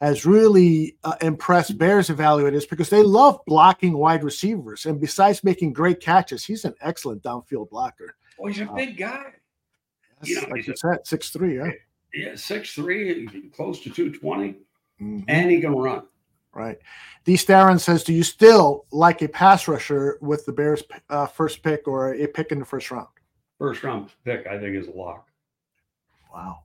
has 0.00 0.26
really 0.26 0.96
uh, 1.04 1.14
impressed 1.20 1.78
Bears 1.78 2.08
evaluators 2.08 2.68
because 2.68 2.88
they 2.88 3.02
love 3.02 3.38
blocking 3.46 3.96
wide 3.96 4.24
receivers. 4.24 4.86
And 4.86 5.00
besides 5.00 5.44
making 5.44 5.74
great 5.74 6.00
catches, 6.00 6.44
he's 6.44 6.64
an 6.64 6.74
excellent 6.80 7.22
downfield 7.22 7.70
blocker. 7.70 8.16
Well, 8.38 8.50
he's 8.50 8.62
a 8.62 8.68
uh, 8.68 8.74
big 8.74 8.96
guy. 8.96 9.34
You 10.22 10.40
know, 10.40 10.48
like 10.48 10.66
you 10.66 10.74
said, 10.76 11.06
six 11.06 11.30
three, 11.30 11.56
yeah. 11.56 11.70
Yeah, 12.14 12.36
six 12.36 12.74
three, 12.74 13.50
close 13.54 13.80
to 13.80 13.90
220. 13.90 14.56
Mm-hmm. 15.00 15.20
And 15.28 15.50
he 15.50 15.60
can 15.60 15.74
run. 15.74 16.02
Right. 16.54 16.78
D. 17.24 17.34
Starren 17.34 17.80
says, 17.80 18.04
Do 18.04 18.12
you 18.12 18.22
still 18.22 18.84
like 18.92 19.22
a 19.22 19.28
pass 19.28 19.66
rusher 19.66 20.18
with 20.20 20.44
the 20.44 20.52
Bears' 20.52 20.82
uh, 21.08 21.26
first 21.26 21.62
pick 21.62 21.88
or 21.88 22.14
a 22.14 22.26
pick 22.26 22.52
in 22.52 22.58
the 22.58 22.64
first 22.64 22.90
round? 22.90 23.08
First 23.58 23.82
round 23.82 24.10
pick, 24.24 24.46
I 24.46 24.58
think, 24.58 24.76
is 24.76 24.88
a 24.88 24.92
lock. 24.92 25.28
Wow. 26.32 26.64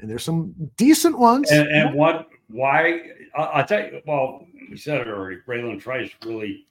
And 0.00 0.10
there's 0.10 0.24
some 0.24 0.54
decent 0.76 1.18
ones. 1.18 1.50
And, 1.50 1.68
and 1.68 1.94
what, 1.94 2.28
why? 2.48 3.00
I'll, 3.36 3.64
tell 3.64 3.80
you, 3.80 4.02
well, 4.06 4.46
we 4.70 4.76
said 4.76 5.02
it 5.02 5.08
already. 5.08 5.38
Bralen 5.46 5.80
Trice 5.80 6.10
really, 6.24 6.66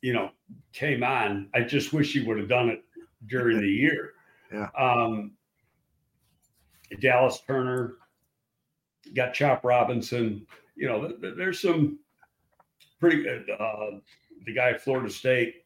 you 0.00 0.12
know, 0.12 0.30
came 0.72 1.04
on. 1.04 1.48
I 1.54 1.60
just 1.60 1.92
wish 1.92 2.12
he 2.12 2.22
would 2.22 2.38
have 2.38 2.48
done 2.48 2.70
it 2.70 2.82
during 3.26 3.60
the 3.60 3.68
year. 3.68 4.14
Yeah. 4.52 4.68
Um, 4.78 5.32
Dallas 7.00 7.40
Turner, 7.46 7.94
got 9.14 9.32
Chop 9.34 9.64
Robinson 9.64 10.46
you 10.80 10.88
know, 10.88 11.12
there's 11.36 11.60
some 11.60 11.98
pretty 12.98 13.22
good. 13.22 13.48
Uh, 13.50 13.98
the 14.46 14.54
guy 14.54 14.70
at 14.70 14.80
Florida 14.80 15.10
State. 15.10 15.56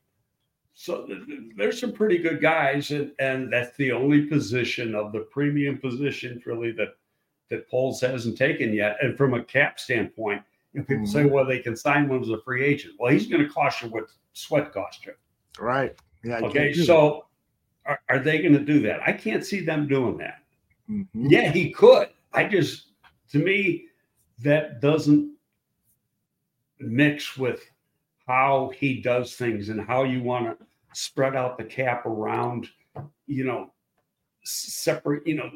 So 0.75 1.07
there's 1.57 1.79
some 1.79 1.93
pretty 1.93 2.19
good 2.19 2.43
guys, 2.43 2.91
and, 2.91 3.13
and 3.21 3.53
that's 3.53 3.77
the 3.77 3.93
only 3.93 4.23
position 4.23 4.97
of 4.97 5.13
the 5.13 5.21
premium 5.21 5.79
positions 5.79 6.47
really 6.47 6.73
that 6.73 6.97
that 7.51 7.71
Poles 7.71 8.01
hasn't 8.01 8.37
taken 8.37 8.73
yet. 8.73 8.97
And 9.01 9.17
from 9.17 9.35
a 9.35 9.45
cap 9.45 9.79
standpoint, 9.79 10.43
you 10.73 10.81
know, 10.81 10.87
people 10.87 11.05
mm-hmm. 11.05 11.13
say, 11.13 11.27
well, 11.27 11.47
they 11.47 11.61
can 11.61 11.77
sign 11.77 12.09
one 12.09 12.23
as 12.23 12.31
a 12.31 12.41
free 12.41 12.65
agent. 12.65 12.95
Well, 12.99 13.13
he's 13.13 13.29
going 13.29 13.47
to 13.47 13.53
cost 13.53 13.83
you 13.83 13.89
what 13.91 14.07
Sweat 14.33 14.73
cost 14.73 15.07
you. 15.07 15.13
Right. 15.61 15.95
Yeah. 16.25 16.39
Okay. 16.39 16.73
So 16.73 17.27
are, 17.87 18.01
are, 18.09 18.19
they 18.19 18.41
going 18.41 18.55
to 18.55 18.65
do 18.65 18.81
that? 18.81 19.01
I 19.07 19.13
can't 19.13 19.45
see 19.45 19.61
them 19.61 19.87
doing 19.87 20.17
that. 20.19 20.43
Mm-hmm. 20.91 21.27
Yeah, 21.27 21.51
he 21.51 21.71
could. 21.71 22.09
I 22.33 22.45
just, 22.45 22.89
to 23.31 23.39
me, 23.39 23.87
that 24.43 24.81
doesn't 24.81 25.33
mix 26.81 27.37
with 27.37 27.65
how 28.27 28.73
he 28.77 29.01
does 29.01 29.35
things 29.35 29.69
and 29.69 29.81
how 29.81 30.05
you 30.05 30.23
want 30.23 30.59
to 30.59 30.67
spread 30.93 31.37
out 31.37 31.59
the 31.59 31.65
cap 31.65 32.07
around, 32.07 32.69
you 33.27 33.45
know, 33.45 33.73
separate, 34.45 35.27
you 35.27 35.35
know, 35.35 35.51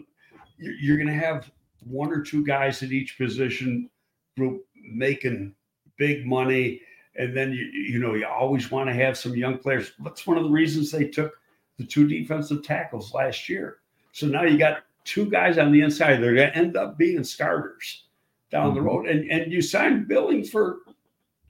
you're, 0.59 0.75
you're 0.75 0.97
going 0.97 1.09
to 1.09 1.15
have 1.15 1.51
one 1.85 2.13
or 2.13 2.23
two 2.23 2.45
guys 2.45 2.83
at 2.83 2.93
each 2.93 3.17
position 3.17 3.89
group 4.37 4.65
making 4.93 5.55
big 5.97 6.27
money. 6.27 6.81
And 7.17 7.37
then, 7.37 7.53
you, 7.53 7.65
you 7.65 7.99
know, 7.99 8.15
you 8.15 8.27
always 8.27 8.71
want 8.71 8.89
to 8.89 8.95
have 8.95 9.17
some 9.17 9.35
young 9.35 9.59
players. 9.59 9.93
That's 10.05 10.27
one 10.27 10.37
of 10.37 10.45
the 10.45 10.51
reasons 10.51 10.91
they 10.91 11.05
took 11.05 11.35
the 11.79 11.85
two 11.85 12.07
defensive 12.07 12.63
tackles 12.63 13.15
last 13.15 13.49
year. 13.49 13.79
So 14.13 14.27
now 14.27 14.43
you 14.43 14.59
got 14.59 14.83
two 15.05 15.27
guys 15.31 15.57
on 15.59 15.73
the 15.73 15.81
inside. 15.81 16.17
They're 16.17 16.35
going 16.35 16.51
to 16.51 16.57
end 16.57 16.77
up 16.77 16.99
being 16.99 17.25
starters 17.25 18.05
down 18.51 18.69
mm-hmm. 18.69 18.75
the 18.75 18.83
road, 18.83 19.07
and 19.07 19.31
and 19.31 19.53
you 19.53 19.63
signed 19.63 20.09
Billings 20.09 20.51
for, 20.51 20.79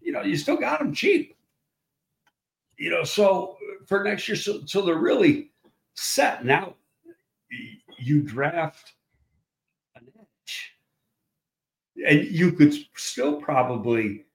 you 0.01 0.13
know, 0.13 0.23
you 0.23 0.37
still 0.37 0.57
got 0.57 0.81
him 0.81 0.93
cheap. 0.93 1.37
You 2.77 2.91
know, 2.91 3.03
so 3.05 3.57
for 3.87 4.05
next 4.05 4.29
year, 4.29 4.37
so, 4.37 4.61
so 4.67 4.83
they're 4.83 4.95
really 4.97 5.51
set 5.95 6.45
now. 6.45 6.75
You 7.99 8.23
draft 8.23 8.93
an 9.97 10.07
edge, 10.21 10.75
and 12.07 12.25
you 12.27 12.53
could 12.53 12.75
still 12.95 13.41
probably 13.41 14.27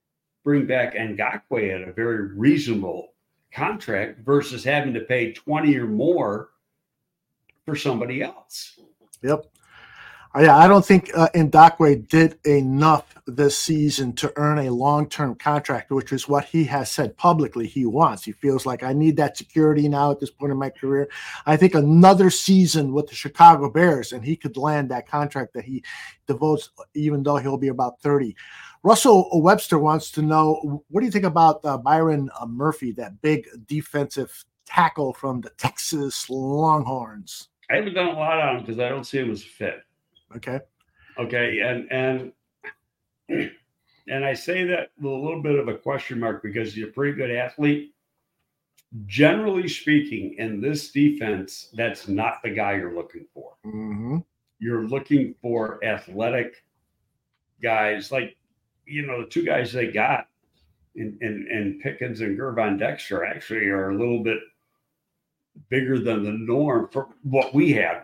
bring 0.43 0.65
back 0.65 0.95
Ngakoue 0.95 1.81
at 1.81 1.87
a 1.87 1.93
very 1.93 2.35
reasonable 2.35 3.12
contract 3.53 4.19
versus 4.25 4.63
having 4.63 4.93
to 4.93 5.01
pay 5.01 5.31
20 5.31 5.77
or 5.77 5.87
more 5.87 6.49
for 7.65 7.75
somebody 7.75 8.21
else. 8.21 8.79
Yep. 9.21 9.45
Yeah, 10.35 10.57
I 10.57 10.67
don't 10.67 10.83
think 10.83 11.11
uh, 11.15 11.29
Ngakoue 11.35 12.07
did 12.07 12.39
enough 12.43 13.13
this 13.27 13.55
season 13.55 14.13
to 14.13 14.33
earn 14.35 14.57
a 14.57 14.71
long-term 14.71 15.35
contract, 15.35 15.91
which 15.91 16.11
is 16.11 16.27
what 16.27 16.45
he 16.45 16.63
has 16.63 16.89
said 16.89 17.15
publicly 17.17 17.67
he 17.67 17.85
wants. 17.85 18.23
He 18.25 18.31
feels 18.31 18.65
like 18.65 18.81
I 18.81 18.93
need 18.93 19.15
that 19.17 19.37
security 19.37 19.87
now 19.87 20.09
at 20.09 20.19
this 20.19 20.31
point 20.31 20.51
in 20.51 20.57
my 20.57 20.71
career. 20.71 21.07
I 21.45 21.55
think 21.55 21.75
another 21.75 22.31
season 22.31 22.93
with 22.93 23.07
the 23.07 23.15
Chicago 23.15 23.69
Bears, 23.69 24.11
and 24.11 24.25
he 24.25 24.35
could 24.35 24.57
land 24.57 24.89
that 24.89 25.07
contract 25.07 25.53
that 25.53 25.65
he 25.65 25.83
devotes, 26.25 26.71
even 26.95 27.21
though 27.21 27.37
he'll 27.37 27.57
be 27.57 27.67
about 27.67 28.01
30. 28.01 28.35
Russell 28.83 29.29
Webster 29.41 29.79
wants 29.79 30.11
to 30.11 30.21
know 30.21 30.83
what 30.89 30.99
do 30.99 31.05
you 31.05 31.11
think 31.11 31.25
about 31.25 31.63
uh, 31.63 31.77
Byron 31.77 32.29
uh, 32.39 32.45
Murphy, 32.45 32.91
that 32.93 33.21
big 33.21 33.47
defensive 33.65 34.43
tackle 34.65 35.13
from 35.13 35.39
the 35.41 35.51
Texas 35.51 36.29
Longhorns? 36.29 37.47
I 37.71 37.77
haven't 37.77 37.93
done 37.93 38.09
a 38.09 38.13
lot 38.13 38.39
on 38.39 38.57
him 38.57 38.61
because 38.61 38.79
I 38.79 38.89
don't 38.89 39.05
see 39.05 39.19
him 39.19 39.31
as 39.31 39.41
fit. 39.41 39.79
Okay. 40.35 40.59
Okay. 41.17 41.59
And 41.61 41.91
and 41.91 43.51
and 44.07 44.25
I 44.25 44.33
say 44.33 44.65
that 44.65 44.89
with 44.99 45.11
a 45.11 45.15
little 45.15 45.41
bit 45.41 45.57
of 45.57 45.69
a 45.69 45.77
question 45.77 46.19
mark 46.19 46.43
because 46.43 46.75
you're 46.75 46.89
a 46.89 46.91
pretty 46.91 47.15
good 47.15 47.31
athlete. 47.31 47.93
Generally 49.05 49.69
speaking, 49.69 50.35
in 50.37 50.61
this 50.61 50.91
defense, 50.91 51.69
that's 51.73 52.07
not 52.07 52.43
the 52.43 52.49
guy 52.49 52.73
you're 52.73 52.93
looking 52.93 53.25
for. 53.33 53.53
Mm-hmm. 53.65 54.17
You're 54.59 54.87
looking 54.87 55.33
for 55.41 55.83
athletic 55.83 56.63
guys, 57.61 58.11
like 58.11 58.35
you 58.85 59.05
know 59.05 59.21
the 59.21 59.29
two 59.29 59.43
guys 59.45 59.71
they 59.71 59.87
got 59.91 60.27
in 60.95 61.17
in, 61.21 61.47
in 61.49 61.79
Pickens 61.81 62.21
and 62.21 62.37
Gervon 62.37 62.77
Dexter 62.77 63.25
actually 63.25 63.67
are 63.67 63.91
a 63.91 63.97
little 63.97 64.23
bit 64.23 64.39
bigger 65.69 65.99
than 65.99 66.23
the 66.23 66.31
norm 66.31 66.89
for 66.91 67.09
what 67.23 67.53
we 67.53 67.71
had 67.73 68.03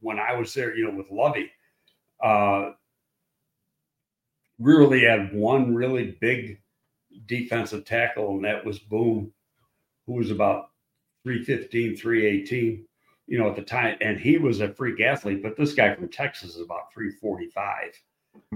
when 0.00 0.18
I 0.18 0.34
was 0.36 0.52
there. 0.54 0.76
You 0.76 0.88
know, 0.90 0.96
with 0.96 1.10
Lovie. 1.10 1.50
uh, 2.22 2.72
really 4.58 5.04
had 5.04 5.32
one 5.32 5.74
really 5.74 6.16
big 6.20 6.60
defensive 7.26 7.84
tackle, 7.84 8.34
and 8.34 8.44
that 8.44 8.64
was 8.64 8.78
Boom, 8.78 9.32
who 10.06 10.14
was 10.14 10.30
about 10.30 10.70
315, 11.24 11.96
318, 11.96 12.84
you 13.26 13.38
know, 13.38 13.48
at 13.48 13.56
the 13.56 13.62
time. 13.62 13.96
And 14.00 14.18
he 14.18 14.38
was 14.38 14.60
a 14.60 14.72
freak 14.74 15.00
athlete, 15.00 15.42
but 15.42 15.56
this 15.56 15.74
guy 15.74 15.94
from 15.94 16.08
Texas 16.08 16.56
is 16.56 16.60
about 16.60 16.92
345. 16.92 17.92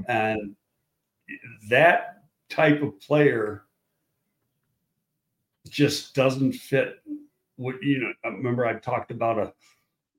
And 0.08 0.56
that 1.68 2.24
type 2.48 2.82
of 2.82 2.98
player 3.00 3.64
just 5.68 6.14
doesn't 6.14 6.52
fit 6.52 6.96
what 7.56 7.76
you 7.82 8.00
know. 8.00 8.12
I 8.24 8.28
remember 8.28 8.66
I've 8.66 8.82
talked 8.82 9.10
about 9.10 9.38
a, 9.38 9.52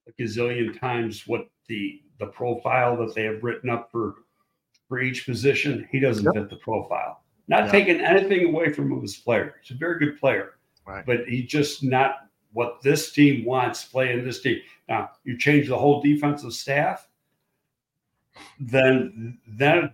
a 0.08 0.12
gazillion 0.20 0.78
times 0.80 1.28
what 1.28 1.48
the 1.68 2.02
the 2.20 2.28
profile 2.28 2.98
that 2.98 3.14
they 3.14 3.24
have 3.24 3.44
written 3.44 3.70
up 3.70 3.92
for 3.92 4.16
for 4.88 5.00
each 5.00 5.26
position. 5.26 5.88
He 5.92 6.00
doesn't 6.00 6.24
yep. 6.24 6.34
fit 6.34 6.50
the 6.50 6.58
profile. 6.58 7.24
Not 7.48 7.64
yep. 7.64 7.72
taking 7.72 8.00
anything 8.00 8.46
away 8.46 8.72
from 8.72 8.92
him 8.92 9.04
as 9.04 9.18
a 9.18 9.22
player. 9.22 9.56
He's 9.62 9.76
a 9.76 9.80
very 9.80 10.00
good 10.00 10.20
player, 10.20 10.54
right. 10.88 11.06
but 11.06 11.28
he's 11.28 11.50
just 11.50 11.84
not 11.84 12.30
what 12.54 12.82
this 12.82 13.12
team 13.12 13.46
wants 13.46 13.84
playing 13.84 14.24
this 14.24 14.42
team. 14.42 14.60
Now 14.88 15.12
you 15.24 15.38
change 15.38 15.68
the 15.68 15.78
whole 15.78 16.02
defensive 16.02 16.54
staff, 16.54 17.08
then 18.60 19.38
then 19.48 19.94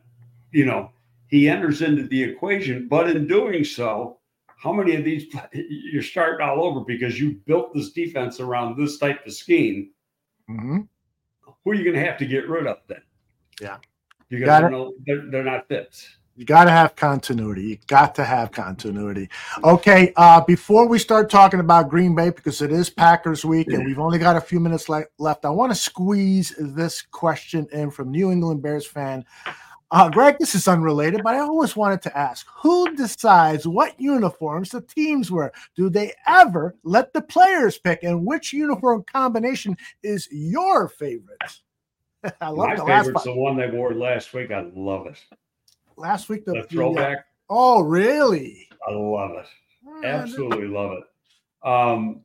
you 0.51 0.65
know 0.65 0.91
he 1.29 1.49
enters 1.49 1.81
into 1.81 2.07
the 2.07 2.21
equation. 2.21 2.87
But 2.87 3.09
in 3.09 3.27
doing 3.27 3.63
so, 3.63 4.19
how 4.57 4.73
many 4.73 4.95
of 4.95 5.05
these 5.05 5.33
you're 5.53 6.03
starting 6.03 6.45
all 6.45 6.63
over 6.63 6.81
because 6.81 7.19
you 7.19 7.39
built 7.45 7.73
this 7.73 7.91
defense 7.91 8.39
around 8.39 8.77
this 8.77 8.97
type 8.97 9.25
of 9.25 9.33
scheme? 9.33 9.91
Mm-hmm 10.49 10.79
who 11.63 11.71
are 11.71 11.73
you 11.75 11.83
going 11.83 11.95
to 11.95 12.03
have 12.03 12.17
to 12.17 12.25
get 12.25 12.47
rid 12.49 12.67
of 12.67 12.77
then? 12.87 13.01
Yeah. 13.61 13.77
You're 14.29 14.41
going 14.41 14.63
to 14.63 14.69
know 14.69 14.93
they're, 15.05 15.29
they're 15.29 15.43
not 15.43 15.67
fits. 15.67 16.07
You 16.35 16.45
got 16.45 16.65
to 16.65 16.71
have 16.71 16.95
continuity. 16.95 17.63
You 17.63 17.77
got 17.87 18.15
to 18.15 18.23
have 18.23 18.51
continuity. 18.51 19.29
Okay, 19.61 20.13
uh, 20.15 20.39
before 20.39 20.87
we 20.87 20.97
start 20.97 21.29
talking 21.29 21.59
about 21.59 21.89
Green 21.89 22.15
Bay, 22.15 22.29
because 22.29 22.61
it 22.61 22.71
is 22.71 22.89
Packers 22.89 23.43
week 23.43 23.67
and 23.67 23.85
we've 23.85 23.99
only 23.99 24.19
got 24.19 24.37
a 24.37 24.41
few 24.41 24.59
minutes 24.61 24.87
le- 24.87 25.03
left, 25.17 25.43
I 25.43 25.49
want 25.49 25.73
to 25.73 25.75
squeeze 25.75 26.55
this 26.57 27.01
question 27.01 27.67
in 27.73 27.91
from 27.91 28.11
New 28.11 28.31
England 28.31 28.61
Bears 28.61 28.87
fan. 28.87 29.25
Uh, 29.91 30.07
Greg, 30.07 30.37
this 30.39 30.53
is 30.53 30.67
unrelated, 30.67 31.21
but 31.23 31.33
I 31.33 31.39
always 31.39 31.75
wanted 31.75 32.01
to 32.03 32.17
ask 32.17 32.45
who 32.55 32.95
decides 32.95 33.67
what 33.67 33.99
uniforms 33.99 34.69
the 34.69 34.81
teams 34.81 35.31
wear? 35.31 35.51
Do 35.75 35.89
they 35.89 36.13
ever 36.27 36.75
let 36.83 37.11
the 37.11 37.21
players 37.21 37.79
pick? 37.79 38.03
And 38.03 38.23
which 38.25 38.53
uniform 38.53 39.03
combination 39.11 39.75
is 40.03 40.27
your 40.31 40.89
favorite? 40.89 41.41
I 42.41 42.49
love 42.49 42.69
My 42.69 42.75
the 42.75 42.85
favorite's 42.85 43.23
the 43.23 43.33
one 43.33 43.57
they 43.57 43.69
wore 43.69 43.93
last 43.93 44.31
week. 44.33 44.51
I 44.51 44.69
love 44.75 45.07
it 45.07 45.17
last 45.97 46.29
week. 46.29 46.45
The, 46.45 46.53
the 46.53 46.63
throwback. 46.63 47.17
The, 47.17 47.23
oh, 47.49 47.81
really? 47.81 48.67
I 48.87 48.91
love 48.91 49.31
it. 49.37 50.05
Absolutely 50.05 50.67
love 50.67 50.91
it. 50.91 51.67
Um, 51.67 52.21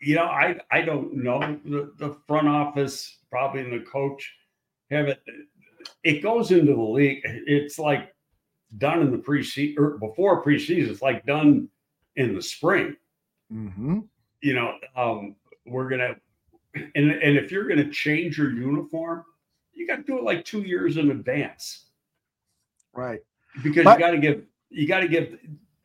you 0.00 0.16
know, 0.16 0.24
I 0.24 0.58
I 0.70 0.82
don't 0.82 1.14
know 1.14 1.40
the, 1.64 1.92
the 1.96 2.16
front 2.26 2.48
office, 2.48 3.18
probably 3.30 3.62
the 3.62 3.84
coach 3.84 4.32
have 4.92 5.08
it. 5.08 5.22
It 6.04 6.22
goes 6.22 6.50
into 6.50 6.74
the 6.74 6.80
league. 6.80 7.20
It's 7.24 7.78
like 7.78 8.14
done 8.78 9.02
in 9.02 9.10
the 9.10 9.18
preseason 9.18 9.78
or 9.78 9.98
before 9.98 10.44
preseason. 10.44 10.88
It's 10.88 11.02
like 11.02 11.24
done 11.26 11.68
in 12.16 12.34
the 12.34 12.42
spring. 12.42 12.96
Mm-hmm. 13.52 14.00
You 14.40 14.54
know, 14.54 14.74
um, 14.96 15.36
we're 15.66 15.88
gonna 15.88 16.16
and 16.74 17.10
and 17.10 17.36
if 17.36 17.50
you're 17.52 17.68
gonna 17.68 17.90
change 17.90 18.38
your 18.38 18.52
uniform, 18.52 19.24
you 19.74 19.86
got 19.86 19.96
to 19.96 20.02
do 20.02 20.18
it 20.18 20.24
like 20.24 20.44
two 20.44 20.62
years 20.62 20.96
in 20.96 21.10
advance. 21.10 21.86
Right. 22.94 23.20
Because 23.62 23.84
but, 23.84 23.98
you 23.98 24.04
got 24.04 24.10
to 24.12 24.18
give 24.18 24.44
you 24.70 24.86
got 24.86 25.00
to 25.00 25.08
give 25.08 25.38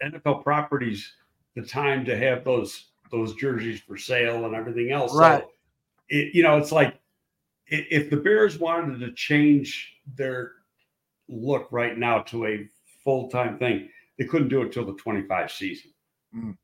NFL 0.03 0.43
properties 0.43 1.11
the 1.55 1.61
time 1.63 2.05
to 2.05 2.17
have 2.17 2.43
those 2.43 2.85
those 3.11 3.35
jerseys 3.35 3.79
for 3.79 3.97
sale 3.97 4.45
and 4.45 4.55
everything 4.55 4.91
else. 4.91 5.15
Right. 5.15 5.41
So 5.41 5.49
it, 6.09 6.33
you 6.33 6.43
know, 6.43 6.57
it's 6.57 6.71
like 6.71 6.99
if 7.69 8.09
the 8.09 8.17
Bears 8.17 8.59
wanted 8.59 8.99
to 8.99 9.11
change 9.13 9.93
their 10.15 10.53
look 11.27 11.67
right 11.71 11.97
now 11.97 12.19
to 12.23 12.45
a 12.45 12.69
full 13.03 13.29
time 13.29 13.57
thing, 13.57 13.89
they 14.17 14.25
couldn't 14.25 14.49
do 14.49 14.61
it 14.61 14.71
till 14.71 14.85
the 14.85 14.93
25 14.93 15.51
season. 15.51 15.91
Mm. 16.35 16.57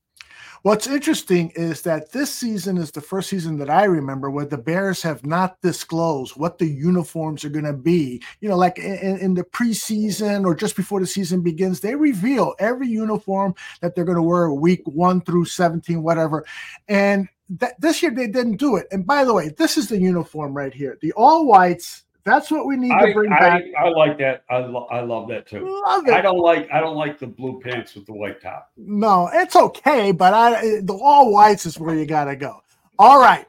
What's 0.64 0.88
interesting 0.88 1.50
is 1.56 1.82
that 1.82 2.14
this 2.14 2.34
season 2.34 2.78
is 2.78 2.90
the 2.90 3.02
first 3.02 3.30
season 3.30 3.58
that 3.58 3.70
I 3.70 3.84
remember 3.84 4.32
where 4.32 4.46
the 4.46 4.58
Bears 4.58 5.02
have 5.02 5.26
not 5.26 5.60
disclosed 5.60 6.38
what 6.38 6.58
the 6.58 6.66
uniforms 6.66 7.44
are 7.44 7.50
going 7.50 7.66
to 7.66 7.74
be. 7.74 8.24
You 8.40 8.48
know, 8.48 8.56
like 8.56 8.80
in, 8.80 9.18
in, 9.20 9.34
the 9.34 9.44
preseason 9.44 10.46
or 10.46 10.56
just 10.56 10.78
before 10.78 11.02
the 11.02 11.06
season 11.06 11.42
begins, 11.42 11.82
they 11.82 11.96
reveal 11.96 12.56
every 12.60 12.88
uniform 12.88 13.56
that 13.82 13.94
they're 13.94 14.06
going 14.06 14.16
to 14.16 14.24
wear 14.24 14.54
week 14.54 14.84
one 14.86 15.20
through 15.20 15.46
17, 15.46 16.02
whatever. 16.02 16.46
And 16.88 17.28
this 17.80 18.02
year 18.02 18.12
they 18.12 18.28
didn't 18.28 18.56
do 18.56 18.78
it. 18.78 18.88
And 18.90 19.06
by 19.06 19.26
the 19.26 19.34
way, 19.34 19.50
this 19.50 19.78
is 19.78 19.90
the 19.90 20.00
uniform 20.00 20.54
right 20.54 20.74
here 20.74 20.98
the 21.02 21.12
all 21.12 21.46
whites 21.46 22.04
that's 22.26 22.50
what 22.50 22.66
we 22.66 22.78
need 22.78 22.90
to 22.90 23.14
bring 23.14 23.32
I, 23.34 23.40
back. 23.40 23.64
I, 23.78 23.90
like 23.90 24.18
that. 24.20 24.44
I, 24.50 24.60
lo- 24.60 24.88
I 24.90 25.02
love 25.02 25.28
that 25.30 25.48
too. 25.48 25.68
Love 25.86 26.08
it. 26.08 26.14
I 26.14 26.22
don't 26.22 26.40
like 26.40 26.72
I 26.72 26.80
don't 26.80 26.96
like 26.96 27.20
the 27.20 27.28
blue 27.28 27.60
pants 27.62 27.96
with 27.96 28.06
the 28.06 28.14
white 28.14 28.42
top. 28.42 28.72
No, 28.78 29.30
it's 29.34 29.56
okay, 29.56 30.12
but 30.12 30.34
I 30.34 30.82
the 30.82 30.94
all 30.94 31.32
whites 31.32 31.66
is 31.66 31.80
where 31.80 31.96
you 31.96 32.06
got 32.06 32.26
to 32.26 32.36
go. 32.36 32.62
All 32.98 33.20
right. 33.20 33.46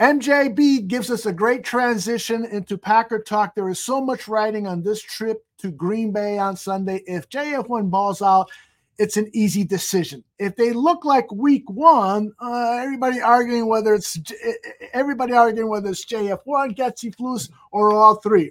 MJB 0.00 0.86
gives 0.86 1.10
us 1.10 1.26
a 1.26 1.32
great 1.32 1.64
transition 1.64 2.44
into 2.44 2.78
Packer 2.78 3.18
talk. 3.18 3.54
There 3.54 3.68
is 3.68 3.80
so 3.80 4.00
much 4.00 4.28
writing 4.28 4.66
on 4.66 4.80
this 4.80 5.02
trip 5.02 5.44
to 5.58 5.72
Green 5.72 6.12
Bay 6.12 6.38
on 6.38 6.56
Sunday. 6.56 7.02
If 7.06 7.28
JF1 7.28 7.90
balls 7.90 8.22
out, 8.22 8.48
it's 8.98 9.16
an 9.16 9.30
easy 9.32 9.64
decision. 9.64 10.24
If 10.38 10.56
they 10.56 10.72
look 10.72 11.04
like 11.04 11.30
week 11.30 11.70
one, 11.70 12.32
uh, 12.40 12.78
everybody 12.82 13.20
arguing 13.20 13.68
whether 13.68 13.94
it's 13.94 14.18
everybody 14.92 15.32
arguing 15.32 15.70
whether 15.70 15.90
it's 15.90 16.04
JF1, 16.04 16.76
Getsy 16.76 17.14
Flus, 17.14 17.48
or 17.70 17.92
all 17.92 18.16
three. 18.16 18.50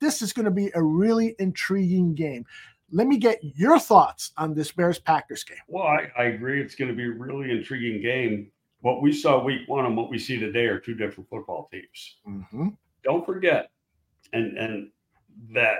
This 0.00 0.22
is 0.22 0.32
going 0.32 0.44
to 0.44 0.52
be 0.52 0.70
a 0.74 0.82
really 0.82 1.34
intriguing 1.40 2.14
game. 2.14 2.46
Let 2.92 3.08
me 3.08 3.18
get 3.18 3.40
your 3.42 3.78
thoughts 3.78 4.32
on 4.36 4.54
this 4.54 4.70
Bears 4.70 5.00
Packers 5.00 5.44
game. 5.44 5.58
Well, 5.66 5.84
I, 5.84 6.10
I, 6.16 6.24
agree. 6.26 6.62
It's 6.62 6.74
going 6.74 6.88
to 6.88 6.96
be 6.96 7.04
a 7.04 7.10
really 7.10 7.50
intriguing 7.50 8.00
game. 8.00 8.50
What 8.80 9.02
we 9.02 9.12
saw 9.12 9.42
week 9.42 9.68
one 9.68 9.84
and 9.84 9.96
what 9.96 10.08
we 10.08 10.18
see 10.18 10.38
today 10.38 10.66
are 10.66 10.78
two 10.78 10.94
different 10.94 11.28
football 11.28 11.68
teams. 11.70 12.16
Mm-hmm. 12.26 12.68
Don't 13.02 13.26
forget, 13.26 13.70
and 14.32 14.56
and 14.56 14.90
that 15.52 15.78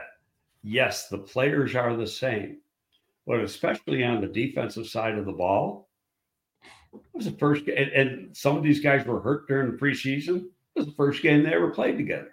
yes, 0.63 1.09
the 1.09 1.19
players 1.19 1.77
are 1.77 1.97
the 1.97 2.07
same 2.07 2.59
but 3.29 3.41
especially 3.41 4.03
on 4.03 4.23
the 4.23 4.27
defensive 4.27 4.87
side 4.87 5.19
of 5.19 5.27
the 5.27 5.33
ball, 5.33 5.91
it 6.95 7.01
was 7.13 7.27
the 7.27 7.33
first 7.33 7.69
and, 7.69 7.93
and 7.93 8.35
some 8.37 8.57
of 8.57 8.63
these 8.63 8.81
guys 8.81 9.07
were 9.07 9.21
hurt 9.21 9.47
during 9.47 9.71
the 9.71 9.77
preseason. 9.77 10.47
It 10.75 10.81
was 10.81 10.87
the 10.87 10.93
first 10.93 11.23
game 11.23 11.43
they 11.43 11.53
ever 11.53 11.71
played 11.71 11.99
together. 11.99 12.33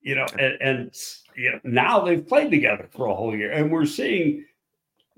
You 0.00 0.14
know, 0.14 0.26
and, 0.38 0.56
and 0.62 0.94
you 1.36 1.52
know, 1.52 1.60
now 1.62 2.00
they've 2.00 2.26
played 2.26 2.50
together 2.50 2.88
for 2.90 3.08
a 3.08 3.14
whole 3.14 3.36
year, 3.36 3.52
and 3.52 3.70
we're 3.70 3.84
seeing 3.84 4.46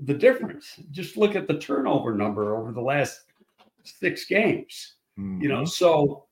the 0.01 0.15
difference. 0.15 0.81
Just 0.91 1.17
look 1.17 1.37
at 1.37 1.47
the 1.47 1.61
turnover 1.61 2.13
number 2.13 2.57
over 2.57 2.73
the 2.73 2.81
last 2.81 3.21
six 3.85 4.25
games. 4.25 4.97
Mm-hmm. 5.17 5.41
You 5.41 5.49
know, 5.51 5.57
mm-hmm. 5.59 5.67
so 5.67 6.27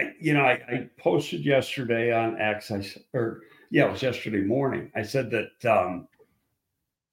I, 0.00 0.10
you 0.18 0.34
know, 0.34 0.42
I, 0.42 0.54
I 0.68 0.88
posted 0.98 1.44
yesterday 1.44 2.12
on 2.12 2.40
X, 2.40 2.72
I 2.72 2.84
or 3.14 3.42
yeah, 3.70 3.86
it 3.86 3.92
was 3.92 4.02
yesterday 4.02 4.40
morning. 4.40 4.90
I 4.94 5.02
said 5.02 5.30
that 5.30 5.70
um, 5.70 6.08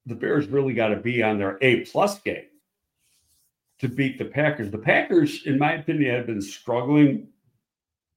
the 0.06 0.16
Bears 0.16 0.48
really 0.48 0.74
got 0.74 0.90
to 0.90 0.96
be 0.96 1.22
on 1.22 1.38
their 1.38 1.58
A 1.62 1.82
plus 1.82 2.20
game 2.20 2.48
to 3.80 3.88
beat 3.88 4.18
the 4.18 4.26
Packers. 4.26 4.72
The 4.72 4.78
Packers, 4.78 5.46
in 5.46 5.60
my 5.60 5.74
opinion, 5.74 6.16
have 6.16 6.26
been 6.26 6.42
struggling 6.42 7.28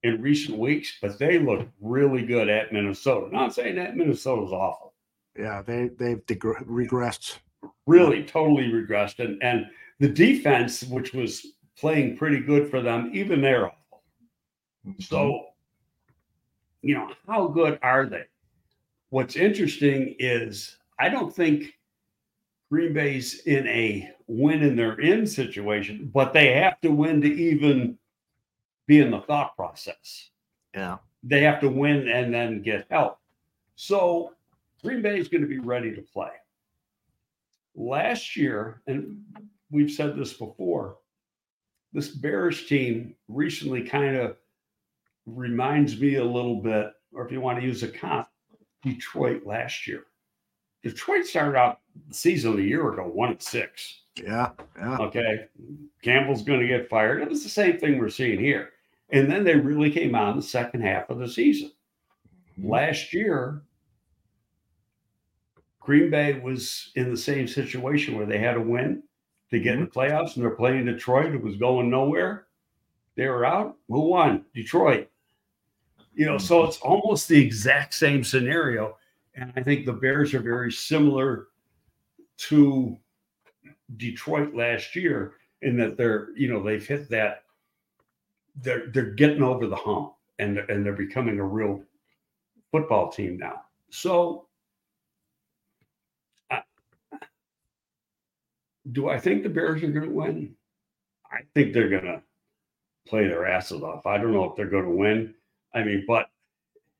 in 0.02 0.22
recent 0.22 0.58
weeks, 0.58 0.96
but 1.02 1.18
they 1.18 1.38
look 1.38 1.68
really 1.80 2.24
good 2.24 2.48
at 2.48 2.72
Minnesota. 2.72 3.28
Not 3.30 3.54
saying 3.54 3.76
that 3.76 3.96
Minnesota's 3.96 4.52
awful. 4.52 4.94
Yeah, 5.38 5.62
they 5.62 5.90
they've 5.98 6.24
degre- 6.26 6.66
regressed. 6.66 7.38
Really, 7.86 8.24
totally 8.24 8.70
regressed, 8.70 9.22
and 9.22 9.40
and 9.42 9.66
the 9.98 10.08
defense, 10.08 10.82
which 10.84 11.12
was 11.12 11.46
playing 11.78 12.16
pretty 12.16 12.40
good 12.40 12.70
for 12.70 12.80
them, 12.80 13.10
even 13.12 13.40
they're 13.40 13.66
awful. 13.66 14.02
Mm-hmm. 14.86 15.02
So, 15.02 15.46
you 16.82 16.94
know, 16.94 17.10
how 17.26 17.48
good 17.48 17.78
are 17.82 18.06
they? 18.06 18.24
What's 19.10 19.36
interesting 19.36 20.14
is 20.18 20.76
I 20.98 21.08
don't 21.08 21.34
think 21.34 21.74
Green 22.70 22.92
Bay's 22.92 23.40
in 23.46 23.66
a 23.66 24.10
win 24.28 24.62
and 24.62 24.78
they're 24.78 25.00
in 25.00 25.26
situation, 25.26 26.10
but 26.12 26.32
they 26.32 26.52
have 26.54 26.80
to 26.82 26.90
win 26.90 27.20
to 27.20 27.28
even 27.28 27.98
be 28.86 29.00
in 29.00 29.10
the 29.10 29.20
thought 29.20 29.56
process. 29.56 30.30
Yeah. 30.74 30.98
They 31.22 31.42
have 31.42 31.60
to 31.60 31.68
win 31.68 32.08
and 32.08 32.32
then 32.32 32.62
get 32.62 32.86
help. 32.90 33.18
So 33.74 34.34
Green 34.82 35.02
Bay 35.02 35.18
is 35.18 35.28
going 35.28 35.42
to 35.42 35.48
be 35.48 35.58
ready 35.58 35.94
to 35.94 36.02
play. 36.02 36.30
Last 37.74 38.36
year, 38.36 38.82
and 38.86 39.22
we've 39.70 39.90
said 39.90 40.16
this 40.16 40.32
before, 40.32 40.96
this 41.92 42.08
Bears 42.08 42.66
team 42.66 43.14
recently 43.28 43.82
kind 43.82 44.16
of 44.16 44.36
reminds 45.26 46.00
me 46.00 46.16
a 46.16 46.24
little 46.24 46.60
bit, 46.60 46.92
or 47.12 47.24
if 47.24 47.32
you 47.32 47.40
want 47.40 47.60
to 47.60 47.66
use 47.66 47.82
a 47.82 47.88
comp, 47.88 48.28
Detroit 48.82 49.46
last 49.46 49.86
year. 49.86 50.04
Detroit 50.82 51.26
started 51.26 51.58
out 51.58 51.80
the 52.08 52.14
season 52.14 52.58
a 52.58 52.62
year 52.62 52.92
ago, 52.92 53.02
one 53.02 53.30
at 53.30 53.42
six. 53.42 54.02
Yeah, 54.16 54.50
yeah. 54.76 54.98
Okay. 54.98 55.46
Campbell's 56.02 56.42
going 56.42 56.60
to 56.60 56.66
get 56.66 56.88
fired. 56.88 57.22
It 57.22 57.28
was 57.28 57.42
the 57.42 57.50
same 57.50 57.78
thing 57.78 57.98
we're 57.98 58.08
seeing 58.08 58.40
here. 58.40 58.70
And 59.10 59.30
then 59.30 59.44
they 59.44 59.56
really 59.56 59.90
came 59.90 60.14
on 60.14 60.36
the 60.36 60.42
second 60.42 60.82
half 60.82 61.10
of 61.10 61.18
the 61.18 61.28
season. 61.28 61.72
Mm-hmm. 62.58 62.70
Last 62.70 63.12
year, 63.12 63.62
Green 65.80 66.10
Bay 66.10 66.38
was 66.38 66.92
in 66.94 67.10
the 67.10 67.16
same 67.16 67.46
situation 67.46 68.16
where 68.16 68.26
they 68.26 68.38
had 68.38 68.54
to 68.54 68.60
win 68.60 69.02
to 69.50 69.58
get 69.58 69.74
mm-hmm. 69.74 69.80
in 69.80 69.84
the 69.86 69.90
playoffs, 69.90 70.36
and 70.36 70.44
they're 70.44 70.50
playing 70.50 70.84
Detroit. 70.86 71.34
It 71.34 71.42
was 71.42 71.56
going 71.56 71.90
nowhere. 71.90 72.46
They 73.16 73.26
were 73.26 73.44
out. 73.44 73.76
Who 73.88 74.00
won? 74.00 74.44
Detroit. 74.54 75.08
You 76.14 76.26
know, 76.26 76.32
hmm. 76.32 76.38
so 76.38 76.64
it's 76.64 76.78
almost 76.78 77.28
the 77.28 77.40
exact 77.40 77.94
same 77.94 78.24
scenario. 78.24 78.96
And 79.34 79.52
I 79.56 79.62
think 79.62 79.86
the 79.86 79.92
Bears 79.92 80.34
are 80.34 80.40
very 80.40 80.72
similar 80.72 81.48
to 82.48 82.96
Detroit 83.96 84.54
last 84.54 84.96
year 84.96 85.34
in 85.62 85.76
that 85.76 85.96
they're, 85.96 86.28
you 86.36 86.52
know, 86.52 86.62
they've 86.62 86.86
hit 86.86 87.08
that 87.10 87.44
they're 88.62 88.88
they're 88.88 89.12
getting 89.12 89.42
over 89.42 89.66
the 89.66 89.76
hump 89.76 90.14
and 90.38 90.58
and 90.58 90.84
they're 90.84 90.92
becoming 90.92 91.38
a 91.38 91.44
real 91.44 91.82
football 92.72 93.10
team 93.10 93.38
now. 93.38 93.62
So 93.90 94.46
do 98.92 99.08
I 99.08 99.18
think 99.18 99.42
the 99.42 99.48
Bears 99.48 99.82
are 99.82 99.88
going 99.88 100.08
to 100.08 100.14
win? 100.14 100.54
I 101.30 101.40
think 101.54 101.72
they're 101.72 101.88
going 101.88 102.04
to 102.04 102.22
play 103.10 103.26
their 103.26 103.46
asses 103.46 103.82
off. 103.82 104.06
I 104.06 104.16
don't 104.16 104.32
know 104.32 104.44
hmm. 104.44 104.50
if 104.50 104.56
they're 104.56 104.70
going 104.70 104.84
to 104.84 104.90
win. 104.90 105.34
I 105.74 105.82
mean, 105.82 106.04
but 106.06 106.30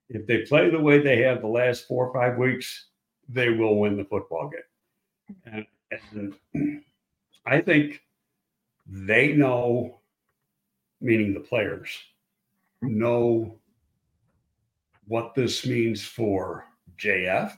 if 0.09 0.27
they 0.27 0.39
play 0.39 0.69
the 0.69 0.81
way 0.81 0.99
they 0.99 1.23
have 1.23 1.41
the 1.41 1.47
last 1.47 1.87
four 1.87 2.09
or 2.09 2.12
five 2.12 2.37
weeks, 2.37 2.87
they 3.28 3.51
will 3.51 3.78
win 3.78 3.97
the 3.97 4.05
football 4.05 4.51
game. 4.51 5.66
And, 5.93 6.35
and 6.53 6.82
I 7.47 7.61
think 7.61 8.03
they 8.87 9.32
know, 9.32 10.01
meaning 11.01 11.32
the 11.32 11.41
players, 11.41 11.89
know 12.82 13.59
what 15.07 15.35
this 15.35 15.65
means 15.65 16.05
for 16.05 16.66
JF, 16.99 17.57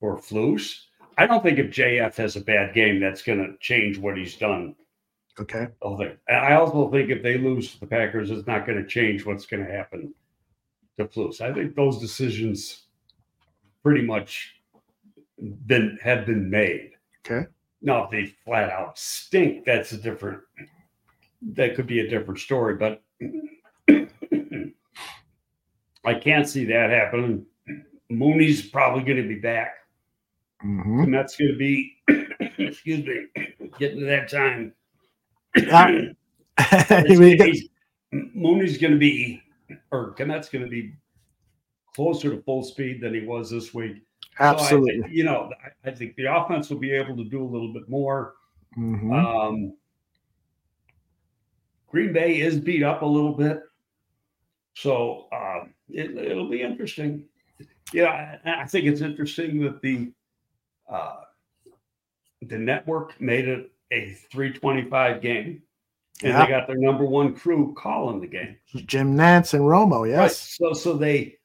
for 0.00 0.18
Flus. 0.18 0.84
I 1.18 1.26
don't 1.26 1.42
think 1.42 1.58
if 1.58 1.66
JF 1.66 2.14
has 2.16 2.36
a 2.36 2.40
bad 2.40 2.74
game, 2.74 2.98
that's 2.98 3.22
going 3.22 3.38
to 3.38 3.58
change 3.60 3.98
what 3.98 4.16
he's 4.16 4.36
done. 4.36 4.74
Okay. 5.40 5.68
I 6.28 6.54
also 6.54 6.90
think 6.90 7.08
if 7.10 7.22
they 7.22 7.38
lose 7.38 7.72
to 7.72 7.80
the 7.80 7.86
Packers, 7.86 8.30
it's 8.30 8.46
not 8.46 8.66
going 8.66 8.78
to 8.82 8.86
change 8.86 9.24
what's 9.24 9.46
going 9.46 9.64
to 9.64 9.70
happen 9.72 10.12
to 10.98 11.06
Flus. 11.06 11.40
I 11.40 11.52
think 11.54 11.74
those 11.74 11.98
decisions 11.98 12.86
pretty 13.82 14.02
much 14.02 14.56
been 15.66 15.98
have 16.02 16.26
been 16.26 16.50
made. 16.50 16.90
Okay. 17.26 17.46
Now, 17.80 18.04
if 18.04 18.10
they 18.10 18.26
flat 18.44 18.70
out 18.70 18.98
stink, 18.98 19.64
that's 19.64 19.92
a 19.92 19.96
different. 19.96 20.40
That 21.54 21.74
could 21.74 21.86
be 21.86 22.00
a 22.00 22.08
different 22.08 22.38
story, 22.38 22.76
but 22.76 23.02
I 26.04 26.14
can't 26.14 26.48
see 26.48 26.64
that 26.66 26.90
happening. 26.90 27.46
Mooney's 28.10 28.68
probably 28.68 29.02
going 29.02 29.22
to 29.22 29.28
be 29.28 29.40
back, 29.40 29.76
Mm-hmm. 30.64 31.00
and 31.00 31.14
that's 31.14 31.36
going 31.36 31.50
to 31.52 31.58
be. 31.58 31.96
excuse 32.58 33.04
me, 33.04 33.26
getting 33.78 34.00
to 34.00 34.06
that 34.06 34.28
time. 34.30 34.72
Yeah. 35.56 36.08
It's- 36.58 37.62
Mooney's 38.34 38.76
going 38.78 38.92
to 38.92 38.98
be, 38.98 39.40
or 39.90 40.14
Kmet's 40.14 40.48
going 40.50 40.64
to 40.64 40.70
be 40.70 40.92
closer 41.94 42.30
to 42.30 42.42
full 42.42 42.62
speed 42.62 43.00
than 43.00 43.14
he 43.14 43.20
was 43.20 43.50
this 43.50 43.72
week. 43.72 43.96
So 44.38 44.44
I- 44.44 44.48
Absolutely. 44.50 45.10
you 45.10 45.24
know, 45.24 45.50
I, 45.84 45.88
I 45.90 45.94
think 45.94 46.16
the 46.16 46.24
offense 46.26 46.68
will 46.70 46.78
be 46.78 46.92
able 46.92 47.16
to 47.16 47.24
do 47.24 47.42
a 47.42 47.48
little 47.48 47.72
bit 47.72 47.88
more. 47.88 48.34
Mhm. 48.76 49.12
Um, 49.14 49.74
Green 51.88 52.12
Bay 52.12 52.40
is 52.40 52.58
beat 52.58 52.82
up 52.82 53.02
a 53.02 53.06
little 53.06 53.34
bit, 53.34 53.60
so 54.74 55.26
uh, 55.32 55.64
it, 55.90 56.16
it'll 56.16 56.48
be 56.48 56.62
interesting. 56.62 57.26
Yeah, 57.92 58.38
I, 58.46 58.62
I 58.62 58.64
think 58.66 58.86
it's 58.86 59.02
interesting 59.02 59.60
that 59.62 59.82
the 59.82 60.10
uh, 60.90 61.16
the 62.42 62.56
network 62.56 63.20
made 63.20 63.46
it 63.46 63.71
a 63.92 64.14
325 64.30 65.20
game, 65.20 65.62
and 66.22 66.32
Yeah. 66.32 66.44
they 66.44 66.50
got 66.50 66.66
their 66.66 66.78
number 66.78 67.04
one 67.04 67.34
crew 67.34 67.74
calling 67.76 68.20
the 68.20 68.26
game. 68.26 68.56
Jim 68.86 69.16
Nantz 69.16 69.54
and 69.54 69.62
Romo. 69.62 70.02
Right. 70.02 70.10
Yes. 70.10 70.56
So 70.56 70.72
so 70.72 70.94
they 70.94 71.36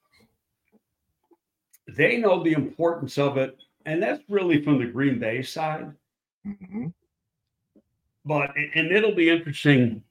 they 1.87 2.17
know 2.17 2.43
the 2.43 2.53
importance 2.53 3.17
of 3.17 3.37
it, 3.37 3.57
and 3.85 4.01
that's 4.01 4.23
really 4.29 4.61
from 4.63 4.79
the 4.79 4.85
Green 4.85 5.19
Bay 5.19 5.41
side. 5.41 5.93
Mhm. 6.45 6.93
But 8.25 8.51
and 8.75 8.91
it'll 8.91 9.15
be 9.15 9.29
interesting 9.29 10.03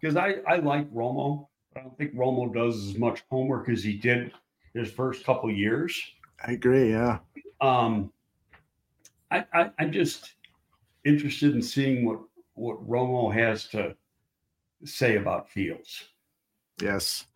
because 0.00 0.16
I 0.16 0.36
I 0.46 0.56
like 0.56 0.90
Romo. 0.92 1.48
I 1.76 1.80
don't 1.80 1.96
think 1.98 2.14
Romo 2.14 2.52
does 2.52 2.88
as 2.88 2.98
much 2.98 3.24
homework 3.30 3.68
as 3.68 3.82
he 3.82 3.96
did 3.96 4.32
his 4.74 4.90
first 4.92 5.24
couple 5.24 5.50
years. 5.50 6.00
I 6.46 6.52
agree. 6.52 6.90
Yeah. 6.90 7.18
Um, 7.60 8.12
I, 9.30 9.44
I 9.52 9.70
I'm 9.78 9.90
just 9.92 10.34
interested 11.04 11.54
in 11.54 11.62
seeing 11.62 12.06
what 12.06 12.20
what 12.54 12.88
Romo 12.88 13.32
has 13.32 13.66
to 13.68 13.96
say 14.84 15.16
about 15.16 15.50
Fields. 15.50 16.04
Yes. 16.80 17.26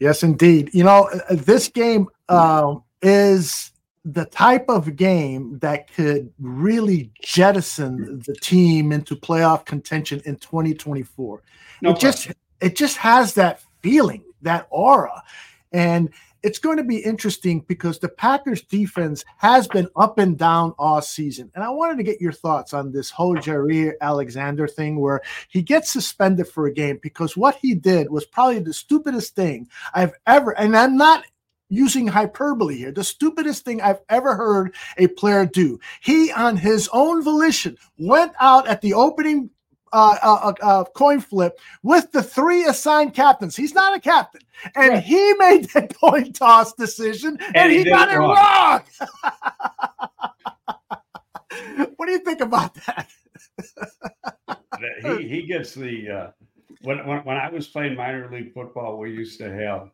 Yes, 0.00 0.22
indeed. 0.22 0.70
You 0.72 0.84
know, 0.84 1.08
uh, 1.30 1.36
this 1.36 1.68
game 1.68 2.08
um, 2.28 2.82
is 3.02 3.70
the 4.04 4.24
type 4.24 4.64
of 4.68 4.96
game 4.96 5.58
that 5.60 5.92
could 5.94 6.32
really 6.40 7.12
jettison 7.22 8.20
the 8.26 8.34
team 8.34 8.90
into 8.90 9.14
playoff 9.14 9.64
contention 9.64 10.20
in 10.24 10.36
2024. 10.36 11.42
No 11.82 11.90
it 11.90 12.00
just 12.00 12.32
it 12.60 12.74
just 12.74 12.96
has 12.96 13.34
that 13.34 13.62
feeling, 13.80 14.24
that 14.42 14.66
aura. 14.70 15.22
And 15.70 16.10
it's 16.42 16.58
going 16.58 16.76
to 16.76 16.84
be 16.84 16.98
interesting 16.98 17.60
because 17.60 17.98
the 17.98 18.08
Packers 18.08 18.62
defense 18.62 19.24
has 19.38 19.68
been 19.68 19.88
up 19.96 20.18
and 20.18 20.36
down 20.36 20.74
all 20.78 21.00
season. 21.00 21.50
And 21.54 21.62
I 21.62 21.70
wanted 21.70 21.98
to 21.98 22.02
get 22.02 22.20
your 22.20 22.32
thoughts 22.32 22.74
on 22.74 22.92
this 22.92 23.10
whole 23.10 23.38
Alexander 24.00 24.68
thing 24.68 25.00
where 25.00 25.20
he 25.48 25.62
gets 25.62 25.90
suspended 25.90 26.48
for 26.48 26.66
a 26.66 26.72
game 26.72 26.98
because 27.02 27.36
what 27.36 27.56
he 27.56 27.74
did 27.74 28.10
was 28.10 28.24
probably 28.24 28.58
the 28.58 28.74
stupidest 28.74 29.34
thing 29.34 29.68
I've 29.94 30.14
ever, 30.26 30.58
and 30.58 30.76
I'm 30.76 30.96
not 30.96 31.24
using 31.68 32.06
hyperbole 32.06 32.76
here, 32.76 32.92
the 32.92 33.02
stupidest 33.02 33.64
thing 33.64 33.80
I've 33.80 34.00
ever 34.10 34.36
heard 34.36 34.74
a 34.98 35.06
player 35.06 35.46
do. 35.46 35.80
He, 36.00 36.30
on 36.30 36.56
his 36.56 36.88
own 36.92 37.22
volition, 37.22 37.78
went 37.98 38.32
out 38.40 38.68
at 38.68 38.82
the 38.82 38.92
opening 38.92 39.50
uh, 39.92 40.16
uh, 40.22 40.52
uh, 40.62 40.84
coin 40.96 41.20
flip 41.20 41.58
with 41.82 42.10
the 42.12 42.22
three 42.22 42.64
assigned 42.64 43.14
captains. 43.14 43.56
He's 43.56 43.74
not 43.74 43.96
a 43.96 44.00
captain, 44.00 44.40
and 44.74 44.90
Right. 44.90 45.02
he 45.02 45.34
made 45.34 45.68
that 45.70 45.94
coin 46.00 46.32
toss 46.32 46.72
decision, 46.74 47.38
and, 47.54 47.56
And 47.56 47.72
he 47.72 47.84
he, 47.84 47.84
got 47.84 48.08
it 48.08 48.14
it 48.14 48.18
wrong. 48.18 48.36
wrong. 48.36 48.80
what 51.96 52.06
do 52.06 52.12
you 52.12 52.18
think 52.20 52.40
about 52.40 52.74
that? 52.86 53.08
that 53.58 55.18
he 55.18 55.28
he 55.28 55.46
gets 55.46 55.74
the 55.74 56.08
uh, 56.10 56.30
when, 56.82 57.06
when 57.06 57.18
when 57.24 57.36
I 57.36 57.50
was 57.50 57.68
playing 57.68 57.96
minor 57.96 58.30
league 58.32 58.52
football, 58.54 58.98
we 58.98 59.10
used 59.12 59.38
to 59.40 59.52
have 59.52 59.90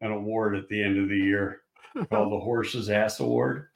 an 0.00 0.12
award 0.12 0.56
at 0.56 0.68
the 0.68 0.82
end 0.82 0.98
of 0.98 1.08
the 1.08 1.16
year 1.16 1.60
called 2.10 2.32
the 2.32 2.38
Horse's 2.40 2.90
Ass 2.90 3.20
Award. 3.20 3.68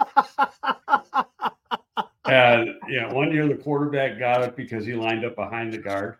And 2.26 2.74
you 2.88 3.00
know, 3.00 3.08
one 3.14 3.32
year 3.32 3.48
the 3.48 3.54
quarterback 3.56 4.18
got 4.18 4.42
it 4.42 4.56
because 4.56 4.84
he 4.84 4.94
lined 4.94 5.24
up 5.24 5.36
behind 5.36 5.72
the 5.72 5.78
guard 5.78 6.16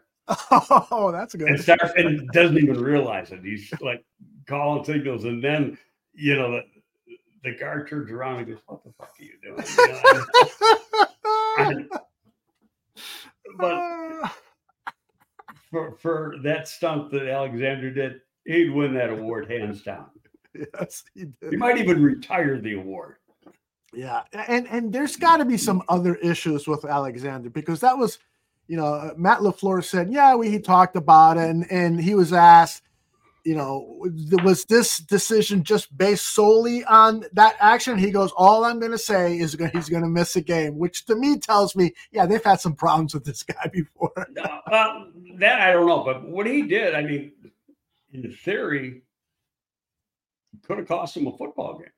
Oh, 0.51 1.11
that's 1.13 1.35
a 1.35 1.39
good. 1.39 1.49
and 1.49 1.61
starts 1.61 1.93
and 1.97 2.29
doesn't 2.29 2.57
even 2.59 2.81
realize 2.81 3.33
it. 3.33 3.41
He's 3.43 3.73
like 3.81 4.05
calling 4.47 4.85
signals, 4.85 5.25
and 5.25 5.43
then 5.43 5.77
you 6.15 6.37
know 6.37 6.53
the, 6.53 6.63
the 7.43 7.57
guard 7.59 7.89
turns 7.89 8.11
around 8.11 8.37
and 8.39 8.47
goes, 8.47 8.59
"What 8.67 8.85
the 8.85 8.93
fuck 8.93 9.11
are 9.19 9.25
you 9.25 9.35
doing?" 9.43 9.65
You 11.59 11.75
know, 11.75 11.87
and- 11.87 11.91
but 13.59 14.33
for 15.71 15.97
for 15.97 16.35
that 16.45 16.69
stunt 16.69 17.11
that 17.11 17.27
Alexander 17.29 17.91
did, 17.91 18.21
he'd 18.45 18.71
win 18.71 18.95
that 18.95 19.11
award 19.11 19.51
hands 19.51 19.83
down. 19.83 20.07
yes, 20.55 21.03
he 21.15 21.25
did. 21.41 21.51
He 21.51 21.57
might 21.57 21.79
even 21.79 22.03
retire 22.03 22.61
the 22.61 22.75
award. 22.75 23.17
Yeah, 23.93 24.23
and 24.33 24.69
and 24.69 24.93
there's 24.93 25.17
got 25.17 25.39
to 25.39 25.45
be 25.45 25.57
some 25.57 25.83
other 25.89 26.15
issues 26.17 26.69
with 26.69 26.85
Alexander 26.85 27.51
because 27.51 27.81
that 27.81 27.99
was, 27.99 28.19
you 28.69 28.77
know, 28.77 28.95
uh, 28.95 29.15
Matt 29.17 29.41
LaFleur 29.41 29.83
said, 29.83 30.13
yeah, 30.13 30.35
we 30.37 30.49
he 30.49 30.61
talked 30.61 30.95
about 30.95 31.37
it, 31.37 31.51
and 31.51 31.71
and 31.73 32.01
he 32.01 32.15
was 32.15 32.33
asked, 32.33 32.83
you 33.45 33.57
know, 33.57 33.99
was 34.45 34.65
this 34.67 34.99
decision 34.99 35.65
just 35.65 35.97
based 35.97 36.27
solely 36.27 36.85
on 36.85 37.25
that 37.33 37.57
action? 37.59 37.99
He 37.99 38.13
goes, 38.13 38.31
all 38.37 38.65
I'm 38.65 38.79
going 38.79 38.93
to 38.93 38.99
say 38.99 39.39
is 39.39 39.57
he's 39.73 39.89
going 39.89 40.03
to 40.03 40.09
miss 40.09 40.37
a 40.37 40.41
game, 40.41 40.79
which 40.79 41.05
to 41.07 41.17
me 41.17 41.39
tells 41.39 41.75
me, 41.75 41.93
yeah, 42.13 42.27
they've 42.27 42.45
had 42.45 42.61
some 42.61 42.75
problems 42.75 43.13
with 43.13 43.25
this 43.25 43.43
guy 43.43 43.71
before. 43.73 44.13
Uh, 44.17 44.71
uh, 44.71 45.05
that 45.39 45.61
I 45.63 45.73
don't 45.73 45.87
know, 45.87 46.05
but 46.05 46.29
what 46.29 46.47
he 46.47 46.63
did, 46.63 46.95
I 46.95 47.03
mean, 47.03 47.33
in 48.13 48.33
theory, 48.33 49.03
could 50.63 50.79
have 50.79 50.89
cost 50.89 51.17
him 51.17 51.27
a 51.27 51.37
football 51.37 51.79
game. 51.79 51.89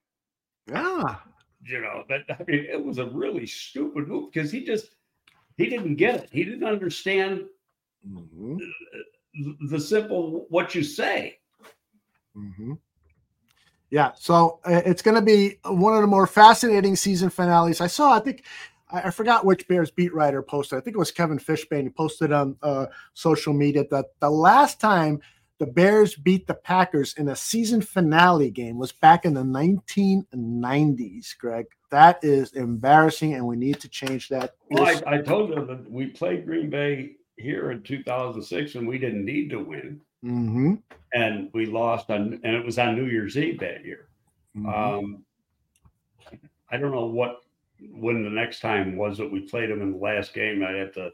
Yeah, 0.69 1.17
You 1.65 1.81
know, 1.81 2.05
that 2.09 2.25
I 2.29 2.43
mean, 2.45 2.67
it 2.71 2.83
was 2.85 2.99
a 2.99 3.07
really 3.07 3.47
stupid 3.47 4.09
move 4.09 4.33
because 4.33 4.51
he 4.51 4.65
just 4.65 4.97
he 5.57 5.69
didn't 5.69 5.97
get 5.97 6.17
it. 6.25 6.29
He 6.33 6.45
didn't 6.45 6.65
understand 6.65 7.45
Mhm, 8.07 8.59
th- 9.35 9.57
the 9.71 9.81
simple 9.81 10.47
what 10.49 10.75
you 10.75 10.83
say. 10.83 11.39
mhm. 12.37 12.79
Yeah, 13.91 14.13
so 14.19 14.61
uh, 14.65 14.81
it's 14.87 15.03
going 15.03 15.17
to 15.17 15.23
be 15.23 15.59
one 15.65 15.95
of 15.95 16.01
the 16.01 16.07
more 16.07 16.27
fascinating 16.27 16.97
season 16.97 17.29
finales. 17.29 17.81
I 17.81 17.87
saw, 17.89 18.15
I 18.15 18.21
think, 18.21 18.45
I, 18.91 19.03
I 19.03 19.11
forgot 19.11 19.45
which 19.45 19.69
Bears 19.69 19.91
beat 19.91 20.15
writer 20.15 20.43
posted. 20.43 20.79
I 20.79 20.81
think 20.81 20.97
it 20.97 20.99
was 20.99 21.11
Kevin 21.13 21.39
Fishbain. 21.39 21.83
He 21.83 21.91
posted 21.91 22.33
on 22.33 22.57
uh, 22.63 22.87
social 23.13 23.53
media 23.53 23.85
that 23.91 24.07
the 24.21 24.31
last 24.31 24.81
time 24.81 25.21
the 25.63 25.67
Bears 25.69 26.17
beat 26.17 26.49
the 26.49 26.55
Packers 26.55 27.15
in 27.17 27.29
a 27.29 27.37
season 27.37 27.81
finale 27.81 28.51
game 28.51 28.79
was 28.79 28.91
back 28.91 29.25
in 29.25 29.33
the 29.33 29.45
1990s, 29.45 31.39
Greg. 31.39 31.67
That 31.89 32.19
is 32.25 32.55
embarrassing, 32.55 33.35
and 33.35 33.47
we 33.47 33.55
need 33.55 33.79
to 33.79 33.89
change 33.89 34.29
that. 34.31 34.57
Well, 34.73 34.85
I, 34.85 35.19
I 35.19 35.19
told 35.19 35.51
you 35.51 35.65
that 35.65 35.89
we 35.89 36.07
played 36.07 36.47
Green 36.47 36.69
Bay 36.69 37.13
here 37.37 37.71
in 37.71 37.85
2006 37.85 38.75
and 38.75 38.89
we 38.89 38.99
didn't 38.99 39.25
need 39.25 39.51
to 39.51 39.61
win. 39.61 40.01
Mhm, 40.25 40.83
And 41.15 41.49
we 41.53 41.67
lost 41.67 42.11
on, 42.11 42.41
and 42.43 42.57
it 42.57 42.65
was 42.65 42.81
on 42.81 42.97
New 42.97 43.07
Year's 43.07 43.39
Eve 43.39 43.61
that 43.61 43.85
year. 43.85 44.09
mhm. 44.57 44.67
Um, 44.67 45.25
I 46.73 46.77
don't 46.77 46.91
know 46.91 47.07
what, 47.07 47.37
when 47.93 48.25
the 48.25 48.31
next 48.31 48.59
time 48.59 48.97
was 48.97 49.17
that 49.19 49.31
we 49.31 49.43
played 49.43 49.71
them 49.71 49.81
in 49.81 49.93
the 49.93 49.99
last 49.99 50.35
game. 50.35 50.65
I 50.65 50.73
had 50.73 50.93
to, 50.95 51.13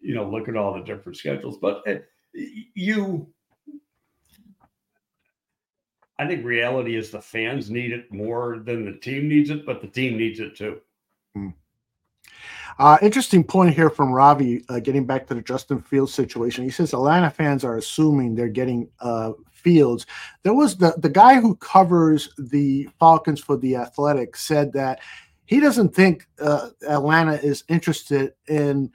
you 0.00 0.14
know, 0.14 0.26
look 0.26 0.48
at 0.48 0.56
all 0.56 0.72
the 0.72 0.80
different 0.84 1.18
schedules, 1.18 1.58
but 1.58 1.86
uh, 1.86 1.96
you, 2.32 3.30
I 6.20 6.26
think 6.26 6.44
reality 6.44 6.96
is 6.96 7.10
the 7.10 7.22
fans 7.22 7.70
need 7.70 7.92
it 7.92 8.12
more 8.12 8.58
than 8.58 8.84
the 8.84 8.92
team 8.92 9.26
needs 9.26 9.48
it, 9.48 9.64
but 9.64 9.80
the 9.80 9.86
team 9.86 10.18
needs 10.18 10.38
it 10.38 10.54
too. 10.54 10.78
Uh, 12.78 12.98
interesting 13.00 13.42
point 13.42 13.74
here 13.74 13.88
from 13.88 14.12
Ravi, 14.12 14.62
uh, 14.68 14.80
getting 14.80 15.06
back 15.06 15.26
to 15.26 15.34
the 15.34 15.40
Justin 15.40 15.80
Fields 15.80 16.12
situation. 16.12 16.62
He 16.62 16.70
says 16.70 16.92
Atlanta 16.92 17.30
fans 17.30 17.64
are 17.64 17.78
assuming 17.78 18.34
they're 18.34 18.48
getting 18.48 18.86
uh, 19.00 19.32
Fields. 19.50 20.04
There 20.42 20.52
was 20.52 20.76
the, 20.76 20.94
the 20.98 21.08
guy 21.08 21.40
who 21.40 21.56
covers 21.56 22.28
the 22.36 22.90
Falcons 22.98 23.40
for 23.40 23.56
the 23.56 23.76
Athletic 23.76 24.36
said 24.36 24.74
that 24.74 25.00
he 25.46 25.58
doesn't 25.58 25.94
think 25.94 26.26
uh, 26.38 26.68
Atlanta 26.86 27.34
is 27.34 27.64
interested 27.68 28.34
in 28.46 28.92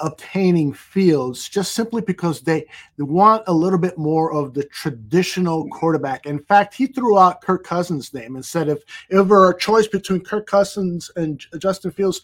obtaining 0.00 0.72
Fields 0.72 1.48
just 1.48 1.74
simply 1.74 2.02
because 2.02 2.40
they, 2.40 2.66
want 2.98 3.42
a 3.46 3.52
little 3.52 3.78
bit 3.78 3.96
more 3.98 4.32
of 4.32 4.54
the 4.54 4.64
traditional 4.64 5.68
quarterback. 5.68 6.26
In 6.26 6.38
fact, 6.38 6.74
he 6.74 6.86
threw 6.86 7.18
out 7.18 7.40
Kirk 7.42 7.64
Cousins' 7.64 8.12
name 8.12 8.36
and 8.36 8.44
said 8.44 8.68
if, 8.68 8.82
there 9.08 9.24
were 9.24 9.50
a 9.50 9.58
choice 9.58 9.86
between 9.86 10.20
Kirk 10.20 10.46
Cousins 10.46 11.10
and 11.16 11.44
Justin 11.58 11.90
Fields, 11.90 12.20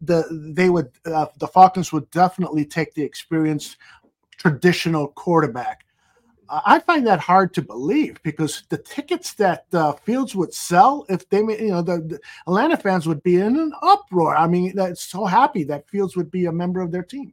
the 0.00 0.24
they 0.54 0.70
would 0.70 0.90
uh, 1.06 1.26
the 1.38 1.46
Falcons 1.46 1.92
would 1.92 2.10
definitely 2.10 2.64
take 2.64 2.94
the 2.94 3.02
experienced 3.02 3.76
traditional 4.36 5.08
quarterback. 5.08 5.83
I 6.64 6.78
find 6.78 7.06
that 7.06 7.20
hard 7.20 7.54
to 7.54 7.62
believe 7.62 8.22
because 8.22 8.62
the 8.68 8.78
tickets 8.78 9.34
that 9.34 9.66
uh, 9.72 9.92
Fields 9.92 10.34
would 10.34 10.52
sell 10.52 11.06
if 11.08 11.28
they, 11.28 11.38
you 11.38 11.68
know, 11.68 11.82
the, 11.82 12.00
the, 12.00 12.20
Atlanta 12.46 12.76
fans 12.76 13.06
would 13.06 13.22
be 13.22 13.36
in 13.36 13.56
an 13.56 13.72
uproar. 13.82 14.36
I 14.36 14.46
mean, 14.46 14.74
that's 14.74 15.02
so 15.02 15.24
happy 15.24 15.64
that 15.64 15.88
Fields 15.88 16.16
would 16.16 16.30
be 16.30 16.46
a 16.46 16.52
member 16.52 16.80
of 16.80 16.92
their 16.92 17.02
team. 17.02 17.32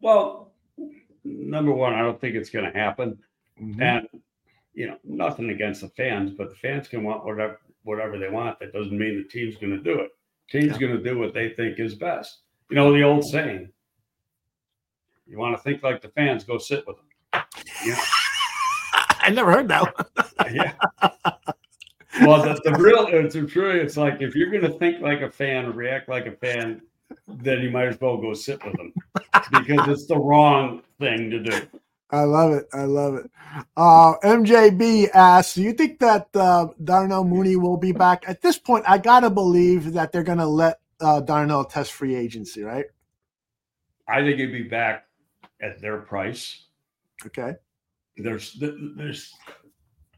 Well, 0.00 0.52
number 1.24 1.72
one, 1.72 1.94
I 1.94 2.00
don't 2.00 2.20
think 2.20 2.34
it's 2.34 2.50
going 2.50 2.64
to 2.64 2.78
happen, 2.78 3.18
mm-hmm. 3.60 3.82
and 3.82 4.08
you 4.74 4.86
know, 4.86 4.96
nothing 5.04 5.50
against 5.50 5.82
the 5.82 5.88
fans, 5.88 6.30
but 6.30 6.50
the 6.50 6.56
fans 6.56 6.88
can 6.88 7.04
want 7.04 7.24
whatever 7.24 7.60
whatever 7.84 8.18
they 8.18 8.28
want. 8.28 8.58
That 8.60 8.72
doesn't 8.72 8.96
mean 8.96 9.16
the 9.16 9.28
team's 9.28 9.56
going 9.56 9.76
to 9.76 9.82
do 9.82 10.00
it. 10.00 10.10
Team's 10.50 10.72
yeah. 10.72 10.78
going 10.78 10.96
to 10.96 11.02
do 11.02 11.18
what 11.18 11.34
they 11.34 11.50
think 11.50 11.78
is 11.78 11.94
best. 11.94 12.40
You 12.70 12.76
know 12.76 12.92
the 12.92 13.02
old 13.02 13.24
saying: 13.24 13.70
"You 15.26 15.38
want 15.38 15.56
to 15.56 15.62
think 15.62 15.82
like 15.82 16.00
the 16.00 16.08
fans, 16.08 16.44
go 16.44 16.58
sit 16.58 16.86
with 16.86 16.96
them." 16.96 17.44
Yeah. 17.84 18.02
I 19.22 19.30
never 19.30 19.52
heard 19.52 19.68
that. 19.68 19.94
yeah. 20.52 20.72
Well, 22.20 22.42
the, 22.42 22.60
the 22.62 22.76
real 22.78 23.06
it's 23.06 23.34
true. 23.50 23.70
It's 23.70 23.96
like 23.96 24.20
if 24.20 24.34
you're 24.34 24.50
going 24.50 24.70
to 24.70 24.78
think 24.78 25.00
like 25.00 25.22
a 25.22 25.30
fan 25.30 25.72
react 25.72 26.10
like 26.10 26.26
a 26.26 26.32
fan, 26.32 26.82
then 27.26 27.60
you 27.60 27.70
might 27.70 27.88
as 27.88 28.00
well 28.00 28.18
go 28.18 28.34
sit 28.34 28.62
with 28.64 28.76
them 28.76 28.92
because 29.50 29.88
it's 29.88 30.06
the 30.06 30.18
wrong 30.18 30.82
thing 31.00 31.30
to 31.30 31.42
do. 31.42 31.66
I 32.10 32.24
love 32.24 32.52
it. 32.52 32.68
I 32.74 32.84
love 32.84 33.14
it. 33.14 33.30
Uh, 33.74 34.18
MJB 34.22 35.08
asks, 35.14 35.54
"Do 35.54 35.62
you 35.62 35.72
think 35.72 35.98
that 36.00 36.28
uh, 36.34 36.68
Darnell 36.84 37.24
Mooney 37.24 37.56
will 37.56 37.78
be 37.78 37.92
back?" 37.92 38.28
At 38.28 38.42
this 38.42 38.58
point, 38.58 38.84
I 38.86 38.98
gotta 38.98 39.30
believe 39.30 39.94
that 39.94 40.12
they're 40.12 40.22
gonna 40.22 40.46
let 40.46 40.80
uh, 41.00 41.20
Darnell 41.20 41.64
test 41.64 41.92
free 41.92 42.14
agency, 42.14 42.62
right? 42.62 42.84
I 44.06 44.20
think 44.20 44.38
he'd 44.38 44.52
be 44.52 44.64
back 44.64 45.06
at 45.62 45.80
their 45.80 45.98
price. 45.98 46.66
Okay. 47.24 47.54
There's 48.16 48.54
there's 48.54 49.32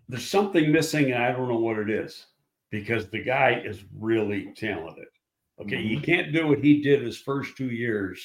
there's 0.09 0.29
something 0.29 0.73
missing, 0.73 1.13
and 1.13 1.23
I 1.23 1.33
don't 1.33 1.49
know 1.49 1.59
what 1.59 1.79
it 1.79 1.91
is 1.91 2.27
because 2.71 3.09
the 3.09 3.23
guy 3.23 3.63
is 3.65 3.85
really 3.99 4.53
talented. 4.57 5.07
Okay, 5.61 5.77
mm-hmm. 5.77 5.89
you 5.89 6.01
can't 6.01 6.33
do 6.33 6.49
what 6.49 6.59
he 6.59 6.83
did 6.83 7.03
his 7.03 7.19
first 7.19 7.57
two 7.57 7.71
years 7.71 8.21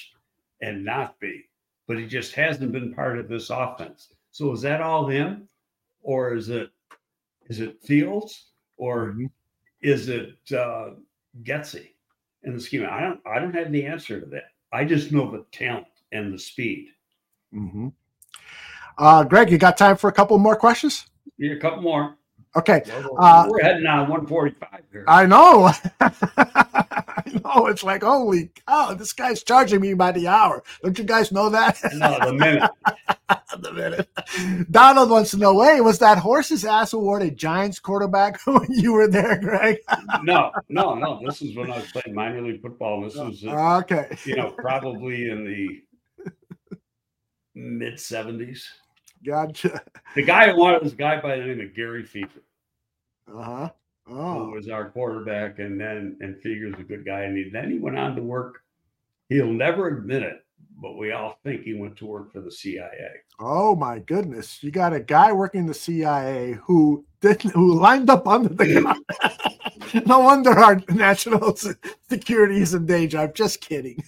and 0.62 0.84
not 0.84 1.20
be 1.20 1.50
but 1.90 1.98
he 1.98 2.06
just 2.06 2.34
hasn't 2.36 2.72
been 2.72 2.94
part 2.94 3.18
of 3.18 3.28
this 3.28 3.50
offense. 3.50 4.14
So 4.30 4.52
is 4.52 4.62
that 4.62 4.80
all 4.80 5.08
him, 5.08 5.50
or 6.04 6.36
is 6.36 6.50
it 6.50 6.70
is 7.48 7.60
it 7.62 7.82
Fields, 7.82 8.52
or 8.78 9.08
mm-hmm. 9.08 9.26
is 9.82 10.08
it 10.08 10.38
uh, 10.56 10.92
Getsy 11.42 11.88
in 12.44 12.54
the 12.54 12.62
scheme? 12.62 12.88
I 12.88 13.02
don't 13.02 13.20
I 13.26 13.40
don't 13.40 13.56
have 13.56 13.72
the 13.72 13.88
answer 13.88 14.20
to 14.20 14.28
that. 14.28 14.52
I 14.72 14.86
just 14.86 15.12
know 15.12 15.32
the 15.32 15.46
talent 15.52 15.88
and 16.12 16.32
the 16.32 16.38
speed. 16.38 16.90
Mm-hmm. 17.56 17.88
Uh, 19.00 19.24
Greg, 19.24 19.50
you 19.50 19.58
got 19.58 19.78
time 19.78 19.96
for 19.96 20.10
a 20.10 20.14
couple 20.14 20.38
more 20.38 20.58
questions? 20.58 21.08
Yeah, 21.38 21.54
a 21.54 21.58
couple 21.58 21.82
more. 21.82 22.18
Okay. 22.56 22.84
Uh, 23.18 23.48
we're 23.48 23.62
heading 23.62 23.86
on 23.86 24.10
145 24.10 24.82
here. 24.92 25.06
I 25.08 25.26
know. 25.26 25.72
I 26.02 27.24
know. 27.46 27.68
It's 27.68 27.84
like, 27.84 28.04
holy 28.04 28.52
cow, 28.68 28.94
this 28.96 29.14
guy's 29.14 29.44
charging 29.44 29.80
me 29.80 29.94
by 29.94 30.12
the 30.12 30.28
hour. 30.28 30.64
Don't 30.84 30.98
you 30.98 31.06
guys 31.06 31.32
know 31.32 31.50
that? 31.50 31.80
No, 31.94 32.18
the 32.26 32.34
minute. 32.34 32.70
the 33.60 33.72
minute. 33.72 34.68
Donald 34.72 35.12
wants 35.12 35.32
to 35.32 35.38
know, 35.38 35.62
hey, 35.62 35.80
was 35.80 36.00
that 36.00 36.18
horse's 36.18 36.66
ass 36.66 36.92
awarded 36.92 37.38
Giants 37.38 37.80
quarterback 37.80 38.42
when 38.46 38.68
you 38.70 38.94
were 38.94 39.08
there, 39.08 39.38
Greg? 39.38 39.78
no, 40.24 40.52
no, 40.68 40.96
no. 40.96 41.22
This 41.24 41.42
is 41.42 41.56
when 41.56 41.72
I 41.72 41.78
was 41.78 41.92
playing 41.92 42.16
minor 42.16 42.42
league 42.42 42.62
football. 42.62 43.02
This 43.04 43.16
was, 43.16 43.46
uh, 43.46 43.78
okay. 43.78 44.18
you 44.26 44.36
know, 44.36 44.52
probably 44.58 45.30
in 45.30 45.46
the 45.46 45.84
mid 47.56 47.94
70s. 47.94 48.64
Gotcha. 49.26 49.82
The 50.16 50.24
guy 50.24 50.50
who 50.50 50.58
wanted 50.58 50.84
was 50.84 50.94
a 50.94 50.98
guy 50.98 51.20
by 51.22 51.38
the 51.38 51.46
name 51.46 51.62
of 51.62 51.76
Gary 51.76 52.04
Fever. 52.04 52.42
Uh 53.34 53.44
huh. 53.44 53.70
Oh. 54.10 54.46
Who 54.46 54.52
was 54.52 54.70
our 54.70 54.90
quarterback, 54.90 55.60
and 55.60 55.80
then 55.80 56.18
and 56.22 56.42
Feger's 56.42 56.80
a 56.80 56.84
good 56.84 57.06
guy, 57.06 57.22
and 57.22 57.38
he, 57.38 57.50
then 57.52 57.70
he 57.70 57.78
went 57.78 57.98
on 57.98 58.16
to 58.16 58.24
work. 58.24 58.64
He'll 59.28 59.54
never 59.54 59.88
admit 59.88 60.24
it, 60.24 60.44
but 60.82 60.98
we 60.98 61.12
all 61.12 61.38
think 61.44 61.62
he 61.62 61.76
went 61.76 61.96
to 61.98 62.08
work 62.08 62.32
for 62.32 62.42
the 62.42 62.52
CIA. 62.52 63.12
Oh 63.40 63.76
my 63.76 64.00
goodness! 64.00 64.64
You 64.64 64.72
got 64.72 64.94
a 64.94 65.00
guy 65.00 65.32
working 65.32 65.68
the 65.68 65.76
CIA 65.76 66.58
who 66.64 67.06
didn't 67.22 67.52
who 67.52 67.80
lined 67.80 68.10
up 68.10 68.28
under 68.28 68.50
the 68.50 68.82
gun. 68.82 69.04
no 70.06 70.20
wonder 70.20 70.52
our 70.52 70.82
national 70.90 71.56
security 72.10 72.62
is 72.62 72.74
in 72.74 72.86
danger. 72.86 73.20
I'm 73.20 73.34
just 73.34 73.62
kidding. 73.62 74.04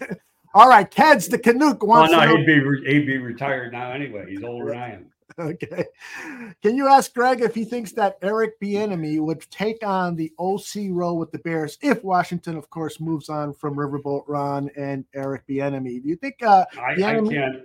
All 0.53 0.67
right, 0.67 0.89
Keds 0.89 1.29
the 1.29 1.37
Canuck 1.37 1.83
wants. 1.83 2.13
Oh 2.13 2.19
no, 2.19 2.35
he'd 2.35 2.45
be 2.45 2.91
he'd 2.91 3.05
be 3.05 3.17
retired 3.17 3.71
now 3.71 3.91
anyway. 3.91 4.25
He's 4.29 4.43
older 4.43 4.71
than 4.71 4.77
I 4.77 4.93
am. 4.93 5.05
Okay. 5.39 5.85
Can 6.61 6.75
you 6.75 6.87
ask 6.87 7.13
Greg 7.13 7.39
if 7.39 7.55
he 7.55 7.63
thinks 7.63 7.93
that 7.93 8.17
Eric 8.21 8.59
Bieniemy 8.59 9.19
would 9.21 9.49
take 9.49 9.81
on 9.81 10.15
the 10.15 10.31
OC 10.37 10.89
role 10.89 11.17
with 11.17 11.31
the 11.31 11.39
Bears 11.39 11.77
if 11.81 12.03
Washington, 12.03 12.57
of 12.57 12.69
course, 12.69 12.99
moves 12.99 13.29
on 13.29 13.53
from 13.53 13.75
Riverboat 13.75 14.25
Ron 14.27 14.69
and 14.75 15.05
Eric 15.15 15.47
Bieniemy? 15.47 16.03
Do 16.03 16.09
you 16.09 16.17
think? 16.17 16.43
Uh, 16.43 16.65
I, 16.77 16.91
I 16.91 17.21
can't. 17.21 17.63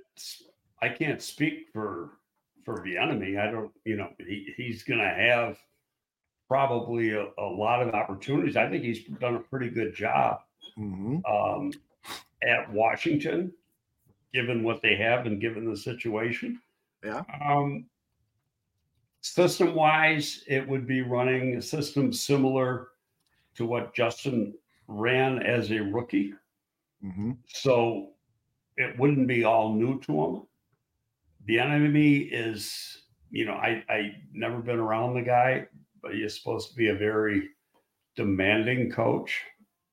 I 0.80 0.88
can't 0.88 1.20
speak 1.20 1.66
for 1.72 2.18
for 2.64 2.84
Bieniemy. 2.84 3.38
I 3.38 3.50
don't. 3.50 3.72
You 3.84 3.96
know, 3.96 4.10
he, 4.18 4.52
he's 4.56 4.84
going 4.84 5.00
to 5.00 5.08
have 5.08 5.58
probably 6.48 7.10
a, 7.10 7.26
a, 7.38 7.44
lot 7.44 7.82
of 7.82 7.94
opportunities. 7.94 8.56
I 8.56 8.68
think 8.68 8.84
he's 8.84 9.04
done 9.04 9.34
a 9.34 9.40
pretty 9.40 9.70
good 9.70 9.94
job. 9.94 10.40
Mm-hmm. 10.78 11.18
Um, 11.26 11.72
at 12.42 12.70
Washington, 12.72 13.52
given 14.32 14.62
what 14.62 14.82
they 14.82 14.96
have 14.96 15.26
and 15.26 15.40
given 15.40 15.68
the 15.68 15.76
situation. 15.76 16.60
Yeah. 17.04 17.22
Um, 17.44 17.86
system 19.20 19.74
wise, 19.74 20.44
it 20.46 20.66
would 20.68 20.86
be 20.86 21.02
running 21.02 21.56
a 21.56 21.62
system 21.62 22.12
similar 22.12 22.88
to 23.54 23.66
what 23.66 23.94
Justin 23.94 24.54
ran 24.88 25.42
as 25.42 25.70
a 25.70 25.80
rookie. 25.80 26.34
Mm-hmm. 27.04 27.32
So 27.48 28.10
it 28.76 28.98
wouldn't 28.98 29.26
be 29.26 29.44
all 29.44 29.74
new 29.74 30.00
to 30.00 30.24
him. 30.24 30.42
Bieniemy 31.48 32.28
is, 32.32 33.02
you 33.30 33.44
know, 33.44 33.54
I 33.54 33.82
I 33.88 34.16
never 34.32 34.58
been 34.58 34.78
around 34.78 35.14
the 35.14 35.22
guy, 35.22 35.66
but 36.02 36.14
he's 36.14 36.36
supposed 36.36 36.70
to 36.70 36.76
be 36.76 36.88
a 36.88 36.94
very 36.94 37.50
demanding 38.16 38.90
coach. 38.90 39.40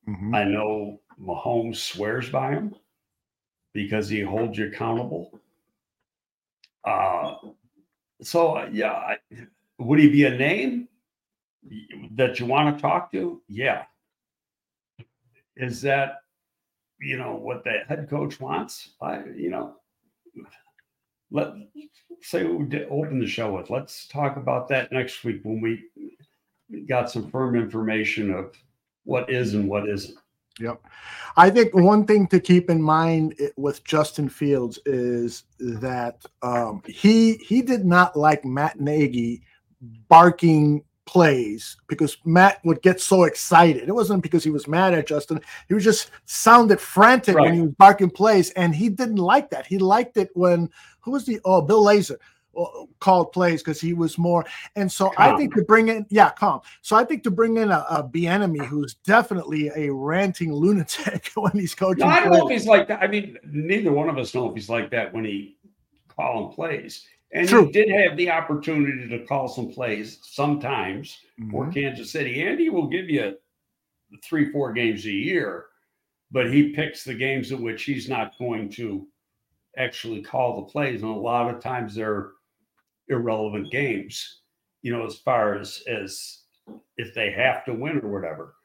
Mm-hmm. 0.07 0.35
I 0.35 0.43
know 0.43 0.99
Mahomes 1.21 1.77
swears 1.77 2.29
by 2.29 2.51
him 2.51 2.75
because 3.73 4.09
he 4.09 4.21
holds 4.21 4.57
you 4.57 4.67
accountable. 4.67 5.39
Uh, 6.83 7.35
so 8.21 8.65
yeah, 8.71 9.15
would 9.79 9.99
he 9.99 10.09
be 10.09 10.25
a 10.25 10.37
name 10.37 10.87
that 12.15 12.39
you 12.39 12.45
want 12.45 12.75
to 12.75 12.81
talk 12.81 13.11
to? 13.11 13.41
Yeah. 13.47 13.83
Is 15.55 15.81
that 15.81 16.17
you 16.99 17.17
know 17.17 17.35
what 17.35 17.63
the 17.63 17.79
head 17.87 18.09
coach 18.09 18.39
wants? 18.39 18.93
I 19.01 19.23
you 19.35 19.49
know 19.49 19.75
let 21.33 21.53
say 22.21 22.45
we 22.45 22.85
open 22.85 23.19
the 23.19 23.27
show 23.27 23.53
with. 23.53 23.69
Let's 23.69 24.07
talk 24.07 24.37
about 24.37 24.69
that 24.69 24.91
next 24.91 25.23
week 25.23 25.41
when 25.43 25.59
we 25.59 25.83
got 26.87 27.11
some 27.11 27.29
firm 27.29 27.55
information 27.55 28.31
of 28.31 28.55
what 29.03 29.29
is 29.29 29.55
and 29.55 29.67
what 29.67 29.89
isn't. 29.89 30.17
Yep. 30.59 30.81
I 31.35 31.49
think 31.49 31.73
one 31.73 32.05
thing 32.05 32.27
to 32.27 32.39
keep 32.39 32.69
in 32.69 32.81
mind 32.81 33.35
with 33.57 33.83
Justin 33.83 34.29
Fields 34.29 34.79
is 34.85 35.45
that 35.59 36.23
um, 36.43 36.83
he 36.85 37.35
he 37.37 37.61
did 37.61 37.85
not 37.85 38.15
like 38.15 38.45
Matt 38.45 38.79
Nagy 38.79 39.41
barking 40.07 40.83
plays 41.05 41.75
because 41.87 42.17
Matt 42.23 42.63
would 42.63 42.81
get 42.81 43.01
so 43.01 43.23
excited. 43.23 43.89
It 43.89 43.93
wasn't 43.93 44.23
because 44.23 44.43
he 44.43 44.51
was 44.51 44.67
mad 44.67 44.93
at 44.93 45.07
Justin. 45.07 45.41
He 45.67 45.73
was 45.73 45.83
just 45.83 46.11
sounded 46.25 46.79
frantic 46.79 47.35
right. 47.35 47.45
when 47.45 47.53
he 47.55 47.61
was 47.61 47.71
barking 47.71 48.11
plays, 48.11 48.51
and 48.51 48.75
he 48.75 48.89
didn't 48.89 49.17
like 49.17 49.49
that. 49.49 49.65
He 49.65 49.79
liked 49.79 50.17
it 50.17 50.29
when 50.33 50.69
who 50.99 51.11
was 51.11 51.25
the 51.25 51.39
oh 51.45 51.61
Bill 51.61 51.83
Lazor 51.83 52.17
called 52.99 53.31
plays 53.31 53.61
because 53.61 53.81
he 53.81 53.93
was 53.93 54.17
more. 54.17 54.45
And 54.75 54.91
so 54.91 55.09
calm. 55.09 55.35
I 55.35 55.37
think 55.37 55.55
to 55.55 55.63
bring 55.63 55.89
in, 55.89 56.05
yeah, 56.09 56.31
calm. 56.31 56.61
So 56.81 56.95
I 56.95 57.03
think 57.03 57.23
to 57.23 57.31
bring 57.31 57.57
in 57.57 57.71
a, 57.71 57.85
a 57.89 58.03
Bieniemy 58.03 58.65
who's 58.65 58.95
definitely 58.95 59.71
a 59.75 59.91
ranting 59.91 60.53
lunatic 60.53 61.31
when 61.35 61.53
he's 61.53 61.75
coaching. 61.75 62.05
No, 62.05 62.11
I 62.13 62.19
don't 62.19 62.29
plays. 62.29 62.39
know 62.39 62.47
if 62.47 62.51
he's 62.51 62.67
like 62.67 62.87
that. 62.87 63.01
I 63.01 63.07
mean, 63.07 63.37
neither 63.43 63.91
one 63.91 64.09
of 64.09 64.17
us 64.17 64.33
know 64.33 64.49
if 64.49 64.55
he's 64.55 64.69
like 64.69 64.91
that 64.91 65.13
when 65.13 65.25
he 65.25 65.57
calling 66.07 66.53
plays. 66.53 67.05
And 67.33 67.49
True. 67.49 67.65
he 67.65 67.71
did 67.71 67.89
have 67.89 68.15
the 68.15 68.29
opportunity 68.29 69.09
to 69.09 69.25
call 69.25 69.47
some 69.47 69.71
plays 69.71 70.19
sometimes 70.21 71.17
mm-hmm. 71.39 71.51
for 71.51 71.71
Kansas 71.71 72.11
City. 72.11 72.43
And 72.43 72.59
he 72.59 72.69
will 72.69 72.87
give 72.87 73.09
you 73.09 73.35
three, 74.23 74.51
four 74.51 74.71
games 74.73 75.05
a 75.05 75.11
year, 75.11 75.65
but 76.31 76.53
he 76.53 76.73
picks 76.73 77.03
the 77.03 77.15
games 77.15 77.51
in 77.51 77.63
which 77.63 77.83
he's 77.83 78.07
not 78.07 78.37
going 78.37 78.69
to 78.73 79.07
actually 79.77 80.21
call 80.21 80.57
the 80.57 80.71
plays. 80.71 81.01
And 81.01 81.11
a 81.11 81.15
lot 81.15 81.53
of 81.53 81.59
times 81.59 81.95
they're 81.95 82.31
irrelevant 83.07 83.71
games, 83.71 84.41
you 84.81 84.91
know, 84.91 85.05
as 85.05 85.17
far 85.17 85.55
as 85.55 85.83
as 85.87 86.43
if 86.97 87.13
they 87.13 87.31
have 87.31 87.65
to 87.65 87.73
win 87.73 87.99
or 87.99 88.09
whatever. 88.09 88.55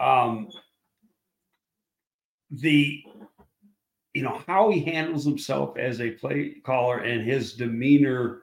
Um, 0.00 0.48
the 2.50 3.02
you 4.12 4.22
know 4.22 4.40
how 4.46 4.70
he 4.70 4.80
handles 4.80 5.24
himself 5.24 5.76
as 5.76 6.00
a 6.00 6.10
play 6.12 6.54
caller 6.64 6.98
and 6.98 7.28
his 7.28 7.54
demeanor 7.54 8.42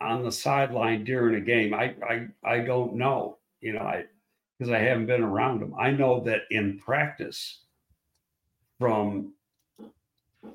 on 0.00 0.22
the 0.22 0.32
sideline 0.32 1.04
during 1.04 1.34
a 1.34 1.40
game 1.40 1.74
i 1.74 1.94
i, 2.08 2.28
I 2.44 2.60
don't 2.60 2.94
know 2.94 3.38
you 3.60 3.72
know 3.72 3.80
i 3.80 4.04
because 4.58 4.72
i 4.72 4.78
haven't 4.78 5.06
been 5.06 5.22
around 5.22 5.62
him 5.62 5.74
i 5.78 5.90
know 5.90 6.20
that 6.24 6.42
in 6.50 6.78
practice 6.78 7.62
from 8.78 9.32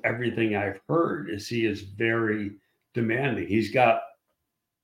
everything 0.02 0.56
i've 0.56 0.80
heard 0.88 1.30
is 1.30 1.46
he 1.46 1.66
is 1.66 1.82
very 1.82 2.52
demanding 2.96 3.46
he's 3.46 3.70
got 3.70 4.00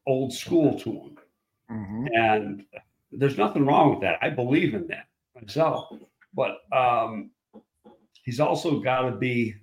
old 0.06 0.32
school 0.32 0.78
to 0.78 0.90
him 0.90 1.18
mm-hmm. 1.70 2.06
and 2.14 2.64
there's 3.10 3.38
nothing 3.38 3.66
wrong 3.66 3.90
with 3.90 4.00
that 4.00 4.18
i 4.22 4.30
believe 4.30 4.74
in 4.74 4.86
that 4.86 5.06
myself 5.40 5.92
but 6.34 6.58
um 6.72 7.30
he's 8.22 8.40
also 8.40 8.80
got 8.80 9.02
to 9.02 9.12
be 9.12 9.54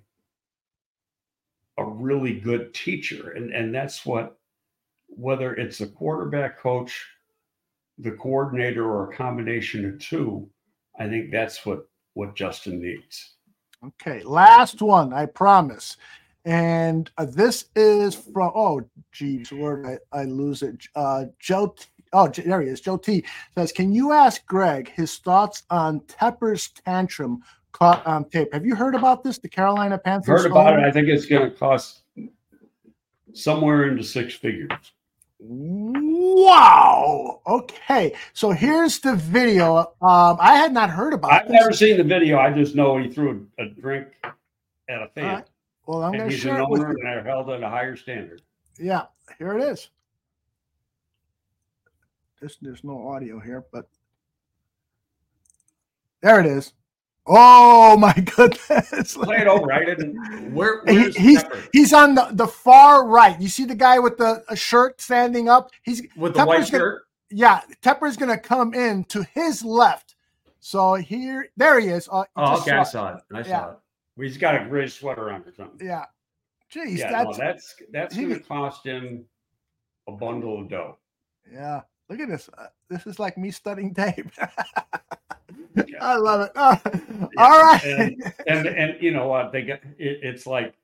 a 1.80 1.84
really 1.84 2.38
good 2.38 2.72
teacher. 2.74 3.30
And, 3.30 3.52
and 3.52 3.74
that's 3.74 4.04
what, 4.04 4.38
whether 5.08 5.54
it's 5.54 5.80
a 5.80 5.86
quarterback 5.86 6.58
coach, 6.58 7.06
the 7.98 8.12
coordinator, 8.12 8.84
or 8.84 9.10
a 9.10 9.16
combination 9.16 9.86
of 9.86 9.98
two, 9.98 10.48
I 10.98 11.08
think 11.08 11.32
that's 11.32 11.64
what, 11.64 11.88
what 12.14 12.36
Justin 12.36 12.80
needs. 12.80 13.34
Okay. 13.84 14.22
Last 14.22 14.82
one, 14.82 15.12
I 15.12 15.26
promise. 15.26 15.96
And 16.44 17.10
uh, 17.18 17.26
this 17.26 17.66
is 17.76 18.14
from, 18.14 18.52
oh, 18.54 18.82
geez, 19.12 19.52
where 19.52 20.00
I, 20.12 20.20
I 20.20 20.24
lose 20.24 20.62
it? 20.62 20.86
Uh, 20.94 21.26
Joe 21.38 21.74
Oh, 22.12 22.26
there 22.26 22.60
he 22.60 22.68
is. 22.68 22.80
Joe 22.80 22.96
T 22.96 23.24
says, 23.56 23.70
"Can 23.70 23.92
you 23.92 24.10
ask 24.10 24.44
Greg 24.44 24.90
his 24.96 25.18
thoughts 25.18 25.62
on 25.70 26.00
Tepper's 26.00 26.68
tantrum 26.84 27.40
caught 27.72 28.04
on 28.06 28.28
tape. 28.28 28.52
Have 28.52 28.66
you 28.66 28.74
heard 28.74 28.94
about 28.94 29.24
this? 29.24 29.38
The 29.38 29.48
Carolina 29.48 29.98
Panthers. 29.98 30.42
Heard 30.42 30.50
about 30.50 30.78
it. 30.78 30.84
I 30.84 30.90
think 30.90 31.08
it's 31.08 31.26
going 31.26 31.50
to 31.50 31.56
cost 31.56 32.02
somewhere 33.32 33.88
into 33.88 34.02
six 34.02 34.34
figures. 34.34 34.70
Wow. 35.38 37.40
Okay. 37.46 38.14
So 38.34 38.50
here's 38.50 38.98
the 39.00 39.16
video. 39.16 39.78
Um, 40.02 40.36
I 40.38 40.56
had 40.56 40.72
not 40.72 40.90
heard 40.90 41.14
about. 41.14 41.32
I've 41.32 41.48
this. 41.48 41.60
never 41.60 41.72
seen 41.72 41.96
the 41.96 42.04
video. 42.04 42.38
I 42.38 42.52
just 42.52 42.74
know 42.74 42.98
he 42.98 43.08
threw 43.08 43.46
a, 43.58 43.64
a 43.64 43.68
drink 43.68 44.08
at 44.88 45.02
a 45.02 45.08
fan. 45.14 45.44
Well, 45.90 46.04
I'm 46.04 46.12
going 46.12 46.30
to 46.30 46.36
share 46.36 46.54
an 46.54 46.62
it 46.62 46.70
with 46.70 46.82
you. 46.82 46.86
and 46.86 46.98
they're 47.02 47.24
held 47.24 47.50
at 47.50 47.64
a 47.64 47.68
higher 47.68 47.96
standard. 47.96 48.42
Yeah. 48.78 49.06
Here 49.38 49.58
it 49.58 49.64
is. 49.64 49.88
This, 52.40 52.58
there's 52.62 52.84
no 52.84 53.08
audio 53.08 53.40
here, 53.40 53.64
but 53.72 53.88
there 56.22 56.38
it 56.38 56.46
is. 56.46 56.74
Oh 57.26 57.96
my 57.98 58.12
goodness! 58.12 59.16
Play 59.16 59.38
it 59.38 59.48
over. 59.48 59.72
I 59.72 59.84
didn't. 59.84 60.54
Where, 60.54 60.82
he, 60.86 61.10
he's 61.10 61.44
he's 61.72 61.92
on 61.92 62.14
the, 62.14 62.28
the 62.32 62.46
far 62.46 63.06
right. 63.06 63.38
You 63.40 63.48
see 63.48 63.64
the 63.64 63.74
guy 63.74 63.98
with 63.98 64.16
the 64.16 64.44
shirt 64.54 65.00
standing 65.00 65.48
up. 65.48 65.72
He's 65.82 66.02
with 66.16 66.34
the 66.34 66.46
white 66.46 66.58
gonna, 66.58 66.66
shirt. 66.66 67.02
Yeah, 67.30 67.62
Tepper's 67.82 68.16
going 68.16 68.30
to 68.30 68.38
come 68.38 68.74
in 68.74 69.04
to 69.06 69.26
his 69.34 69.64
left. 69.64 70.14
So 70.60 70.94
here, 70.94 71.48
there 71.56 71.80
he 71.80 71.88
is. 71.88 72.08
Uh, 72.10 72.24
oh, 72.36 72.60
okay, 72.60 72.70
saw 72.70 72.80
I 72.80 72.82
saw 72.84 73.16
it. 73.16 73.22
I 73.34 73.42
saw 73.42 73.48
yeah. 73.48 73.70
it. 73.72 73.76
Well, 74.20 74.28
he's 74.28 74.36
got 74.36 74.54
a 74.54 74.66
gray 74.66 74.86
sweater 74.86 75.30
on 75.30 75.40
or 75.44 75.54
something. 75.54 75.86
Yeah. 75.86 76.04
Jeez, 76.70 76.98
yeah, 76.98 77.10
that's 77.10 77.38
no, 77.38 77.44
that's 77.44 77.74
that's 77.90 78.14
going 78.14 78.28
to 78.28 78.40
cost 78.40 78.84
him 78.84 79.24
a 80.06 80.12
bundle 80.12 80.60
of 80.60 80.68
dough. 80.68 80.98
Yeah. 81.50 81.80
Look 82.10 82.20
at 82.20 82.28
this. 82.28 82.50
Uh, 82.58 82.66
this 82.90 83.06
is 83.06 83.18
like 83.18 83.38
me 83.38 83.50
studying 83.50 83.94
tape. 83.94 84.30
I 86.02 86.16
love 86.16 86.42
it. 86.42 86.52
Oh, 86.54 86.78
yeah. 86.84 87.28
All 87.38 87.62
right. 87.62 87.82
And, 87.82 88.32
and, 88.46 88.66
and 88.66 89.02
you 89.02 89.10
know 89.10 89.26
what? 89.26 89.52
They 89.52 89.62
got 89.62 89.80
it, 89.98 90.18
it's 90.22 90.46
like 90.46 90.74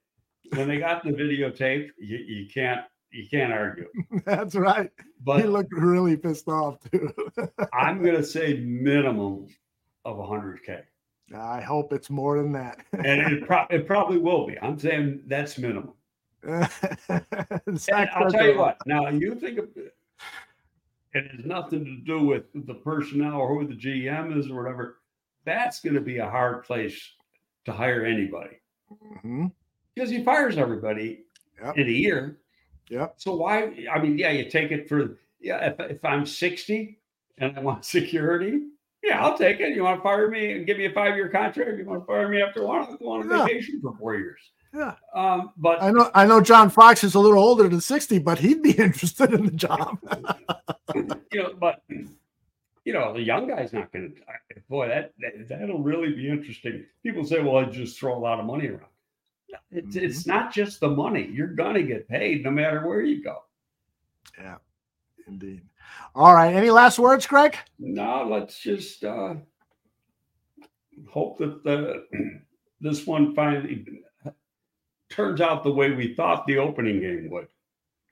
when 0.55 0.67
they 0.67 0.79
got 0.79 1.05
the 1.05 1.11
videotape, 1.11 1.91
you, 1.99 2.17
you 2.17 2.49
can't 2.49 2.87
you 3.13 3.27
can't 3.31 3.53
argue. 3.53 3.89
That's 4.25 4.55
right. 4.55 4.91
But 5.23 5.43
he 5.43 5.47
looked 5.47 5.75
really 5.75 6.17
pissed 6.17 6.49
off 6.49 6.79
too. 6.91 7.13
I'm 7.75 8.03
gonna 8.03 8.25
say 8.25 8.61
minimum 8.61 9.49
of 10.07 10.17
100k. 10.17 10.85
I 11.35 11.61
hope 11.61 11.93
it's 11.93 12.11
more 12.11 12.39
than 12.39 12.53
that. 12.53 12.79
and 12.93 13.33
it, 13.33 13.47
pro- 13.47 13.67
it 13.71 13.87
probably 13.87 14.19
will 14.19 14.47
be. 14.47 14.59
I'm 14.61 14.79
saying 14.79 15.23
that's 15.27 15.59
minimum. 15.59 15.93
I'll 16.49 18.31
tell 18.31 18.47
you 18.47 18.59
what. 18.59 18.79
Now 18.87 19.09
you 19.09 19.35
think 19.35 19.59
of 19.59 19.69
it 21.17 21.31
has 21.33 21.45
nothing 21.45 21.85
to 21.85 21.97
do 21.97 22.25
with 22.25 22.45
the 22.55 22.75
personnel 22.75 23.37
or 23.37 23.49
who 23.49 23.67
the 23.67 23.75
GM 23.75 24.39
is 24.39 24.51
or 24.51 24.63
whatever. 24.63 24.99
That's 25.45 25.81
going 25.81 25.95
to 25.95 26.01
be 26.01 26.19
a 26.19 26.29
hard 26.29 26.65
place 26.65 27.13
to 27.65 27.73
hire 27.73 28.05
anybody 28.05 28.59
mm-hmm. 28.93 29.47
because 29.95 30.11
he 30.11 30.23
fires 30.23 30.59
everybody 30.59 31.25
yep. 31.63 31.77
in 31.79 31.87
a 31.87 31.93
year. 31.93 32.39
Yeah. 32.89 33.09
So 33.17 33.35
why? 33.35 33.87
I 33.93 34.01
mean, 34.01 34.19
yeah, 34.19 34.31
you 34.31 34.49
take 34.49 34.71
it 34.71 34.89
for 34.89 35.19
yeah. 35.41 35.71
If, 35.71 35.91
if 35.91 36.05
I'm 36.05 36.27
60 36.27 36.99
and 37.39 37.57
I 37.57 37.61
want 37.61 37.85
security, 37.97 38.69
yeah, 39.07 39.25
I'll 39.25 39.39
take 39.39 39.61
it. 39.61 39.75
You 39.75 39.85
want 39.85 39.99
to 39.99 40.03
fire 40.03 40.29
me 40.29 40.53
and 40.53 40.67
give 40.67 40.79
me 40.79 40.87
a 40.87 40.93
five 40.93 41.15
year 41.15 41.29
contract? 41.29 41.79
You 41.79 41.85
want 41.85 42.03
to 42.03 42.07
fire 42.07 42.29
me 42.29 42.43
after 42.43 42.67
one? 42.67 42.83
I 42.83 42.97
go 42.97 43.13
on 43.13 43.31
yeah. 43.31 43.45
vacation 43.45 43.81
for 43.81 43.97
four 43.97 44.17
years. 44.17 44.41
Yeah. 44.75 44.95
Um, 45.15 45.53
but 45.57 45.81
I 45.81 45.91
know 45.91 46.11
I 46.15 46.27
know 46.27 46.41
John 46.41 46.69
Fox 46.69 47.05
is 47.05 47.15
a 47.15 47.21
little 47.21 47.39
older 47.39 47.69
than 47.69 47.81
60, 47.81 48.19
but 48.19 48.39
he'd 48.39 48.63
be 48.63 48.73
interested 48.79 49.33
in 49.33 49.47
the 49.47 49.53
job. 49.53 49.99
you 51.33 51.43
know, 51.43 51.55
but 51.59 51.83
you 52.85 52.93
know, 52.93 53.13
the 53.13 53.23
young 53.23 53.49
guy's 53.49 53.73
not 53.73 53.93
gonna 53.93 54.09
boy, 54.69 54.89
that, 54.89 55.13
that 55.21 55.49
that'll 55.49 55.83
really 55.83 56.13
be 56.13 56.29
interesting. 56.29 56.85
People 57.03 57.25
say, 57.25 57.41
well, 57.41 57.57
I 57.57 57.65
just 57.65 57.99
throw 57.99 58.17
a 58.17 58.19
lot 58.19 58.41
of 58.41 58.47
money 58.47 58.69
around. 58.69 58.83
It's 59.71 59.97
mm-hmm. 59.97 60.05
it's 60.05 60.27
not 60.27 60.53
just 60.53 60.81
the 60.81 60.91
money. 60.91 61.31
You're 61.33 61.55
gonna 61.55 61.83
get 61.83 62.09
paid 62.09 62.43
no 62.43 62.51
matter 62.51 62.87
where 62.87 63.03
you 63.03 63.23
go. 63.23 63.39
Yeah, 64.39 64.57
indeed. 65.27 65.63
All 66.15 66.35
right. 66.35 66.55
Any 66.55 66.71
last 66.71 66.99
words, 66.99 67.27
Greg? 67.27 67.57
No, 67.79 68.27
let's 68.31 68.59
just 68.59 69.05
uh 69.05 69.35
hope 71.11 71.39
that 71.39 71.63
the 71.65 72.05
this 72.81 73.07
one 73.07 73.35
finally 73.35 73.87
turns 75.11 75.41
out 75.41 75.63
the 75.65 75.73
way 75.73 75.91
we 75.93 76.15
thought 76.15 76.47
the 76.47 76.59
opening 76.59 77.01
game 77.01 77.29
would. 77.31 77.49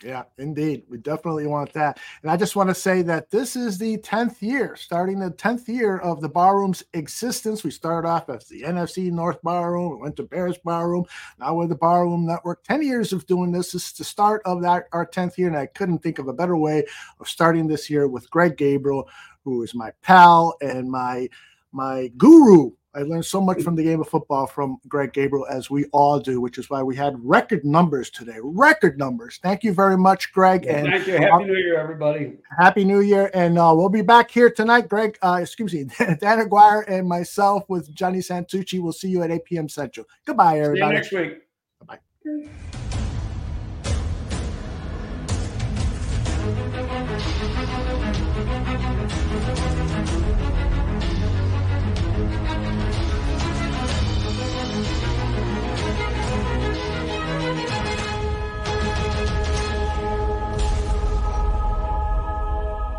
Yeah, 0.03 0.25
indeed. 0.39 0.83
We 0.89 0.99
definitely 0.99 1.47
want 1.47 1.73
that. 1.73 1.99
And 2.23 2.31
I 2.31 2.37
just 2.37 2.57
want 2.57 2.69
to 2.69 2.75
say 2.75 3.01
that 3.03 3.31
this 3.31 3.57
is 3.57 3.79
the 3.79 3.97
10th 3.99 4.43
year, 4.43 4.77
starting 4.77 5.19
the 5.19 5.31
10th 5.31 5.69
year 5.69 5.99
of 5.99 6.21
the 6.21 6.29
barroom's 6.29 6.83
existence. 6.93 7.65
We 7.65 7.71
started 7.71 8.07
off 8.07 8.29
as 8.29 8.47
the 8.47 8.62
NFC 8.62 9.11
North 9.11 9.41
Barroom, 9.43 9.93
we 9.93 9.97
went 9.97 10.16
to 10.16 10.25
Bears 10.25 10.59
Barroom, 10.65 11.05
now 11.39 11.55
we're 11.55 11.69
the 11.69 11.77
Barroom 11.77 12.27
Network. 12.27 12.65
10 12.65 12.83
years 12.83 13.12
of 13.12 13.27
doing 13.27 13.53
this. 13.53 13.73
This 13.73 13.87
is 13.87 13.93
the 13.93 14.05
start 14.05 14.43
of 14.45 14.61
that 14.62 14.89
our 14.93 15.07
10th 15.07 15.39
year, 15.39 15.49
and 15.49 15.57
I 15.57 15.66
couldn't 15.66 16.01
think 16.01 16.19
of 16.19 16.29
a 16.29 16.35
better 16.35 16.57
way 16.57 16.85
of 17.21 17.29
starting 17.29 17.66
this 17.66 17.89
year 17.89 18.09
with 18.09 18.29
Greg 18.31 18.57
Gabriel, 18.57 19.09
who 19.45 19.62
is 19.62 19.75
my 19.75 19.93
pal 20.03 20.57
and 20.61 20.91
my 20.91 21.29
my 21.73 22.09
guru 22.16 22.71
I 22.95 23.01
learned 23.01 23.25
so 23.25 23.41
much 23.41 23.62
from 23.62 23.75
the 23.75 23.83
game 23.83 24.01
of 24.01 24.09
football 24.09 24.47
from 24.47 24.79
Greg 24.87 25.12
Gabriel, 25.12 25.47
as 25.51 25.69
we 25.69 25.87
all 25.87 26.21
do, 26.21 26.41
which 26.41 26.59
is 26.59 26.71
why 26.71 26.83
we 26.83 26.95
had 26.95 27.15
record 27.19 27.65
numbers 27.65 28.09
today. 28.09 28.39
Record 28.41 28.99
numbers. 28.99 29.41
Thank 29.43 29.65
you 29.65 29.73
very 29.73 29.99
much, 29.99 30.33
Greg. 30.33 30.66
and 30.66 30.87
thank 30.87 31.07
you. 31.09 31.15
Happy 31.15 31.33
uh, 31.33 31.39
New 31.39 31.57
Year, 31.57 31.79
everybody. 31.79 32.35
Happy 32.57 32.85
New 32.85 33.01
Year. 33.01 33.31
And 33.35 33.59
uh, 33.59 33.73
we'll 33.75 33.89
be 33.89 34.03
back 34.03 34.31
here 34.31 34.49
tonight, 34.49 34.89
Greg. 34.89 35.19
Uh, 35.23 35.41
excuse 35.43 35.75
me, 35.75 35.85
Dan 36.21 36.41
Aguirre 36.41 36.85
and 36.87 37.09
myself 37.09 37.65
with 37.69 37.93
Johnny 37.95 38.19
Santucci. 38.19 38.81
We'll 38.81 38.93
see 38.93 39.09
you 39.09 39.23
at 39.23 39.31
8 39.33 39.45
p.m. 39.45 39.69
Central. 39.69 40.07
Goodbye, 40.25 40.61
everybody. 40.61 41.03
See 41.03 41.16
you 41.16 41.23
next 41.23 41.33
week. 41.35 41.43
Bye. 41.85 41.99
You. 42.25 42.49